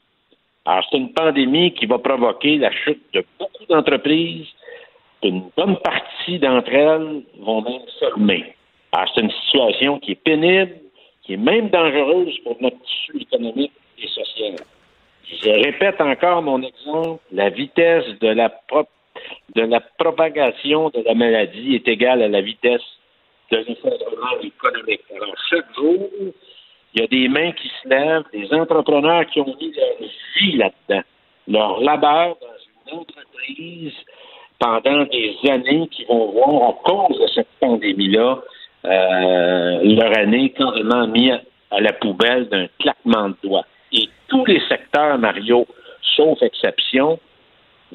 Alors, 0.65 0.85
c'est 0.89 0.97
une 0.97 1.13
pandémie 1.13 1.73
qui 1.73 1.85
va 1.85 1.97
provoquer 1.97 2.57
la 2.57 2.71
chute 2.71 3.01
de 3.13 3.23
beaucoup 3.39 3.65
d'entreprises. 3.69 4.47
Une 5.23 5.49
bonne 5.55 5.77
partie 5.77 6.39
d'entre 6.39 6.73
elles 6.73 7.23
vont 7.39 7.61
même 7.61 7.81
fermer. 7.99 8.53
Alors, 8.91 9.11
c'est 9.13 9.21
une 9.21 9.31
situation 9.31 9.99
qui 9.99 10.11
est 10.11 10.23
pénible, 10.23 10.75
qui 11.23 11.33
est 11.33 11.37
même 11.37 11.69
dangereuse 11.69 12.37
pour 12.43 12.57
notre 12.61 12.79
tissu 12.81 13.21
économique 13.21 13.71
et 14.01 14.07
social. 14.07 14.55
Je 15.31 15.49
répète 15.49 16.01
encore 16.01 16.41
mon 16.41 16.61
exemple, 16.61 17.21
la 17.31 17.49
vitesse 17.49 18.07
de 18.19 18.29
la, 18.29 18.51
de 19.55 19.61
la 19.61 19.79
propagation 19.79 20.89
de 20.89 21.03
la 21.05 21.13
maladie 21.13 21.75
est 21.75 21.87
égale 21.87 22.23
à 22.23 22.27
la 22.27 22.41
vitesse 22.41 22.81
de 23.51 23.57
l'effondrement 23.57 24.39
économique. 24.41 25.01
Alors, 25.15 25.35
chaque 25.49 25.75
jour, 25.75 26.09
il 26.93 27.01
y 27.01 27.03
a 27.03 27.07
des 27.07 27.27
mains 27.27 27.51
qui 27.51 27.69
se 27.81 27.87
lèvent, 27.87 28.23
des 28.31 28.53
entrepreneurs 28.53 29.25
qui 29.27 29.39
ont 29.39 29.55
mis 29.59 29.73
leur 29.73 30.09
vie 30.37 30.57
là-dedans, 30.57 31.03
leur 31.47 31.79
labeur 31.81 32.37
dans 32.41 32.91
une 32.91 32.99
entreprise 32.99 33.93
pendant 34.59 35.03
des 35.05 35.37
années 35.49 35.87
qui 35.89 36.05
vont 36.05 36.31
voir, 36.31 36.69
à 36.69 36.73
cause 36.83 37.19
de 37.19 37.27
cette 37.27 37.47
pandémie-là, 37.59 38.39
euh, 38.85 39.79
leur 39.83 40.17
année 40.17 40.51
carrément 40.51 41.07
mis 41.07 41.31
à, 41.31 41.41
à 41.71 41.79
la 41.79 41.93
poubelle 41.93 42.49
d'un 42.49 42.67
claquement 42.79 43.29
de 43.29 43.35
doigts. 43.43 43.65
Et 43.91 44.09
tous 44.27 44.45
les 44.45 44.61
secteurs, 44.67 45.17
Mario, 45.17 45.65
sauf 46.15 46.41
exception, 46.41 47.19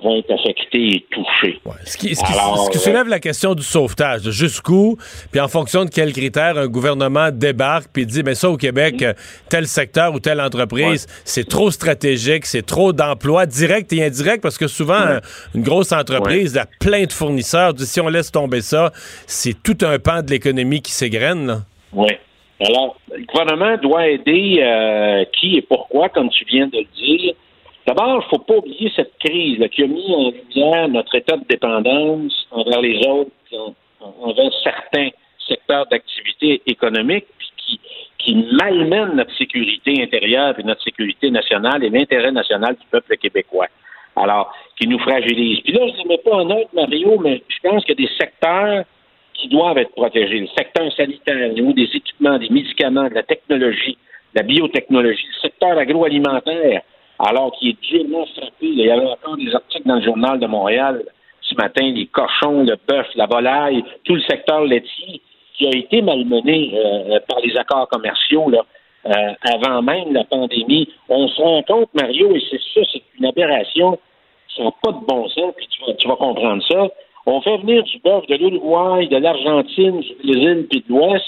vont 0.02 0.16
être 0.18 0.32
affectés 0.32 0.96
et 0.96 1.06
touchés. 1.10 1.60
Ce 1.84 1.96
qui, 1.96 2.14
ce 2.14 2.24
qui- 2.24 2.32
Alors, 2.32 2.64
ce 2.66 2.70
qui 2.70 2.78
euh, 2.78 2.80
soulève 2.80 3.08
la 3.08 3.20
question 3.20 3.54
du 3.54 3.62
sauvetage, 3.62 4.22
de 4.22 4.30
jusqu'où, 4.30 4.96
puis 5.30 5.40
en 5.40 5.48
fonction 5.48 5.84
de 5.84 5.90
quels 5.90 6.12
critères 6.12 6.58
un 6.58 6.66
gouvernement 6.66 7.30
débarque 7.30 7.90
puis 7.92 8.04
dit, 8.04 8.22
mais 8.24 8.34
ça 8.34 8.50
au 8.50 8.56
Québec, 8.56 9.02
euh, 9.02 9.12
tel 9.48 9.66
secteur 9.66 10.12
ou 10.14 10.18
telle 10.20 10.40
entreprise, 10.40 11.06
c'est 11.24 11.48
trop 11.48 11.70
stratégique, 11.70 12.44
c'est 12.46 12.66
trop 12.66 12.92
d'emplois 12.92 13.46
directs 13.46 13.92
et 13.92 14.04
indirects, 14.04 14.40
parce 14.40 14.58
que 14.58 14.66
souvent, 14.66 15.18
une 15.54 15.62
grosse 15.62 15.92
entreprise 15.92 16.56
a 16.58 16.66
plein 16.80 17.04
de 17.04 17.12
fournisseurs. 17.12 17.72
Si 17.78 18.00
on 18.00 18.08
laisse 18.08 18.32
tomber 18.32 18.60
ça, 18.62 18.92
c'est 19.26 19.54
tout 19.62 19.78
un 19.82 19.98
pan 19.98 20.22
de 20.22 20.30
l'économie 20.30 20.82
qui 20.82 20.92
s'égrène. 20.92 21.62
Oui. 21.92 22.08
Alors, 22.60 22.96
le 23.12 23.24
gouvernement 23.26 23.76
doit 23.82 24.08
aider 24.08 24.58
euh, 24.62 25.24
qui 25.38 25.56
et 25.56 25.62
pourquoi, 25.62 26.08
comme 26.08 26.30
tu 26.30 26.44
viens 26.46 26.66
de 26.66 26.78
le 26.78 26.84
dire. 26.96 27.34
D'abord, 27.86 28.14
il 28.14 28.24
ne 28.24 28.30
faut 28.30 28.44
pas 28.44 28.56
oublier 28.56 28.90
cette 28.96 29.18
crise 29.18 29.58
là, 29.58 29.68
qui 29.68 29.82
a 29.82 29.86
mis 29.86 30.14
en 30.14 30.30
lumière 30.30 30.88
notre 30.88 31.14
état 31.14 31.36
de 31.36 31.44
dépendance 31.48 32.46
envers 32.50 32.80
les 32.80 32.98
autres, 33.06 33.30
envers 34.00 34.50
certains 34.62 35.10
secteurs 35.46 35.86
d'activité 35.86 36.62
économique, 36.66 37.26
qui, 37.58 37.80
qui 38.18 38.34
notre 38.34 39.36
sécurité 39.36 40.02
intérieure 40.02 40.58
et 40.58 40.62
notre 40.62 40.82
sécurité 40.82 41.30
nationale 41.30 41.84
et 41.84 41.90
l'intérêt 41.90 42.32
national 42.32 42.74
du 42.76 42.86
peuple 42.90 43.16
québécois. 43.16 43.68
Alors, 44.16 44.54
qui 44.78 44.86
nous 44.86 44.98
fragilise. 44.98 45.60
Puis 45.60 45.72
là, 45.72 45.86
je 45.86 46.02
ne 46.02 46.08
mets 46.08 46.18
pas 46.18 46.36
en 46.36 46.44
note, 46.44 46.72
Mario, 46.72 47.18
mais 47.18 47.42
je 47.48 47.68
pense 47.68 47.84
qu'il 47.84 48.00
y 48.00 48.04
a 48.04 48.06
des 48.06 48.14
secteurs 48.16 48.84
qui 49.34 49.48
doivent 49.48 49.78
être 49.78 49.90
protégés. 49.90 50.40
Le 50.40 50.46
secteur 50.56 50.90
sanitaire, 50.92 51.50
au 51.50 51.54
niveau 51.54 51.72
des 51.72 51.90
équipements, 51.92 52.38
des 52.38 52.48
médicaments, 52.48 53.08
de 53.08 53.14
la 53.14 53.24
technologie, 53.24 53.98
de 54.34 54.40
la 54.40 54.42
biotechnologie, 54.42 55.26
le 55.26 55.40
secteur 55.48 55.76
agroalimentaire, 55.76 56.82
alors 57.18 57.52
qu'il 57.52 57.70
est 57.70 57.82
durement 57.82 58.26
frappé. 58.26 58.52
Il 58.62 58.78
y 58.78 58.90
avait 58.90 59.06
encore 59.06 59.36
des 59.36 59.54
articles 59.54 59.86
dans 59.86 59.96
le 59.96 60.02
journal 60.02 60.38
de 60.38 60.46
Montréal 60.46 61.04
ce 61.44 61.54
matin, 61.56 61.82
les 61.82 62.06
cochons, 62.06 62.62
le 62.62 62.76
bœuf, 62.88 63.06
la 63.14 63.26
volaille, 63.26 63.84
tout 64.04 64.14
le 64.14 64.22
secteur 64.22 64.62
laitier 64.62 65.20
qui 65.56 65.66
a 65.66 65.70
été 65.70 66.02
malmené 66.02 66.72
euh, 66.74 67.20
par 67.28 67.40
les 67.40 67.56
accords 67.56 67.88
commerciaux 67.88 68.50
là, 68.50 68.64
euh, 69.06 69.32
avant 69.42 69.82
même 69.82 70.12
la 70.12 70.24
pandémie. 70.24 70.88
On 71.08 71.28
se 71.28 71.40
rend 71.40 71.62
compte, 71.62 71.90
Mario, 71.94 72.34
et 72.34 72.42
c'est 72.50 72.60
ça, 72.74 72.80
c'est 72.92 73.02
une 73.18 73.26
aberration, 73.26 73.98
ça 74.56 74.64
n'a 74.64 74.70
pas 74.82 74.92
de 74.92 75.04
bon 75.06 75.28
sens, 75.28 75.52
puis 75.56 75.68
tu 75.68 75.84
vas, 75.84 75.94
tu 75.94 76.08
vas 76.08 76.16
comprendre 76.16 76.62
ça. 76.68 76.88
On 77.26 77.40
fait 77.40 77.56
venir 77.58 77.82
du 77.84 77.98
bœuf 78.00 78.26
de 78.26 78.34
l'Uruguay, 78.34 79.06
de 79.06 79.16
l'Argentine, 79.16 80.00
du 80.00 80.14
Brésil, 80.24 80.66
puis 80.70 80.84
de 80.86 80.92
l'Ouest, 80.92 81.24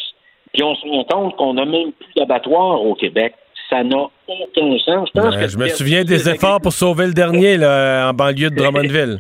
puis 0.53 0.63
on 0.63 0.75
se 0.75 0.87
rend 0.89 1.05
compte 1.05 1.37
qu'on 1.37 1.55
n'a 1.55 1.65
même 1.65 1.93
plus 1.93 2.13
d'abattoir 2.17 2.83
au 2.83 2.95
Québec. 2.95 3.35
Ça 3.71 3.85
n'a 3.85 4.09
aucun 4.29 4.79
sens. 4.79 5.09
Je 5.15 5.21
pense 5.21 5.35
Euh, 5.35 5.49
je 5.49 5.59
me 5.59 5.69
souviens 5.69 6.05
des 6.05 6.29
efforts 6.35 6.61
pour 6.61 6.73
sauver 6.73 7.07
le 7.07 7.13
dernier 7.13 7.57
là, 7.57 8.11
en 8.11 8.13
banlieue 8.13 8.51
de 8.51 8.57
Drummondville. 8.57 9.19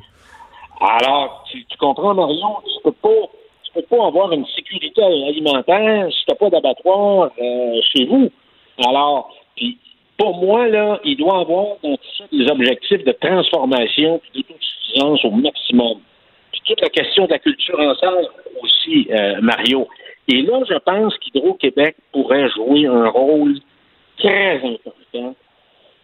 Alors, 0.80 1.44
tu, 1.50 1.64
tu 1.64 1.76
comprends, 1.78 2.14
Marion, 2.14 2.56
tu 2.64 2.82
peux 2.84 2.92
pas, 2.92 3.28
tu 3.64 3.72
peux 3.74 3.96
pas 3.96 4.06
avoir 4.06 4.32
une 4.32 4.44
sécurité 4.54 5.02
alimentaire 5.02 6.08
si 6.10 6.24
tu 6.24 6.30
n'as 6.30 6.36
pas 6.36 6.50
d'abattoir 6.50 7.30
euh, 7.40 7.80
chez 7.94 8.04
vous. 8.06 8.30
Alors, 8.86 9.34
puis 9.56 9.78
pour 10.18 10.36
moi, 10.36 10.68
là, 10.68 11.00
il 11.04 11.16
doit 11.16 11.40
avoir 11.40 11.76
dans 11.82 11.96
tout 11.96 12.14
ça 12.18 12.24
des 12.30 12.50
objectifs 12.50 13.04
de 13.04 13.12
transformation 13.12 14.20
et 14.34 14.38
d'autosuffisance 14.38 15.24
au 15.24 15.30
maximum. 15.30 15.98
Puis 16.52 16.60
toute 16.66 16.80
la 16.80 16.88
question 16.88 17.26
de 17.26 17.30
la 17.30 17.38
culture 17.38 17.78
ensemble 17.78 18.26
aussi, 18.62 19.08
euh, 19.10 19.40
Mario. 19.40 19.88
Et 20.28 20.42
là, 20.42 20.60
je 20.68 20.76
pense 20.78 21.16
qu'Hydro-Québec 21.18 21.96
pourrait 22.12 22.48
jouer 22.50 22.86
un 22.86 23.08
rôle 23.08 23.58
très 24.18 24.60
important 24.64 25.34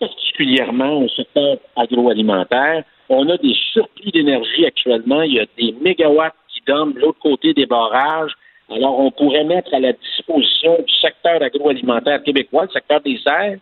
particulièrement 0.02 1.02
au 1.02 1.08
secteur 1.08 1.58
agroalimentaire. 1.76 2.82
On 3.08 3.28
a 3.28 3.36
des 3.36 3.54
surplus 3.72 4.10
d'énergie 4.10 4.66
actuellement. 4.66 5.22
Il 5.22 5.34
y 5.34 5.40
a 5.40 5.46
des 5.56 5.74
mégawatts 5.80 6.34
qui 6.48 6.60
dorment 6.66 6.94
de 6.94 7.00
l'autre 7.00 7.20
côté 7.20 7.54
des 7.54 7.66
barrages. 7.66 8.32
Alors, 8.70 8.98
on 8.98 9.10
pourrait 9.10 9.44
mettre 9.44 9.72
à 9.74 9.80
la 9.80 9.92
disposition 9.92 10.78
du 10.86 10.94
secteur 10.94 11.42
agroalimentaire 11.42 12.22
québécois, 12.22 12.64
le 12.64 12.70
secteur 12.70 13.00
des 13.02 13.18
serres, 13.18 13.58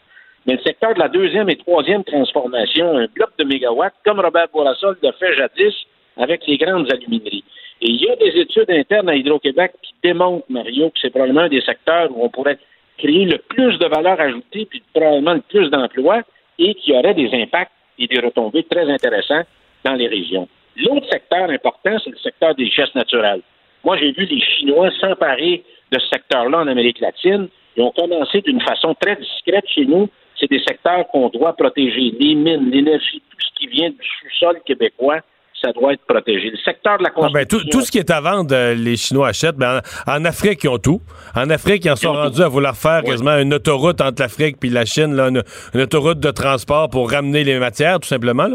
mais 0.46 0.54
le 0.54 0.60
secteur 0.60 0.94
de 0.94 1.00
la 1.00 1.08
deuxième 1.08 1.50
et 1.50 1.56
troisième 1.56 2.04
transformation, 2.04 2.96
un 2.96 3.06
bloc 3.06 3.30
de 3.38 3.44
mégawatts, 3.44 3.94
comme 4.04 4.20
Robert 4.20 4.48
Bourassa 4.52 4.94
le 5.02 5.12
fait 5.12 5.34
jadis 5.34 5.74
avec 6.16 6.46
les 6.46 6.56
grandes 6.56 6.90
alumineries. 6.92 7.44
Et 7.82 7.90
il 7.90 8.00
y 8.00 8.08
a 8.08 8.16
des 8.16 8.40
études 8.40 8.70
internes 8.70 9.08
à 9.08 9.16
Hydro-Québec 9.16 9.72
qui 9.82 9.94
démontrent, 10.02 10.44
Mario, 10.48 10.90
que 10.90 10.98
c'est 11.00 11.10
probablement 11.10 11.42
un 11.42 11.48
des 11.48 11.62
secteurs 11.62 12.10
où 12.14 12.24
on 12.24 12.28
pourrait 12.28 12.58
créer 13.00 13.24
le 13.24 13.38
plus 13.38 13.78
de 13.78 13.86
valeur 13.86 14.20
ajoutée, 14.20 14.66
puis 14.66 14.82
probablement 14.92 15.34
le 15.34 15.40
plus 15.40 15.70
d'emplois, 15.70 16.22
et 16.58 16.74
qui 16.74 16.92
aurait 16.92 17.14
des 17.14 17.30
impacts 17.32 17.72
et 17.98 18.06
des 18.06 18.20
retombées 18.20 18.64
très 18.64 18.88
intéressants 18.90 19.42
dans 19.84 19.94
les 19.94 20.06
régions. 20.06 20.48
L'autre 20.76 21.06
secteur 21.10 21.48
important, 21.50 21.96
c'est 22.04 22.10
le 22.10 22.18
secteur 22.18 22.54
des 22.54 22.64
richesses 22.64 22.94
naturelles. 22.94 23.42
Moi, 23.84 23.96
j'ai 23.96 24.12
vu 24.12 24.24
les 24.26 24.40
Chinois 24.40 24.90
s'emparer 25.00 25.64
de 25.90 25.98
ce 25.98 26.08
secteur-là 26.08 26.58
en 26.58 26.66
Amérique 26.68 27.00
latine. 27.00 27.48
Ils 27.76 27.82
ont 27.82 27.92
commencé 27.92 28.40
d'une 28.42 28.60
façon 28.60 28.94
très 28.94 29.16
discrète 29.16 29.66
chez 29.68 29.86
nous. 29.86 30.08
C'est 30.38 30.50
des 30.50 30.60
secteurs 30.60 31.06
qu'on 31.08 31.28
doit 31.28 31.54
protéger. 31.54 32.12
Les 32.18 32.34
mines, 32.34 32.70
l'énergie, 32.70 33.22
tout 33.30 33.38
ce 33.40 33.58
qui 33.58 33.66
vient 33.66 33.90
du 33.90 33.96
sous-sol 34.20 34.60
québécois, 34.64 35.20
ça 35.60 35.72
doit 35.72 35.92
être 35.92 36.04
protégé. 36.06 36.50
Le 36.50 36.56
secteur 36.58 36.98
de 36.98 37.04
la 37.04 37.10
Ah, 37.14 37.20
ben, 37.32 37.44
construction... 37.44 37.58
tout, 37.58 37.78
tout 37.78 37.80
ce 37.82 37.90
qui 37.90 37.98
est 37.98 38.10
à 38.10 38.20
vendre, 38.20 38.54
euh, 38.54 38.74
les 38.74 38.96
Chinois 38.96 39.28
achètent. 39.28 39.56
Ben, 39.56 39.80
en, 40.06 40.12
en 40.12 40.24
Afrique, 40.24 40.64
ils 40.64 40.68
ont 40.68 40.78
tout. 40.78 41.00
En 41.34 41.50
Afrique, 41.50 41.84
ils 41.84 41.90
en 41.90 41.96
sont 41.96 42.12
rendus 42.12 42.42
à 42.42 42.48
vouloir 42.48 42.76
faire 42.76 43.02
quasiment 43.02 43.36
une 43.38 43.52
autoroute 43.54 44.00
entre 44.00 44.22
l'Afrique 44.22 44.56
et 44.62 44.68
la 44.68 44.84
Chine, 44.84 45.14
là, 45.14 45.28
une, 45.28 45.42
une 45.74 45.80
autoroute 45.82 46.18
de 46.20 46.30
transport 46.30 46.88
pour 46.88 47.10
ramener 47.10 47.44
les 47.44 47.58
matières, 47.58 48.00
tout 48.00 48.08
simplement. 48.08 48.48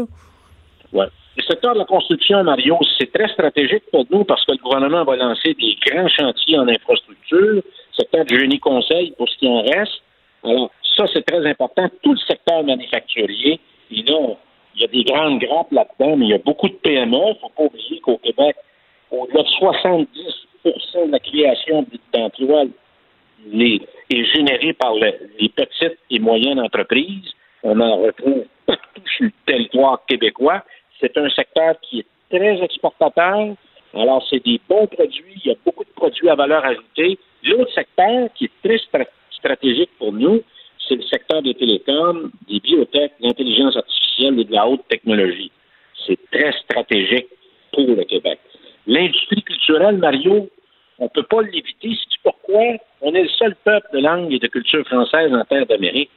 Ouais. 0.92 1.06
Le 1.38 1.42
secteur 1.42 1.74
de 1.74 1.80
la 1.80 1.84
construction, 1.84 2.42
Mario, 2.44 2.78
c'est 2.98 3.12
très 3.12 3.28
stratégique 3.28 3.84
pour 3.92 4.06
nous 4.10 4.24
parce 4.24 4.42
que 4.46 4.52
le 4.52 4.58
gouvernement 4.58 5.04
va 5.04 5.16
lancer 5.16 5.54
des 5.54 5.76
grands 5.86 6.08
chantiers 6.08 6.58
en 6.58 6.66
infrastructure, 6.66 7.62
secteur 7.94 8.24
du 8.24 8.40
génie 8.40 8.58
conseil 8.58 9.12
pour 9.18 9.28
ce 9.28 9.36
qui 9.36 9.46
en 9.46 9.60
reste. 9.62 10.00
Alors, 10.42 10.70
ça, 10.96 11.04
c'est 11.12 11.26
très 11.26 11.44
important. 11.46 11.88
Tout 12.02 12.12
le 12.12 12.18
secteur 12.26 12.64
manufacturier, 12.64 13.60
et 13.90 14.02
là, 14.02 14.34
il 14.76 14.82
y 14.82 14.84
a 14.84 14.88
des 14.88 15.04
grandes 15.04 15.40
grappes 15.40 15.72
là-dedans, 15.72 16.16
mais 16.16 16.26
il 16.26 16.30
y 16.30 16.34
a 16.34 16.38
beaucoup 16.38 16.68
de 16.68 16.74
PME. 16.74 17.16
Il 17.16 17.28
ne 17.30 17.34
faut 17.40 17.48
pas 17.48 17.62
oublier 17.64 18.00
qu'au 18.00 18.18
Québec, 18.18 18.56
au-delà 19.10 19.42
de 19.42 19.48
70% 19.48 21.06
de 21.06 21.12
la 21.12 21.18
création 21.18 21.86
d'emplois 22.12 22.64
est 24.10 24.24
générée 24.34 24.72
par 24.74 24.94
le- 24.94 25.30
les 25.38 25.48
petites 25.48 25.98
et 26.10 26.18
moyennes 26.18 26.60
entreprises. 26.60 27.32
On 27.62 27.80
en 27.80 27.96
retrouve 27.98 28.44
partout 28.66 29.00
sur 29.16 29.24
le 29.24 29.32
territoire 29.46 30.04
québécois. 30.06 30.62
C'est 31.00 31.16
un 31.16 31.28
secteur 31.30 31.74
qui 31.80 32.00
est 32.00 32.06
très 32.30 32.62
exportateur. 32.62 33.54
Alors, 33.94 34.26
c'est 34.28 34.44
des 34.44 34.60
bons 34.68 34.86
produits. 34.86 35.40
Il 35.44 35.50
y 35.50 35.52
a 35.52 35.56
beaucoup 35.64 35.84
de 35.84 35.90
produits 35.90 36.28
à 36.28 36.34
valeur 36.34 36.64
ajoutée. 36.64 37.18
L'autre 37.44 37.72
secteur 37.72 38.28
qui 38.34 38.46
est 38.46 38.50
très 38.62 38.76
stra- 38.76 39.08
stratégique 39.30 39.90
pour 39.98 40.12
nous, 40.12 40.42
c'est 40.88 40.96
le 40.96 41.02
secteur 41.02 41.42
des 41.42 41.54
télécoms, 41.54 42.30
des 42.48 42.60
biotech, 42.60 43.12
de 43.20 43.26
l'intelligence 43.26 43.76
artificielle 43.76 44.40
et 44.40 44.44
de 44.44 44.52
la 44.52 44.66
haute 44.66 44.86
technologie. 44.88 45.50
C'est 46.06 46.18
très 46.30 46.52
stratégique 46.52 47.28
pour 47.72 47.86
le 47.86 48.04
Québec. 48.04 48.38
L'industrie 48.86 49.42
culturelle, 49.42 49.98
Mario, 49.98 50.48
on 50.98 51.04
ne 51.04 51.08
peut 51.08 51.24
pas 51.24 51.42
l'éviter. 51.42 51.90
C'est 52.08 52.22
pourquoi? 52.22 52.62
On 53.00 53.14
est 53.14 53.22
le 53.22 53.28
seul 53.28 53.54
peuple 53.64 53.88
de 53.92 53.98
langue 53.98 54.32
et 54.32 54.38
de 54.38 54.46
culture 54.46 54.86
française 54.86 55.32
en 55.34 55.44
terre 55.44 55.66
d'Amérique. 55.66 56.10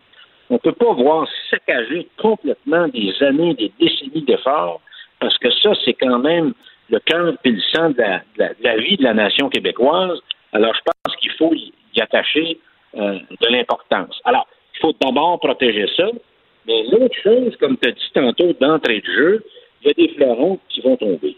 On 0.49 0.55
ne 0.55 0.59
peut 0.59 0.73
pas 0.73 0.93
voir 0.93 1.27
saccager 1.49 2.07
complètement 2.17 2.87
des 2.87 3.13
années, 3.21 3.53
des 3.55 3.71
décennies 3.79 4.23
d'efforts, 4.23 4.81
parce 5.19 5.37
que 5.37 5.51
ça, 5.51 5.73
c'est 5.83 5.93
quand 5.93 6.19
même 6.19 6.53
le 6.89 6.99
cœur 6.99 7.33
et 7.43 7.51
le 7.51 7.61
sang 7.73 7.89
de 7.89 8.03
la, 8.63 8.77
vie 8.77 8.97
de 8.97 9.03
la 9.03 9.13
nation 9.13 9.49
québécoise. 9.49 10.19
Alors, 10.53 10.73
je 10.73 10.81
pense 10.81 11.15
qu'il 11.17 11.31
faut 11.33 11.53
y, 11.53 11.71
y 11.95 12.01
attacher 12.01 12.59
euh, 12.95 13.19
de 13.39 13.47
l'importance. 13.47 14.19
Alors, 14.25 14.47
il 14.79 14.81
faut 14.81 14.95
d'abord 15.01 15.39
protéger 15.39 15.87
ça, 15.97 16.07
mais 16.65 16.83
l'autre 16.91 17.15
chose, 17.21 17.55
comme 17.57 17.77
tu 17.77 17.89
as 17.89 17.91
dit 17.91 18.11
tantôt 18.13 18.53
d'entrée 18.59 19.01
de 19.01 19.05
jeu, 19.05 19.45
il 19.81 19.87
y 19.87 19.91
a 19.91 19.93
des 19.93 20.13
fleurons 20.13 20.59
qui 20.69 20.81
vont 20.81 20.95
tomber. 20.97 21.35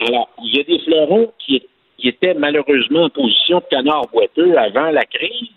Alors, 0.00 0.28
il 0.44 0.56
y 0.56 0.60
a 0.60 0.64
des 0.64 0.78
fleurons 0.80 1.32
qui, 1.38 1.62
étaient 2.04 2.34
malheureusement 2.34 3.04
en 3.04 3.10
position 3.10 3.58
de 3.58 3.64
canard 3.70 4.06
boiteux 4.12 4.56
avant 4.56 4.90
la 4.90 5.04
crise. 5.04 5.48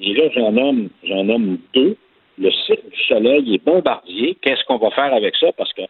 Et 0.00 0.12
là, 0.12 0.24
j'en 0.34 0.50
nomme, 0.50 0.88
j'en 1.04 1.22
nomme 1.22 1.58
deux. 1.72 1.96
Le 2.36 2.50
site 2.50 2.90
du 2.90 3.02
soleil 3.04 3.54
et 3.54 3.58
Bombardier. 3.58 4.36
Qu'est-ce 4.40 4.64
qu'on 4.64 4.78
va 4.78 4.90
faire 4.90 5.14
avec 5.14 5.36
ça? 5.36 5.52
Parce 5.56 5.72
que 5.72 5.82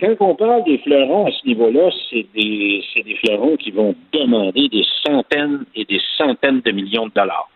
quand 0.00 0.14
on 0.20 0.34
parle 0.36 0.64
des 0.64 0.78
fleurons 0.78 1.26
à 1.26 1.32
ce 1.32 1.46
niveau-là, 1.46 1.90
c'est 2.08 2.26
des, 2.34 2.84
c'est 2.92 3.02
des 3.02 3.16
fleurons 3.16 3.56
qui 3.56 3.72
vont 3.72 3.96
demander 4.12 4.68
des 4.68 4.84
centaines 5.04 5.64
et 5.74 5.84
des 5.84 6.00
centaines 6.16 6.60
de 6.60 6.70
millions 6.70 7.06
de 7.06 7.12
dollars. 7.14 7.48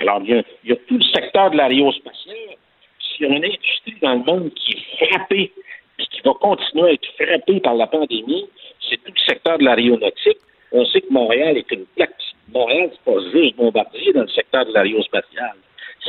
Alors, 0.00 0.20
il 0.24 0.30
y 0.30 0.38
a, 0.38 0.42
il 0.64 0.70
y 0.70 0.72
a 0.72 0.76
tout 0.88 0.98
le 0.98 1.04
secteur 1.04 1.50
de 1.50 1.56
l'aérospatiale. 1.56 2.56
S'il 2.98 3.26
y 3.26 3.30
a 3.30 3.36
une 3.36 3.44
industrie 3.44 3.96
dans 4.00 4.14
le 4.14 4.24
monde 4.24 4.50
qui 4.54 4.72
est 4.72 5.06
frappée 5.06 5.52
et 5.98 6.04
qui 6.06 6.20
va 6.24 6.32
continuer 6.40 6.90
à 6.90 6.92
être 6.92 7.08
frappée 7.18 7.60
par 7.60 7.74
la 7.74 7.86
pandémie, 7.86 8.46
c'est 8.88 8.96
tout 8.96 9.12
le 9.14 9.20
secteur 9.26 9.58
de 9.58 9.64
l'aéronautique. 9.64 10.38
On 10.72 10.84
sait 10.86 11.02
que 11.02 11.12
Montréal 11.12 11.58
est 11.58 11.70
une 11.70 11.84
plaque. 11.96 12.10
Montréal, 12.52 12.90
c'est 12.92 13.12
pas 13.12 13.20
juste 13.32 13.56
Bombardier 13.56 14.12
dans 14.12 14.22
le 14.22 14.28
secteur 14.28 14.66
de 14.66 14.72
l'aérospatiale. 14.72 15.56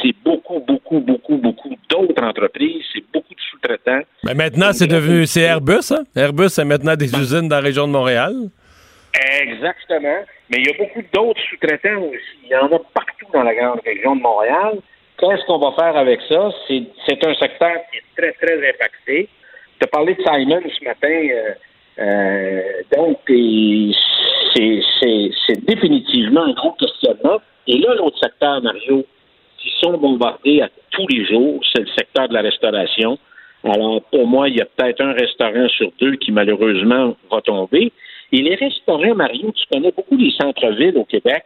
C'est 0.02 0.16
beaucoup, 0.24 0.60
beaucoup, 0.60 1.00
beaucoup, 1.00 1.38
beaucoup 1.38 1.76
d'autres 1.90 2.24
entreprises. 2.24 2.84
C'est 2.94 3.04
beaucoup 3.14 3.34
de 3.34 3.40
sous-traitants. 3.52 4.02
Ben, 4.24 4.36
maintenant, 4.36 4.74
c'est 4.74 4.88
devenu 4.88 5.26
c'est 5.26 5.42
Airbus. 5.42 5.92
Hein? 5.92 6.04
Airbus 6.16 6.58
a 6.58 6.66
maintenant 6.66 6.96
des 6.96 7.14
usines 7.14 7.48
dans 7.48 7.58
la 7.58 7.62
région 7.62 7.88
de 7.88 7.92
Montréal. 7.92 8.34
Exactement. 9.42 10.24
Mais 10.54 10.62
il 10.62 10.68
y 10.68 10.70
a 10.70 10.78
beaucoup 10.78 11.02
d'autres 11.12 11.42
sous-traitants 11.50 12.04
aussi. 12.04 12.38
Il 12.44 12.50
y 12.52 12.56
en 12.56 12.68
a 12.68 12.80
partout 12.94 13.26
dans 13.34 13.42
la 13.42 13.56
grande 13.56 13.80
région 13.84 14.16
de 14.16 14.22
Montréal. 14.22 14.78
Qu'est-ce 15.18 15.44
qu'on 15.48 15.58
va 15.58 15.72
faire 15.72 15.98
avec 15.98 16.22
ça? 16.30 16.52
C'est, 16.68 17.26
un 17.26 17.34
secteur 17.34 17.74
qui 17.90 17.98
est 17.98 18.04
très, 18.16 18.34
très 18.34 18.70
impacté. 18.70 19.30
Tu 19.80 19.84
as 19.84 19.88
parlé 19.88 20.14
de 20.14 20.22
Simon 20.22 20.62
ce 20.70 20.86
matin. 20.86 21.08
euh, 21.10 21.54
euh, 22.00 22.62
donc, 22.96 23.18
c'est 24.56 25.66
définitivement 25.66 26.44
un 26.44 26.54
gros 26.54 26.74
questionnement. 26.74 27.42
Et 27.66 27.80
là, 27.80 27.96
l'autre 27.96 28.20
secteur, 28.20 28.62
Mario, 28.62 29.04
qui 29.58 29.72
sont 29.82 29.98
bombardés 29.98 30.62
à 30.62 30.70
tous 30.92 31.08
les 31.08 31.26
jours, 31.26 31.62
c'est 31.74 31.82
le 31.82 31.90
secteur 31.98 32.30
de 32.30 32.34
la 32.36 32.42
restauration. 32.42 33.18
Alors, 33.64 34.04
pour 34.04 34.28
moi, 34.28 34.50
il 34.50 34.58
y 34.58 34.62
a 34.62 34.66
peut-être 34.66 35.02
un 35.02 35.14
restaurant 35.14 35.68
sur 35.70 35.92
deux 36.00 36.16
qui, 36.18 36.32
malheureusement, 36.32 37.18
va 37.32 37.42
tomber. 37.42 37.92
Et 38.36 38.42
les 38.42 38.56
restaurants, 38.56 39.14
Mario, 39.16 39.52
tu 39.52 39.64
connais 39.72 39.92
beaucoup 39.92 40.18
les 40.18 40.32
centres-villes 40.32 40.98
au 40.98 41.06
Québec. 41.06 41.44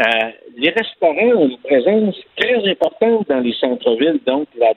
Euh, 0.00 0.30
les 0.56 0.70
restaurants 0.70 1.36
ont 1.42 1.48
une 1.50 1.58
présence 1.58 2.16
très 2.36 2.68
importante 2.70 3.28
dans 3.28 3.40
les 3.40 3.52
centres-villes. 3.54 4.18
Donc, 4.26 4.48
la 4.58 4.72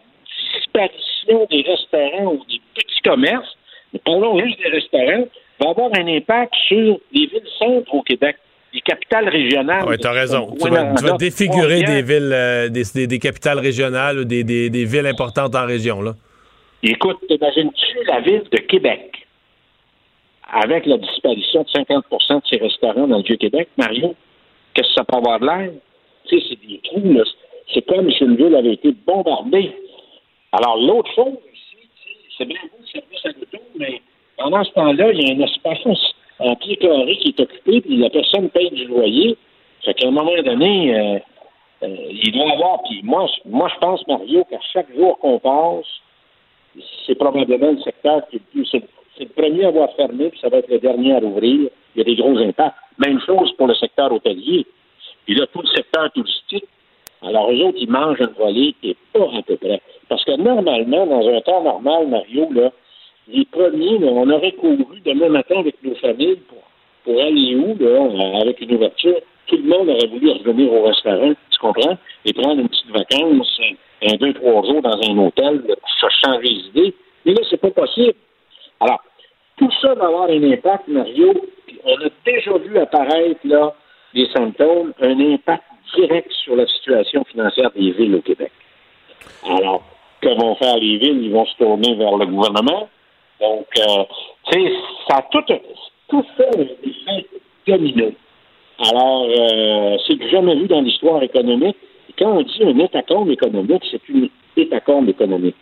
disparition 0.58 1.48
des 1.50 1.62
restaurants 1.62 2.34
ou 2.34 2.44
des 2.50 2.60
petits 2.76 3.02
commerces, 3.06 3.56
mais 3.94 4.02
parlons 4.06 4.38
juste 4.40 4.60
des 4.62 4.70
restaurants, 4.70 5.26
va 5.62 5.70
avoir 5.70 5.90
un 5.98 6.08
impact 6.08 6.54
sur 6.68 7.00
les 7.14 7.26
villes-centres 7.28 7.94
au 7.94 8.02
Québec, 8.02 8.36
les 8.74 8.82
capitales 8.82 9.30
régionales. 9.30 9.86
Oui, 9.88 9.98
tu 9.98 10.08
as 10.08 10.12
raison. 10.12 10.54
Tu 10.62 10.70
vas, 10.70 10.94
tu 10.96 11.04
vas 11.06 11.18
défigurer 11.18 11.84
des 11.84 12.02
villes, 12.02 12.32
euh, 12.34 12.70
des, 12.70 12.84
des- 12.94 13.08
des 13.08 13.20
capitales 13.20 13.60
régionales 13.60 14.20
ou 14.20 14.26
des, 14.26 14.44
des- 14.44 14.70
des 14.70 14.84
villes 14.86 15.06
importantes 15.08 15.56
en 15.56 15.66
région. 15.66 16.02
Là. 16.02 16.14
Écoute, 16.82 17.20
t'imagines-tu 17.30 18.04
la 18.08 18.20
ville 18.20 18.44
de 18.52 18.58
Québec? 18.58 19.23
Avec 20.54 20.86
la 20.86 20.98
disparition 20.98 21.64
de 21.64 21.68
50% 21.68 22.42
de 22.42 22.48
ses 22.48 22.58
restaurants 22.58 23.08
dans 23.08 23.18
le 23.18 23.24
Vieux-Québec, 23.24 23.70
Mario? 23.78 24.16
Qu'est-ce 24.74 24.90
que 24.90 24.94
ça 24.96 25.04
peut 25.04 25.18
avoir 25.18 25.40
de 25.40 25.46
l'air? 25.46 25.72
Tu 26.26 26.40
sais, 26.40 26.46
c'est 26.50 26.68
des 26.68 26.80
trous. 26.84 27.24
C'est 27.74 27.86
comme 27.88 28.12
si 28.12 28.24
une 28.24 28.36
ville 28.36 28.56
avait 28.56 28.74
été 28.74 28.92
bombardée. 29.06 29.76
Alors, 30.52 30.78
l'autre 30.78 31.12
chose 31.16 31.34
sais, 32.04 32.16
c'est 32.38 32.46
bien 32.46 32.60
beau 32.64 32.78
le 32.80 32.88
service 32.88 33.26
à 33.26 33.30
l'auto, 33.30 33.64
mais 33.76 34.02
pendant 34.38 34.64
ce 34.64 34.72
temps-là, 34.72 35.12
il 35.12 35.28
y 35.28 35.32
a 35.32 35.36
un 35.36 35.48
espace 35.48 35.80
en 36.40 36.56
pied 36.56 36.76
carré 36.78 37.18
qui 37.18 37.30
est 37.30 37.40
occupé, 37.40 37.82
puis 37.82 37.98
la 37.98 38.10
personne 38.10 38.50
paye 38.50 38.72
du 38.72 38.86
loyer. 38.86 39.38
Fait 39.84 39.94
qu'à 39.94 40.08
un 40.08 40.12
moment 40.12 40.32
donné, 40.44 40.96
euh, 40.96 41.20
euh, 41.84 41.96
il 42.10 42.32
doit 42.32 42.46
y 42.46 42.52
avoir. 42.52 42.84
Puis 42.84 43.02
moi, 43.04 43.28
moi, 43.46 43.70
je 43.74 43.80
pense, 43.80 44.08
Mario, 44.08 44.44
qu'à 44.46 44.60
chaque 44.74 44.94
jour 44.96 45.18
qu'on 45.20 45.40
passe, 45.40 45.86
c'est 47.06 47.16
probablement 47.16 47.72
le 47.72 47.82
secteur 47.82 48.28
qui 48.30 48.38
est 48.38 48.42
le 48.56 48.64
plus. 48.64 48.76
C'est 49.18 49.26
le 49.26 49.30
premier 49.30 49.66
à 49.66 49.68
avoir 49.68 49.94
fermé, 49.96 50.30
puis 50.30 50.40
ça 50.40 50.50
va 50.50 50.58
être 50.58 50.70
le 50.70 50.80
dernier 50.80 51.16
à 51.16 51.20
rouvrir. 51.20 51.70
Il 51.96 52.00
y 52.00 52.02
a 52.02 52.04
des 52.04 52.16
gros 52.16 52.38
impacts. 52.38 52.76
Même 52.98 53.20
chose 53.22 53.52
pour 53.58 53.68
le 53.68 53.76
secteur 53.76 54.12
hôtelier. 54.12 54.66
Puis 55.26 55.36
là, 55.36 55.46
tout 55.48 55.62
le 55.62 55.68
secteur 55.68 56.12
touristique. 56.12 56.66
Alors, 57.22 57.52
eux 57.52 57.62
autres, 57.64 57.78
ils 57.80 57.90
mangent 57.90 58.20
une 58.20 58.36
volée 58.38 58.76
et 58.84 58.98
pas 59.14 59.28
à 59.38 59.42
peu 59.44 59.56
près. 59.56 59.82
Parce 60.10 60.26
que 60.26 60.36
normalement, 60.36 61.06
dans 61.06 61.28
un 61.28 61.42
temps 61.42 61.64
normal, 61.64 62.08
Mario, 62.08 62.50
là, 62.52 62.72
les 63.28 63.46
premiers, 63.46 64.04
on 64.04 64.30
aurait 64.30 64.52
couru 64.54 65.00
demain 65.06 65.30
matin 65.30 65.60
avec 65.60 65.82
nos 65.84 65.96
familles 65.96 66.40
pour, 67.06 67.22
aller 67.22 67.56
où, 67.56 67.78
là, 67.80 68.42
avec 68.42 68.60
une 68.62 68.76
ouverture. 68.76 69.16
Tout 69.48 69.58
le 69.58 69.64
monde 69.64 69.90
aurait 69.90 70.08
voulu 70.08 70.32
revenir 70.32 70.74
au 70.74 70.84
restaurant, 70.84 71.34
tu 71.50 71.60
comprends? 71.60 71.98
Et 72.26 72.34
prendre 72.34 72.62
une 72.62 72.70
petite 72.70 72.92
vacance, 72.92 73.60
un, 74.02 74.16
deux, 74.16 74.34
trois 74.34 74.64
jours 74.66 74.82
dans 74.82 75.00
un 75.10 75.18
hôtel, 75.18 75.64
là, 75.68 75.76
pour. 76.02 76.94
Mais 77.26 77.34
là, 77.34 77.42
c'est 77.50 77.62
pas 77.62 77.72
possible. 77.72 78.16
Alors, 78.84 79.02
tout 79.58 79.70
ça 79.82 79.94
va 79.94 80.08
avoir 80.08 80.30
un 80.30 80.44
impact, 80.52 80.88
Mario. 80.88 81.34
On 81.86 81.96
a 81.96 82.10
déjà 82.26 82.58
vu 82.58 82.78
apparaître 82.78 83.40
là 83.46 83.74
des 84.14 84.28
symptômes, 84.36 84.94
un 85.02 85.20
impact 85.34 85.64
direct 85.96 86.32
sur 86.44 86.56
la 86.56 86.68
situation 86.68 87.24
financière 87.26 87.72
des 87.72 87.92
villes 87.92 88.16
au 88.16 88.22
Québec. 88.22 88.52
Alors, 89.46 89.84
que 90.22 90.30
vont 90.30 90.56
faire 90.56 90.76
les 90.78 90.98
villes? 90.98 91.24
Ils 91.24 91.32
vont 91.32 91.46
se 91.46 91.56
tourner 91.58 91.96
vers 91.96 92.18
le 92.18 92.26
gouvernement. 92.26 92.90
Donc, 93.40 93.68
euh, 93.78 94.04
tu 94.52 94.60
sais, 94.60 94.74
ça 95.08 95.18
a 95.18 95.22
tout. 95.24 95.44
tout 96.10 96.26
ça 96.38 96.44
a 96.44 96.60
un 96.60 96.62
effet 96.62 97.28
domino. 97.68 98.12
Alors, 98.80 99.28
euh, 99.30 99.98
c'est 100.08 100.30
jamais 100.30 100.56
vu 100.56 100.68
dans 100.68 100.82
l'histoire 100.82 101.24
économique. 101.24 101.78
Quand 102.18 102.38
on 102.38 102.42
dit 102.42 102.64
un 102.64 102.78
hétacombe 102.80 103.30
économique, 103.32 103.84
c'est 103.90 104.08
une 104.10 104.30
hétacombe 104.58 105.10
économique. 105.10 105.56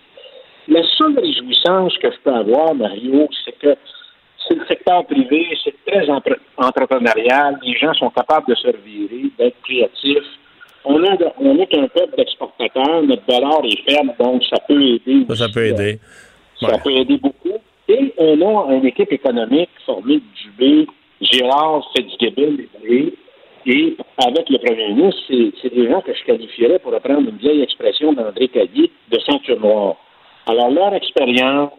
La 0.68 0.82
seule 0.98 1.18
réjouissance 1.20 1.98
que 1.98 2.12
je 2.12 2.18
peux 2.24 2.34
avoir, 2.34 2.74
Mario, 2.76 3.28
c'est 3.44 3.58
que 3.58 3.76
c'est 4.48 4.56
le 4.56 4.66
secteur 4.68 5.06
privé, 5.06 5.48
c'est 5.64 5.74
très 5.86 6.10
entre- 6.10 6.40
entrepreneurial, 6.58 7.60
les 7.64 7.76
gens 7.78 7.94
sont 7.94 8.10
capables 8.10 8.48
de 8.48 8.56
se 8.56 8.68
revirer, 8.68 9.30
d'être 9.38 9.56
créatifs. 9.64 10.24
On, 10.84 11.04
a 11.04 11.16
de- 11.16 11.28
on 11.40 11.58
est 11.60 11.78
un 11.78 11.88
peuple 11.88 12.16
d'exportateurs, 12.18 13.04
notre 13.04 13.26
dollar 13.28 13.62
est 13.66 13.90
faible, 13.90 14.14
donc 14.20 14.44
ça 14.46 14.58
peut 14.68 14.82
aider. 14.82 15.26
Ça, 15.30 15.36
ça 15.36 15.50
peut 15.50 15.66
aider. 15.66 16.00
Ça 16.60 16.78
peut 16.84 16.92
aider 16.92 17.18
beaucoup. 17.18 17.58
Et 17.88 18.14
on 18.18 18.42
a 18.70 18.74
une 18.76 18.86
équipe 18.86 19.12
économique 19.12 19.70
formée 19.86 20.16
de 20.18 20.24
Dubé, 20.44 20.88
Gérard, 21.22 21.84
Fitzgibbon, 21.96 22.58
et, 22.88 23.14
et 23.66 23.98
avec 24.26 24.50
le 24.50 24.58
premier 24.58 24.88
ministre, 24.94 25.22
c'est 25.62 25.74
des 25.74 25.88
gens 25.90 26.02
que 26.02 26.14
je 26.14 26.24
qualifierais, 26.24 26.80
pour 26.80 26.94
reprendre 26.94 27.30
une 27.30 27.38
vieille 27.38 27.62
expression 27.62 28.14
d'André 28.14 28.48
Cadier, 28.48 28.92
de 29.12 29.20
ceinture 29.20 29.60
noire. 29.60 29.96
Alors, 30.48 30.72
leur 30.72 30.94
expérience, 30.96 31.74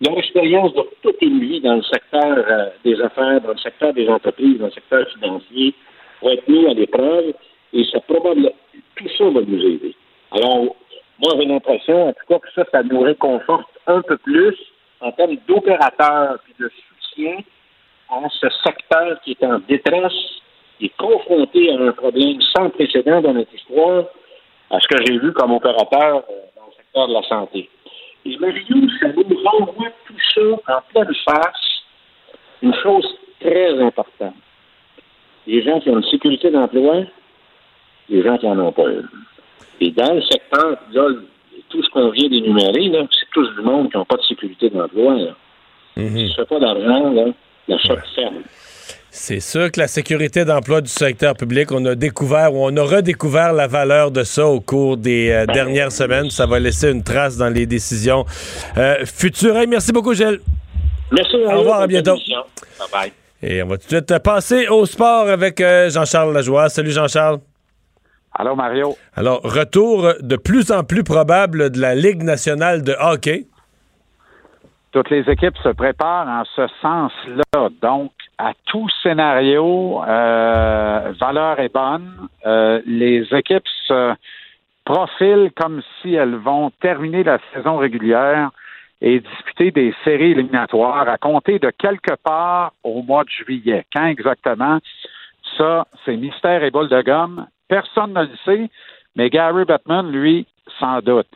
leur 0.00 0.18
expérience 0.18 0.72
de 0.74 0.82
toute 1.02 1.20
une 1.22 1.40
vie 1.40 1.60
dans 1.60 1.76
le 1.76 1.82
secteur 1.82 2.44
euh, 2.48 2.70
des 2.84 3.00
affaires, 3.00 3.40
dans 3.40 3.52
le 3.52 3.58
secteur 3.58 3.92
des 3.92 4.08
entreprises, 4.08 4.58
dans 4.58 4.66
le 4.66 4.72
secteur 4.72 5.06
financier, 5.08 5.74
va 6.22 6.32
être 6.32 6.48
mis 6.48 6.66
à 6.66 6.74
l'épreuve 6.74 7.34
et 7.72 7.84
ça 7.84 8.00
probablement 8.00 8.52
tout 8.96 9.08
ça 9.16 9.24
va 9.24 9.40
nous 9.40 9.64
aider. 9.64 9.94
Alors, 10.32 10.76
moi, 11.18 11.34
j'ai 11.36 11.44
l'impression, 11.44 12.08
en 12.08 12.12
tout 12.12 12.26
cas, 12.28 12.38
que 12.38 12.52
ça, 12.54 12.64
ça 12.72 12.82
nous 12.82 13.00
réconforte 13.00 13.68
un 13.86 14.00
peu 14.02 14.16
plus 14.18 14.56
en 15.00 15.12
termes 15.12 15.36
d'opérateurs 15.46 16.38
et 16.48 16.62
de 16.62 16.70
soutien 16.70 17.38
à 18.10 18.28
ce 18.28 18.48
secteur 18.64 19.20
qui 19.22 19.32
est 19.32 19.44
en 19.44 19.58
détresse, 19.60 20.12
qui 20.78 20.86
est 20.86 20.96
confronté 20.96 21.70
à 21.72 21.78
un 21.78 21.92
problème 21.92 22.40
sans 22.56 22.70
précédent 22.70 23.20
dans 23.20 23.34
notre 23.34 23.54
histoire, 23.54 24.04
à 24.70 24.80
ce 24.80 24.88
que 24.88 25.04
j'ai 25.04 25.18
vu 25.18 25.32
comme 25.32 25.52
opérateur 25.52 26.16
euh, 26.16 26.42
dans 26.56 26.66
le 26.66 26.72
secteur 26.76 27.08
de 27.08 27.12
la 27.14 27.22
santé. 27.22 27.68
Et 28.24 28.36
Mario, 28.38 28.76
ça 29.00 29.08
nous 29.08 29.42
renvoie 29.44 29.88
tout 30.06 30.14
ça 30.34 30.74
en 30.74 30.80
pleine 30.92 31.14
face, 31.24 31.82
une 32.62 32.74
chose 32.82 33.06
très 33.40 33.80
importante. 33.80 34.34
Les 35.46 35.62
gens 35.62 35.80
qui 35.80 35.90
ont 35.90 35.98
une 35.98 36.10
sécurité 36.10 36.50
d'emploi, 36.50 37.04
les 38.08 38.22
gens 38.22 38.36
qui 38.36 38.46
n'en 38.46 38.58
ont 38.58 38.72
pas 38.72 38.88
une. 38.90 39.08
Et 39.80 39.90
dans 39.92 40.14
le 40.14 40.22
secteur, 40.22 40.76
là, 40.92 41.08
tout 41.70 41.82
ce 41.82 41.88
qu'on 41.90 42.10
vient 42.10 42.28
d'énumérer, 42.28 42.90
c'est 43.10 43.30
tous 43.32 43.48
du 43.54 43.62
monde 43.62 43.90
qui 43.90 43.96
n'ont 43.96 44.04
pas 44.04 44.16
de 44.16 44.22
sécurité 44.22 44.68
d'emploi. 44.68 45.14
là. 45.14 45.34
Si 45.96 46.28
tu 46.28 46.34
fais 46.34 46.44
pas 46.44 46.58
d'argent, 46.58 47.10
là, 47.12 47.24
la 47.68 47.78
shop 47.78 47.96
ferme. 48.14 48.42
C'est 49.12 49.40
sûr 49.40 49.72
que 49.72 49.80
la 49.80 49.88
sécurité 49.88 50.44
d'emploi 50.44 50.80
du 50.80 50.88
secteur 50.88 51.34
public, 51.34 51.72
on 51.72 51.84
a 51.84 51.96
découvert 51.96 52.54
ou 52.54 52.64
on 52.64 52.76
a 52.76 52.82
redécouvert 52.82 53.52
la 53.52 53.66
valeur 53.66 54.12
de 54.12 54.22
ça 54.22 54.46
au 54.46 54.60
cours 54.60 54.96
des 54.96 55.30
euh, 55.30 55.46
dernières 55.46 55.90
semaines. 55.90 56.30
Ça 56.30 56.46
va 56.46 56.60
laisser 56.60 56.92
une 56.92 57.02
trace 57.02 57.36
dans 57.36 57.48
les 57.48 57.66
décisions 57.66 58.24
euh, 58.76 59.04
futures. 59.04 59.56
Hey, 59.56 59.66
merci 59.66 59.90
beaucoup, 59.90 60.14
Gilles. 60.14 60.38
Merci. 61.10 61.36
Au 61.44 61.58
revoir, 61.58 61.80
à 61.80 61.86
bientôt. 61.88 62.14
Bye 62.14 62.88
bye. 62.92 63.12
Et 63.42 63.60
on 63.64 63.66
va 63.66 63.78
tout 63.78 63.88
de 63.88 63.96
suite 63.96 64.18
passer 64.22 64.68
au 64.68 64.86
sport 64.86 65.28
avec 65.28 65.60
euh, 65.60 65.90
Jean-Charles 65.90 66.32
Lajoie. 66.32 66.68
Salut, 66.68 66.92
Jean-Charles. 66.92 67.40
Allô, 68.32 68.54
Mario. 68.54 68.96
Alors, 69.16 69.40
retour 69.42 70.12
de 70.20 70.36
plus 70.36 70.70
en 70.70 70.84
plus 70.84 71.02
probable 71.02 71.70
de 71.70 71.80
la 71.80 71.96
Ligue 71.96 72.22
nationale 72.22 72.84
de 72.84 72.94
hockey. 73.00 73.46
Toutes 74.92 75.10
les 75.10 75.28
équipes 75.28 75.56
se 75.64 75.70
préparent 75.70 76.28
en 76.28 76.44
ce 76.54 76.66
sens-là. 76.80 77.68
Donc, 77.82 78.12
à 78.40 78.54
tout 78.66 78.88
scénario, 79.02 80.02
euh, 80.02 81.12
valeur 81.20 81.60
est 81.60 81.72
bonne. 81.72 82.28
Euh, 82.46 82.80
les 82.86 83.22
équipes 83.34 83.68
se 83.86 84.14
profilent 84.84 85.50
comme 85.54 85.82
si 86.00 86.14
elles 86.14 86.36
vont 86.36 86.70
terminer 86.80 87.22
la 87.22 87.38
saison 87.52 87.76
régulière 87.76 88.50
et 89.02 89.20
disputer 89.20 89.70
des 89.70 89.94
séries 90.04 90.32
éliminatoires 90.32 91.08
à 91.08 91.18
compter 91.18 91.58
de 91.58 91.70
quelque 91.70 92.14
part 92.22 92.72
au 92.82 93.02
mois 93.02 93.24
de 93.24 93.30
juillet. 93.30 93.84
Quand 93.94 94.06
exactement? 94.06 94.78
Ça, 95.58 95.86
c'est 96.04 96.16
mystère 96.16 96.64
et 96.64 96.70
boule 96.70 96.88
de 96.88 97.02
gomme. 97.02 97.46
Personne 97.68 98.14
ne 98.14 98.22
le 98.22 98.36
sait, 98.44 98.70
mais 99.16 99.28
Gary 99.28 99.64
Bettman, 99.64 100.10
lui, 100.10 100.46
sans 100.78 101.00
doute. 101.00 101.28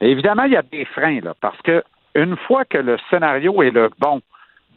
Évidemment, 0.00 0.44
il 0.44 0.52
y 0.52 0.56
a 0.56 0.62
des 0.62 0.84
freins, 0.84 1.20
là, 1.20 1.34
parce 1.40 1.60
que 1.62 1.82
une 2.14 2.36
fois 2.36 2.64
que 2.64 2.78
le 2.78 2.98
scénario 3.08 3.62
est 3.62 3.70
le 3.70 3.88
bon, 3.98 4.20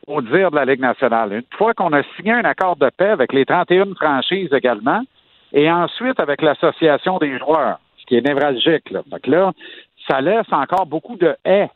au 0.07 0.21
dire 0.21 0.51
de 0.51 0.55
la 0.55 0.65
Ligue 0.65 0.81
nationale, 0.81 1.33
une 1.33 1.57
fois 1.57 1.73
qu'on 1.73 1.93
a 1.93 2.03
signé 2.15 2.33
un 2.33 2.43
accord 2.43 2.75
de 2.75 2.89
paix 2.89 3.09
avec 3.09 3.33
les 3.33 3.45
31 3.45 3.93
franchises 3.95 4.51
également, 4.53 5.01
et 5.53 5.71
ensuite 5.71 6.19
avec 6.19 6.41
l'association 6.41 7.17
des 7.19 7.37
joueurs, 7.37 7.79
ce 7.97 8.05
qui 8.05 8.15
est 8.15 8.21
névralgique, 8.21 8.89
là. 8.91 9.01
Que 9.21 9.31
là, 9.31 9.51
ça 10.09 10.19
laisse 10.19 10.51
encore 10.51 10.85
beaucoup 10.85 11.15
de 11.15 11.35
haies 11.45 11.69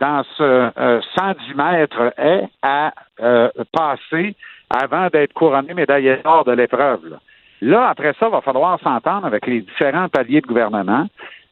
dans 0.00 0.22
ce 0.36 0.70
euh, 0.78 1.00
110 1.18 1.54
mètres 1.54 2.14
haies 2.16 2.48
à 2.62 2.92
euh, 3.20 3.50
passer 3.72 4.34
avant 4.70 5.08
d'être 5.08 5.34
couronné 5.34 5.74
médaillé 5.74 6.16
d'or 6.24 6.44
de 6.44 6.52
l'épreuve. 6.52 7.06
Là. 7.08 7.16
Là, 7.60 7.88
après 7.88 8.14
ça, 8.18 8.26
il 8.28 8.32
va 8.32 8.40
falloir 8.40 8.80
s'entendre 8.80 9.26
avec 9.26 9.46
les 9.46 9.60
différents 9.60 10.08
paliers 10.08 10.40
de 10.40 10.46
gouvernement, 10.46 11.06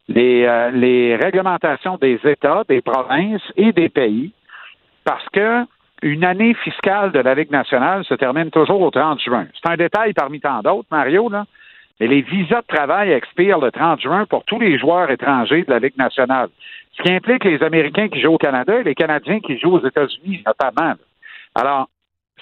les, 0.07 0.45
euh, 0.45 0.71
les 0.71 1.15
réglementations 1.15 1.97
des 1.97 2.19
États, 2.23 2.63
des 2.67 2.81
provinces 2.81 3.43
et 3.55 3.71
des 3.71 3.89
pays, 3.89 4.31
parce 5.03 5.27
que 5.29 5.65
une 6.01 6.23
année 6.23 6.53
fiscale 6.53 7.11
de 7.11 7.19
la 7.19 7.35
Ligue 7.35 7.51
nationale 7.51 8.03
se 8.05 8.13
termine 8.13 8.51
toujours 8.51 8.81
au 8.81 8.91
30 8.91 9.21
juin. 9.21 9.47
C'est 9.53 9.69
un 9.69 9.75
détail 9.75 10.13
parmi 10.13 10.39
tant 10.39 10.61
d'autres, 10.61 10.87
Mario, 10.91 11.29
là. 11.29 11.45
Mais 11.99 12.07
les 12.07 12.21
visas 12.21 12.61
de 12.61 12.67
travail 12.67 13.11
expirent 13.11 13.59
le 13.59 13.71
30 13.71 14.01
juin 14.01 14.25
pour 14.25 14.45
tous 14.45 14.59
les 14.59 14.79
joueurs 14.79 15.11
étrangers 15.11 15.63
de 15.63 15.71
la 15.71 15.79
Ligue 15.79 15.97
nationale. 15.97 16.47
Ce 16.93 17.03
qui 17.03 17.11
implique 17.11 17.43
les 17.43 17.61
Américains 17.61 18.07
qui 18.07 18.21
jouent 18.21 18.35
au 18.35 18.37
Canada 18.37 18.79
et 18.79 18.83
les 18.83 18.95
Canadiens 18.95 19.39
qui 19.41 19.59
jouent 19.59 19.75
aux 19.75 19.85
États-Unis, 19.85 20.43
notamment. 20.45 20.93
Alors, 21.55 21.89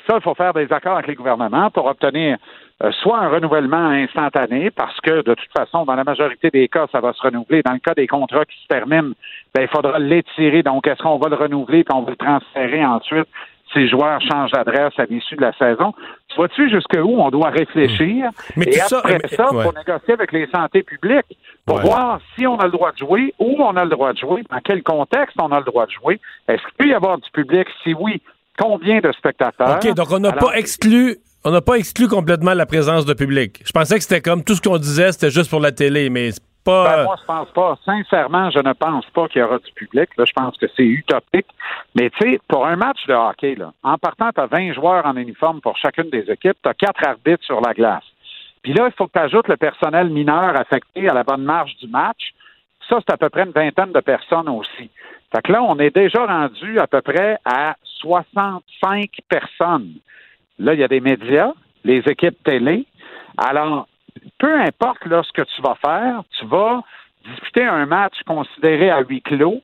ça, 0.07 0.15
il 0.15 0.21
faut 0.21 0.33
faire 0.35 0.53
des 0.53 0.71
accords 0.71 0.93
avec 0.93 1.07
les 1.07 1.15
gouvernements 1.15 1.69
pour 1.69 1.85
obtenir 1.85 2.37
euh, 2.83 2.91
soit 3.01 3.19
un 3.19 3.29
renouvellement 3.29 3.87
instantané, 3.89 4.69
parce 4.71 4.99
que 5.01 5.21
de 5.23 5.33
toute 5.33 5.51
façon, 5.57 5.83
dans 5.85 5.95
la 5.95 6.03
majorité 6.03 6.49
des 6.51 6.67
cas, 6.67 6.85
ça 6.91 6.99
va 6.99 7.11
se 7.13 7.21
renouveler. 7.21 7.61
Dans 7.63 7.73
le 7.73 7.79
cas 7.79 7.93
des 7.95 8.07
contrats 8.07 8.45
qui 8.45 8.57
se 8.61 8.67
terminent, 8.67 9.13
ben, 9.53 9.61
il 9.63 9.67
faudra 9.67 9.97
l'étirer. 9.99 10.61
Donc, 10.63 10.85
est-ce 10.87 11.01
qu'on 11.01 11.17
va 11.17 11.29
le 11.29 11.35
renouveler 11.35 11.83
puis 11.83 11.95
on 11.95 12.03
va 12.03 12.11
le 12.11 12.15
transférer 12.17 12.85
ensuite 12.85 13.27
si 13.73 13.79
les 13.79 13.89
joueurs 13.89 14.21
changent 14.21 14.51
d'adresse 14.51 14.93
à 14.97 15.05
l'issue 15.05 15.35
de 15.35 15.41
la 15.41 15.53
saison? 15.53 15.93
Tu 16.29 16.35
vois-tu 16.35 16.69
jusqu'où 16.69 17.19
on 17.19 17.29
doit 17.31 17.49
réfléchir? 17.49 18.29
Mais 18.55 18.65
et 18.65 18.79
après 18.79 19.19
ça, 19.29 19.47
il 19.51 19.57
ouais. 19.57 19.63
faut 19.63 19.73
négocier 19.73 20.13
avec 20.13 20.31
les 20.31 20.45
santé 20.47 20.83
publiques 20.83 21.37
pour 21.65 21.77
Ouais. 21.77 21.81
voir 21.83 22.19
si 22.35 22.45
on 22.45 22.57
a 22.59 22.65
le 22.65 22.71
droit 22.71 22.91
de 22.91 22.97
jouer, 22.97 23.33
où 23.39 23.57
on 23.59 23.75
a 23.75 23.83
le 23.83 23.89
droit 23.89 24.13
de 24.13 24.19
jouer, 24.19 24.43
dans 24.49 24.59
quel 24.63 24.83
contexte 24.83 25.35
on 25.41 25.51
a 25.51 25.57
le 25.59 25.65
droit 25.65 25.87
de 25.87 25.91
jouer. 25.91 26.19
Est-ce 26.47 26.61
qu'il 26.61 26.73
peut 26.77 26.87
y 26.87 26.93
avoir 26.93 27.17
du 27.17 27.29
public? 27.31 27.67
Si 27.83 27.93
oui, 27.93 28.21
combien 28.57 28.99
de 28.99 29.11
spectateurs? 29.11 29.77
OK, 29.77 29.93
donc 29.93 30.11
on 30.11 30.19
n'a 30.19 30.33
pas 30.33 30.53
exclu. 30.53 31.17
On 31.43 31.51
n'a 31.51 31.61
pas 31.61 31.75
exclu 31.75 32.07
complètement 32.07 32.53
la 32.53 32.65
présence 32.65 33.05
de 33.05 33.13
public. 33.13 33.61
Je 33.63 33.71
pensais 33.71 33.95
que 33.95 34.01
c'était 34.01 34.21
comme 34.21 34.43
tout 34.43 34.55
ce 34.55 34.61
qu'on 34.61 34.77
disait, 34.77 35.13
c'était 35.13 35.29
juste 35.29 35.49
pour 35.49 35.61
la 35.61 35.71
télé, 35.71 36.09
mais 36.09 36.31
c'est 36.31 36.43
pas. 36.65 36.97
Ben, 36.97 37.03
moi, 37.05 37.15
je 37.21 37.25
pense 37.25 37.49
pas. 37.51 37.77
Sincèrement, 37.85 38.49
je 38.51 38.59
ne 38.59 38.73
pense 38.73 39.05
pas 39.13 39.27
qu'il 39.29 39.41
y 39.41 39.43
aura 39.43 39.57
du 39.59 39.71
public. 39.71 40.09
Là, 40.17 40.25
je 40.25 40.33
pense 40.33 40.57
que 40.57 40.65
c'est 40.75 40.83
utopique. 40.83 41.47
Mais 41.95 42.09
tu 42.09 42.31
sais, 42.31 42.39
pour 42.49 42.65
un 42.65 42.75
match 42.75 43.05
de 43.07 43.13
hockey, 43.13 43.55
là, 43.55 43.71
en 43.83 43.97
partant, 43.97 44.31
tu 44.35 44.41
as 44.41 44.47
20 44.47 44.73
joueurs 44.73 45.05
en 45.05 45.15
uniforme 45.15 45.61
pour 45.61 45.77
chacune 45.77 46.09
des 46.09 46.29
équipes, 46.29 46.57
tu 46.61 46.69
as 46.69 46.73
quatre 46.73 47.07
arbitres 47.07 47.45
sur 47.45 47.61
la 47.61 47.73
glace. 47.73 48.03
Puis 48.61 48.73
là, 48.73 48.87
il 48.87 48.93
faut 48.97 49.07
que 49.07 49.13
tu 49.13 49.19
ajoutes 49.19 49.47
le 49.47 49.55
personnel 49.55 50.09
mineur 50.09 50.59
affecté 50.59 51.07
à 51.07 51.13
la 51.13 51.23
bonne 51.23 51.43
marche 51.43 51.77
du 51.77 51.87
match. 51.87 52.33
Ça, 52.89 52.97
c'est 52.99 53.13
à 53.13 53.17
peu 53.17 53.29
près 53.29 53.43
une 53.43 53.51
vingtaine 53.51 53.93
de 53.93 53.99
personnes 54.01 54.49
aussi. 54.49 54.89
Fait 55.33 55.41
que 55.41 55.51
là, 55.51 55.63
on 55.63 55.77
est 55.79 55.95
déjà 55.95 56.25
rendu 56.25 56.79
à 56.79 56.87
peu 56.87 57.01
près 57.01 57.37
à 57.45 57.75
65 58.01 59.09
personnes. 59.29 59.93
Là, 60.59 60.73
il 60.73 60.79
y 60.79 60.83
a 60.83 60.87
des 60.87 60.99
médias, 61.01 61.51
les 61.83 61.99
équipes 62.07 62.41
télé. 62.43 62.85
Alors, 63.37 63.87
peu 64.39 64.59
importe 64.61 65.05
là, 65.05 65.21
ce 65.23 65.31
que 65.31 65.43
tu 65.43 65.61
vas 65.61 65.75
faire, 65.75 66.21
tu 66.39 66.45
vas 66.47 66.81
disputer 67.25 67.63
un 67.65 67.85
match 67.85 68.15
considéré 68.25 68.89
à 68.89 69.01
huis 69.01 69.21
clos 69.21 69.61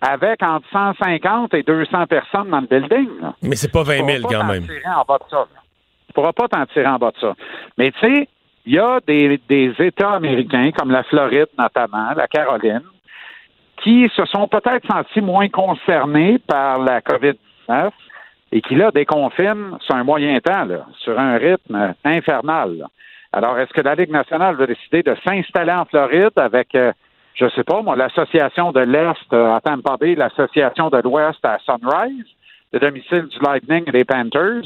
avec 0.00 0.42
entre 0.42 0.68
150 0.70 1.54
et 1.54 1.62
200 1.62 2.06
personnes 2.06 2.50
dans 2.50 2.60
le 2.60 2.66
building. 2.66 3.08
là. 3.20 3.34
Mais 3.42 3.56
c'est 3.56 3.72
pas 3.72 3.82
20 3.82 3.96
000 3.96 4.06
Tu 4.06 4.22
pourras 4.22 4.38
quand 4.40 4.44
même. 4.52 4.60
t'en 4.62 4.66
tirer 4.74 4.94
en 4.94 5.04
bas 5.08 5.18
de 5.18 5.24
ça. 5.30 5.36
là. 5.36 5.60
Tu 6.06 6.12
pourras 6.12 6.32
pas 6.32 6.48
t'en 6.48 6.66
tirer 6.66 6.86
en 6.86 6.98
bas 6.98 7.10
de 7.10 7.18
ça. 7.20 7.34
Mais 7.76 7.90
tu 7.92 7.98
sais, 8.00 8.28
il 8.66 8.74
y 8.74 8.78
a 8.78 9.00
des, 9.06 9.40
des 9.48 9.74
États 9.78 10.12
américains, 10.12 10.70
comme 10.76 10.90
la 10.90 11.02
Floride 11.04 11.48
notamment, 11.58 12.10
la 12.14 12.26
Caroline, 12.28 12.82
qui 13.82 14.08
se 14.14 14.24
sont 14.26 14.46
peut-être 14.48 14.86
sentis 14.86 15.20
moins 15.20 15.48
concernés 15.48 16.38
par 16.40 16.78
la 16.78 17.00
COVID-19 17.00 17.36
et 18.50 18.60
qui, 18.62 18.74
là, 18.74 18.90
déconfinent 18.90 19.76
sur 19.80 19.94
un 19.94 20.04
moyen 20.04 20.38
temps, 20.40 20.66
sur 21.00 21.18
un 21.18 21.36
rythme 21.36 21.94
infernal. 22.04 22.86
Alors, 23.32 23.58
est-ce 23.58 23.72
que 23.72 23.82
la 23.82 23.94
Ligue 23.94 24.10
nationale 24.10 24.56
va 24.56 24.66
décider 24.66 25.02
de 25.02 25.14
s'installer 25.26 25.72
en 25.72 25.84
Floride 25.84 26.32
avec, 26.36 26.74
euh, 26.74 26.92
je 27.34 27.48
sais 27.50 27.64
pas, 27.64 27.82
moi, 27.82 27.94
l'association 27.94 28.72
de 28.72 28.80
l'Est 28.80 29.32
à 29.32 29.60
Tampa 29.62 29.96
Bay, 29.98 30.14
l'association 30.14 30.88
de 30.88 30.98
l'Ouest 30.98 31.44
à 31.44 31.58
Sunrise? 31.58 32.26
Le 32.72 32.78
domicile 32.78 33.26
du 33.26 33.38
Lightning 33.40 33.84
et 33.86 33.92
des 33.92 34.04
Panthers. 34.04 34.64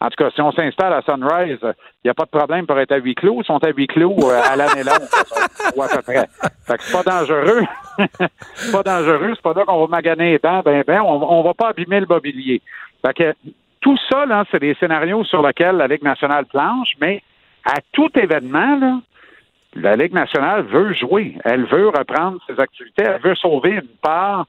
En 0.00 0.08
tout 0.08 0.16
cas, 0.16 0.30
si 0.30 0.40
on 0.40 0.52
s'installe 0.52 0.92
à 0.92 1.02
Sunrise, 1.02 1.58
il 1.62 2.06
n'y 2.06 2.10
a 2.10 2.14
pas 2.14 2.24
de 2.24 2.30
problème 2.30 2.66
pour 2.66 2.78
être 2.78 2.92
à 2.92 2.96
huis 2.96 3.14
clos. 3.14 3.42
Ils 3.42 3.46
sont 3.46 3.62
à 3.62 3.68
huis 3.68 3.86
clos 3.86 4.16
euh, 4.22 4.40
à 4.42 4.56
l'année 4.56 4.82
longue, 4.82 5.08
ou 5.76 5.82
à 5.82 5.88
peu 5.88 6.02
près. 6.02 6.26
Fait 6.66 6.76
que 6.78 6.82
c'est 6.82 6.96
pas 6.96 7.02
dangereux. 7.02 7.62
c'est 8.54 8.72
pas 8.72 8.82
dangereux. 8.82 9.32
C'est 9.34 9.42
pas 9.42 9.52
là 9.52 9.64
qu'on 9.66 9.80
va 9.80 9.86
maganer 9.88 10.32
les 10.32 10.38
dents. 10.38 10.62
Ben, 10.64 10.82
ben, 10.86 11.02
on, 11.02 11.22
on 11.22 11.42
va 11.42 11.52
pas 11.52 11.68
abîmer 11.68 12.00
le 12.00 12.06
mobilier. 12.06 12.62
Fait 13.04 13.14
que 13.14 13.34
tout 13.80 13.98
ça, 14.08 14.24
là, 14.24 14.44
c'est 14.50 14.60
des 14.60 14.74
scénarios 14.74 15.24
sur 15.24 15.46
lesquels 15.46 15.76
la 15.76 15.86
Ligue 15.86 16.02
nationale 16.02 16.46
planche, 16.46 16.92
mais 17.00 17.22
à 17.64 17.76
tout 17.92 18.10
événement, 18.18 18.78
là, 18.78 19.00
la 19.74 19.96
Ligue 19.96 20.12
nationale 20.12 20.62
veut 20.62 20.92
jouer. 20.94 21.36
Elle 21.44 21.64
veut 21.64 21.88
reprendre 21.88 22.38
ses 22.46 22.58
activités. 22.58 23.04
Elle 23.04 23.20
veut 23.20 23.34
sauver 23.36 23.70
une 23.70 23.96
part 24.02 24.46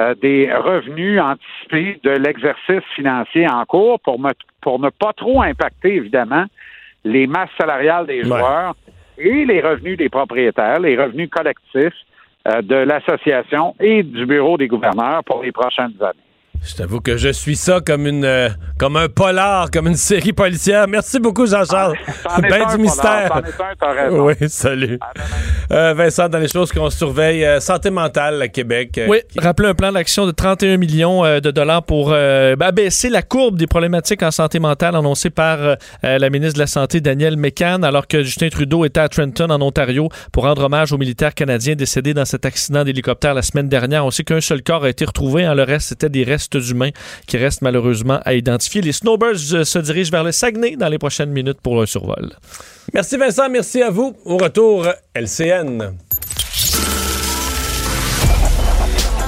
euh, 0.00 0.14
des 0.20 0.52
revenus 0.52 1.20
anticipés 1.20 2.00
de 2.02 2.10
l'exercice 2.10 2.82
financier 2.96 3.46
en 3.48 3.64
cours 3.64 4.00
pour, 4.00 4.18
me- 4.18 4.32
pour 4.60 4.78
ne 4.80 4.90
pas 4.90 5.12
trop 5.12 5.42
impacter, 5.42 5.94
évidemment, 5.96 6.46
les 7.04 7.26
masses 7.26 7.50
salariales 7.58 8.06
des 8.06 8.22
joueurs 8.24 8.74
et 9.18 9.44
les 9.44 9.60
revenus 9.60 9.96
des 9.96 10.08
propriétaires, 10.08 10.80
les 10.80 10.96
revenus 11.00 11.30
collectifs 11.30 11.94
euh, 12.48 12.60
de 12.62 12.74
l'association 12.74 13.74
et 13.78 14.02
du 14.02 14.26
bureau 14.26 14.56
des 14.58 14.66
gouverneurs 14.68 15.22
pour 15.24 15.42
les 15.42 15.52
prochaines 15.52 15.94
années. 16.00 16.18
Je 16.66 16.74
t'avoue 16.76 17.00
que 17.00 17.18
je 17.18 17.28
suis 17.28 17.56
ça 17.56 17.80
comme 17.84 18.06
une 18.06 18.24
euh, 18.24 18.48
comme 18.78 18.96
un 18.96 19.08
polar, 19.08 19.70
comme 19.70 19.86
une 19.86 19.96
série 19.96 20.32
policière. 20.32 20.88
Merci 20.88 21.20
beaucoup, 21.20 21.46
Jean-Charles. 21.46 21.94
Est 22.38 22.40
Ben 22.48 22.66
du 22.74 22.78
mystère. 22.82 23.28
C'en 23.32 23.40
est 23.40 23.48
un, 23.62 23.74
t'as 23.78 23.92
raison. 23.92 24.24
Oui, 24.26 24.34
salut. 24.48 24.98
Euh, 25.70 25.92
Vincent, 25.94 26.28
dans 26.30 26.38
les 26.38 26.48
choses 26.48 26.72
qu'on 26.72 26.88
surveille, 26.88 27.44
euh, 27.44 27.60
santé 27.60 27.90
mentale 27.90 28.40
à 28.40 28.48
Québec. 28.48 28.96
euh, 28.96 29.06
Oui, 29.08 29.18
rappelez 29.36 29.68
un 29.68 29.74
plan 29.74 29.92
d'action 29.92 30.26
de 30.26 30.30
31 30.30 30.78
millions 30.78 31.22
euh, 31.24 31.40
de 31.40 31.50
dollars 31.50 31.82
pour 31.82 32.10
euh, 32.12 32.56
ben, 32.56 32.66
abaisser 32.68 33.10
la 33.10 33.20
courbe 33.22 33.56
des 33.56 33.66
problématiques 33.66 34.22
en 34.22 34.30
santé 34.30 34.58
mentale 34.58 34.96
annoncée 34.96 35.30
par 35.30 35.58
euh, 35.60 35.76
la 36.02 36.30
ministre 36.30 36.54
de 36.54 36.60
la 36.60 36.66
Santé, 36.66 37.02
Danielle 37.02 37.36
McCann, 37.36 37.84
alors 37.84 38.06
que 38.06 38.22
Justin 38.22 38.48
Trudeau 38.48 38.86
était 38.86 39.00
à 39.00 39.08
Trenton, 39.10 39.50
en 39.50 39.60
Ontario, 39.60 40.08
pour 40.32 40.44
rendre 40.44 40.64
hommage 40.64 40.92
aux 40.94 40.98
militaires 40.98 41.34
canadiens 41.34 41.74
décédés 41.74 42.14
dans 42.14 42.24
cet 42.24 42.46
accident 42.46 42.84
d'hélicoptère 42.84 43.34
la 43.34 43.42
semaine 43.42 43.68
dernière. 43.68 44.06
On 44.06 44.10
sait 44.10 44.24
qu'un 44.24 44.40
seul 44.40 44.62
corps 44.62 44.84
a 44.84 44.88
été 44.88 45.04
retrouvé. 45.04 45.44
hein, 45.44 45.54
le 45.54 45.62
reste, 45.62 45.88
c'était 45.88 46.08
des 46.08 46.24
restes 46.24 46.53
humains 46.58 46.90
qui 47.26 47.36
restent 47.36 47.62
malheureusement 47.62 48.20
à 48.24 48.34
identifier. 48.34 48.82
Les 48.82 48.92
Snowbirds 48.92 49.52
euh, 49.52 49.64
se 49.64 49.78
dirigent 49.78 50.10
vers 50.10 50.24
le 50.24 50.32
Saguenay 50.32 50.76
dans 50.76 50.88
les 50.88 50.98
prochaines 50.98 51.30
minutes 51.30 51.60
pour 51.62 51.80
un 51.80 51.86
survol. 51.86 52.30
Merci 52.92 53.16
Vincent, 53.16 53.48
merci 53.48 53.82
à 53.82 53.90
vous. 53.90 54.16
Au 54.24 54.36
retour, 54.36 54.86
LCN. 55.14 55.94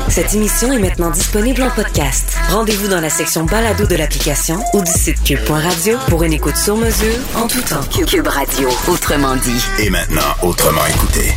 Cette 0.09 0.33
émission 0.35 0.73
est 0.73 0.79
maintenant 0.79 1.11
disponible 1.11 1.63
en 1.63 1.71
podcast. 1.71 2.39
Rendez-vous 2.49 2.89
dans 2.89 3.03
la 3.03 3.11
section 3.11 3.45
balado 3.45 3.87
de 3.87 3.97
l'application 3.97 4.59
ou 4.73 4.83
du 4.83 4.91
site 4.91 5.23
cube.radio 5.23 5.99
pour 6.09 6.23
une 6.23 6.33
écoute 6.33 6.57
sur 6.57 6.77
mesure 6.77 7.19
en 7.35 7.47
tout 7.47 7.61
temps. 7.61 7.83
Cube 7.91 8.27
Radio, 8.27 8.69
autrement 8.89 9.37
dit. 9.37 9.63
Et 9.79 9.91
maintenant, 9.91 10.23
autrement 10.43 10.87
écouté. 10.87 11.35